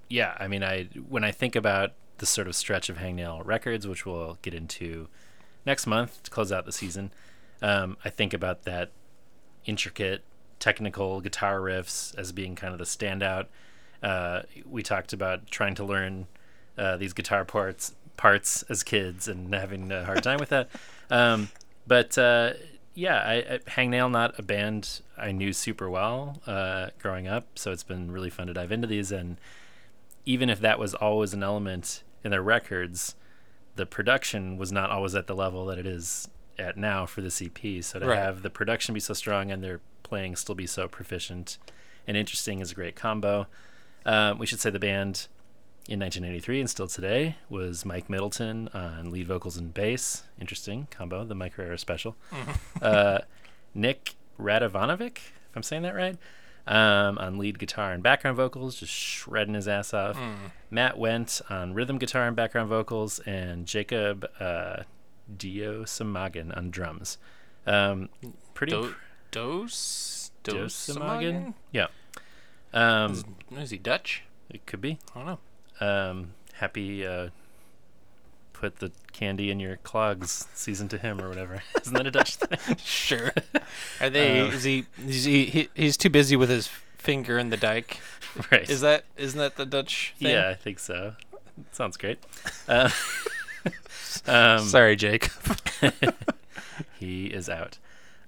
yeah, 0.07 0.37
I 0.39 0.47
mean, 0.47 0.63
I 0.63 0.83
when 1.09 1.23
I 1.23 1.31
think 1.31 1.55
about 1.55 1.93
the 2.19 2.27
sort 2.27 2.47
of 2.47 2.55
stretch 2.55 2.89
of 2.89 2.97
Hangnail 2.97 3.41
records, 3.43 3.87
which 3.87 4.05
we'll 4.05 4.37
get 4.43 4.53
into 4.53 5.07
next 5.65 5.87
month 5.87 6.21
to 6.23 6.29
close 6.29 6.51
out 6.51 6.65
the 6.67 6.71
season, 6.71 7.11
um, 7.63 7.97
I 8.05 8.11
think 8.11 8.33
about 8.35 8.63
that 8.65 8.91
intricate 9.65 10.23
technical 10.59 11.21
guitar 11.21 11.59
riffs 11.59 12.15
as 12.17 12.31
being 12.31 12.55
kind 12.55 12.71
of 12.71 12.77
the 12.77 12.85
standout. 12.85 13.47
Uh, 14.05 14.43
we 14.69 14.83
talked 14.83 15.13
about 15.13 15.47
trying 15.49 15.73
to 15.75 15.83
learn 15.83 16.27
uh, 16.77 16.95
these 16.97 17.11
guitar 17.13 17.43
parts 17.43 17.93
parts 18.17 18.63
as 18.69 18.83
kids 18.83 19.27
and 19.27 19.53
having 19.53 19.91
a 19.91 20.05
hard 20.05 20.23
time 20.23 20.39
with 20.39 20.49
that. 20.49 20.69
Um, 21.07 21.49
but 21.85 22.17
uh, 22.17 22.53
yeah, 22.95 23.17
I, 23.17 23.33
I, 23.35 23.57
Hangnail 23.67 24.09
not 24.09 24.39
a 24.39 24.41
band 24.41 25.01
I 25.15 25.31
knew 25.31 25.53
super 25.53 25.87
well 25.87 26.41
uh, 26.47 26.89
growing 26.99 27.27
up, 27.27 27.45
so 27.59 27.71
it's 27.71 27.83
been 27.83 28.09
really 28.09 28.31
fun 28.31 28.47
to 28.47 28.53
dive 28.53 28.71
into 28.71 28.87
these. 28.87 29.11
And 29.11 29.37
even 30.25 30.49
if 30.49 30.59
that 30.61 30.79
was 30.79 30.95
always 30.95 31.31
an 31.35 31.43
element 31.43 32.01
in 32.23 32.31
their 32.31 32.41
records, 32.41 33.13
the 33.75 33.85
production 33.85 34.57
was 34.57 34.71
not 34.71 34.89
always 34.89 35.13
at 35.13 35.27
the 35.27 35.35
level 35.35 35.67
that 35.67 35.77
it 35.77 35.85
is 35.85 36.27
at 36.57 36.75
now 36.75 37.05
for 37.05 37.21
this 37.21 37.39
EP. 37.39 37.83
So 37.83 37.99
to 37.99 38.07
Right. 38.07 38.17
have 38.17 38.41
the 38.41 38.49
production 38.49 38.95
be 38.95 38.99
so 38.99 39.13
strong 39.13 39.51
and 39.51 39.63
their 39.63 39.79
playing 40.01 40.37
still 40.37 40.55
be 40.55 40.65
so 40.65 40.87
proficient 40.87 41.59
and 42.07 42.17
interesting 42.17 42.61
is 42.61 42.71
a 42.71 42.75
great 42.75 42.95
combo. 42.95 43.45
Um, 44.05 44.37
we 44.37 44.45
should 44.45 44.59
say 44.59 44.69
the 44.69 44.79
band 44.79 45.27
in 45.87 45.99
1983 45.99 46.61
and 46.61 46.69
still 46.69 46.87
today 46.87 47.35
was 47.49 47.85
Mike 47.85 48.09
Middleton 48.09 48.69
on 48.73 49.11
lead 49.11 49.27
vocals 49.27 49.57
and 49.57 49.73
bass. 49.73 50.23
Interesting 50.39 50.87
combo, 50.91 51.23
the 51.23 51.35
Mike 51.35 51.53
Herrera 51.53 51.77
special. 51.77 52.15
uh, 52.81 53.19
Nick 53.73 54.15
Radovanovic, 54.39 55.17
if 55.17 55.55
I'm 55.55 55.63
saying 55.63 55.83
that 55.83 55.95
right, 55.95 56.17
um, 56.67 57.17
on 57.19 57.37
lead 57.37 57.59
guitar 57.59 57.91
and 57.93 58.01
background 58.01 58.37
vocals, 58.37 58.75
just 58.79 58.91
shredding 58.91 59.53
his 59.53 59.67
ass 59.67 59.93
off. 59.93 60.17
Matt 60.71 60.97
Went 60.97 61.41
on 61.49 61.73
rhythm 61.73 61.97
guitar 61.99 62.25
and 62.27 62.35
background 62.35 62.69
vocals, 62.69 63.19
and 63.19 63.65
Jacob 63.67 64.25
uh, 64.39 64.77
Diosamagan 65.35 66.55
on 66.55 66.69
drums. 66.71 67.17
Um, 67.67 68.09
pretty 68.53 68.71
Do- 68.71 68.85
imp- 68.85 68.95
Dos 69.31 70.31
Diosamagan? 70.43 71.53
Yeah. 71.71 71.87
Um, 72.75 73.23
Is 73.57 73.71
he 73.71 73.77
Dutch? 73.77 74.23
it 74.49 74.65
could 74.65 74.81
be. 74.81 74.99
I 75.15 75.19
don't 75.19 75.25
know. 75.81 75.87
Um, 75.87 76.33
happy 76.53 77.05
uh, 77.05 77.29
put 78.53 78.77
the 78.77 78.91
candy 79.11 79.49
in 79.51 79.59
your 79.59 79.77
clogs 79.77 80.47
season 80.53 80.87
to 80.89 80.97
him 80.97 81.21
or 81.21 81.29
whatever. 81.29 81.63
Isn't 81.81 81.93
that 81.93 82.07
a 82.07 82.11
Dutch 82.11 82.35
thing? 82.35 82.77
Sure. 82.83 83.31
Are 83.99 84.09
they? 84.09 84.41
Uh, 84.41 84.45
is 84.47 84.63
he? 84.63 84.85
Is 85.07 85.25
he, 85.25 85.45
he? 85.45 85.69
He's 85.73 85.97
too 85.97 86.09
busy 86.09 86.35
with 86.35 86.49
his 86.49 86.67
finger 86.97 87.37
in 87.37 87.49
the 87.49 87.57
dike. 87.57 87.99
right. 88.51 88.69
Is 88.69 88.81
that? 88.81 89.05
Isn't 89.17 89.39
that 89.39 89.55
the 89.55 89.65
Dutch 89.65 90.13
thing? 90.19 90.31
Yeah, 90.31 90.49
I 90.49 90.55
think 90.55 90.79
so. 90.79 91.13
Sounds 91.71 91.97
great. 91.97 92.19
Uh, 92.67 92.89
um, 94.27 94.65
Sorry, 94.65 94.95
Jake. 94.95 95.29
he 96.99 97.27
is 97.27 97.49
out. 97.49 97.77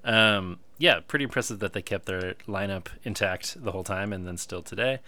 Um, 0.08 0.60
yeah, 0.80 1.02
pretty 1.06 1.24
impressive 1.24 1.60
that 1.60 1.74
they 1.74 1.82
kept 1.82 2.06
their 2.06 2.36
lineup 2.48 2.88
intact 3.04 3.62
the 3.64 3.72
whole 3.72 3.84
time 3.84 4.14
and 4.14 4.26
then 4.26 4.38
still 4.38 4.64
today. 4.64 5.00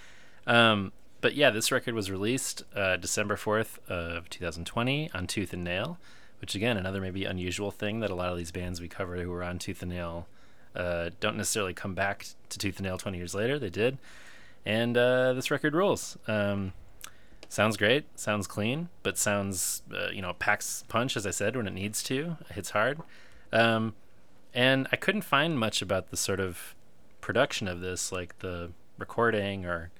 Um, 0.45 0.91
but 1.21 1.35
yeah, 1.35 1.49
this 1.49 1.71
record 1.71 1.93
was 1.93 2.11
released 2.11 2.63
uh, 2.76 2.97
December 2.97 3.35
4th 3.35 3.80
of 3.88 4.30
2020 4.30 5.09
on 5.13 5.26
Tooth 5.26 5.53
and 5.53 5.63
Nail, 5.63 5.97
which 6.41 6.53
again, 6.53 6.77
another 6.77 6.99
maybe 6.99 7.23
unusual 7.26 7.71
thing 7.71 8.01
that 8.01 8.09
a 8.09 8.15
lot 8.15 8.31
of 8.31 8.38
these 8.38 8.51
bands 8.51 8.81
we 8.81 8.88
cover 8.88 9.17
who 9.17 9.30
were 9.30 9.43
on 9.43 9.57
Tooth 9.57 9.81
and 9.81 9.91
Nail 9.91 10.27
uh, 10.76 11.11
don't 11.19 11.38
necessarily 11.38 11.73
come 11.73 11.93
back 11.93 12.27
to 12.49 12.59
Tooth 12.59 12.77
and 12.77 12.85
Nail 12.85 12.97
20 12.97 13.17
years 13.17 13.34
later. 13.34 13.57
They 13.57 13.69
did. 13.69 13.97
And 14.65 14.97
uh, 14.97 15.34
this 15.34 15.49
record 15.49 15.76
rules. 15.76 16.17
Um, 16.27 16.73
sounds 17.47 17.77
great, 17.77 18.05
sounds 18.19 18.47
clean, 18.47 18.89
but 19.03 19.17
sounds, 19.17 19.81
uh, 19.93 20.09
you 20.11 20.21
know, 20.21 20.34
packs 20.34 20.84
punch, 20.89 21.15
as 21.15 21.26
I 21.26 21.31
said, 21.31 21.55
when 21.55 21.67
it 21.67 21.73
needs 21.73 22.03
to. 22.03 22.38
It 22.49 22.53
hits 22.53 22.71
hard. 22.71 22.99
Um, 23.53 23.95
and 24.53 24.88
I 24.91 24.95
couldn't 24.95 25.21
find 25.21 25.59
much 25.59 25.81
about 25.81 26.09
the 26.09 26.17
sort 26.17 26.39
of 26.39 26.76
production 27.21 27.67
of 27.67 27.81
this, 27.81 28.11
like 28.11 28.39
the 28.39 28.71
recording 28.97 29.65
or 29.65 29.91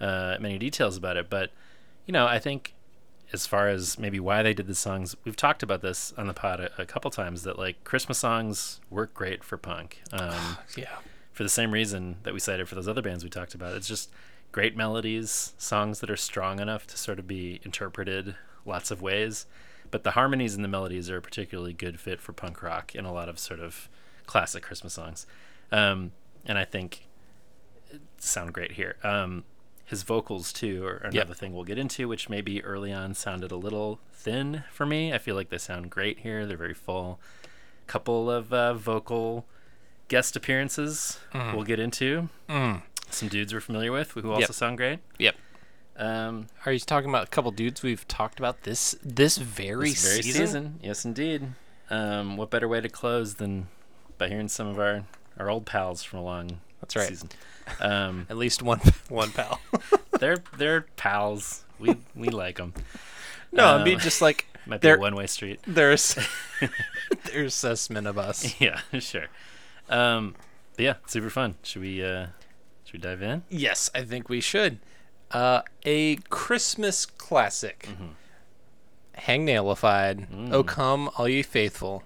uh, 0.00 0.36
many 0.40 0.58
details 0.58 0.96
about 0.96 1.16
it. 1.16 1.30
But 1.30 1.50
you 2.06 2.12
know, 2.12 2.26
I 2.26 2.38
think 2.38 2.74
as 3.32 3.46
far 3.46 3.68
as 3.68 3.98
maybe 3.98 4.20
why 4.20 4.42
they 4.42 4.54
did 4.54 4.66
the 4.66 4.74
songs, 4.74 5.16
we've 5.24 5.36
talked 5.36 5.62
about 5.62 5.82
this 5.82 6.12
on 6.16 6.26
the 6.26 6.34
pod 6.34 6.60
a, 6.60 6.82
a 6.82 6.86
couple 6.86 7.10
times. 7.10 7.42
That 7.42 7.58
like 7.58 7.82
Christmas 7.84 8.18
songs 8.18 8.80
work 8.90 9.14
great 9.14 9.42
for 9.42 9.56
punk. 9.56 10.02
Um, 10.12 10.58
yeah. 10.76 10.96
for 11.32 11.42
the 11.42 11.48
same 11.48 11.72
reason 11.72 12.16
that 12.22 12.32
we 12.34 12.40
cited 12.40 12.68
for 12.68 12.74
those 12.74 12.88
other 12.88 13.02
bands 13.02 13.24
we 13.24 13.30
talked 13.30 13.54
about. 13.54 13.74
It's 13.74 13.88
just 13.88 14.10
great 14.52 14.76
melodies, 14.76 15.52
songs 15.58 16.00
that 16.00 16.10
are 16.10 16.16
strong 16.16 16.60
enough 16.60 16.86
to 16.86 16.96
sort 16.96 17.18
of 17.18 17.26
be 17.26 17.60
interpreted 17.62 18.36
lots 18.64 18.90
of 18.90 19.02
ways. 19.02 19.46
But 19.90 20.04
the 20.04 20.12
harmonies 20.12 20.54
and 20.54 20.64
the 20.64 20.68
melodies 20.68 21.08
are 21.10 21.16
a 21.18 21.22
particularly 21.22 21.72
good 21.72 21.98
fit 22.00 22.20
for 22.20 22.32
punk 22.32 22.62
rock 22.62 22.94
in 22.94 23.04
a 23.04 23.12
lot 23.12 23.28
of 23.28 23.38
sort 23.38 23.60
of 23.60 23.88
classic 24.26 24.62
Christmas 24.62 24.94
songs. 24.94 25.26
Um, 25.72 26.12
and 26.44 26.58
I 26.58 26.64
think 26.64 27.06
sound 28.18 28.52
great 28.52 28.72
here. 28.72 28.96
Um, 29.02 29.44
his 29.84 30.02
vocals 30.02 30.52
too 30.52 30.84
are 30.84 30.96
another 30.96 31.16
Yep. 31.28 31.36
thing 31.36 31.54
we'll 31.54 31.64
get 31.64 31.78
into, 31.78 32.08
which 32.08 32.28
maybe 32.28 32.62
early 32.64 32.92
on 32.92 33.14
sounded 33.14 33.52
a 33.52 33.56
little 33.56 34.00
thin 34.12 34.64
for 34.72 34.84
me. 34.84 35.12
I 35.12 35.18
feel 35.18 35.36
like 35.36 35.48
they 35.50 35.58
sound 35.58 35.90
great 35.90 36.20
here. 36.20 36.44
They're 36.46 36.56
very 36.56 36.74
full. 36.74 37.20
Couple 37.86 38.28
of 38.28 38.52
uh, 38.52 38.74
vocal 38.74 39.46
guest 40.08 40.34
appearances 40.34 41.18
we'll 41.32 41.62
get 41.62 41.78
into. 41.78 42.28
Some 43.10 43.28
dudes 43.28 43.54
we're 43.54 43.60
familiar 43.60 43.92
with 43.92 44.10
who 44.12 44.28
also 44.30 44.40
Yep. 44.40 44.50
sound 44.52 44.76
great. 44.78 44.98
Yep. 45.18 45.36
Um, 45.98 46.46
Are 46.66 46.72
you 46.72 46.78
talking 46.78 47.08
about 47.08 47.24
a 47.24 47.30
couple 47.30 47.50
dudes 47.52 47.82
we've 47.82 48.06
talked 48.08 48.38
about 48.38 48.62
this 48.64 48.96
this 49.02 49.38
very, 49.38 49.90
this 49.90 50.06
very 50.06 50.22
season? 50.22 50.46
season. 50.46 50.80
Yes, 50.82 51.04
indeed. 51.04 51.48
Um, 51.88 52.36
what 52.36 52.50
better 52.50 52.68
way 52.68 52.80
to 52.80 52.88
close 52.88 53.34
than 53.34 53.68
by 54.18 54.28
hearing 54.28 54.48
some 54.48 54.66
of 54.66 54.78
our, 54.78 55.04
our 55.38 55.48
old 55.48 55.64
pals 55.66 56.02
from 56.02 56.18
a 56.18 56.22
long 56.22 56.60
That's 56.80 56.96
right. 56.96 57.08
season? 57.08 57.30
Um, 57.80 58.26
At 58.30 58.36
least 58.36 58.62
one 58.62 58.80
one 59.08 59.30
pal. 59.30 59.60
they're 60.20 60.38
they're 60.58 60.86
pals. 60.96 61.64
We 61.78 61.96
we 62.14 62.28
like 62.28 62.56
them. 62.56 62.74
no, 63.52 63.64
I 63.76 63.84
mean 63.84 63.94
Um, 63.94 64.00
just 64.00 64.20
like 64.20 64.46
Might 64.66 64.80
be 64.80 64.94
one 64.96 65.14
way 65.14 65.26
street. 65.26 65.60
there's 65.66 66.16
their 67.24 67.44
assessment 67.44 68.06
of 68.06 68.18
us. 68.18 68.60
Yeah, 68.60 68.80
sure. 68.98 69.26
Um, 69.88 70.34
but 70.76 70.82
yeah, 70.84 70.94
super 71.06 71.30
fun. 71.30 71.54
Should 71.62 71.82
we 71.82 72.04
uh, 72.04 72.26
should 72.84 72.92
we 72.94 72.98
dive 72.98 73.22
in? 73.22 73.44
Yes, 73.48 73.90
I 73.94 74.02
think 74.02 74.28
we 74.28 74.40
should. 74.40 74.78
Uh, 75.30 75.62
a 75.84 76.16
Christmas 76.28 77.04
classic. 77.06 77.88
Hangnailified. 79.18 80.52
Oh 80.52 80.62
come 80.62 81.10
all 81.16 81.28
ye 81.28 81.42
faithful. 81.42 82.02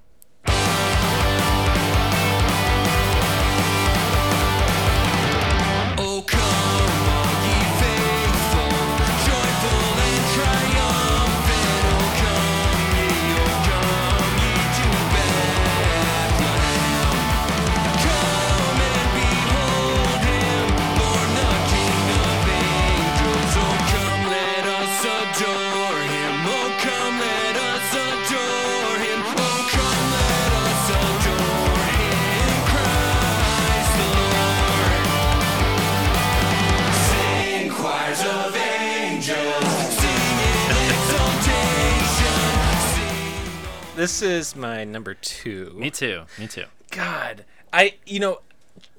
This 44.00 44.22
is 44.22 44.56
my 44.56 44.82
number 44.84 45.12
two. 45.12 45.72
Me 45.76 45.90
too. 45.90 46.22
Me 46.38 46.46
too. 46.46 46.64
God, 46.90 47.44
I 47.72 47.94
you 48.06 48.18
know, 48.18 48.40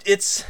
it's 0.05 0.45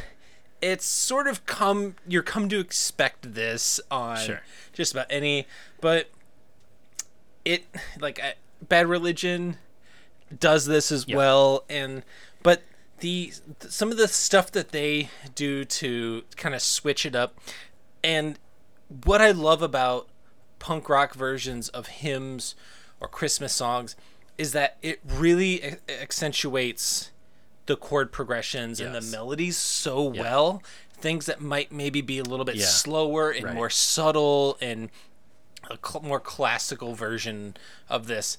it's 0.60 0.84
sort 0.84 1.26
of 1.26 1.46
come 1.46 1.96
you're 2.06 2.22
come 2.22 2.48
to 2.50 2.60
expect 2.60 3.34
this 3.34 3.80
on 3.90 4.18
Sure. 4.18 4.42
just 4.74 4.92
about 4.92 5.06
any, 5.08 5.46
but 5.80 6.10
it 7.44 7.64
like 7.98 8.20
I- 8.20 8.34
Bad 8.68 8.86
Religion 8.86 9.56
does 10.38 10.66
this 10.66 10.92
as 10.92 11.06
Yeah. 11.08 11.16
well, 11.16 11.64
and 11.70 12.02
but 12.42 12.62
the 13.00 13.32
some 13.68 13.90
of 13.90 13.96
the 13.96 14.06
stuff 14.06 14.52
that 14.52 14.70
they 14.70 15.08
do 15.34 15.64
to 15.64 16.24
kind 16.36 16.54
of 16.54 16.60
switch 16.62 17.06
it 17.06 17.16
up, 17.16 17.40
and 18.04 18.38
what 19.04 19.22
I 19.22 19.30
love 19.30 19.62
about 19.62 20.08
punk 20.58 20.88
rock 20.90 21.14
versions 21.14 21.70
of 21.70 21.86
hymns 21.88 22.54
or 23.00 23.08
Christmas 23.08 23.52
songs 23.54 23.96
is 24.38 24.52
that 24.52 24.76
it 24.82 25.00
really 25.06 25.76
accentuates 25.88 27.10
the 27.66 27.76
chord 27.76 28.10
progressions 28.12 28.80
and 28.80 28.94
the 28.94 29.00
melodies 29.00 29.56
so 29.56 30.02
well. 30.02 30.62
Things 30.98 31.26
that 31.26 31.40
might 31.40 31.72
maybe 31.72 32.00
be 32.00 32.18
a 32.18 32.22
little 32.24 32.44
bit 32.44 32.56
Yeah. 32.56 32.66
slower 32.66 33.30
and 33.30 33.44
Right. 33.44 33.54
more 33.54 33.70
subtle 33.70 34.56
and 34.60 34.90
a 35.70 35.78
cl- 35.84 36.02
more 36.02 36.20
classical 36.20 36.94
version 36.94 37.56
of 37.88 38.06
this. 38.06 38.38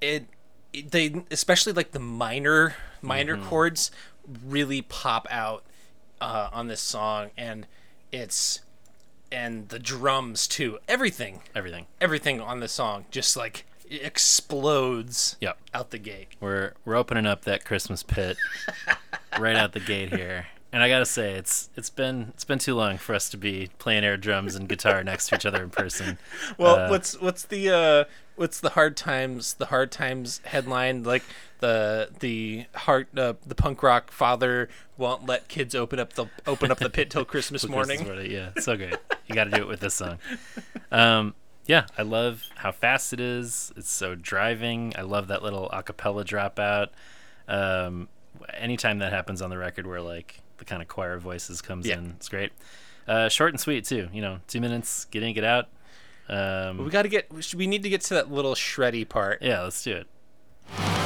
It, 0.00 0.26
it- 0.72 0.90
they 0.90 1.24
especially 1.30 1.72
like 1.72 1.92
the 1.92 1.98
minor 2.00 2.76
minor 3.00 3.36
Mm-hmm. 3.36 3.48
chords 3.48 3.90
really 4.44 4.82
pop 4.82 5.26
out 5.30 5.64
uh, 6.20 6.48
on 6.52 6.68
this 6.68 6.80
song 6.80 7.30
and 7.36 7.66
it's 8.12 8.60
and 9.32 9.68
the 9.70 9.78
drums 9.78 10.46
too. 10.46 10.78
Everything 10.86 11.42
Everything. 11.54 11.86
everything 12.00 12.40
on 12.40 12.60
the 12.60 12.68
song 12.68 13.06
just 13.10 13.36
like 13.36 13.64
explodes 13.92 15.36
Yep. 15.40 15.58
out 15.74 15.90
the 15.90 15.98
gate. 15.98 16.28
We're 16.40 16.72
we're 16.84 16.96
opening 16.96 17.26
up 17.26 17.42
that 17.44 17.64
Christmas 17.64 18.02
pit 18.02 18.36
right 19.38 19.56
out 19.56 19.72
the 19.72 19.80
gate 19.80 20.10
here. 20.14 20.46
And 20.74 20.82
I 20.82 20.88
gotta 20.88 21.04
say, 21.06 21.32
it's 21.34 21.68
it's 21.76 21.90
been 21.90 22.28
it's 22.34 22.44
been 22.44 22.58
too 22.58 22.74
long 22.74 22.96
for 22.96 23.14
us 23.14 23.28
to 23.30 23.36
be 23.36 23.68
playing 23.78 24.04
air 24.04 24.16
drums 24.16 24.54
and 24.54 24.68
guitar 24.68 25.04
next 25.04 25.28
to 25.28 25.34
each 25.36 25.44
other 25.44 25.62
in 25.62 25.70
person. 25.70 26.18
Well, 26.56 26.76
Uh, 26.76 26.88
what's 26.88 27.20
what's 27.20 27.44
the 27.44 27.68
uh 27.70 28.04
what's 28.36 28.58
the 28.60 28.70
hard 28.70 28.96
times 28.96 29.54
the 29.54 29.66
hard 29.66 29.92
times 29.92 30.40
headline 30.46 31.02
like 31.02 31.22
the 31.60 32.08
the 32.20 32.64
heart 32.74 33.08
uh, 33.18 33.34
the 33.46 33.54
punk 33.54 33.82
rock 33.82 34.10
father 34.10 34.68
won't 34.96 35.26
let 35.26 35.48
kids 35.48 35.74
open 35.74 36.00
up 36.00 36.14
the 36.14 36.26
open 36.46 36.70
up 36.70 36.78
the 36.78 36.88
pit 36.90 37.10
till 37.10 37.24
Christmas 37.26 37.66
Christmas 37.66 38.00
morning. 38.02 38.30
Yeah, 38.30 38.50
so 38.58 38.74
great. 38.76 38.96
You 39.26 39.34
got 39.34 39.44
to 39.44 39.50
do 39.50 39.58
it 39.58 39.68
with 39.68 39.80
this 39.80 39.94
song. 39.94 40.18
Um, 40.90 41.34
yeah, 41.66 41.86
I 41.96 42.02
love 42.02 42.44
how 42.56 42.72
fast 42.72 43.12
it 43.12 43.20
is. 43.20 43.72
It's 43.76 43.90
so 43.90 44.14
driving. 44.14 44.92
I 44.96 45.02
love 45.02 45.28
that 45.28 45.42
little 45.42 45.68
acapella 45.72 46.24
dropout. 46.24 46.88
Um, 47.48 48.08
anytime 48.54 48.98
that 48.98 49.12
happens 49.12 49.42
on 49.42 49.50
the 49.50 49.58
record, 49.58 49.86
where 49.86 50.00
like 50.00 50.40
the 50.58 50.64
kind 50.64 50.82
of 50.82 50.88
choir 50.88 51.18
voices 51.18 51.60
comes 51.62 51.86
Yeah. 51.86 51.98
in, 51.98 52.14
it's 52.16 52.28
great. 52.28 52.52
Uh, 53.06 53.28
short 53.28 53.50
and 53.52 53.60
sweet 53.60 53.84
too. 53.84 54.08
You 54.12 54.22
know, 54.22 54.38
two 54.46 54.60
minutes, 54.60 55.04
get 55.06 55.22
in, 55.22 55.32
get 55.34 55.44
out. 55.44 55.68
Um, 56.28 56.78
We 56.84 56.90
got 56.90 57.02
to 57.02 57.08
get 57.08 57.32
we 57.32 57.42
we 57.56 57.66
need 57.66 57.82
to 57.82 57.88
get 57.88 58.00
to 58.02 58.14
that 58.14 58.30
little 58.30 58.54
shreddy 58.54 59.08
part. 59.08 59.42
yeah, 59.42 59.62
let's 59.62 59.82
do 59.82 59.92
it. 59.96 61.01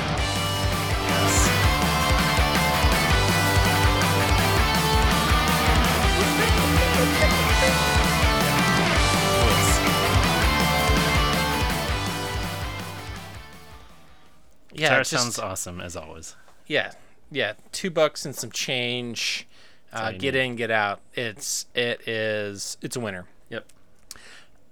Yeah, 14.80 15.00
it's 15.00 15.10
just- 15.10 15.22
sounds 15.22 15.38
awesome 15.38 15.80
as 15.80 15.96
always. 15.96 16.36
yeah, 16.66 16.92
yeah. 17.30 17.54
Two 17.72 17.90
bucks 17.90 18.24
and 18.24 18.34
some 18.34 18.50
change. 18.50 19.46
Uh, 19.92 20.10
get 20.12 20.34
need. 20.34 20.40
in, 20.40 20.56
get 20.56 20.70
out. 20.70 21.00
It's 21.14 21.66
it 21.74 22.06
is 22.06 22.76
it's 22.82 22.96
a 22.96 23.00
winner. 23.00 23.26
Yep. 23.48 23.66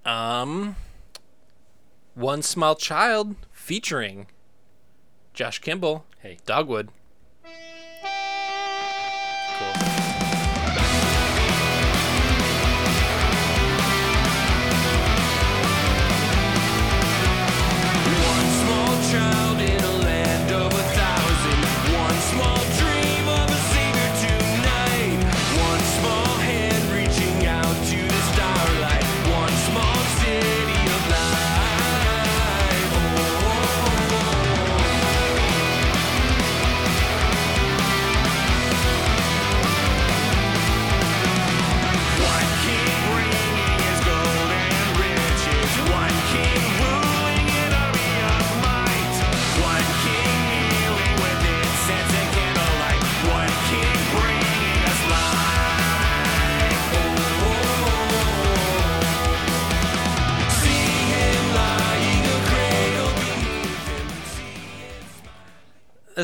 Um, 0.05 0.75
one 2.13 2.41
small 2.43 2.75
child 2.75 3.35
featuring 3.51 4.27
Josh 5.33 5.59
Kemble. 5.59 6.05
Hey. 6.19 6.37
Dogwood. 6.45 6.89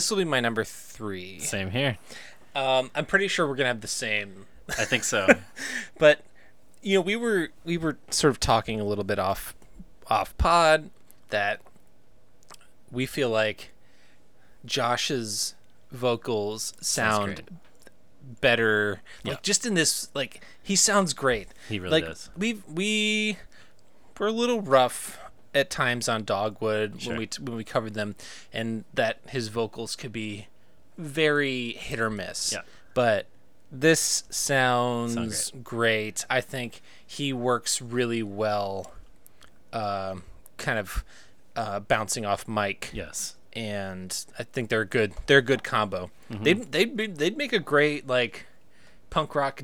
This 0.01 0.09
will 0.09 0.17
be 0.17 0.23
my 0.25 0.39
number 0.39 0.63
three. 0.63 1.37
Same 1.37 1.69
here. 1.69 1.99
Um, 2.55 2.89
I'm 2.95 3.05
pretty 3.05 3.27
sure 3.27 3.47
we're 3.47 3.55
gonna 3.55 3.67
have 3.67 3.81
the 3.81 3.87
same, 3.87 4.47
I 4.67 4.83
think 4.83 5.03
so. 5.03 5.27
but 5.99 6.23
you 6.81 6.95
know, 6.97 7.01
we 7.01 7.15
were 7.15 7.49
we 7.63 7.77
were 7.77 7.99
sort 8.09 8.31
of 8.31 8.39
talking 8.39 8.81
a 8.81 8.83
little 8.83 9.03
bit 9.03 9.19
off 9.19 9.53
off 10.07 10.35
pod 10.39 10.89
that 11.29 11.61
we 12.91 13.05
feel 13.05 13.29
like 13.29 13.69
Josh's 14.65 15.53
vocals 15.91 16.73
sound 16.81 17.43
better 18.41 19.01
like 19.23 19.33
Yeah. 19.35 19.39
just 19.43 19.67
in 19.67 19.75
this 19.75 20.09
like 20.15 20.43
he 20.63 20.75
sounds 20.75 21.13
great 21.13 21.49
He 21.69 21.77
really 21.77 21.91
like 22.01 22.05
does. 22.05 22.31
we 22.35 22.63
we 22.67 23.37
were 24.17 24.27
a 24.27 24.31
little 24.31 24.61
rough 24.61 25.19
at 25.53 25.69
times 25.69 26.07
on 26.07 26.23
dogwood 26.23 27.01
Sure. 27.01 27.13
when 27.13 27.19
we 27.19 27.29
when 27.43 27.57
we 27.57 27.63
covered 27.63 27.93
them 27.93 28.15
and 28.53 28.85
that 28.93 29.19
his 29.29 29.49
vocals 29.49 29.95
could 29.95 30.11
be 30.13 30.47
very 30.97 31.71
hit 31.73 31.99
or 31.99 32.09
miss 32.09 32.53
Yeah. 32.53 32.61
but 32.93 33.25
this 33.71 34.23
sounds 34.29 35.13
Sound 35.45 35.63
great. 35.63 36.25
i 36.29 36.41
think 36.41 36.81
he 37.05 37.33
works 37.33 37.81
really 37.81 38.23
well 38.23 38.91
um, 39.73 40.23
kind 40.57 40.77
of 40.79 41.03
uh, 41.55 41.79
bouncing 41.79 42.25
off 42.25 42.47
mike 42.47 42.89
yes. 42.93 43.35
and 43.53 44.25
I 44.39 44.43
think 44.43 44.69
they're 44.69 44.85
good. 44.85 45.13
They're 45.27 45.39
a 45.39 45.41
good 45.41 45.63
combo. 45.63 46.09
Mm-hmm. 46.31 46.43
They'd 46.43 46.71
they'd 46.71 46.95
be, 46.97 47.07
they'd 47.07 47.37
make 47.37 47.51
a 47.53 47.59
great 47.59 48.07
like 48.07 48.45
punk 49.09 49.35
rock 49.35 49.63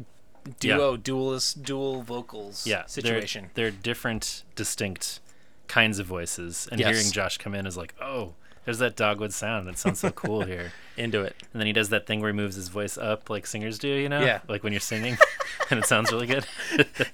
duo, 0.59 0.97
duelist, 0.97 1.63
dual 1.63 2.01
vocals 2.03 2.65
yeah 2.67 2.79
they're- 2.79 2.87
situation. 2.87 3.49
They're, 3.53 3.71
different, 3.71 4.43
distinct 4.55 5.19
kinds 5.67 5.99
of 5.99 6.05
voices, 6.05 6.67
and 6.71 6.79
Yes. 6.79 6.95
hearing 6.95 7.11
Josh 7.11 7.37
come 7.37 7.53
in 7.53 7.65
is 7.65 7.77
like, 7.77 7.93
oh, 8.01 8.33
there's 8.65 8.79
that 8.79 8.95
dogwood 8.97 9.31
sound. 9.31 9.67
That 9.67 9.77
sounds 9.77 9.99
so 9.99 10.11
cool 10.11 10.41
here. 10.43 10.73
Into 10.97 11.21
it. 11.21 11.35
And 11.53 11.59
then 11.61 11.67
he 11.67 11.73
does 11.73 11.89
that 11.89 12.05
thing 12.05 12.19
where 12.19 12.31
he 12.31 12.35
moves 12.35 12.55
his 12.55 12.67
voice 12.67 12.97
up 12.97 13.29
like 13.29 13.47
singers 13.47 13.79
do, 13.79 13.87
you 13.87 14.09
know? 14.09 14.19
Yeah. 14.19 14.41
Like 14.49 14.63
when 14.63 14.73
you're 14.73 14.79
singing, 14.79 15.17
and 15.69 15.79
it 15.79 15.85
sounds 15.85 16.11
really 16.11 16.27
good. 16.27 16.45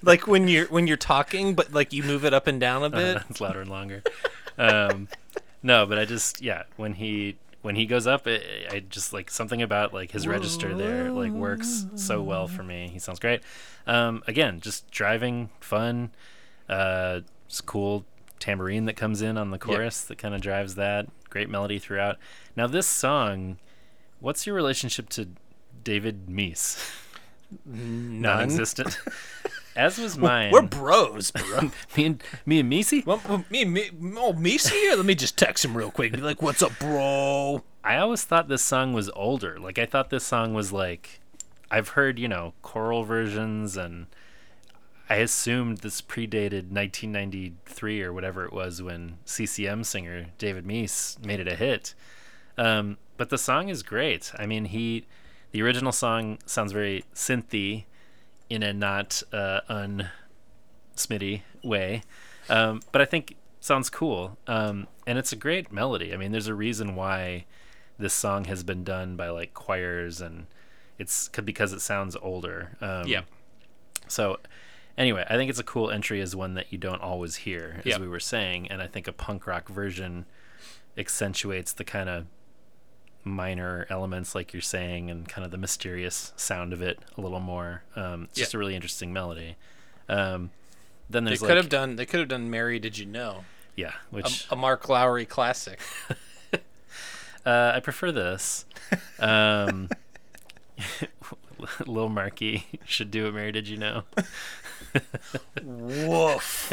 Like 0.02 0.26
when 0.26 0.48
you're 0.48 0.66
when 0.66 0.86
you're 0.88 0.96
talking, 0.96 1.54
but 1.54 1.72
like 1.72 1.92
you 1.92 2.02
move 2.02 2.24
it 2.24 2.34
up 2.34 2.46
and 2.46 2.58
down 2.60 2.82
a 2.82 2.90
bit. 2.90 3.22
it's 3.30 3.40
louder 3.40 3.60
and 3.60 3.70
longer. 3.70 4.02
Um, 4.58 5.08
no, 5.62 5.86
but 5.86 5.98
I 5.98 6.04
just 6.06 6.42
yeah, 6.42 6.64
when 6.76 6.94
he 6.94 7.36
when 7.62 7.76
he 7.76 7.86
goes 7.86 8.06
up, 8.06 8.26
it, 8.26 8.42
I 8.72 8.80
just 8.80 9.12
like 9.12 9.30
something 9.30 9.62
about 9.62 9.94
like 9.94 10.10
his 10.10 10.26
register 10.26 10.74
there 10.74 11.10
like 11.12 11.30
works 11.32 11.86
so 11.94 12.20
well 12.22 12.48
for 12.48 12.62
me. 12.64 12.88
He 12.92 12.98
sounds 12.98 13.20
great. 13.20 13.42
Um, 13.86 14.22
again, 14.26 14.60
just 14.60 14.90
driving, 14.90 15.50
fun. 15.60 16.10
Uh, 16.68 17.20
it's 17.46 17.60
cool 17.60 18.04
tambourine 18.44 18.84
that 18.84 18.94
comes 18.94 19.22
in 19.22 19.38
on 19.38 19.50
the 19.50 19.58
chorus 19.58 20.02
that 20.02 20.18
kind 20.18 20.34
of 20.34 20.40
drives 20.40 20.74
that. 20.74 21.06
Great 21.30 21.48
melody 21.48 21.78
throughout. 21.78 22.18
Now 22.54 22.66
this 22.66 22.86
song, 22.86 23.58
what's 24.20 24.46
your 24.46 24.54
relationship 24.54 25.08
to 25.10 25.28
David 25.82 26.28
Meece? 26.28 26.78
None. 27.64 28.20
Non-existent. 28.20 28.98
as 29.76 29.98
was 29.98 30.18
mine. 30.18 30.52
We're 30.52 30.62
bros, 30.62 31.30
bro. 31.30 31.70
me 31.96 32.04
and 32.04 32.22
me 32.44 32.60
and 32.60 32.68
Misi. 32.68 33.02
well, 33.06 33.20
well, 33.28 33.44
me, 33.50 33.64
me, 33.64 33.90
oh, 34.16 34.32
Misi 34.34 34.74
here. 34.74 34.96
Let 34.96 35.06
me 35.06 35.14
just 35.14 35.38
text 35.38 35.64
him 35.64 35.76
real 35.76 35.90
quick. 35.90 36.12
Be 36.12 36.18
like, 36.18 36.42
"What's 36.42 36.62
up, 36.62 36.72
bro?" 36.78 37.64
I 37.82 37.96
always 37.96 38.24
thought 38.24 38.48
this 38.48 38.62
song 38.62 38.92
was 38.92 39.10
older. 39.10 39.58
Like 39.58 39.78
I 39.78 39.86
thought 39.86 40.10
this 40.10 40.24
song 40.24 40.54
was 40.54 40.72
like 40.72 41.20
I've 41.70 41.90
heard, 41.90 42.18
you 42.18 42.28
know, 42.28 42.54
choral 42.62 43.04
versions 43.04 43.76
and 43.76 44.06
I 45.08 45.16
assumed 45.16 45.78
this 45.78 46.00
predated 46.00 46.70
1993 46.70 48.02
or 48.02 48.12
whatever 48.12 48.44
it 48.44 48.52
was 48.52 48.80
when 48.82 49.18
CCM 49.24 49.84
singer 49.84 50.26
David 50.38 50.64
Meece 50.64 51.22
made 51.24 51.40
it 51.40 51.48
a 51.48 51.56
hit. 51.56 51.94
Um, 52.56 52.96
but 53.16 53.30
the 53.30 53.38
song 53.38 53.68
is 53.68 53.82
great. 53.82 54.32
I 54.38 54.46
mean, 54.46 54.66
he 54.66 55.04
the 55.52 55.62
original 55.62 55.92
song 55.92 56.38
sounds 56.46 56.72
very 56.72 57.04
synthy 57.14 57.84
in 58.50 58.62
a 58.62 58.72
not 58.72 59.22
uh, 59.32 59.60
un 59.68 60.08
Smitty 60.96 61.42
way, 61.62 62.02
um, 62.48 62.80
but 62.92 63.00
I 63.02 63.04
think 63.04 63.36
sounds 63.60 63.90
cool. 63.90 64.38
Um, 64.46 64.86
and 65.06 65.18
it's 65.18 65.32
a 65.32 65.36
great 65.36 65.72
melody. 65.72 66.12
I 66.12 66.16
mean, 66.16 66.32
there's 66.32 66.48
a 66.48 66.54
reason 66.54 66.94
why 66.94 67.44
this 67.98 68.14
song 68.14 68.44
has 68.44 68.62
been 68.62 68.84
done 68.84 69.16
by 69.16 69.28
like 69.28 69.54
choirs, 69.54 70.20
and 70.20 70.46
it's 70.98 71.28
because 71.28 71.72
it 71.72 71.80
sounds 71.80 72.16
older. 72.20 72.76
Um, 72.80 73.06
Yeah. 73.06 73.22
So, 74.06 74.38
anyway, 74.98 75.24
I 75.28 75.36
think 75.36 75.50
it's 75.50 75.58
a 75.58 75.64
cool 75.64 75.90
entry 75.90 76.20
as 76.20 76.34
one 76.36 76.54
that 76.54 76.72
you 76.72 76.78
don't 76.78 77.00
always 77.02 77.36
hear, 77.36 77.76
as 77.80 77.86
Yep. 77.86 78.00
we 78.00 78.08
were 78.08 78.20
saying, 78.20 78.68
and 78.70 78.80
I 78.82 78.86
think 78.86 79.06
a 79.08 79.12
punk 79.12 79.46
rock 79.46 79.68
version 79.68 80.26
accentuates 80.96 81.72
the 81.72 81.84
kind 81.84 82.08
of 82.08 82.26
minor 83.24 83.86
elements, 83.90 84.34
like 84.34 84.52
you're 84.52 84.62
saying, 84.62 85.10
and 85.10 85.28
kind 85.28 85.44
of 85.44 85.50
the 85.50 85.56
mysterious 85.58 86.32
sound 86.36 86.72
of 86.72 86.82
it 86.82 86.98
a 87.16 87.20
little 87.20 87.40
more. 87.40 87.82
Um, 87.96 88.24
it's 88.24 88.38
just 88.38 88.54
a 88.54 88.58
really 88.58 88.74
interesting 88.74 89.12
melody. 89.12 89.56
Um, 90.08 90.50
then 91.08 91.24
They 91.24 91.36
could 91.36 91.48
like, 91.48 91.56
have 91.56 91.68
done. 91.68 91.96
They 91.96 92.06
could 92.06 92.20
have 92.20 92.28
done 92.28 92.50
"Mary, 92.50 92.78
Did 92.78 92.98
You 92.98 93.06
Know," 93.06 93.44
yeah, 93.76 93.88
a, 94.10 94.14
which 94.14 94.46
a 94.50 94.56
Mark 94.56 94.88
Lowry 94.88 95.26
classic. 95.26 95.80
Uh, 97.46 97.72
I 97.74 97.80
prefer 97.80 98.10
this. 98.10 98.64
Um, 99.18 99.90
Lil 101.86 102.08
Marky 102.08 102.66
should 102.86 103.10
do 103.10 103.26
it. 103.26 103.32
Mary, 103.34 103.52
did 103.52 103.68
you 103.68 103.76
know? 103.76 104.04
Woof. 105.62 106.72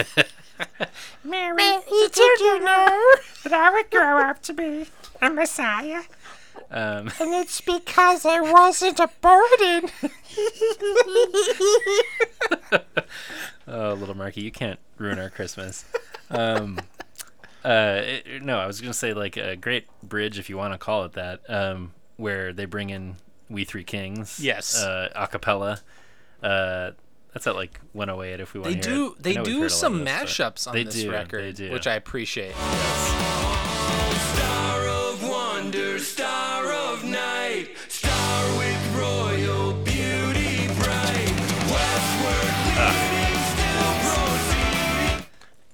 Mary, 1.24 1.58
did 1.58 2.18
you 2.40 2.60
know 2.60 3.16
that 3.44 3.54
I 3.54 3.72
would 3.72 3.90
grow 3.90 4.20
up 4.20 4.42
to 4.44 4.54
be 4.54 4.86
a 5.22 5.30
messiah? 5.30 6.04
Um, 6.70 7.12
And 7.20 7.34
it's 7.34 7.62
because 7.62 8.26
I 8.26 8.40
wasn't 8.42 9.00
a 9.00 9.10
burden. 9.22 9.90
oh, 13.68 13.94
Little 13.94 14.16
Marky, 14.16 14.42
you 14.42 14.52
can't 14.52 14.80
ruin 14.98 15.20
our 15.20 15.30
Christmas. 15.30 15.86
Um, 16.30 16.80
uh, 17.66 18.02
it- 18.04 18.44
no, 18.44 18.60
I 18.60 18.68
was 18.68 18.82
gonna 18.82 18.94
say 18.94 19.14
like 19.14 19.38
a 19.38 19.56
great 19.56 19.88
bridge, 20.04 20.40
if 20.40 20.50
you 20.50 20.58
want 20.58 20.74
to 20.74 20.78
call 20.78 21.04
it 21.06 21.14
that, 21.14 21.42
um, 21.50 21.94
where 22.18 22.54
they 22.54 22.66
bring 22.66 22.90
in 22.90 23.16
"We 23.50 23.66
Three 23.66 23.84
Kings," 23.84 24.40
Yes. 24.40 24.82
uh, 24.82 25.10
a 25.16 25.28
cappella. 25.28 25.80
Uh, 26.44 26.92
that's 27.34 27.48
at 27.48 27.56
like 27.56 27.80
108 27.94 28.40
if 28.40 28.54
we 28.54 28.60
want 28.60 28.76
They 28.76 28.80
to 28.82 28.88
hear 28.90 28.98
do. 28.98 29.14
it. 29.18 29.24
They 29.24 29.34
know 29.34 29.42
we've 29.44 29.54
do 29.54 29.60
heard 29.62 29.72
a 29.72 29.74
lot 29.74 29.80
some 29.80 30.04
this, 30.04 30.14
mashups 30.14 30.68
on 30.68 30.74
they 30.76 30.84
this 30.84 30.96
do, 30.96 31.12
record, 31.12 31.44
they 31.44 31.52
do. 31.54 31.72
which 31.72 31.88
I 31.88 31.94
appreciate. 31.96 32.54
Star 32.56 32.68
of 34.88 35.24
wonder, 35.30 35.98
star 36.00 36.72
of 36.74 37.04
night, 37.06 37.70
star 37.88 38.58
with 38.58 38.96
royal 38.98 39.74
beauty 39.84 40.68
bright. 40.80 41.36
Westward 41.70 42.54
leading. 42.78 43.42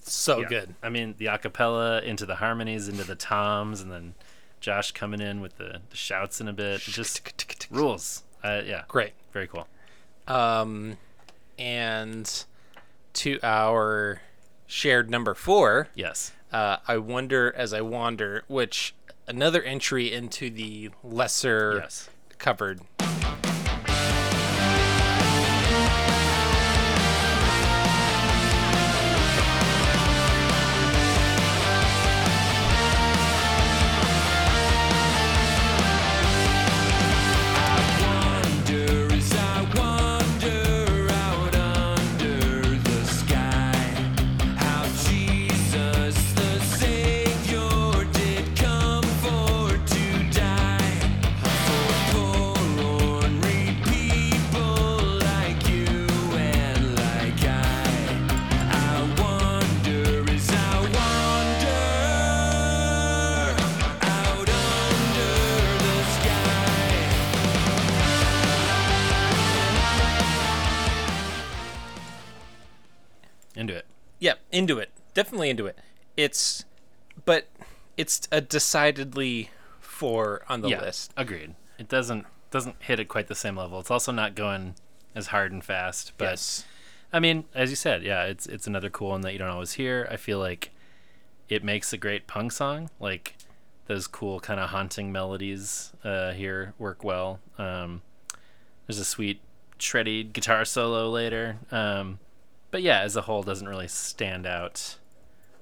So 0.03 0.39
Yeah. 0.41 0.47
good. 0.49 0.75
I 0.83 0.89
mean, 0.89 1.15
the 1.17 1.25
acapella 1.27 2.03
into 2.03 2.25
the 2.25 2.35
harmonies, 2.35 2.87
into 2.87 3.03
the 3.05 3.15
toms, 3.15 3.81
and 3.81 3.91
then 3.91 4.13
Josh 4.59 4.91
coming 4.91 5.21
in 5.21 5.39
with 5.41 5.57
the, 5.57 5.81
the 5.89 5.95
shouts 5.95 6.41
in 6.41 6.47
a 6.47 6.53
bit. 6.53 6.81
Just 6.81 7.67
rules. 7.71 8.23
Uh, 8.43 8.61
yeah, 8.65 8.83
Great. 8.87 9.13
very 9.31 9.47
cool. 9.47 9.67
Um, 10.27 10.97
and 11.57 12.45
to 13.13 13.39
our 13.43 14.21
shared 14.65 15.09
number 15.09 15.33
four. 15.33 15.87
Yes. 15.95 16.31
Uh, 16.51 16.77
I 16.87 16.97
wonder 16.97 17.53
as 17.55 17.73
I 17.73 17.81
wander, 17.81 18.43
which 18.47 18.93
another 19.27 19.61
entry 19.63 20.11
into 20.13 20.49
the 20.49 20.91
lesser 21.03 21.79
Yes. 21.81 22.09
covered. 22.37 22.81
Into 74.57 74.79
it. 74.79 74.89
Definitely 75.13 75.49
into 75.49 75.65
it. 75.65 75.77
It's, 76.15 76.65
but 77.25 77.47
it's 77.95 78.27
a 78.31 78.41
decidedly 78.41 79.49
four 79.79 80.43
on 80.49 80.61
the 80.61 80.69
yeah. 80.69 80.81
list. 80.81 81.13
Agreed. 81.15 81.55
It 81.77 81.87
doesn't 81.87 82.25
doesn't 82.49 82.75
hit 82.79 82.99
at 82.99 83.07
quite 83.07 83.27
the 83.27 83.35
same 83.35 83.57
level. 83.57 83.79
It's 83.79 83.91
also 83.91 84.11
not 84.11 84.33
going 84.33 84.75
as 85.15 85.27
hard 85.27 85.51
and 85.51 85.63
fast. 85.63 86.13
But 86.17 86.25
yes. 86.25 86.65
I 87.11 87.19
mean, 87.19 87.45
as 87.53 87.69
you 87.69 87.75
said, 87.75 88.03
yeah, 88.03 88.23
it's 88.23 88.45
it's 88.47 88.67
another 88.67 88.89
cool 88.89 89.09
one 89.09 89.21
that 89.21 89.33
you 89.33 89.39
don't 89.39 89.49
always 89.49 89.73
hear. 89.73 90.07
I 90.09 90.17
feel 90.17 90.39
like 90.39 90.71
it 91.49 91.63
makes 91.63 91.93
a 91.93 91.97
great 91.97 92.27
punk 92.27 92.51
song. 92.51 92.89
Like 92.99 93.35
those 93.87 94.07
cool 94.07 94.39
kind 94.39 94.59
of 94.59 94.69
haunting 94.69 95.11
melodies 95.11 95.93
uh, 96.03 96.31
here 96.31 96.73
work 96.77 97.03
well. 97.03 97.39
Um, 97.57 98.01
there's 98.85 98.99
a 98.99 99.05
sweet 99.05 99.41
shreddy 99.79 100.31
guitar 100.31 100.65
solo 100.65 101.09
later. 101.09 101.57
Um, 101.71 102.19
but 102.71 102.81
yeah, 102.81 103.01
as 103.01 103.15
a 103.15 103.21
whole, 103.21 103.43
doesn't 103.43 103.67
really 103.67 103.87
stand 103.87 104.45
out 104.45 104.97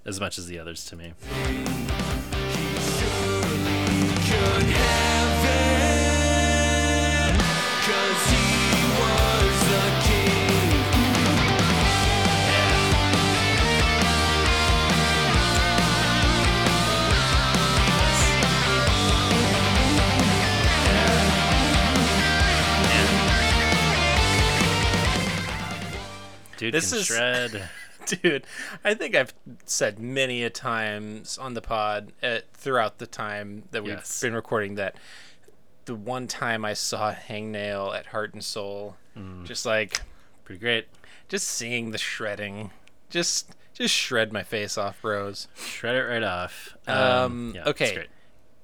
as 0.05 0.19
much 0.19 0.37
as 0.37 0.47
the 0.47 0.59
others 0.59 0.85
to 0.85 0.95
me. 0.95 1.13
Dude 26.65 26.73
This 26.73 26.91
is- 26.93 27.05
shred. 27.07 27.69
Dude, 28.05 28.45
I 28.83 28.93
think 28.93 29.15
I've 29.15 29.33
said 29.65 29.97
many 29.99 30.43
a 30.43 30.49
times 30.51 31.39
on 31.39 31.55
the 31.55 31.61
pod 31.61 32.11
uh, 32.21 32.39
throughout 32.53 32.99
the 32.99 33.07
time 33.07 33.63
that 33.71 33.83
we've 33.83 33.93
Yes. 33.93 34.21
been 34.21 34.35
recording 34.35 34.75
that 34.75 34.95
the 35.85 35.95
one 35.95 36.27
time 36.27 36.63
I 36.65 36.73
saw 36.73 37.13
Hangnail 37.13 37.95
at 37.97 38.07
Heart 38.07 38.33
and 38.33 38.43
Soul, 38.43 38.95
Mm. 39.17 39.45
just 39.45 39.65
like 39.65 40.01
Pretty 40.43 40.59
great. 40.59 40.87
just 41.29 41.47
seeing 41.47 41.91
the 41.91 41.97
shredding, 41.97 42.69
just 43.09 43.55
just 43.73 43.93
shred 43.93 44.31
my 44.31 44.43
face 44.43 44.77
off, 44.77 45.01
bros. 45.01 45.47
Shred 45.55 45.95
it 45.95 46.03
right 46.03 46.23
off. 46.23 46.77
Um, 46.87 47.53
yeah, 47.55 47.63
okay. 47.65 48.05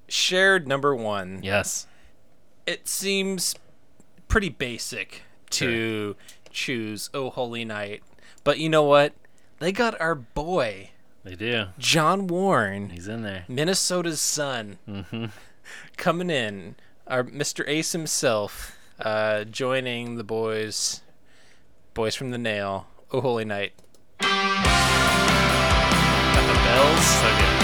Shared 0.07 0.67
number 0.67 0.95
one. 0.95 1.39
Yes. 1.41 1.87
It 2.67 2.87
seems 2.87 3.55
pretty 4.27 4.49
basic 4.49 5.23
to 5.51 6.15
choose 6.51 7.09
"Oh 7.13 7.29
Holy 7.29 7.63
Night," 7.65 8.03
but 8.43 8.57
you 8.59 8.69
know 8.69 8.83
what? 8.83 9.13
They 9.59 9.71
got 9.71 9.99
our 10.01 10.15
boy 10.15 10.89
They 11.23 11.35
do. 11.35 11.65
John 11.77 12.27
Warren. 12.27 12.89
He's 12.89 13.07
in 13.07 13.21
there. 13.23 13.45
Minnesota's 13.47 14.19
son 14.21 14.77
Mm-hmm. 14.87 15.25
coming 15.97 16.29
in. 16.29 16.75
Our 17.07 17.23
Mr. 17.23 17.63
Ace 17.67 17.91
himself 17.91 18.77
uh, 18.99 19.43
joining 19.43 20.15
the 20.17 20.23
boys, 20.23 21.01
boys 21.93 22.15
from 22.15 22.31
the 22.31 22.37
Nail 22.37 22.87
Oh 23.11 23.21
Holy 23.21 23.45
Night. 23.45 23.73
Got 24.19 24.29
the 26.47 26.53
bells. 26.63 27.05
So 27.05 27.29
good. 27.37 27.60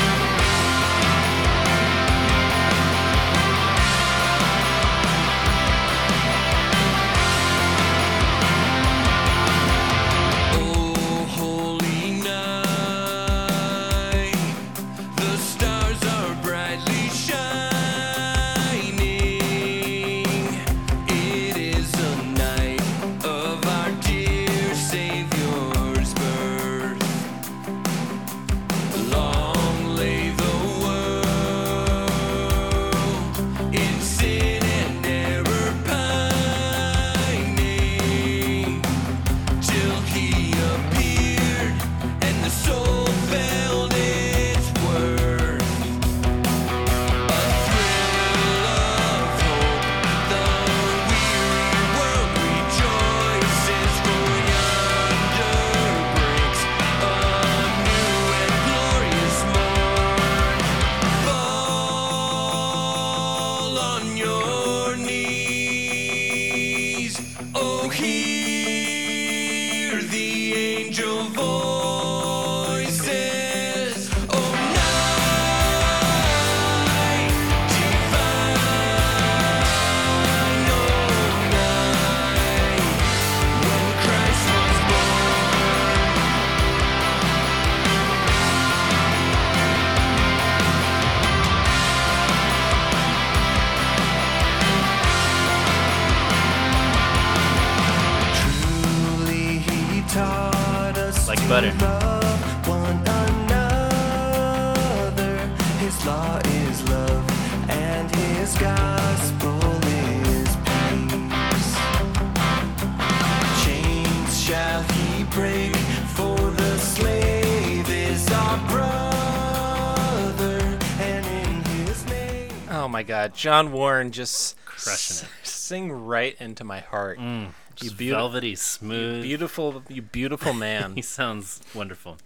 John 123.37 123.71
Warren 123.71 124.11
just 124.11 124.57
Crushing 124.65 125.17
s- 125.17 125.25
sing 125.43 125.91
right 125.91 126.35
into 126.39 126.63
my 126.63 126.79
heart. 126.81 127.19
you 127.19 127.47
Just 127.75 127.97
beautiful, 127.97 128.29
velvety, 128.29 128.55
smooth. 128.55 129.21
beautiful, 129.23 129.83
you 129.87 130.01
beautiful 130.01 130.53
man. 130.67 130.95
He 130.95 131.01
sounds 131.01 131.61
wonderful. 131.73 132.17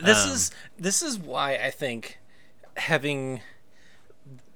this 0.00 0.24
Um, 0.24 0.30
is 0.32 0.50
this 0.78 1.02
is 1.02 1.18
why 1.18 1.56
I 1.56 1.70
think 1.70 2.18
having 2.76 3.40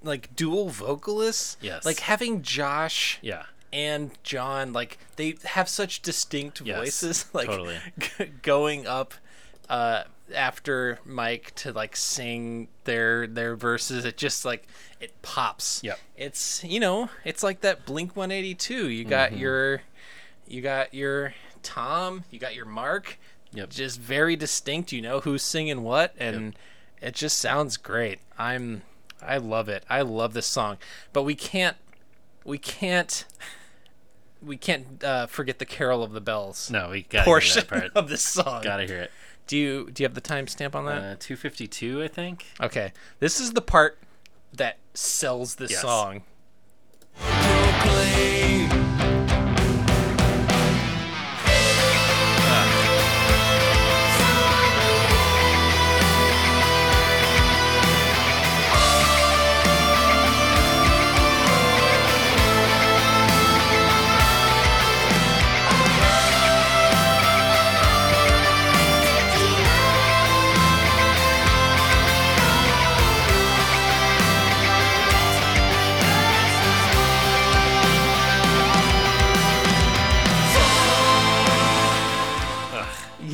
like 0.03 0.35
dual 0.37 0.69
vocalists, 0.69 1.57
Yes. 1.61 1.85
like 1.85 2.01
having 2.01 2.43
Josh 2.43 3.19
Yeah. 3.21 3.45
and 3.73 4.13
John, 4.23 4.73
like 4.73 4.99
they 5.17 5.37
have 5.45 5.69
such 5.69 6.03
distinct 6.03 6.61
Yes, 6.65 6.79
voices, 6.79 7.27
like 7.33 7.47
totally. 7.49 7.79
g- 7.99 8.27
going 8.43 8.87
up 8.87 9.15
uh, 9.69 10.05
after 10.35 10.99
Mike 11.05 11.53
to 11.57 11.73
like 11.73 11.97
sing 11.97 12.69
their 12.85 13.27
their 13.27 13.57
verses. 13.57 14.05
It 14.05 14.17
just 14.17 14.45
like 14.45 14.67
it 15.01 15.21
pops. 15.23 15.81
Yep. 15.83 15.99
It's 16.17 16.63
you 16.65 16.81
know 16.81 17.11
it's 17.25 17.43
like 17.43 17.61
that 17.63 17.87
Blink 17.87 18.17
One 18.17 18.31
Eighty 18.31 18.55
Two. 18.55 18.89
You 18.89 19.05
got 19.05 19.31
Mm-hmm. 19.31 19.41
your 19.41 19.83
you 20.47 20.63
got 20.63 20.95
your 20.95 21.35
Tom, 21.63 22.25
you 22.31 22.39
got 22.39 22.55
your 22.55 22.67
Mark. 22.67 23.19
Yep. 23.53 23.71
Just 23.71 24.01
very 24.01 24.37
distinct. 24.37 24.93
You 24.93 25.03
know 25.03 25.21
who's 25.21 25.43
singing 25.43 25.83
what, 25.83 26.15
and 26.19 26.55
it 27.01 27.15
just 27.15 27.39
sounds 27.39 27.77
great. 27.77 28.19
I'm 28.39 28.83
I 29.23 29.39
love 29.39 29.69
it. 29.69 29.85
I 29.91 30.03
love 30.03 30.35
this 30.35 30.47
song, 30.47 30.79
but 31.13 31.23
we 31.25 31.35
can't 31.35 31.77
we 32.45 32.59
can't 32.59 33.25
we 34.41 34.57
can't 34.57 35.03
uh, 35.03 35.27
forget 35.27 35.59
the 35.59 35.67
Carol 35.67 36.03
of 36.05 36.13
the 36.13 36.21
Bells 36.21 36.71
No, 36.71 36.91
we 36.91 37.03
got 37.03 37.25
portion 37.25 37.61
that 37.61 37.69
part. 37.69 37.93
of 37.97 38.09
this 38.09 38.23
song. 38.23 38.63
Gotta 38.63 38.87
hear 38.87 38.99
it. 39.01 39.11
Do 39.49 39.57
you 39.57 39.91
do 39.91 40.03
you 40.03 40.05
have 40.07 40.15
the 40.15 40.21
timestamp 40.21 40.75
on 40.77 40.85
that? 40.87 40.99
Uh, 40.99 41.17
252, 41.19 42.03
I 42.03 42.09
think. 42.09 42.47
okay, 42.61 42.93
this 43.19 43.41
is 43.41 43.53
the 43.53 43.61
part 43.63 43.99
that 44.53 44.79
sells 44.95 45.57
this 45.57 45.71
Yes. 45.73 45.81
song. 45.83 46.23
proclaim 47.17 48.58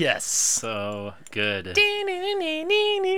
Yes, 0.05 0.27
So 0.27 1.15
good. 1.31 1.75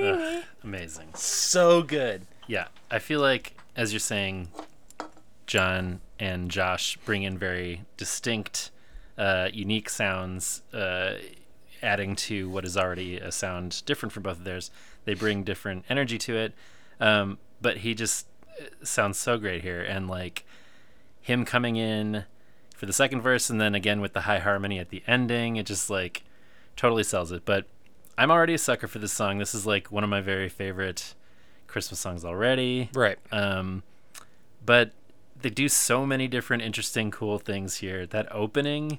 Ugh, 0.05 0.45
amazing. 0.63 1.09
so 1.15 1.83
good. 1.83 2.29
Yeah, 2.47 2.69
I 2.93 3.01
feel 3.01 3.19
like 3.19 3.57
as 3.75 3.93
you're 3.93 3.99
saying, 3.99 4.51
John 5.49 6.01
and 6.21 6.49
Josh 6.49 6.97
bring 6.99 7.25
in 7.25 7.39
very 7.39 7.83
distinct, 7.97 8.71
uh, 9.19 9.49
unique 9.53 9.91
sounds, 9.91 10.63
uh, 10.73 11.15
adding 11.83 12.15
to 12.15 12.49
what 12.49 12.65
is 12.65 12.77
already 12.77 13.17
a 13.17 13.33
sound 13.33 13.83
different 13.85 14.13
from 14.13 14.23
both 14.23 14.39
of 14.39 14.45
theirs. 14.45 14.71
They 15.07 15.15
bring 15.15 15.43
different 15.43 15.87
energy 15.91 16.19
to 16.19 16.37
it, 16.37 16.53
um, 17.01 17.39
but 17.61 17.79
he 17.79 17.97
just 17.97 18.29
uh, 18.61 18.67
sounds 18.85 19.19
so 19.19 19.39
great 19.39 19.63
here, 19.63 19.83
and 19.83 20.07
like 20.07 20.45
him 21.21 21.45
coming 21.45 21.75
in 21.75 22.27
for 22.77 22.87
the 22.87 22.93
second 22.93 23.23
verse, 23.23 23.51
and 23.51 23.61
then 23.61 23.75
again 23.75 24.01
with 24.01 24.13
the 24.13 24.21
high 24.21 24.39
harmony 24.39 24.79
at 24.79 24.91
the 24.91 25.03
ending, 25.09 25.57
it 25.57 25.67
just 25.67 25.91
like 25.91 26.23
totally 26.77 27.03
sells 27.03 27.33
it. 27.33 27.45
But 27.45 27.67
I'm 28.17 28.31
already 28.31 28.55
a 28.55 28.59
sucker 28.59 28.87
for 28.87 28.99
this 28.99 29.13
song. 29.13 29.39
This 29.39 29.55
is 29.55 29.67
like 29.67 29.91
one 29.91 30.05
of 30.05 30.11
my 30.11 30.21
very 30.21 30.49
favorite 30.49 31.15
Christmas 31.67 32.01
songs 32.01 32.25
already. 32.25 32.91
Right. 32.95 33.19
Um, 33.33 33.83
but 34.65 34.93
they 35.41 35.51
do 35.51 35.69
so 35.69 36.07
many 36.07 36.29
different 36.29 36.63
interesting, 36.63 37.11
cool 37.11 37.39
things 37.39 37.77
here. 37.77 38.07
That 38.07 38.27
opening, 38.33 38.99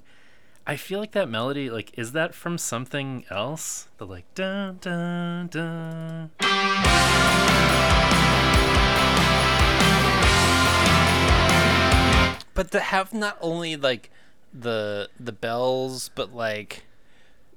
I 0.66 0.76
feel 0.76 1.00
like 1.00 1.14
that 1.14 1.30
melody, 1.30 1.70
like, 1.70 1.98
is 1.98 2.12
that 2.12 2.36
from 2.36 2.58
something 2.58 3.26
else? 3.30 3.88
The 3.98 4.06
like 4.06 4.26
dun 4.36 4.78
dun 4.82 5.48
dun. 5.48 6.32
But 12.54 12.72
to 12.72 12.80
have 12.80 13.14
not 13.14 13.38
only 13.40 13.76
like 13.76 14.10
the 14.54 15.10
the 15.20 15.32
bells, 15.32 16.10
but 16.16 16.34
like 16.34 16.86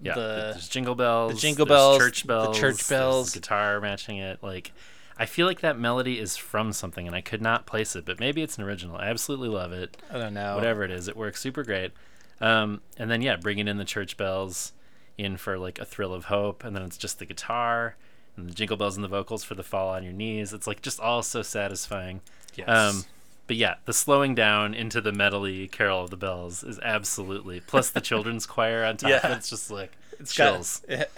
Yeah, 0.02 0.14
the 0.14 0.50
there's 0.52 0.68
jingle 0.68 0.94
bells, 0.94 1.34
the 1.34 1.38
jingle 1.38 1.66
bells, 1.66 1.98
church 1.98 2.22
the 2.22 2.28
bells, 2.28 2.58
church 2.58 2.76
there's 2.76 2.88
bells. 2.88 3.32
guitar 3.32 3.80
matching 3.80 4.16
it. 4.16 4.42
Like, 4.42 4.72
I 5.18 5.26
feel 5.26 5.46
like 5.46 5.60
that 5.60 5.78
melody 5.78 6.18
is 6.18 6.36
from 6.36 6.72
something, 6.72 7.06
and 7.06 7.14
I 7.14 7.20
could 7.20 7.42
not 7.42 7.66
place 7.66 7.94
it, 7.94 8.04
but 8.04 8.18
maybe 8.18 8.42
it's 8.42 8.56
an 8.56 8.64
original. 8.64 8.96
I 8.96 9.08
absolutely 9.08 9.48
love 9.48 9.72
it. 9.72 9.96
I 10.10 10.18
don't 10.18 10.34
know 10.34 10.54
whatever 10.54 10.84
it 10.84 10.90
is, 10.90 11.08
it 11.08 11.16
works 11.16 11.40
super 11.40 11.62
great. 11.62 11.92
Um, 12.40 12.80
and 12.96 13.10
then 13.10 13.20
yeah, 13.20 13.36
bringing 13.36 13.68
in 13.68 13.76
the 13.76 13.84
church 13.84 14.16
bells, 14.16 14.72
in 15.18 15.36
for 15.36 15.58
like 15.58 15.78
a 15.78 15.84
thrill 15.84 16.14
of 16.14 16.26
hope, 16.26 16.64
and 16.64 16.74
then 16.74 16.82
it's 16.82 16.96
just 16.96 17.18
the 17.18 17.26
guitar 17.26 17.96
and 18.36 18.48
the 18.48 18.54
jingle 18.54 18.76
bells 18.76 18.96
and 18.96 19.04
the 19.04 19.08
vocals 19.08 19.44
for 19.44 19.54
the 19.54 19.62
fall 19.62 19.90
on 19.90 20.02
your 20.02 20.12
knees. 20.12 20.52
It's 20.52 20.66
like 20.66 20.82
just 20.82 20.98
all 20.98 21.22
so 21.22 21.42
satisfying. 21.42 22.20
Yes. 22.56 22.68
Um, 22.68 23.04
but 23.50 23.56
yeah, 23.56 23.74
the 23.84 23.92
slowing 23.92 24.36
down 24.36 24.74
into 24.74 25.00
the 25.00 25.10
medley 25.10 25.66
Carol 25.66 26.04
of 26.04 26.10
the 26.10 26.16
Bells 26.16 26.62
is 26.62 26.78
absolutely 26.84 27.58
plus 27.58 27.90
the 27.90 28.00
children's 28.00 28.46
choir 28.46 28.84
on 28.84 28.96
top. 28.96 29.10
Yeah. 29.10 29.34
It's 29.34 29.50
just 29.50 29.72
like 29.72 29.90
It's 30.20 30.36
got- 30.38 30.52
chills. 30.52 30.82
it, 30.88 31.10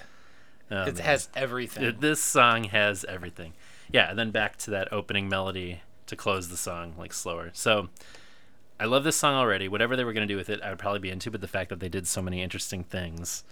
Oh, 0.71 0.85
it 0.85 0.99
has 1.01 1.29
everything. 1.35 1.85
It- 1.85 2.01
this 2.01 2.23
song 2.23 2.65
has 2.65 3.05
everything. 3.05 3.53
Yeah, 3.91 4.09
and 4.09 4.19
then 4.19 4.31
back 4.31 4.57
to 4.61 4.71
that 4.71 4.91
opening 4.95 5.29
melody 5.29 5.83
to 6.07 6.17
close 6.17 6.49
the 6.49 6.57
song, 6.57 6.95
like 6.97 7.13
slower. 7.13 7.51
So 7.53 7.91
I 8.81 8.87
love 8.87 9.05
this 9.05 9.17
song 9.17 9.35
already. 9.35 9.69
Whatever 9.69 9.95
they 9.95 10.05
were 10.05 10.15
going 10.15 10.27
to 10.27 10.33
do 10.33 10.39
with 10.39 10.49
it, 10.49 10.63
I 10.63 10.71
would 10.71 10.79
probably 10.79 11.01
be 11.01 11.11
into, 11.11 11.31
but 11.31 11.43
the 11.43 11.49
fact 11.49 11.69
that 11.69 11.81
they 11.81 11.91
did 11.91 12.07
so 12.09 12.23
many 12.23 12.41
interesting 12.41 12.83
things 12.83 13.45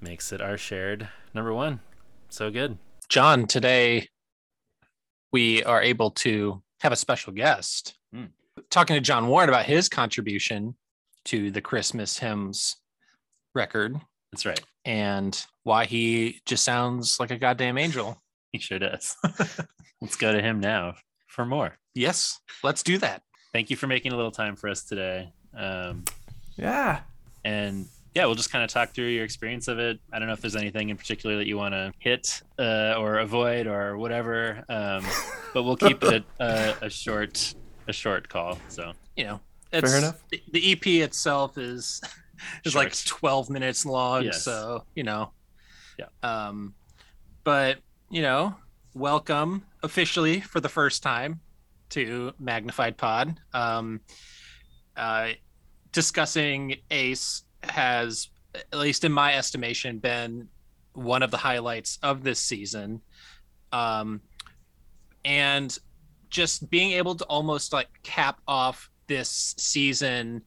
makes 0.00 0.30
it 0.30 0.40
our 0.40 0.56
shared 0.56 1.08
number 1.34 1.52
one. 1.52 1.80
So 2.28 2.48
good. 2.52 2.78
John, 3.08 3.48
today 3.48 4.06
we 5.32 5.64
are 5.64 5.82
able 5.82 6.12
to 6.12 6.62
have 6.82 6.92
a 6.92 6.96
special 6.96 7.32
guest. 7.32 7.96
Talking 8.70 8.94
to 8.94 9.00
John 9.00 9.26
Warren 9.28 9.48
about 9.48 9.66
his 9.66 9.88
contribution 9.88 10.74
to 11.26 11.50
the 11.50 11.60
Christmas 11.60 12.18
hymns 12.18 12.76
record 13.54 14.00
That's 14.32 14.46
right. 14.46 14.60
and 14.84 15.44
why 15.64 15.84
he 15.86 16.40
just 16.46 16.64
sounds 16.64 17.18
like 17.20 17.30
a 17.30 17.36
goddamn 17.38 17.78
angel. 17.78 18.20
He 18.52 18.58
sure 18.58 18.78
does. 18.78 19.16
Let's 20.00 20.16
go 20.16 20.32
to 20.32 20.40
him 20.40 20.60
now 20.60 20.94
for 21.28 21.44
more. 21.44 21.76
Yes, 21.94 22.40
let's 22.62 22.82
do 22.84 22.98
that. 22.98 23.22
Thank 23.52 23.68
you 23.68 23.76
for 23.76 23.86
making 23.88 24.12
a 24.12 24.16
little 24.16 24.30
time 24.30 24.54
for 24.56 24.68
us 24.70 24.84
today. 24.84 25.32
Um, 25.56 26.04
Yeah. 26.56 27.00
and 27.44 27.86
yeah, 28.14 28.24
we'll 28.26 28.34
just 28.36 28.50
kind 28.50 28.64
of 28.64 28.70
talk 28.70 28.90
through 28.94 29.08
your 29.08 29.24
experience 29.24 29.68
of 29.68 29.78
it. 29.78 29.98
I 30.12 30.18
don't 30.18 30.26
know 30.28 30.34
if 30.34 30.40
there's 30.40 30.56
anything 30.56 30.88
in 30.88 30.96
particular 30.96 31.36
that 31.36 31.46
you 31.46 31.56
want 31.56 31.74
to 31.74 31.92
hit 31.98 32.42
uh, 32.58 32.94
or 32.96 33.18
avoid 33.18 33.66
or 33.66 33.98
whatever, 33.98 34.64
um, 34.68 35.04
but 35.54 35.62
we'll 35.64 35.76
keep 35.76 36.02
it 36.04 36.24
a, 36.40 36.74
a 36.82 36.90
short 36.90 37.54
a 37.90 37.92
short 37.92 38.28
call. 38.28 38.58
So 38.68 38.92
You 39.16 39.24
know, 39.24 39.40
it's, 39.72 39.90
fair 39.90 39.98
enough. 39.98 40.22
The, 40.30 40.42
the 40.52 40.72
EP 40.72 40.86
itself 41.06 41.58
is 41.58 42.00
is 42.64 42.74
like 42.74 42.94
12 43.04 43.50
minutes 43.50 43.84
long, 43.84 44.24
Yes. 44.24 44.42
so 44.42 44.84
you 44.94 45.02
know. 45.02 45.32
Yeah. 45.98 46.06
Um, 46.22 46.74
but 47.44 47.78
you 48.10 48.22
know, 48.22 48.54
welcome 48.94 49.64
officially 49.82 50.40
for 50.40 50.60
the 50.60 50.68
first 50.68 51.02
time 51.02 51.40
to 51.90 52.32
Magnified 52.38 52.96
Pod. 52.96 53.38
Um, 53.52 54.00
uh, 54.96 55.30
discussing 55.92 56.76
Ace 56.90 57.42
has, 57.62 58.28
at 58.54 58.78
least 58.78 59.04
in 59.04 59.12
my 59.12 59.34
estimation, 59.34 59.98
been 59.98 60.48
one 60.92 61.22
of 61.22 61.30
the 61.30 61.36
highlights 61.36 61.98
of 62.02 62.22
this 62.22 62.38
season. 62.40 63.00
Um, 63.72 64.20
and 65.24 65.76
just 66.30 66.70
being 66.70 66.92
able 66.92 67.14
to 67.16 67.24
almost 67.24 67.72
like 67.72 67.88
cap 68.02 68.40
off 68.46 68.90
this 69.06 69.54
season, 69.58 70.42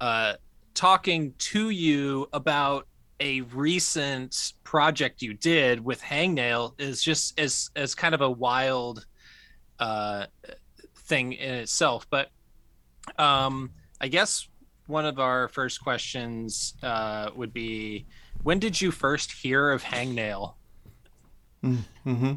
uh, 0.00 0.34
talking 0.74 1.32
to 1.38 1.70
you 1.70 2.28
about 2.32 2.86
a 3.20 3.40
recent 3.42 4.52
project 4.62 5.22
you 5.22 5.32
did 5.34 5.82
with 5.82 6.00
Hangnail 6.02 6.78
is 6.78 7.02
just 7.02 7.38
as 7.40 7.70
as 7.74 7.94
kind 7.94 8.14
of 8.14 8.20
a 8.20 8.30
wild 8.30 9.06
uh 9.78 10.26
thing 10.94 11.32
in 11.34 11.54
itself 11.54 12.06
but 12.10 12.30
um 13.18 13.70
i 14.00 14.08
guess 14.08 14.48
one 14.86 15.04
of 15.04 15.18
our 15.18 15.48
first 15.48 15.82
questions 15.82 16.74
uh 16.82 17.30
would 17.34 17.52
be 17.52 18.06
when 18.42 18.58
did 18.58 18.80
you 18.80 18.90
first 18.90 19.32
hear 19.32 19.70
of 19.70 19.82
Hangnail 19.82 20.54
Mm-hmm. 21.64 22.32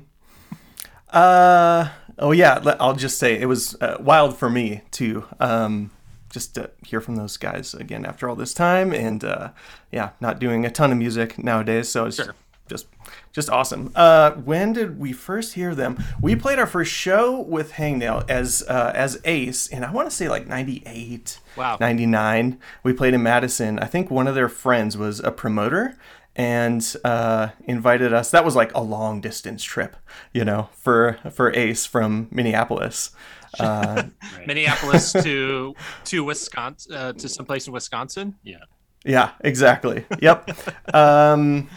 Uh 1.09 1.89
oh 2.19 2.31
yeah. 2.31 2.75
I'll 2.79 2.95
just 2.95 3.17
say 3.17 3.39
it 3.39 3.45
was 3.47 3.75
uh, 3.81 3.97
wild 3.99 4.37
for 4.37 4.49
me 4.49 4.81
too. 4.91 5.25
Um, 5.39 5.91
just 6.31 6.53
to 6.55 6.69
hear 6.85 7.01
from 7.01 7.15
those 7.15 7.37
guys 7.37 7.73
again 7.73 8.05
after 8.05 8.29
all 8.29 8.35
this 8.35 8.53
time, 8.53 8.93
and 8.93 9.23
uh, 9.23 9.49
yeah, 9.91 10.11
not 10.21 10.39
doing 10.39 10.63
a 10.65 10.69
ton 10.69 10.91
of 10.91 10.97
music 10.97 11.37
nowadays, 11.43 11.89
so 11.89 12.05
it's 12.05 12.17
Sure. 12.17 12.35
just 12.67 12.85
just 13.33 13.49
awesome. 13.49 13.91
Uh, 13.95 14.31
when 14.33 14.73
did 14.73 14.99
we 14.99 15.11
first 15.11 15.55
hear 15.55 15.73
them? 15.73 15.97
We 16.21 16.35
played 16.35 16.59
our 16.59 16.67
first 16.67 16.91
show 16.91 17.39
with 17.41 17.71
Hangnail 17.73 18.29
as 18.29 18.63
uh, 18.69 18.91
as 18.93 19.19
Ace, 19.25 19.67
and 19.67 19.83
I 19.83 19.91
want 19.91 20.07
to 20.07 20.15
say 20.15 20.29
like 20.29 20.45
'98. 20.45 21.39
Wow. 21.57 21.77
99 21.79 22.59
we 22.83 22.93
played 22.93 23.13
in 23.13 23.21
madison 23.23 23.79
i 23.79 23.85
think 23.85 24.09
one 24.09 24.27
of 24.27 24.35
their 24.35 24.47
friends 24.47 24.95
was 24.95 25.19
a 25.19 25.31
promoter 25.31 25.97
and 26.39 26.95
uh, 27.03 27.49
invited 27.65 28.13
us. 28.13 28.31
That 28.31 28.45
was 28.45 28.55
like 28.55 28.73
a 28.73 28.79
long 28.81 29.19
distance 29.19 29.61
trip 29.63 29.97
you 30.33 30.45
know 30.45 30.69
for 30.73 31.19
for 31.31 31.53
ace 31.53 31.85
from 31.85 32.27
minneapolis. 32.31 33.11
Uh, 33.59 34.03
minneapolis 34.45 35.11
to 35.11 35.73
to 36.03 36.23
wisconsin 36.23 36.93
uh, 36.93 37.11
to 37.13 37.27
someplace 37.27 37.65
in 37.65 37.73
wisconsin? 37.73 38.35
Yeah, 38.43 38.57
yeah 39.03 39.31
exactly. 39.39 40.05
Yep. 40.21 40.51
Um, 40.93 41.67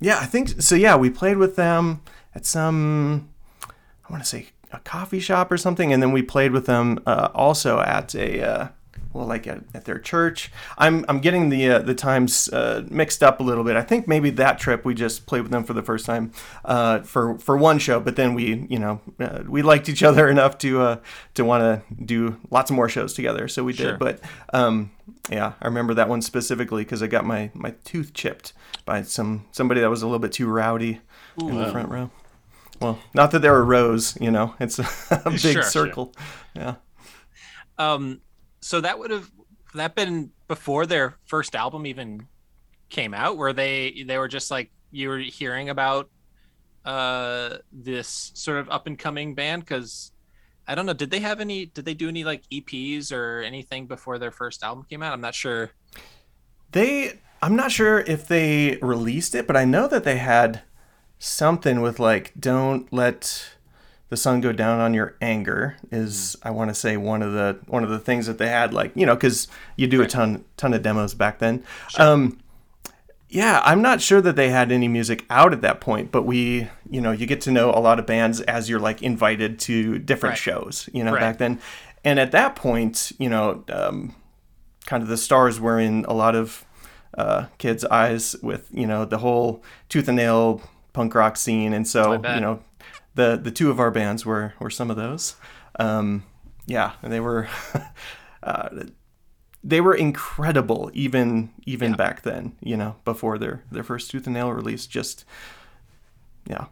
yeah 0.00 0.18
i 0.18 0.26
think 0.26 0.60
so 0.60 0.74
yeah 0.74 0.94
we 0.94 1.08
played 1.08 1.38
with 1.38 1.56
them 1.56 2.02
at 2.34 2.44
some 2.44 3.30
i 3.66 4.12
want 4.12 4.22
to 4.22 4.28
say 4.28 4.48
a 4.72 4.78
coffee 4.80 5.20
shop 5.20 5.50
or 5.50 5.56
something 5.56 5.92
and 5.92 6.02
then 6.02 6.12
we 6.12 6.22
played 6.22 6.52
with 6.52 6.66
them 6.66 6.98
uh, 7.06 7.30
also 7.34 7.80
at 7.80 8.14
a 8.14 8.42
uh, 8.42 8.68
well 9.14 9.26
like 9.26 9.46
at, 9.46 9.62
at 9.72 9.86
their 9.86 9.98
church. 9.98 10.52
I'm 10.76 11.04
i'm 11.08 11.20
getting 11.20 11.48
the 11.48 11.70
uh, 11.70 11.78
the 11.78 11.94
times 11.94 12.48
uh, 12.52 12.84
mixed 12.90 13.22
up 13.22 13.40
a 13.40 13.42
little 13.42 13.64
bit. 13.64 13.76
I 13.76 13.82
think 13.82 14.06
maybe 14.06 14.28
that 14.30 14.58
trip 14.58 14.84
we 14.84 14.92
just 14.94 15.24
played 15.24 15.42
with 15.42 15.50
them 15.52 15.64
for 15.64 15.72
the 15.72 15.82
first 15.82 16.04
time 16.04 16.32
uh, 16.66 17.00
for 17.00 17.38
for 17.38 17.56
one 17.56 17.78
show 17.78 18.00
but 18.00 18.16
then 18.16 18.34
we 18.34 18.66
you 18.68 18.78
know 18.78 19.00
uh, 19.20 19.44
we 19.48 19.62
liked 19.62 19.88
each 19.88 20.02
other 20.02 20.28
enough 20.34 20.58
to 20.58 20.80
uh, 20.82 20.96
to 21.34 21.44
want 21.44 21.62
to 21.62 22.04
do 22.04 22.38
lots 22.50 22.70
of 22.70 22.76
more 22.76 22.88
shows 22.90 23.14
together 23.14 23.48
so 23.48 23.64
we 23.64 23.72
Sure. 23.72 23.92
did 23.92 23.98
but 24.00 24.20
um 24.52 24.90
yeah 25.30 25.52
i 25.62 25.66
remember 25.66 25.94
that 25.94 26.08
one 26.08 26.20
specifically 26.22 26.82
because 26.84 27.02
i 27.02 27.06
got 27.06 27.24
my 27.24 27.50
my 27.54 27.70
tooth 27.84 28.12
chipped 28.12 28.52
by 28.84 29.00
some 29.02 29.46
somebody 29.52 29.80
that 29.80 29.88
was 29.90 30.02
a 30.02 30.06
little 30.06 30.18
bit 30.18 30.32
too 30.32 30.46
rowdy 30.48 31.00
in 31.40 31.56
the 31.56 31.70
front 31.70 31.88
row. 31.88 32.10
Well 32.80 32.98
not 33.14 33.30
that 33.30 33.40
there 33.42 33.52
were 33.52 33.64
rows 33.64 34.18
you 34.20 34.30
know 34.30 34.54
it's 34.60 34.78
a 35.10 35.22
big 35.30 35.38
Sure, 35.38 35.52
sure. 35.52 35.62
circle. 35.62 36.12
Yeah. 36.54 36.74
Um 37.78 38.20
so 38.64 38.80
that 38.80 38.98
would 38.98 39.10
have 39.10 39.30
that 39.74 39.94
been 39.94 40.30
before 40.48 40.86
their 40.86 41.18
first 41.26 41.54
album 41.54 41.84
even 41.84 42.26
came 42.88 43.12
out 43.12 43.36
where 43.36 43.52
they 43.52 44.04
they 44.06 44.16
were 44.16 44.26
just 44.26 44.50
like 44.50 44.70
you 44.90 45.10
were 45.10 45.18
hearing 45.18 45.68
about 45.68 46.08
uh 46.86 47.58
this 47.70 48.32
sort 48.34 48.58
of 48.58 48.70
up 48.70 48.86
and 48.86 48.98
coming 48.98 49.34
band? 49.34 49.62
Because 49.62 50.12
i 50.66 50.74
don't 50.74 50.86
know 50.86 50.94
did 50.94 51.10
they 51.10 51.20
have 51.20 51.40
any 51.40 51.66
did 51.66 51.84
they 51.84 51.92
do 51.92 52.08
any 52.08 52.24
like 52.24 52.42
eps 52.50 53.12
or 53.12 53.42
anything 53.42 53.86
before 53.86 54.18
their 54.18 54.30
first 54.30 54.62
album 54.62 54.82
came 54.88 55.02
out? 55.02 55.12
I'm 55.12 55.20
not 55.20 55.34
sure. 55.34 55.72
They, 56.72 57.20
I'm 57.42 57.54
not 57.54 57.70
sure 57.70 58.00
if 58.00 58.26
they 58.26 58.78
released 58.80 59.34
it, 59.34 59.46
but 59.46 59.58
I 59.58 59.66
know 59.66 59.86
that 59.88 60.04
they 60.04 60.16
had 60.16 60.62
something 61.18 61.82
with 61.82 62.00
like, 62.00 62.32
"Don't 62.40 62.90
let 62.90 63.56
the 64.10 64.16
sun 64.16 64.40
go 64.40 64.52
down 64.52 64.80
on 64.80 64.94
your 64.94 65.14
anger." 65.20 65.76
Is 65.90 66.36
I 66.42 66.50
want 66.50 66.70
to 66.70 66.74
say 66.74 66.96
one 66.96 67.22
of 67.22 67.32
the 67.32 67.58
one 67.66 67.84
of 67.84 67.90
the 67.90 67.98
things 67.98 68.26
that 68.26 68.38
they 68.38 68.48
had, 68.48 68.72
like 68.74 68.92
you 68.94 69.06
know, 69.06 69.14
because 69.14 69.48
you 69.76 69.86
do 69.86 70.02
a 70.02 70.06
ton 70.06 70.44
ton 70.56 70.74
of 70.74 70.82
demos 70.82 71.14
back 71.14 71.38
then. 71.38 71.62
Um, 71.98 72.38
yeah, 73.28 73.60
I'm 73.64 73.82
not 73.82 74.00
sure 74.00 74.20
that 74.20 74.36
they 74.36 74.50
had 74.50 74.70
any 74.70 74.86
music 74.86 75.24
out 75.28 75.52
at 75.52 75.60
that 75.62 75.80
point, 75.80 76.12
but 76.12 76.22
we, 76.22 76.68
you 76.88 77.00
know, 77.00 77.10
you 77.10 77.26
get 77.26 77.40
to 77.42 77.50
know 77.50 77.70
a 77.70 77.80
lot 77.80 77.98
of 77.98 78.06
bands 78.06 78.40
as 78.42 78.68
you're 78.70 78.78
like 78.78 79.02
invited 79.02 79.58
to 79.60 79.98
different 79.98 80.32
Right. 80.34 80.38
shows, 80.38 80.88
you 80.92 81.02
know, 81.02 81.10
Right. 81.12 81.20
back 81.20 81.38
then. 81.38 81.58
And 82.04 82.20
at 82.20 82.30
that 82.30 82.54
point, 82.54 83.10
you 83.18 83.28
know, 83.28 83.64
um, 83.72 84.14
kind 84.86 85.02
of 85.02 85.08
the 85.08 85.16
stars 85.16 85.58
were 85.58 85.80
in 85.80 86.04
a 86.06 86.12
lot 86.12 86.36
of 86.36 86.64
uh, 87.18 87.46
kids' 87.58 87.84
eyes 87.86 88.36
with 88.42 88.68
you 88.72 88.86
know 88.86 89.04
the 89.04 89.18
whole 89.18 89.62
tooth 89.88 90.06
and 90.08 90.16
nail 90.16 90.60
punk 90.92 91.14
rock 91.14 91.36
scene, 91.36 91.72
and 91.72 91.88
so 91.88 92.12
you 92.34 92.40
know 92.40 92.60
the 93.14 93.36
the 93.42 93.50
two 93.50 93.70
of 93.70 93.78
our 93.80 93.90
bands 93.90 94.24
were 94.26 94.54
were 94.58 94.70
some 94.70 94.90
of 94.90 94.96
those. 94.96 95.36
Um, 95.78 96.24
yeah, 96.66 96.92
and 97.02 97.12
they 97.12 97.20
were 97.20 97.48
uh, 98.42 98.68
they 99.62 99.80
were 99.80 99.94
incredible 99.94 100.90
even 100.94 101.50
even 101.66 101.94
back 101.94 102.22
then. 102.22 102.56
You 102.60 102.76
know, 102.76 102.96
before 103.04 103.38
their 103.38 103.62
their 103.70 103.82
first 103.84 104.10
tooth 104.10 104.26
and 104.26 104.34
nail 104.34 104.52
release, 104.52 104.86
just 104.86 105.24
yeah. 106.48 106.66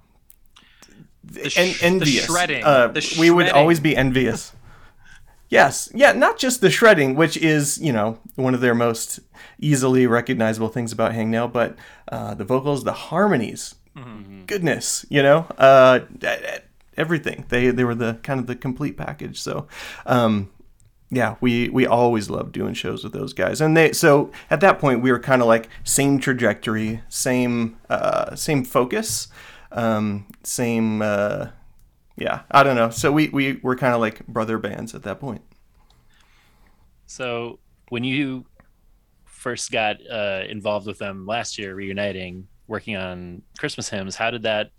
The 1.25 1.51
sh- 1.51 1.59
En- 1.59 1.69
the 1.73 1.85
envious. 1.85 2.25
shredding, 2.27 2.65
Uh, 2.65 2.89
the 2.89 3.17
we 3.19 3.31
would 3.31 3.49
always 3.51 3.79
be 3.81 3.97
envious. 3.97 4.53
Yes, 5.49 5.91
yeah, 5.95 6.13
not 6.13 6.39
just 6.39 6.61
the 6.63 6.71
shredding, 6.71 7.15
which 7.15 7.37
is 7.37 7.79
you 7.79 7.93
know 7.93 8.19
one 8.37 8.55
of 8.55 8.61
their 8.61 8.75
most 8.75 9.21
easily 9.61 10.07
recognizable 10.07 10.69
things 10.69 10.93
about 10.93 11.13
Hangnail, 11.13 11.53
but 11.53 11.77
uh, 12.11 12.35
the 12.35 12.45
vocals, 12.45 12.85
the 12.85 12.93
harmonies. 12.93 13.75
Mm-hmm. 13.97 14.45
Goodness, 14.45 15.05
you 15.09 15.23
know, 15.23 15.47
uh, 15.59 16.01
everything. 16.97 17.45
They 17.49 17.71
they 17.71 17.85
were 17.85 17.95
the 17.95 18.15
kind 18.23 18.41
of 18.41 18.47
the 18.47 18.57
complete 18.57 18.97
package. 18.97 19.41
So, 19.41 19.69
um, 20.07 20.51
yeah, 21.11 21.37
we 21.41 21.69
we 21.69 21.87
always 21.87 22.31
loved 22.31 22.53
doing 22.53 22.75
shows 22.75 23.05
with 23.05 23.13
those 23.13 23.33
guys, 23.35 23.61
and 23.61 23.77
they 23.77 23.93
so 23.93 24.33
at 24.51 24.61
that 24.61 24.79
point 24.79 25.03
we 25.03 25.13
were 25.13 25.21
kind 25.21 25.43
of 25.43 25.49
like 25.49 25.69
same 25.85 26.19
trajectory, 26.19 27.03
same 27.09 27.77
uh, 27.91 28.35
same 28.35 28.65
focus, 28.65 29.29
um, 29.73 30.27
same 30.43 31.03
uh, 31.03 31.49
yeah. 32.17 32.43
I 32.51 32.63
don't 32.63 32.77
know. 32.77 32.91
So 32.91 33.13
we 33.13 33.29
we 33.29 33.61
were 33.63 33.77
kind 33.77 33.95
of 33.95 34.01
like 34.01 34.27
brother 34.27 34.57
bands 34.59 34.95
at 34.95 35.03
that 35.03 35.21
point. 35.21 35.43
So 37.07 37.59
when 37.91 38.05
you 38.05 38.47
first 39.27 39.71
got 39.71 39.97
uh, 40.11 40.45
involved 40.49 40.87
with 40.87 40.99
them 40.99 41.27
last 41.27 41.59
year, 41.59 41.75
reuniting, 41.75 42.49
working 42.67 42.97
on 42.97 43.43
Christmas 43.59 43.89
hymns, 43.89 44.17
how 44.17 44.31
did 44.31 44.43
that 44.43 44.71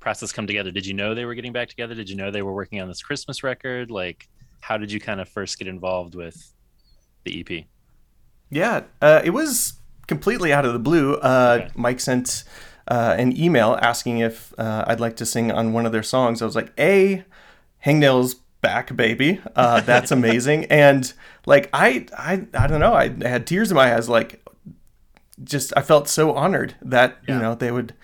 process 0.00 0.32
come 0.32 0.46
together? 0.46 0.70
Did 0.70 0.86
you 0.86 0.94
know 0.94 1.14
they 1.14 1.24
were 1.24 1.34
getting 1.34 1.52
back 1.52 1.68
together? 1.68 1.94
Did 1.94 2.08
you 2.10 2.16
know 2.16 2.30
they 2.30 2.42
were 2.42 2.52
working 2.52 2.80
on 2.80 2.88
this 2.88 3.02
Christmas 3.02 3.42
record? 3.42 3.90
Like, 3.90 4.28
how 4.60 4.76
did 4.78 4.90
you 4.92 5.00
kind 5.00 5.20
of 5.20 5.28
first 5.28 5.58
get 5.58 5.68
involved 5.68 6.14
with 6.14 6.52
the 7.24 7.40
EP? 7.40 7.64
Yeah, 8.50 8.82
uh, 9.00 9.22
it 9.24 9.30
was 9.30 9.74
completely 10.06 10.52
out 10.52 10.64
of 10.64 10.72
the 10.72 10.78
blue. 10.78 11.14
Uh, 11.14 11.60
Okay. 11.62 11.70
Mike 11.74 12.00
sent 12.00 12.44
uh, 12.88 13.14
an 13.18 13.36
email 13.40 13.78
asking 13.80 14.18
if 14.18 14.52
uh, 14.58 14.84
I'd 14.86 15.00
like 15.00 15.16
to 15.16 15.26
sing 15.26 15.50
on 15.50 15.72
one 15.72 15.86
of 15.86 15.92
their 15.92 16.02
songs. 16.02 16.42
I 16.42 16.44
was 16.44 16.56
like, 16.56 16.72
"A, 16.78 17.24
Hangnail's 17.84 18.34
back, 18.60 18.94
baby. 18.94 19.40
Uh, 19.56 19.80
that's 19.80 20.10
amazing." 20.18 20.66
and 20.66 21.12
like, 21.46 21.70
I, 21.72 22.06
I, 22.16 22.46
I 22.54 22.66
don't 22.66 22.80
know. 22.80 22.92
I 22.94 23.08
had 23.26 23.46
tears 23.46 23.70
in 23.70 23.76
my 23.76 23.94
eyes. 23.94 24.08
Like, 24.08 24.44
just 25.42 25.72
I 25.76 25.82
felt 25.82 26.08
so 26.08 26.34
honored 26.34 26.74
that 26.82 27.18
you 27.26 27.38
know 27.38 27.54
they 27.54 27.70
would 27.70 27.94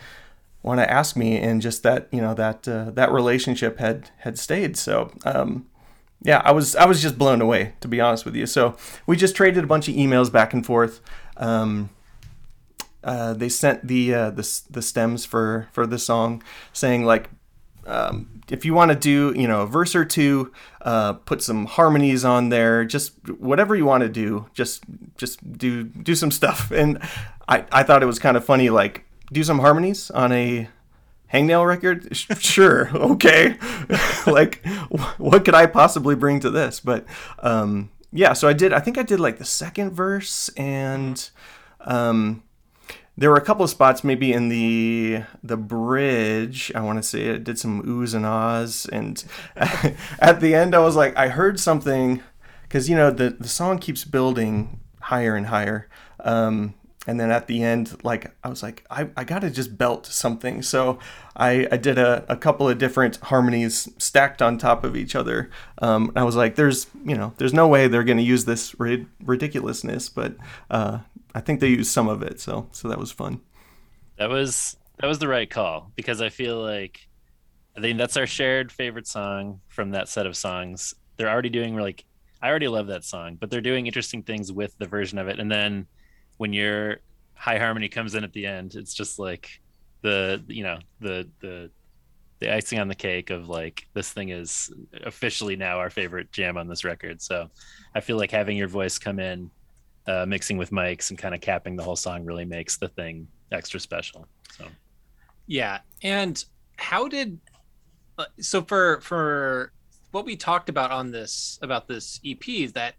want 0.63 0.81
to 0.81 0.91
ask 0.91 1.17
me, 1.17 1.39
and 1.39 1.63
just 1.63 1.83
that 1.83 2.09
you 2.11 2.21
know 2.21 2.35
that 2.35 2.67
uh, 2.69 2.91
that 2.91 3.13
relationship 3.13 3.79
had 3.79 4.11
had 4.19 4.39
stayed. 4.39 4.77
So. 4.77 5.13
Um, 5.25 5.67
yeah, 6.21 6.43
I 6.45 6.51
was 6.51 6.75
I 6.75 6.85
was 6.85 7.01
just 7.01 7.17
blown 7.17 7.41
away 7.41 7.75
to 7.81 7.87
be 7.87 8.01
honest 8.01 8.25
with 8.25 8.35
you. 8.35 8.45
So 8.45 8.77
we 9.07 9.17
just 9.17 9.37
traded 9.37 9.63
a 9.63 9.69
bunch 9.69 9.89
of 9.89 9.95
emails 9.95 10.33
back 10.33 10.53
and 10.53 10.67
forth. 10.67 11.01
Um, 11.37 11.91
uh, 13.05 13.33
they 13.35 13.49
sent 13.49 13.87
the 13.87 14.13
uh, 14.13 14.31
the 14.31 14.63
the 14.69 14.83
stems 14.83 15.25
for 15.25 15.69
for 15.73 15.87
the 15.87 15.99
song, 15.99 16.43
saying 16.73 17.05
like, 17.05 17.31
um, 17.89 18.43
if 18.49 18.65
you 18.65 18.75
want 18.75 18.91
to 18.91 18.97
do 18.97 19.33
you 19.39 19.49
know 19.49 19.63
a 19.63 19.67
verse 19.67 19.95
or 19.95 20.05
two, 20.05 20.53
uh, 20.83 21.15
put 21.15 21.43
some 21.43 21.67
harmonies 21.67 22.25
on 22.25 22.51
there, 22.51 22.85
just 22.85 23.13
whatever 23.29 23.75
you 23.75 23.85
want 23.85 24.03
to 24.03 24.09
do, 24.09 24.47
just 24.55 24.85
just 25.17 25.59
do 25.59 25.85
do 25.85 26.15
some 26.15 26.31
stuff. 26.31 26.71
And 26.79 26.99
I 27.49 27.65
I 27.73 27.83
thought 27.83 28.03
it 28.03 28.07
was 28.07 28.19
kind 28.19 28.37
of 28.37 28.45
funny, 28.45 28.71
like 28.71 29.05
do 29.33 29.43
some 29.43 29.59
harmonies 29.59 30.11
on 30.11 30.33
a 30.33 30.69
hangnail 31.33 31.67
record? 31.67 32.17
Sure 32.41 32.91
okay. 32.95 33.57
Like 34.27 34.65
what 35.19 35.45
could 35.45 35.55
i 35.55 35.67
possibly 35.67 36.15
bring 36.15 36.41
to 36.41 36.51
this? 36.51 36.81
But 36.81 37.05
um 37.41 37.91
yeah 38.13 38.33
so 38.33 38.49
i 38.49 38.53
did 38.53 38.73
i 38.73 38.81
think 38.81 38.97
i 38.97 39.03
did 39.03 39.21
like 39.21 39.39
the 39.39 39.45
second 39.45 39.91
verse 39.91 40.49
and 40.57 41.31
um 41.83 42.43
there 43.19 43.31
were 43.31 43.37
a 43.37 43.45
couple 43.45 43.65
of 43.65 43.71
spots 43.71 44.05
maybe 44.05 44.33
in 44.33 44.49
the 44.49 45.25
the 45.43 45.57
bridge. 45.57 46.71
I 46.75 46.81
want 46.83 46.99
to 46.99 47.03
say 47.03 47.23
it 47.23 47.43
did 47.43 47.59
some 47.59 47.83
oohs 47.83 48.15
and 48.15 48.25
ahs 48.25 48.87
and 48.87 49.25
at 50.21 50.41
the 50.41 50.55
end 50.55 50.75
i 50.75 50.79
was 50.79 50.95
like 50.97 51.17
i 51.17 51.29
heard 51.29 51.59
something 51.59 52.23
because 52.63 52.89
you 52.89 52.97
know 52.97 53.11
the 53.11 53.31
the 53.31 53.49
song 53.49 53.79
keeps 53.79 54.05
building 54.05 54.81
higher 55.01 55.35
and 55.35 55.47
higher 55.47 55.89
um 56.21 56.75
and 57.07 57.19
then 57.19 57.31
at 57.31 57.47
the 57.47 57.63
end 57.63 57.97
like 58.05 58.31
i 58.45 58.49
was 58.49 58.63
like 58.63 58.85
i, 58.91 59.09
I 59.17 59.25
gotta 59.25 59.51
just 59.51 59.77
belt 59.77 60.07
something. 60.07 60.63
So 60.63 60.99
i 61.37 61.67
i 61.73 61.77
did 61.77 61.99
a, 61.99 62.25
a 62.29 62.37
couple 62.37 62.69
of 62.69 62.79
different 62.79 63.17
harmonies 63.17 63.89
stacked 63.99 64.43
on 64.43 64.59
top 64.59 64.85
of 64.85 64.97
each 64.97 65.15
other 65.17 65.51
um 65.79 66.13
i 66.15 66.23
was 66.23 66.37
like 66.37 66.55
there's 66.55 66.87
you 67.05 67.17
know 67.17 67.33
there's 67.39 67.55
no 67.55 67.67
way 67.67 67.89
they're 67.89 68.05
gonna 68.05 68.23
use 68.23 68.45
this 68.45 68.79
rid- 68.79 69.07
ridiculousness 69.25 70.09
but 70.09 70.37
uh 70.71 70.99
i 71.35 71.41
think 71.41 71.61
they 71.61 71.69
used 71.69 71.91
some 71.91 72.09
of 72.09 72.23
it 72.23 72.41
so 72.41 72.69
so 72.73 72.89
that 72.89 72.99
was 72.99 73.13
fun 73.13 73.41
That 74.19 74.31
was 74.31 74.77
that 75.01 75.07
was 75.07 75.19
the 75.19 75.29
right 75.29 75.49
call 75.49 75.93
because 75.97 76.21
I 76.21 76.29
feel 76.29 76.61
like 76.63 76.99
I 77.77 77.81
think 77.81 77.99
that's 77.99 78.17
our 78.17 78.27
shared 78.27 78.73
favorite 78.73 79.07
song 79.07 79.61
from 79.69 79.93
that 79.93 80.09
set 80.09 80.27
of 80.27 80.37
songs. 80.37 80.95
They're 81.17 81.31
already 81.31 81.51
doing 81.51 81.77
like 81.77 82.05
I 82.43 82.51
already 82.51 82.69
love 82.69 82.89
that 82.89 83.05
song, 83.05 83.37
but 83.41 83.51
they're 83.51 83.61
doing 83.63 83.87
interesting 83.87 84.23
things 84.25 84.53
with 84.53 84.77
the 84.79 84.89
version 84.89 85.19
of 85.19 85.29
it. 85.29 85.41
And 85.41 85.51
then 85.51 85.89
when 86.39 86.53
your 86.53 86.99
high 87.35 87.59
harmony 87.59 87.89
comes 87.89 88.15
in 88.15 88.25
at 88.25 88.33
the 88.33 88.47
end, 88.47 88.75
it's 88.77 88.95
just 88.95 89.19
like 89.19 89.51
the 90.03 90.45
you 90.49 90.65
know 90.65 90.79
the 91.01 91.31
the 91.41 91.71
the 92.41 92.55
icing 92.55 92.79
on 92.79 92.89
the 92.89 92.95
cake 92.95 93.31
of 93.31 93.49
like 93.49 93.85
this 93.95 94.13
thing 94.13 94.29
is 94.29 94.71
officially 95.05 95.57
now 95.57 95.79
our 95.79 95.91
favorite 95.91 96.31
jam 96.33 96.57
on 96.57 96.69
this 96.69 96.85
record. 96.85 97.21
So 97.21 97.49
I 97.95 98.01
feel 98.01 98.17
like 98.17 98.31
having 98.31 98.57
your 98.57 98.69
voice 98.69 98.99
come 98.99 99.19
in, 99.19 99.51
uh, 100.09 100.25
mixing 100.27 100.57
with 100.57 100.71
mics 100.71 101.11
and 101.11 101.19
kind 101.19 101.35
of 101.35 101.41
capping 101.41 101.77
the 101.77 101.83
whole 101.83 101.97
song 101.97 102.25
really 102.25 102.47
makes 102.47 102.79
the 102.79 102.89
thing 102.89 103.29
extra 103.53 103.79
special. 103.79 104.27
So 104.57 104.67
Yeah, 105.47 105.81
and 106.03 106.43
how 106.77 107.09
did 107.09 107.39
uh, 108.17 108.25
so 108.41 108.63
for 108.63 109.01
for 109.03 109.73
what 110.11 110.25
we 110.25 110.35
talked 110.35 110.71
about 110.71 110.91
on 110.91 111.11
this 111.11 111.59
about 111.63 111.87
this 111.87 112.21
EP 112.25 112.49
is 112.49 112.73
that 112.73 112.95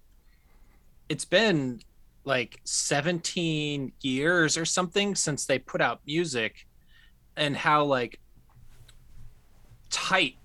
it's 1.09 1.25
been 1.25 1.81
like 2.25 2.59
17 2.63 3.91
years 4.01 4.55
or 4.55 4.65
something 4.65 5.15
since 5.15 5.45
they 5.45 5.57
put 5.57 5.81
out 5.81 6.01
music 6.05 6.67
and 7.35 7.57
how 7.57 7.83
like 7.83 8.19
tight 9.89 10.35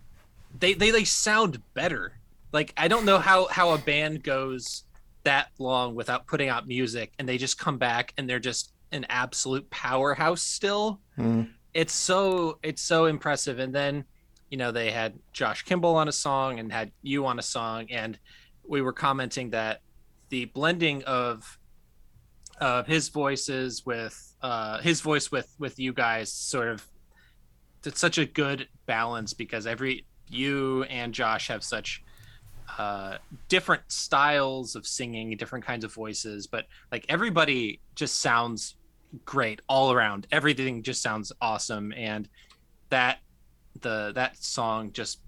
they 0.59 0.73
they 0.73 0.91
they 0.91 1.05
sound 1.05 1.61
better 1.75 2.19
like 2.53 2.73
i 2.77 2.89
don't 2.89 3.05
know 3.05 3.19
how 3.19 3.47
how 3.49 3.73
a 3.73 3.79
band 3.79 4.23
goes 4.23 4.85
that 5.25 5.49
long 5.59 5.95
without 5.95 6.27
putting 6.27 6.49
out 6.49 6.67
music 6.67 7.13
and 7.19 7.29
they 7.29 7.39
just 7.39 7.59
come 7.59 7.79
back 7.79 8.13
and 8.17 8.29
they're 8.29 8.39
just 8.39 8.73
an 8.93 9.05
absolute 9.09 9.69
powerhouse 9.71 10.43
still 10.43 11.01
Mm. 11.19 11.49
it's 11.73 11.93
so 11.95 12.59
it's 12.63 12.83
so 12.83 13.07
impressive 13.07 13.59
and 13.59 13.75
then 13.75 14.05
you 14.51 14.59
know 14.59 14.71
they 14.73 14.91
had 14.91 15.15
josh 15.33 15.63
kemble 15.63 15.95
on 15.97 16.09
a 16.09 16.13
song 16.13 16.59
and 16.59 16.73
had 16.73 16.91
you 17.03 17.25
on 17.27 17.39
a 17.39 17.43
song 17.43 17.91
and 17.91 18.19
we 18.69 18.81
were 18.83 18.93
commenting 18.93 19.51
that 19.51 19.81
the 20.29 20.45
blending 20.47 21.03
of 21.05 21.59
of 22.61 22.87
his 22.87 23.09
voices 23.09 23.85
with 23.87 24.37
uh 24.43 24.79
his 24.81 25.01
voice 25.01 25.31
with 25.33 25.55
with 25.59 25.79
you 25.79 25.93
guys 25.93 26.33
sort 26.33 26.69
of 26.69 26.85
it's 27.85 28.01
such 28.01 28.19
a 28.19 28.27
good 28.27 28.69
balance 28.87 29.33
because 29.35 29.67
every 29.67 30.07
you 30.29 30.85
and 30.85 31.13
josh 31.15 31.49
have 31.49 31.63
such 31.65 32.03
uh 32.79 33.19
different 33.49 33.83
styles 33.89 34.75
of 34.75 34.87
singing 34.87 35.37
different 35.37 35.65
kinds 35.65 35.85
of 35.85 35.93
voices 35.93 36.47
but 36.47 36.67
like 36.91 37.05
everybody 37.09 37.81
just 37.95 38.21
sounds 38.21 38.77
great 39.25 39.61
all 39.69 39.93
around 39.93 40.27
everything 40.33 40.83
just 40.83 41.03
sounds 41.03 41.33
awesome 41.41 41.93
and 41.97 42.29
that 42.91 43.19
the 43.81 44.13
that 44.15 44.37
song 44.37 44.91
just 44.93 45.21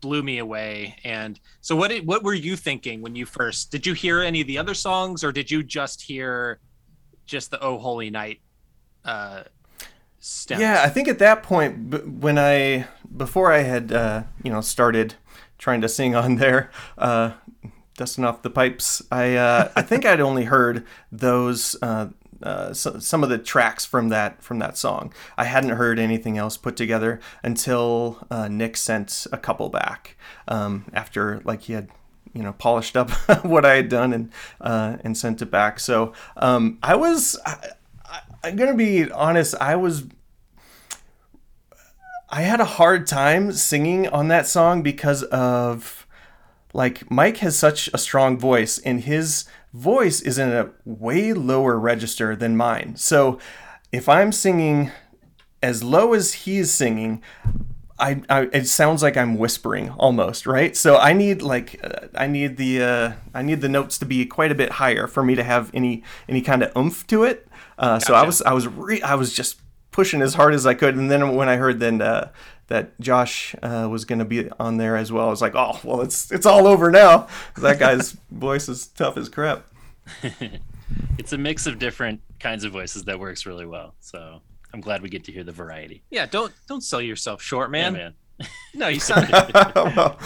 blew 0.00 0.22
me 0.22 0.38
away 0.38 0.96
and 1.04 1.40
so 1.60 1.74
what 1.74 1.88
did, 1.88 2.06
what 2.06 2.22
were 2.22 2.34
you 2.34 2.56
thinking 2.56 3.00
when 3.02 3.14
you 3.14 3.24
first 3.24 3.70
did 3.70 3.86
you 3.86 3.92
hear 3.92 4.20
any 4.20 4.40
of 4.40 4.46
the 4.46 4.58
other 4.58 4.74
songs 4.74 5.22
or 5.22 5.32
did 5.32 5.50
you 5.50 5.62
just 5.62 6.02
hear 6.02 6.58
just 7.24 7.50
the 7.50 7.60
oh 7.60 7.78
holy 7.78 8.10
night 8.10 8.40
uh 9.04 9.42
stems? 10.26 10.60
Yeah, 10.60 10.82
I 10.84 10.88
think 10.88 11.08
at 11.08 11.18
that 11.20 11.42
point, 11.42 12.18
when 12.20 12.38
I 12.38 12.86
before 13.16 13.52
I 13.52 13.58
had 13.58 13.92
uh, 13.92 14.24
you 14.42 14.50
know 14.50 14.60
started 14.60 15.14
trying 15.58 15.80
to 15.80 15.88
sing 15.88 16.14
on 16.14 16.36
there, 16.36 16.70
uh, 16.98 17.32
dusting 17.96 18.24
off 18.24 18.42
the 18.42 18.50
pipes, 18.50 19.02
I 19.10 19.34
uh, 19.34 19.72
I 19.76 19.82
think 19.82 20.04
I'd 20.04 20.20
only 20.20 20.44
heard 20.44 20.84
those. 21.10 21.76
Uh, 21.82 22.08
uh, 22.42 22.72
so, 22.74 22.98
some 22.98 23.22
of 23.22 23.30
the 23.30 23.38
tracks 23.38 23.86
from 23.86 24.10
that 24.10 24.42
from 24.42 24.58
that 24.58 24.76
song. 24.76 25.12
I 25.38 25.44
hadn't 25.44 25.70
heard 25.70 25.98
anything 25.98 26.36
else 26.36 26.56
put 26.56 26.76
together 26.76 27.18
until 27.42 28.18
uh, 28.30 28.48
Nick 28.48 28.76
sent 28.76 29.26
a 29.32 29.38
couple 29.38 29.70
back 29.70 30.16
um, 30.46 30.84
after 30.92 31.40
like 31.44 31.62
he 31.62 31.72
had 31.72 31.88
you 32.34 32.42
know 32.42 32.52
polished 32.52 32.96
up 32.96 33.10
what 33.44 33.64
I 33.64 33.76
had 33.76 33.88
done 33.88 34.12
and 34.12 34.32
uh, 34.60 34.98
and 35.02 35.16
sent 35.16 35.40
it 35.40 35.50
back. 35.50 35.80
So 35.80 36.12
um, 36.36 36.78
I 36.82 36.94
was 36.94 37.38
I, 37.46 37.70
I'm 38.44 38.56
gonna 38.56 38.74
be 38.74 39.10
honest. 39.10 39.54
I 39.60 39.76
was 39.76 40.04
I 42.28 42.42
had 42.42 42.60
a 42.60 42.64
hard 42.64 43.06
time 43.06 43.52
singing 43.52 44.08
on 44.08 44.28
that 44.28 44.46
song 44.46 44.82
because 44.82 45.22
of 45.24 46.06
like 46.72 47.10
Mike 47.10 47.38
has 47.38 47.58
such 47.58 47.88
a 47.94 47.98
strong 47.98 48.38
voice 48.38 48.78
and 48.78 49.00
his 49.00 49.44
voice 49.72 50.20
is 50.20 50.38
in 50.38 50.50
a 50.52 50.70
way 50.84 51.32
lower 51.32 51.78
register 51.78 52.34
than 52.34 52.56
mine. 52.56 52.96
So 52.96 53.38
if 53.92 54.08
I'm 54.08 54.32
singing 54.32 54.90
as 55.62 55.82
low 55.82 56.12
as 56.14 56.32
he's 56.34 56.70
singing, 56.70 57.22
I, 57.98 58.22
I 58.28 58.42
it 58.52 58.66
sounds 58.66 59.02
like 59.02 59.16
I'm 59.16 59.38
whispering 59.38 59.90
almost, 59.90 60.46
right? 60.46 60.76
So 60.76 60.98
I 60.98 61.12
need 61.12 61.40
like 61.42 61.80
uh, 61.82 62.08
I 62.14 62.26
need 62.26 62.56
the 62.56 62.82
uh, 62.82 63.12
I 63.32 63.42
need 63.42 63.60
the 63.62 63.68
notes 63.70 63.96
to 63.98 64.04
be 64.04 64.26
quite 64.26 64.52
a 64.52 64.54
bit 64.54 64.72
higher 64.72 65.06
for 65.06 65.22
me 65.22 65.34
to 65.34 65.44
have 65.44 65.70
any 65.72 66.02
any 66.28 66.42
kind 66.42 66.62
of 66.62 66.76
oomph 66.76 67.06
to 67.06 67.24
it. 67.24 67.48
Uh, 67.78 67.98
So 68.00 68.14
I 68.14 68.24
was 68.26 68.42
I 68.42 68.52
was 68.52 68.66
re- 68.66 69.00
I 69.02 69.14
was 69.14 69.32
just 69.32 69.60
pushing 69.96 70.20
as 70.20 70.34
hard 70.34 70.52
as 70.52 70.66
I 70.66 70.74
could, 70.74 70.94
and 70.94 71.10
then 71.10 71.34
when 71.34 71.48
I 71.48 71.56
heard 71.56 71.80
then 71.80 72.02
uh, 72.02 72.28
that 72.66 73.00
Josh 73.00 73.56
uh, 73.62 73.88
was 73.90 74.04
going 74.04 74.18
to 74.18 74.26
be 74.26 74.50
on 74.60 74.76
there 74.76 74.94
as 74.94 75.10
well. 75.10 75.26
I 75.26 75.30
was 75.30 75.40
like, 75.40 75.54
oh 75.56 75.80
well, 75.82 76.02
it's 76.02 76.30
it's 76.30 76.44
all 76.44 76.66
over 76.66 76.90
now. 76.90 77.28
That 77.56 77.78
guy's 77.78 78.12
voice 78.30 78.68
is 78.68 78.86
tough 78.86 79.16
as 79.16 79.28
crap. 79.28 79.64
It's 81.18 81.32
a 81.32 81.38
mix 81.38 81.66
of 81.66 81.80
different 81.80 82.20
kinds 82.38 82.62
of 82.62 82.70
voices 82.70 83.02
that 83.06 83.18
works 83.18 83.44
really 83.44 83.66
well. 83.66 83.96
So 83.98 84.40
I'm 84.72 84.80
glad 84.80 85.02
we 85.02 85.08
get 85.08 85.24
to 85.24 85.32
hear 85.32 85.42
the 85.42 85.50
variety. 85.50 86.04
Yeah, 86.10 86.26
don't 86.26 86.52
don't 86.68 86.82
sell 86.82 87.02
yourself 87.02 87.42
short, 87.42 87.72
man. 87.72 87.94
Yeah, 87.94 88.10
man. 88.38 88.48
No, 88.72 88.86
you 88.86 89.00
sound 89.10 89.28
well, 89.74 90.16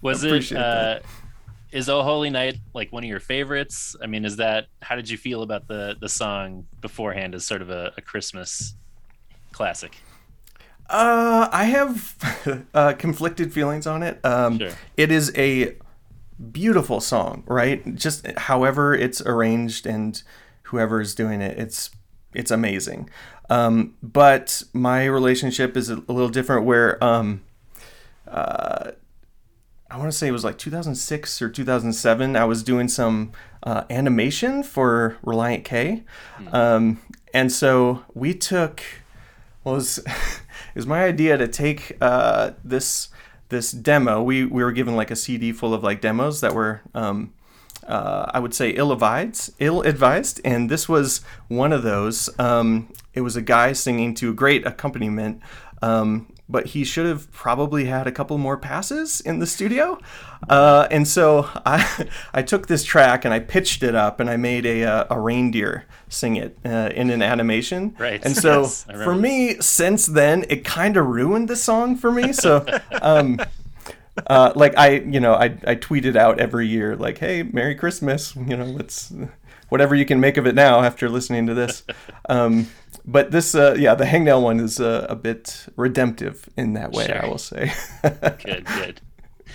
Was 0.00 0.24
it 0.24 0.30
Appreciate 0.30 0.58
uh, 0.58 0.84
that. 0.84 1.02
Is 1.72 1.88
Oh 1.88 2.02
Holy 2.02 2.30
Night 2.30 2.58
like 2.74 2.92
one 2.92 3.02
of 3.02 3.08
your 3.08 3.20
favorites? 3.20 3.96
I 4.02 4.06
mean, 4.06 4.24
is 4.24 4.36
that 4.36 4.66
how 4.82 4.94
did 4.94 5.08
you 5.10 5.16
feel 5.18 5.42
about 5.42 5.66
the 5.68 5.96
the 5.98 6.08
song 6.08 6.66
beforehand 6.80 7.34
as 7.34 7.46
sort 7.46 7.62
of 7.62 7.70
a, 7.70 7.92
a 7.96 8.02
Christmas 8.02 8.74
classic? 9.52 9.96
Uh, 10.88 11.48
I 11.50 11.64
have 11.64 12.66
uh, 12.74 12.92
conflicted 12.94 13.52
feelings 13.52 13.86
on 13.86 14.02
it. 14.02 14.24
Um, 14.24 14.58
Sure. 14.58 14.72
It 14.96 15.10
is 15.10 15.32
a 15.36 15.76
beautiful 16.50 17.00
song, 17.00 17.44
right? 17.46 17.94
Just 17.94 18.26
however 18.36 18.94
it's 18.94 19.22
arranged 19.22 19.86
and 19.86 20.22
whoever 20.64 21.00
is 21.00 21.14
doing 21.14 21.40
it, 21.40 21.58
it's 21.58 21.90
it's 22.34 22.50
amazing. 22.50 23.08
Um, 23.50 23.94
but 24.02 24.62
my 24.72 25.04
relationship 25.04 25.76
is 25.76 25.90
a, 25.90 25.96
a 26.08 26.12
little 26.12 26.28
different. 26.28 26.64
Where 26.66 27.02
um, 27.02 27.42
uh, 28.28 28.92
I 29.92 29.98
want 29.98 30.10
to 30.10 30.16
say 30.16 30.26
it 30.26 30.32
was 30.32 30.42
like 30.42 30.56
2006 30.56 31.42
or 31.42 31.50
2007. 31.50 32.34
I 32.34 32.46
was 32.46 32.62
doing 32.62 32.88
some 32.88 33.32
uh, 33.62 33.84
animation 33.90 34.62
for 34.62 35.18
Relient 35.22 35.64
K, 35.64 36.04
um, 36.50 36.98
and 37.34 37.52
so 37.52 38.02
we 38.14 38.32
took 38.32 38.82
well, 39.62 39.74
it 39.74 39.78
was, 39.78 39.98
it 40.06 40.74
was 40.74 40.86
my 40.86 41.04
idea 41.04 41.36
to 41.36 41.46
take 41.46 41.98
uh, 42.00 42.52
this 42.64 43.10
this 43.50 43.70
demo. 43.70 44.22
We 44.22 44.46
we 44.46 44.64
were 44.64 44.72
given 44.72 44.96
like 44.96 45.10
a 45.10 45.16
CD 45.16 45.52
full 45.52 45.74
of 45.74 45.82
like 45.82 46.00
demos 46.00 46.40
that 46.40 46.54
were 46.54 46.80
um, 46.94 47.34
uh, 47.86 48.30
I 48.32 48.38
would 48.38 48.54
say 48.54 48.70
ill 48.70 48.92
advised, 48.92 49.52
ill 49.58 49.82
advised, 49.82 50.40
and 50.42 50.70
this 50.70 50.88
was 50.88 51.20
one 51.48 51.70
of 51.70 51.82
those. 51.82 52.30
Um, 52.38 52.90
it 53.12 53.20
was 53.20 53.36
a 53.36 53.42
guy 53.42 53.74
singing 53.74 54.14
to 54.14 54.30
a 54.30 54.32
great 54.32 54.66
accompaniment. 54.66 55.42
Um, 55.82 56.31
but 56.52 56.68
he 56.68 56.84
should 56.84 57.06
have 57.06 57.30
probably 57.32 57.86
had 57.86 58.06
a 58.06 58.12
couple 58.12 58.38
more 58.38 58.56
passes 58.56 59.20
in 59.20 59.40
the 59.40 59.46
studio, 59.46 59.98
uh, 60.48 60.86
and 60.90 61.08
so 61.08 61.48
I 61.66 62.08
I 62.34 62.42
took 62.42 62.68
this 62.68 62.84
track 62.84 63.24
and 63.24 63.34
I 63.34 63.40
pitched 63.40 63.82
it 63.82 63.94
up 63.94 64.20
and 64.20 64.30
I 64.30 64.36
made 64.36 64.66
a 64.66 64.84
uh, 64.84 65.04
a 65.10 65.18
reindeer 65.18 65.86
sing 66.08 66.36
it 66.36 66.58
uh, 66.64 66.90
in 66.94 67.10
an 67.10 67.22
animation. 67.22 67.94
Right. 67.98 68.24
And 68.24 68.36
so 68.36 68.60
Yes, 68.62 68.84
for 68.84 69.14
me, 69.14 69.56
since 69.60 70.06
then, 70.06 70.44
it 70.48 70.64
kind 70.64 70.96
of 70.96 71.06
ruined 71.06 71.48
the 71.48 71.56
song 71.56 71.96
for 71.96 72.12
me. 72.12 72.32
So, 72.32 72.66
um, 73.02 73.40
uh, 74.26 74.52
like 74.54 74.76
I, 74.76 75.00
you 75.00 75.20
know, 75.20 75.34
I, 75.34 75.56
I 75.66 75.74
tweeted 75.74 76.16
out 76.16 76.38
every 76.38 76.66
year, 76.68 76.96
like, 76.96 77.18
"Hey, 77.18 77.42
Merry 77.42 77.74
Christmas!" 77.74 78.36
You 78.36 78.56
know, 78.56 78.64
let's 78.64 79.12
whatever 79.70 79.94
you 79.94 80.04
can 80.04 80.20
make 80.20 80.36
of 80.36 80.46
it 80.46 80.54
now 80.54 80.82
after 80.82 81.08
listening 81.08 81.46
to 81.46 81.54
this. 81.54 81.82
Um, 82.28 82.68
but 83.04 83.30
this, 83.30 83.54
uh, 83.54 83.74
yeah, 83.78 83.94
the 83.94 84.04
hangnail 84.04 84.42
one 84.42 84.60
is 84.60 84.80
uh, 84.80 85.06
a 85.08 85.16
bit 85.16 85.66
redemptive 85.76 86.48
in 86.56 86.74
that 86.74 86.92
way, 86.92 87.12
I 87.12 87.26
will 87.26 87.38
say. 87.38 87.72
Good, 88.44 88.70
good. 88.70 89.00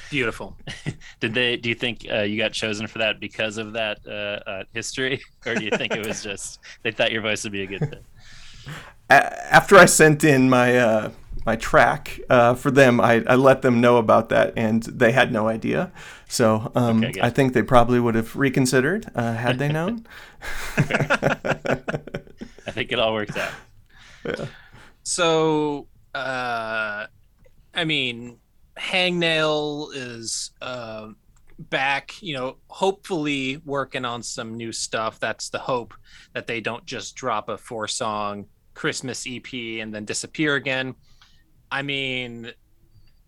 beautiful. 0.09 0.57
Did 1.19 1.33
they? 1.33 1.57
Do 1.57 1.69
you 1.69 1.75
think 1.75 2.05
uh, 2.11 2.21
you 2.23 2.37
got 2.37 2.53
chosen 2.53 2.87
for 2.87 2.99
that 2.99 3.19
because 3.19 3.57
of 3.57 3.73
that 3.73 3.99
uh, 4.07 4.49
uh, 4.49 4.63
history, 4.73 5.21
or 5.45 5.55
do 5.55 5.63
you 5.65 5.71
think 5.71 5.95
it 5.95 6.01
was 6.01 6.21
just 6.21 6.59
they 6.83 6.91
thought 6.91 7.11
your 7.11 7.21
voice 7.21 7.43
would 7.43 7.53
be 7.53 7.63
a 7.63 7.67
good 7.67 7.85
fit? 7.89 8.05
A- 9.09 9.53
after 9.53 9.77
I 9.77 9.85
sent 9.85 10.23
in 10.23 10.49
my 10.49 10.77
uh, 10.77 11.11
my 11.45 11.55
track 11.55 12.19
uh, 12.29 12.55
for 12.55 12.71
them, 12.71 12.99
I, 12.99 13.23
I 13.27 13.35
let 13.35 13.61
them 13.61 13.79
know 13.79 13.97
about 13.97 14.29
that, 14.29 14.53
and 14.57 14.83
they 14.83 15.11
had 15.13 15.31
no 15.31 15.47
idea. 15.47 15.91
So 16.27 16.71
um, 16.75 17.05
Okay. 17.05 17.21
I 17.21 17.29
think 17.29 17.53
they 17.53 17.63
probably 17.63 17.99
would 17.99 18.15
have 18.15 18.35
reconsidered 18.35 19.05
uh, 19.15 19.33
had 19.35 19.57
they 19.59 19.69
known. 19.69 20.05
I 22.67 22.71
think 22.71 22.91
it 22.91 22.99
all 22.99 23.13
worked 23.13 23.37
out. 23.37 23.51
Yeah. 24.25 24.45
So, 25.03 25.87
uh, 26.13 27.07
I 27.73 27.85
mean, 27.85 28.39
Hangnail 28.77 29.89
is 29.93 30.51
uh, 30.61 31.09
back, 31.57 32.21
you 32.21 32.33
know, 32.33 32.57
hopefully 32.67 33.61
working 33.65 34.05
on 34.05 34.21
some 34.21 34.55
new 34.55 34.71
stuff. 34.71 35.19
That's 35.19 35.49
the 35.49 35.59
hope 35.59 35.93
that 36.33 36.45
they 36.45 36.59
don't 36.59 36.85
just 36.85 37.15
drop 37.15 37.49
a 37.49 37.57
four 37.57 37.87
song 37.87 38.45
Christmas 38.73 39.25
EP 39.27 39.53
and 39.53 39.93
then 39.93 40.05
disappear 40.05 40.55
again. 40.55 40.93
I 41.71 41.81
mean, 41.81 42.51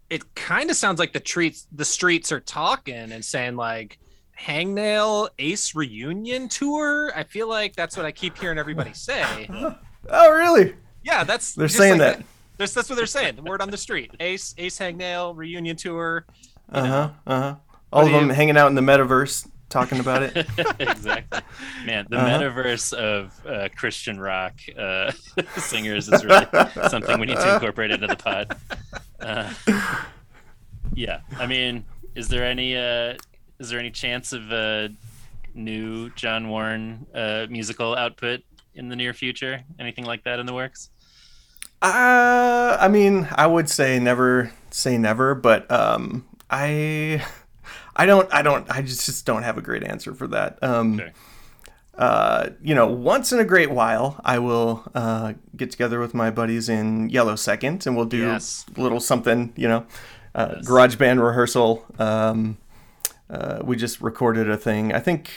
it 0.10 0.36
kind 0.36 0.70
of 0.70 0.76
sounds 0.76 1.00
like 1.00 1.14
the 1.14 1.20
treats 1.20 1.68
the 1.72 1.86
streets 1.86 2.32
are 2.32 2.40
talking 2.40 3.12
and 3.12 3.24
saying 3.24 3.56
like 3.56 4.00
Hangnail 4.40 5.30
Ace 5.40 5.76
reunion 5.76 6.48
tour. 6.50 7.12
I 7.16 7.24
feel 7.24 7.48
like 7.50 7.76
that's 7.76 7.98
what 7.98 8.06
I 8.06 8.12
keep 8.12 8.38
hearing 8.38 8.58
everybody 8.58 8.94
say. 8.94 9.50
Oh, 10.12 10.32
really? 10.32 10.74
Yeah, 11.04 11.26
that's 11.26 11.54
They're 11.54 11.68
saying 11.68 12.00
like 12.00 12.18
that. 12.18 12.26
That's 12.58 12.74
that's 12.74 12.90
what 12.90 12.96
they're 12.96 13.06
saying. 13.06 13.36
The 13.36 13.42
word 13.44 13.62
on 13.62 13.70
the 13.70 13.78
street. 13.78 14.12
Ace 14.22 14.56
Ace 14.58 14.80
Hangnail 14.80 15.36
reunion 15.36 15.76
tour. 15.76 16.26
Uh 16.72 16.86
huh. 16.86 17.10
Uh 17.28 17.40
huh. 17.42 17.56
All 17.92 18.06
of 18.06 18.12
them 18.12 18.28
you- 18.30 18.34
hanging 18.34 18.56
out 18.58 18.68
in 18.68 18.76
the 18.76 18.82
metaverse 18.82 19.48
talking 19.68 20.00
about 20.00 20.24
it. 20.24 20.48
exactly. 20.80 21.42
Man, 21.86 22.08
the 22.10 22.18
Uh-huh. 22.18 22.40
metaverse 22.40 22.94
of 22.94 23.46
uh, 23.46 23.68
Christian 23.76 24.20
rock 24.20 24.54
uh, 24.78 25.12
singers 25.58 26.08
is 26.08 26.24
really 26.26 26.46
something 26.90 27.20
we 27.20 27.28
need 27.28 27.36
to 27.36 27.54
incorporate 27.56 27.92
into 27.92 28.08
the 28.08 28.16
pod. 28.16 28.56
Uh, 29.20 29.54
yeah, 30.96 31.20
I 31.38 31.46
mean, 31.46 31.84
is 32.16 32.30
there 32.30 32.46
any 32.46 32.76
uh, 32.76 33.16
is 33.60 33.70
there 33.70 33.80
any 33.80 33.92
chance 33.92 34.32
of 34.34 34.52
a 34.52 34.90
new 35.54 36.10
John 36.12 36.50
Warren 36.50 37.06
uh, 37.14 37.48
musical 37.50 37.96
output 37.96 38.42
in 38.76 38.90
the 38.90 38.96
near 38.96 39.14
future? 39.14 39.64
Anything 39.80 40.06
like 40.06 40.24
that 40.24 40.40
in 40.40 40.46
the 40.46 40.54
works? 40.54 40.90
Uh, 41.82 42.78
I 42.80 42.88
mean, 42.90 43.28
I 43.32 43.48
would 43.48 43.70
say 43.70 44.00
never 44.00 44.52
say 44.70 44.98
never, 44.98 45.34
but 45.36 45.70
um, 45.72 46.26
I, 46.50 47.24
I 47.96 48.06
don't, 48.06 48.32
I 48.34 48.42
don't, 48.42 48.70
I 48.70 48.82
just, 48.82 49.06
just 49.06 49.26
don't 49.26 49.44
have 49.44 49.58
a 49.58 49.62
great 49.62 49.84
answer 49.84 50.14
for 50.14 50.28
that. 50.28 50.62
Um, 50.62 51.00
Okay. 51.00 51.12
uh, 51.98 52.50
you 52.62 52.76
know, 52.76 52.88
once 52.88 53.32
in 53.32 53.40
a 53.40 53.46
great 53.46 53.72
while, 53.72 54.20
I 54.26 54.40
will 54.40 54.84
uh, 54.94 55.34
get 55.56 55.72
together 55.72 56.00
with 56.00 56.14
my 56.14 56.30
buddies 56.32 56.68
in 56.70 57.10
Yellow 57.10 57.36
Second, 57.36 57.86
and 57.88 57.96
we'll 57.96 58.06
do 58.06 58.18
Yes. 58.28 58.66
a 58.78 58.82
little 58.82 59.00
something. 59.00 59.54
You 59.56 59.68
know, 59.70 59.86
uh, 60.36 60.56
Yes. 60.58 60.66
garage 60.68 60.96
band 60.98 61.22
rehearsal. 61.24 61.86
Um, 61.98 62.58
uh, 63.30 63.60
we 63.64 63.76
just 63.76 64.02
recorded 64.02 64.50
a 64.50 64.58
thing. 64.58 64.94
I 64.94 65.00
think 65.00 65.30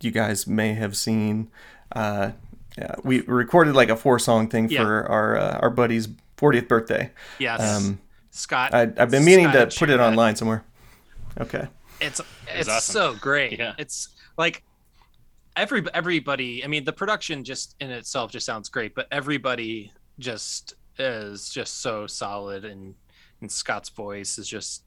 you 0.00 0.10
guys 0.10 0.46
may 0.46 0.74
have 0.74 0.96
seen. 0.96 1.50
Uh, 1.92 2.32
yeah, 2.78 2.94
we 3.02 3.20
recorded 3.22 3.74
like 3.74 3.88
a 3.88 3.96
four 3.96 4.18
song 4.18 4.48
thing 4.48 4.68
Yeah. 4.68 4.82
for 4.84 5.06
our 5.06 5.36
uh, 5.36 5.58
our 5.58 5.70
buddy's 5.70 6.08
40th 6.36 6.68
birthday. 6.68 7.10
Yes. 7.38 7.60
Um, 7.60 8.00
Scott. 8.30 8.72
I, 8.72 8.82
I've 8.82 9.10
been 9.10 9.24
meaning 9.24 9.46
Scott 9.46 9.54
to 9.54 9.64
put 9.66 9.72
shared 9.72 9.90
it 9.90 9.96
that. 9.98 10.06
online 10.08 10.36
somewhere. 10.36 10.64
Okay. 11.38 11.66
It's 12.00 12.20
it's 12.54 12.68
awesome. 12.68 12.92
so 12.92 13.14
great. 13.20 13.58
Yeah. 13.58 13.74
It's 13.78 14.08
like 14.38 14.62
every 15.56 15.84
everybody. 15.92 16.64
I 16.64 16.68
mean, 16.68 16.84
the 16.84 16.92
production 16.92 17.44
just 17.44 17.74
in 17.80 17.90
itself 17.90 18.30
just 18.30 18.46
sounds 18.46 18.68
great, 18.68 18.94
but 18.94 19.06
everybody 19.10 19.92
just 20.18 20.74
is 20.98 21.48
just 21.50 21.80
so 21.82 22.06
solid, 22.06 22.64
and 22.64 22.94
and 23.40 23.50
Scott's 23.50 23.88
voice 23.88 24.38
is 24.38 24.48
just 24.48 24.84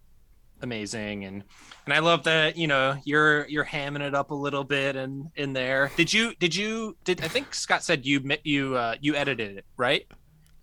amazing, 0.63 1.25
and 1.25 1.43
and 1.85 1.93
I 1.93 1.99
love 1.99 2.23
that 2.23 2.57
you 2.57 2.67
know 2.67 2.97
you're 3.05 3.47
you're 3.47 3.65
hamming 3.65 4.01
it 4.01 4.15
up 4.15 4.31
a 4.31 4.35
little 4.35 4.63
bit 4.63 4.95
and 4.95 5.29
in 5.35 5.53
there. 5.53 5.91
Did 5.97 6.11
you 6.11 6.33
did 6.39 6.55
you 6.55 6.95
did 7.03 7.23
I 7.23 7.27
think 7.27 7.53
Scott 7.53 7.83
said 7.83 8.05
you 8.05 8.21
you 8.43 8.75
uh, 8.75 8.95
you 9.01 9.15
edited 9.15 9.57
it 9.57 9.65
right? 9.77 10.05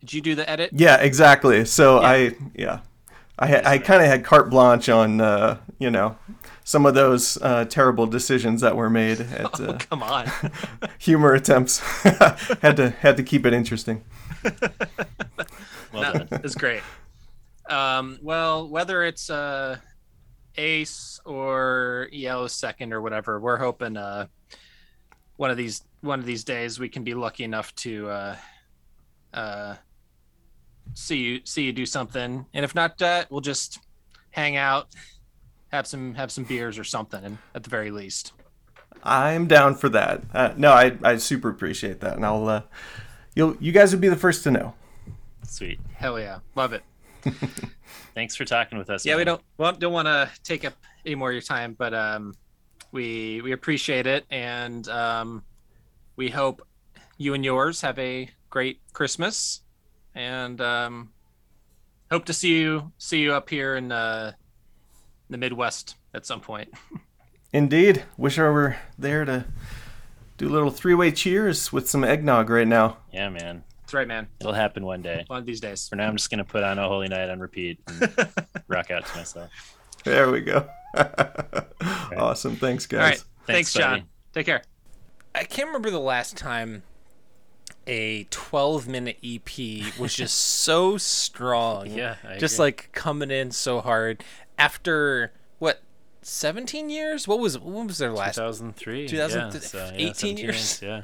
Did 0.01 0.15
you 0.15 0.21
do 0.23 0.35
the 0.35 0.49
edit? 0.49 0.71
Yeah, 0.73 0.97
exactly. 0.97 1.65
So 1.67 2.01
Yeah. 2.01 2.09
I 2.09 2.37
yeah, 2.55 2.81
I 3.39 3.73
I 3.75 3.79
kind 3.79 4.03
of 4.03 4.09
had 4.09 4.25
carte 4.25 4.51
blanche 4.51 4.89
on 4.89 5.21
uh, 5.21 5.59
you 5.79 5.91
know 5.91 6.17
some 6.65 6.87
of 6.87 6.95
those 6.95 7.37
uh, 7.43 7.65
terrible 7.67 8.07
decisions 8.07 8.61
that 8.63 8.77
were 8.77 8.89
made 8.91 9.21
at 9.33 9.61
uh, 9.61 9.77
Come 9.79 10.03
on. 10.03 10.31
humor 10.99 11.35
attempts. 11.35 11.79
had 12.63 12.77
to 12.77 12.91
had 13.01 13.17
to 13.19 13.23
keep 13.23 13.45
it 13.47 13.53
interesting. 13.53 14.03
Well 15.93 16.15
no, 16.15 16.27
it's 16.31 16.55
great. 16.55 16.83
Um, 17.69 18.19
well, 18.23 18.69
whether 18.69 19.05
it's 19.05 19.31
uh, 19.31 19.77
Ace 20.57 21.21
or 21.25 22.09
Yellow 22.13 22.47
Second 22.47 22.93
or 22.93 23.01
whatever, 23.01 23.41
we're 23.41 23.57
hoping 23.57 23.97
uh, 23.97 24.27
one 25.37 25.51
of 25.51 25.57
these 25.57 25.83
one 26.03 26.19
of 26.19 26.27
these 26.27 26.45
days 26.45 26.79
we 26.79 26.89
can 26.89 27.05
be 27.05 27.15
lucky 27.15 27.45
enough 27.45 27.75
to 27.77 28.09
uh, 28.09 28.37
uh, 29.35 29.75
see 30.95 31.17
you 31.17 31.41
see 31.45 31.65
you 31.65 31.73
do 31.73 31.87
something, 31.87 32.47
and 32.53 32.65
if 32.65 32.75
not 32.75 32.99
that, 32.99 33.31
we'll 33.31 33.41
just 33.41 33.79
hang 34.31 34.57
out, 34.57 34.89
have 35.73 35.87
some 35.87 36.15
have 36.15 36.31
some 36.31 36.45
beers 36.45 36.79
or 36.79 36.85
something, 36.85 37.25
and 37.25 37.39
at 37.55 37.63
the 37.63 37.71
very 37.71 37.91
least. 37.91 38.33
I'm 39.03 39.47
down 39.47 39.77
for 39.77 39.89
that. 39.91 40.23
Uh, 40.33 40.53
no, 40.57 40.73
I 40.73 40.97
I 41.03 41.17
super 41.17 41.49
appreciate 41.49 42.01
that, 42.01 42.17
and 42.17 42.27
I'll 42.27 42.49
uh, 42.49 42.63
you'll 43.35 43.57
you 43.61 43.73
guys 43.73 43.93
would 43.93 44.01
be 44.01 44.09
the 44.09 44.17
first 44.17 44.43
to 44.45 44.51
know. 44.51 44.75
Sweet. 45.47 45.81
Hell 45.95 46.21
yeah, 46.21 46.41
love 46.55 46.73
it. 46.73 46.83
Thanks 48.15 48.37
for 48.37 48.45
talking 48.45 48.79
with 48.79 48.91
us. 48.91 49.05
Yeah, 49.07 49.17
we 49.17 49.25
don't 49.25 49.41
well, 49.59 49.73
don't 49.73 49.93
want 49.93 50.07
to 50.07 50.31
take 50.43 50.65
up 50.65 50.75
any 51.05 51.15
more 51.15 51.31
of 51.31 51.35
your 51.35 51.43
time, 51.43 51.75
but 51.79 51.95
um, 51.95 52.35
we 52.93 53.41
we 53.43 53.53
appreciate 53.53 54.07
it, 54.07 54.25
and 54.31 54.87
um, 54.89 55.43
we 56.17 56.29
hope 56.29 56.67
you 57.19 57.35
and 57.35 57.45
yours 57.45 57.81
have 57.81 57.99
a 57.99 58.29
great 58.49 58.81
Christmas, 58.93 59.63
and 60.15 60.61
um, 60.61 61.13
hope 62.11 62.25
to 62.27 62.33
see 62.33 62.59
you 62.59 62.93
see 62.99 63.21
you 63.21 63.33
up 63.33 63.49
here 63.49 63.77
in 63.77 63.93
uh, 63.93 64.33
the 65.29 65.39
Midwest 65.39 65.97
at 66.15 66.27
some 66.27 66.41
point. 66.41 66.73
Indeed. 67.53 68.05
Wish 68.17 68.39
I 68.39 68.43
were 68.43 68.77
there 68.99 69.25
to 69.25 69.45
do 70.39 70.49
a 70.49 70.51
little 70.51 70.71
three 70.71 70.95
way 70.95 71.11
cheers 71.11 71.73
with 71.73 71.89
some 71.89 72.05
eggnog 72.05 72.49
right 72.49 72.67
now. 72.67 72.99
Yeah, 73.13 73.29
man. 73.29 73.65
That's 73.91 73.97
right, 73.97 74.07
man. 74.07 74.29
It'll 74.39 74.53
happen 74.53 74.87
one 74.87 75.03
day. 75.03 75.25
One 75.27 75.41
of 75.41 75.47
these 75.47 75.59
days. 75.59 75.89
For 75.89 75.97
now, 75.97 76.07
I'm 76.07 76.17
just 76.17 76.31
gonna 76.31 76.45
put 76.45 76.63
on 76.63 76.79
a 76.79 76.87
holy 76.87 77.09
night 77.09 77.29
on 77.29 77.41
repeat 77.41 77.81
and 77.89 78.03
rock 78.69 78.93
out 78.93 79.05
to 79.05 79.17
myself. 79.17 79.51
There 80.05 80.31
we 80.31 80.43
go. 80.43 80.65
awesome. 82.17 82.55
Thanks, 82.55 82.87
guys. 82.87 83.01
All 83.01 83.05
right. 83.09 83.17
Thanks, 83.17 83.25
Thanks, 83.47 83.73
John. 83.73 83.91
buddy. 83.91 84.05
Take 84.33 84.47
care. 84.47 84.63
I 85.35 85.43
can't 85.43 85.67
remember 85.67 85.91
the 85.91 85.99
last 85.99 86.37
time 86.37 86.85
a 87.89 88.29
12 88.31 88.87
minute 88.87 89.19
EP 89.25 89.99
was 89.99 90.15
just 90.15 90.37
so 90.39 90.97
strong. 90.97 91.91
Yeah, 91.91 92.15
I 92.23 92.39
just 92.39 92.55
agree. 92.55 92.67
like 92.67 92.91
coming 92.93 93.33
in 93.33 93.51
so 93.51 93.81
hard 93.81 94.23
after 94.57 95.33
what 95.59 95.83
17 96.23 96.91
years? 96.91 97.27
What 97.27 97.41
was 97.41 97.59
what 97.59 97.89
was 97.89 97.99
their 97.99 98.13
last? 98.13 98.37
2003. 98.37 99.09
2000 99.09 99.41
yeah, 99.41 99.59
so, 99.59 99.79
yeah, 99.79 99.91
18 99.95 100.15
17 100.15 100.37
years. 100.39 100.81
Yeah, 100.81 101.03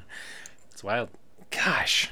it's 0.70 0.84
wild. 0.84 1.08
Gosh, 1.50 2.10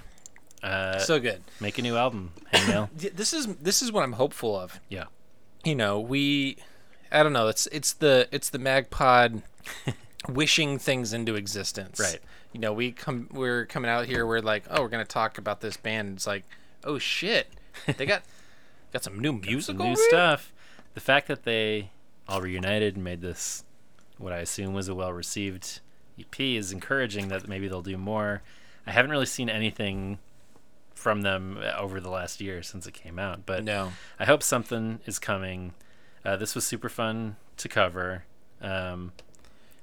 Uh, 0.64 0.98
so 0.98 1.20
good. 1.20 1.42
make 1.60 1.78
a 1.78 1.82
new 1.82 1.96
album, 1.96 2.32
Hangnail. 2.52 2.88
This 3.16 3.32
is 3.32 3.46
this 3.56 3.82
is 3.82 3.92
what 3.92 4.02
I'm 4.02 4.12
hopeful 4.14 4.58
of. 4.58 4.80
yeah. 4.88 5.04
you 5.64 5.74
know 5.74 6.00
we 6.00 6.56
i 7.12 7.22
don't 7.22 7.32
know 7.32 7.48
it's 7.48 7.66
it's 7.68 7.92
the 7.92 8.26
it's 8.32 8.50
the 8.50 8.58
magpod 8.58 9.42
wishing 10.28 10.78
things 10.78 11.12
into 11.12 11.34
existence 11.36 12.00
Right. 12.00 12.18
you 12.52 12.60
know 12.60 12.72
we 12.72 12.92
come 12.92 13.28
we're 13.32 13.66
coming 13.66 13.90
out 13.90 14.06
here 14.06 14.26
we're 14.26 14.40
like 14.40 14.64
oh 14.70 14.82
we're 14.82 14.88
gonna 14.88 15.04
talk 15.04 15.38
about 15.38 15.60
this 15.60 15.76
band 15.76 16.16
it's 16.16 16.26
like 16.26 16.44
oh 16.82 16.98
shit 16.98 17.46
they 17.96 18.06
got 18.06 18.22
got 18.92 19.04
some 19.04 19.18
new 19.20 19.32
music 19.32 19.76
Some 19.76 19.86
new 19.88 19.96
stuff. 19.96 20.52
The 20.94 21.00
fact 21.00 21.28
that 21.28 21.42
they 21.44 21.90
all 22.28 22.40
reunited 22.40 22.94
and 22.94 23.02
made 23.04 23.20
this, 23.20 23.64
what 24.18 24.32
I 24.32 24.38
assume 24.38 24.72
was 24.74 24.88
a 24.88 24.94
well 24.94 25.12
received 25.12 25.80
EP, 26.18 26.38
is 26.40 26.70
encouraging 26.72 27.28
that 27.28 27.48
maybe 27.48 27.66
they'll 27.68 27.82
do 27.82 27.98
more. 27.98 28.42
I 28.86 28.92
haven't 28.92 29.10
really 29.10 29.26
seen 29.26 29.50
anything 29.50 30.18
from 31.04 31.20
them 31.20 31.58
uh, 31.62 31.78
over 31.78 32.00
the 32.00 32.08
last 32.08 32.40
year 32.40 32.62
since 32.62 32.86
it 32.86 32.94
came 32.94 33.18
out, 33.18 33.44
but 33.44 33.62
no 33.62 33.92
I 34.18 34.24
hope 34.24 34.42
something 34.42 35.00
is 35.04 35.18
coming. 35.18 35.74
Uh, 36.24 36.36
this 36.36 36.54
was 36.54 36.66
super 36.66 36.88
fun 36.88 37.36
to 37.58 37.68
cover. 37.68 38.24
Um, 38.62 39.12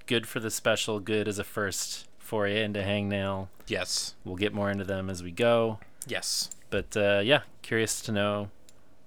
good 0.08 0.26
for 0.26 0.40
the 0.40 0.50
special. 0.50 1.00
Good 1.00 1.28
as 1.28 1.38
a 1.38 1.44
first 1.44 2.08
foray 2.18 2.64
into 2.64 2.82
Hangnail. 2.82 3.50
yes 3.68 4.16
We'll 4.26 4.36
get 4.36 4.52
more 4.52 4.72
into 4.72 4.84
them 4.84 5.12
as 5.12 5.22
we 5.22 5.30
go. 5.30 5.78
yes 6.08 6.50
But 6.72 6.98
uh, 6.98 7.22
yeah, 7.24 7.42
curious 7.62 8.02
to 8.02 8.12
know 8.12 8.50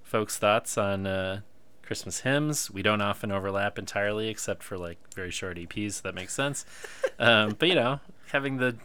folks' 0.05 0.39
thoughts 0.39 0.79
on 0.79 1.09
uh, 1.09 1.41
Christmas 1.83 2.21
hymns. 2.21 2.71
We 2.71 2.83
don't 2.83 3.01
often 3.01 3.33
overlap 3.33 3.77
entirely, 3.77 4.29
except 4.29 4.63
for 4.63 4.79
like 4.79 4.99
very 5.17 5.33
short 5.33 5.57
EPs. 5.57 5.95
So 5.95 6.03
that 6.05 6.15
makes 6.15 6.33
sense. 6.33 6.65
um, 7.19 7.57
but 7.59 7.69
you 7.69 7.75
know, 7.75 7.99
having 8.29 8.59
the 8.59 8.77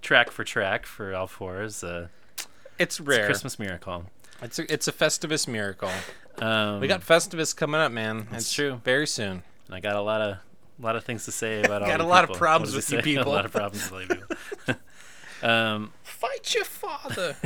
track 0.00 0.30
for 0.30 0.44
track 0.44 0.86
for 0.86 1.14
all 1.14 1.26
four 1.26 1.62
is 1.62 1.84
uh, 1.84 2.08
it's 2.78 3.00
rare. 3.00 3.20
it's 3.20 3.26
Christmas 3.26 3.58
miracle. 3.58 4.04
it's 4.42 4.58
a, 4.58 4.72
it's 4.72 4.88
a 4.88 4.92
festivus 4.92 5.48
miracle 5.48 5.90
Um, 6.38 6.80
we 6.80 6.86
got 6.88 7.00
festivus 7.00 7.54
coming 7.56 7.80
up 7.80 7.90
man 7.92 8.26
That's 8.30 8.44
it's 8.44 8.52
true. 8.52 8.80
very 8.84 9.06
soon 9.06 9.42
and 9.66 9.74
I 9.74 9.80
got 9.80 9.96
a 9.96 10.00
lot 10.02 10.20
of 10.20 10.36
a 10.80 10.82
lot 10.82 10.94
of 10.96 11.04
things 11.04 11.24
to 11.24 11.32
say 11.32 11.62
about 11.62 11.82
all 11.82 11.88
Got 11.88 12.00
you 12.00 12.06
a 12.06 12.08
lot 12.08 12.28
of 12.28 12.36
problems 12.36 12.74
with 12.74 12.90
you 12.92 13.02
people. 13.02 13.32
a 13.32 13.34
lot 13.34 13.44
of 13.44 13.52
problems 13.52 13.90
with 13.90 14.08
you 14.10 14.16
people. 14.66 14.80
um, 15.42 15.92
fight 16.02 16.54
your 16.54 16.64
father 16.64 17.36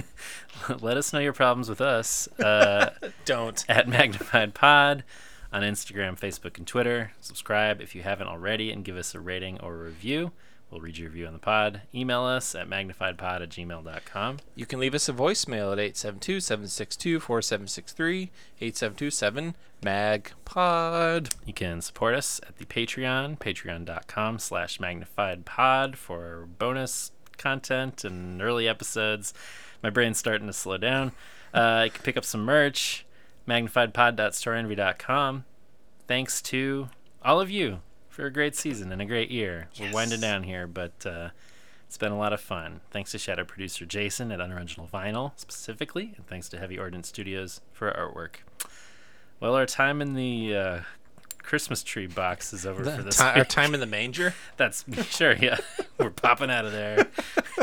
let 0.81 0.97
us 0.97 1.13
know 1.13 1.19
your 1.19 1.33
problems 1.33 1.69
with 1.69 1.81
us. 1.81 2.29
Uh, 2.39 2.91
don't 3.25 3.65
at 3.69 3.89
Magnified 3.89 4.55
Pod 4.55 5.03
on 5.53 5.63
Instagram, 5.63 6.19
Facebook, 6.19 6.57
and 6.59 6.67
Twitter. 6.67 7.13
Subscribe 7.21 7.81
if 7.81 7.95
you 7.95 8.03
haven't 8.03 8.29
already 8.29 8.71
and 8.71 8.85
give 8.85 8.97
us 8.97 9.15
a 9.15 9.21
rating 9.21 9.59
or 9.61 9.75
a 9.75 9.85
review. 9.85 10.33
We'll 10.73 10.81
read 10.81 10.97
your 10.97 11.11
review 11.11 11.27
on 11.27 11.35
the 11.35 11.39
pod. 11.39 11.83
Email 11.95 12.23
us 12.23 12.55
at 12.55 12.67
magnifiedpod 12.67 13.43
at 13.43 13.51
gmail.com. 13.51 14.39
You 14.55 14.65
can 14.65 14.81
leave 14.81 14.95
us 14.95 15.07
a 15.07 15.13
voicemail 15.13 15.75
at 15.75 15.79
872-762-4763, 15.79 18.31
872-7-MAG-POD. 18.59 21.35
You 21.45 21.53
can 21.53 21.83
support 21.83 22.15
us 22.15 22.41
at 22.49 22.57
the 22.57 22.65
Patreon, 22.65 23.39
patreon.com 23.39 24.39
slash 24.39 24.79
magnifiedpod 24.79 25.97
for 25.97 26.49
bonus 26.59 27.13
content 27.37 28.03
and 28.03 28.41
early 28.41 28.67
episodes. 28.67 29.35
My 29.83 29.91
brain's 29.91 30.17
starting 30.17 30.47
to 30.47 30.55
slow 30.55 30.79
down. 30.79 31.13
Uh, 31.53 31.83
you 31.85 31.91
can 31.91 32.03
pick 32.03 32.17
up 32.17 32.25
some 32.25 32.47
merch, 32.47 33.05
magnifiedpod.storeenvy.com. 33.47 35.45
Thanks 36.09 36.41
to 36.41 36.89
all 37.23 37.43
of 37.43 37.51
you 37.51 37.83
for 38.13 38.27
a 38.27 38.31
great 38.31 38.55
season 38.55 38.93
and 38.93 39.01
a 39.01 39.07
great 39.07 39.31
year. 39.31 39.69
We're 39.81 39.91
winding 39.91 40.21
down 40.21 40.43
here, 40.43 40.67
but 40.67 40.93
uh, 41.07 41.31
it's 41.87 41.97
been 41.97 42.13
a 42.13 42.19
lot 42.19 42.35
of 42.35 42.41
fun. 42.41 42.83
Thanks 42.91 43.11
to 43.13 43.19
shadow 43.19 43.45
producer 43.45 43.87
Jason 43.87 44.31
at 44.31 44.39
Unoriginal 44.39 44.87
Vinyl 44.93 45.33
specifically, 45.37 46.13
and 46.17 46.27
thanks 46.27 46.49
to 46.51 46.59
Heavy 46.59 46.79
Ordnance 46.79 47.09
Studios 47.09 47.63
for 47.73 47.91
our 47.91 48.09
artwork. 48.13 48.37
Well, 49.41 49.55
our 49.55 49.65
time 49.65 50.03
in 50.03 50.13
the 50.13 50.55
uh, 50.55 50.81
Christmas 51.39 51.83
tree 51.83 52.07
box 52.07 52.53
is 52.53 52.67
over 52.67 52.85
for 52.85 53.03
this 53.03 53.17
Ti- 53.17 53.25
our 53.25 53.45
time 53.47 53.73
in 53.73 53.81
the 53.81 53.87
manger? 53.87 54.35
That's 54.59 54.85
sure, 55.07 55.33
yeah. 55.33 55.57
We're 55.99 56.11
popping 56.11 56.51
out 56.51 56.67
of 56.67 56.73
there 56.73 57.09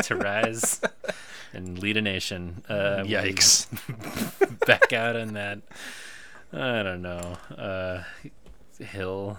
to 0.02 0.16
rise 0.16 0.80
and 1.52 1.78
lead 1.78 1.96
a 1.96 2.02
nation. 2.02 2.64
Uh, 2.68 3.04
Yikes. 3.06 3.68
back 4.66 4.92
out 4.92 5.14
on 5.14 5.34
that. 5.34 5.60
I 6.52 6.82
don't 6.82 7.02
know. 7.02 7.36
Uh, 7.56 8.02
hill. 8.80 9.38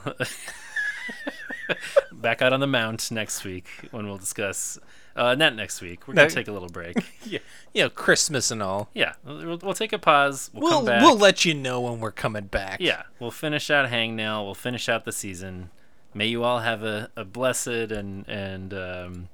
back 2.12 2.42
out 2.42 2.54
on 2.54 2.60
the 2.60 2.68
mount 2.68 3.12
next 3.12 3.44
week 3.44 3.68
when 3.92 4.08
we'll 4.08 4.18
discuss. 4.18 4.80
Uh, 5.16 5.36
not 5.36 5.56
next 5.56 5.82
week. 5.82 6.08
We're 6.08 6.14
gonna 6.14 6.30
No. 6.30 6.34
take 6.34 6.48
a 6.48 6.52
little 6.54 6.70
break. 6.70 6.96
yeah, 7.26 7.40
you 7.74 7.84
know, 7.84 7.90
Christmas 7.90 8.50
and 8.50 8.64
all. 8.64 8.90
Yeah, 8.94 9.14
we'll, 9.26 9.58
we'll 9.58 9.74
take 9.74 9.92
a 9.92 10.00
pause. 10.00 10.50
We'll, 10.54 10.62
We'll 10.64 10.72
come 10.78 10.86
back. 10.86 11.02
we'll 11.02 11.18
let 11.18 11.44
you 11.44 11.54
know 11.54 11.82
when 11.82 12.00
we're 12.00 12.12
coming 12.14 12.46
back. 12.46 12.80
Yeah, 12.80 13.04
we'll 13.20 13.30
finish 13.32 13.70
out 13.70 13.90
Hangnail. 13.90 14.46
We'll 14.46 14.56
finish 14.56 14.88
out 14.88 15.04
the 15.04 15.12
season. 15.12 15.70
May 16.14 16.28
you 16.28 16.44
all 16.44 16.60
have 16.60 16.84
a, 16.84 17.10
a 17.18 17.26
blessed 17.26 17.68
and 17.68 18.26
and 18.30 18.74
um, 18.74 19.30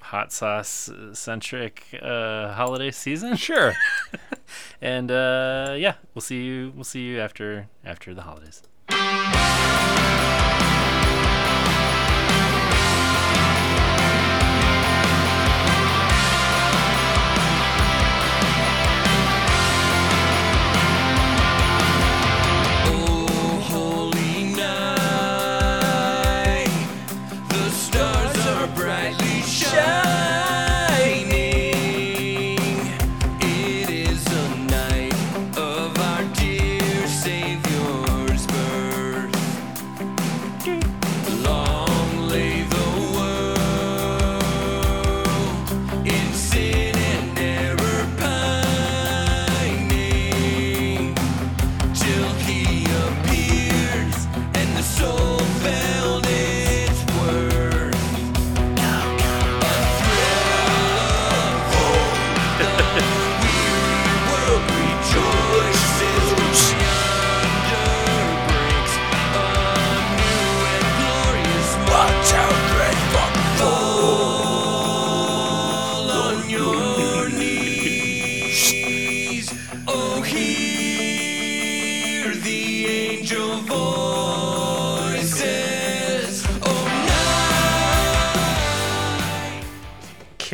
hot 0.00 0.32
sauce 0.32 0.90
centric 1.12 1.84
uh, 2.02 2.52
holiday 2.54 2.90
season. 2.90 3.36
Sure. 3.36 3.74
and 4.80 5.10
uh, 5.10 5.74
yeah, 5.78 5.94
we'll 6.14 6.22
see 6.22 6.42
you. 6.42 6.72
We'll 6.74 6.84
see 6.84 7.02
you 7.02 7.20
after 7.20 7.68
after 7.84 8.14
the 8.14 8.22
holidays. 8.22 8.62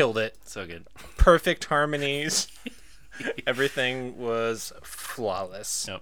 Killed 0.00 0.16
it. 0.16 0.34
So 0.46 0.66
good. 0.66 0.86
Perfect 1.18 1.66
harmonies. 1.66 2.48
Everything 3.46 4.16
was 4.16 4.72
flawless. 4.82 5.84
Yep. 5.86 6.00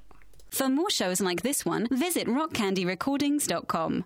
For 0.51 0.69
more 0.69 0.89
shows 0.89 1.21
like 1.21 1.43
this 1.43 1.67
one, 1.67 1.89
visit 1.91 2.29
rockcandyrecordings.com. 2.29 4.05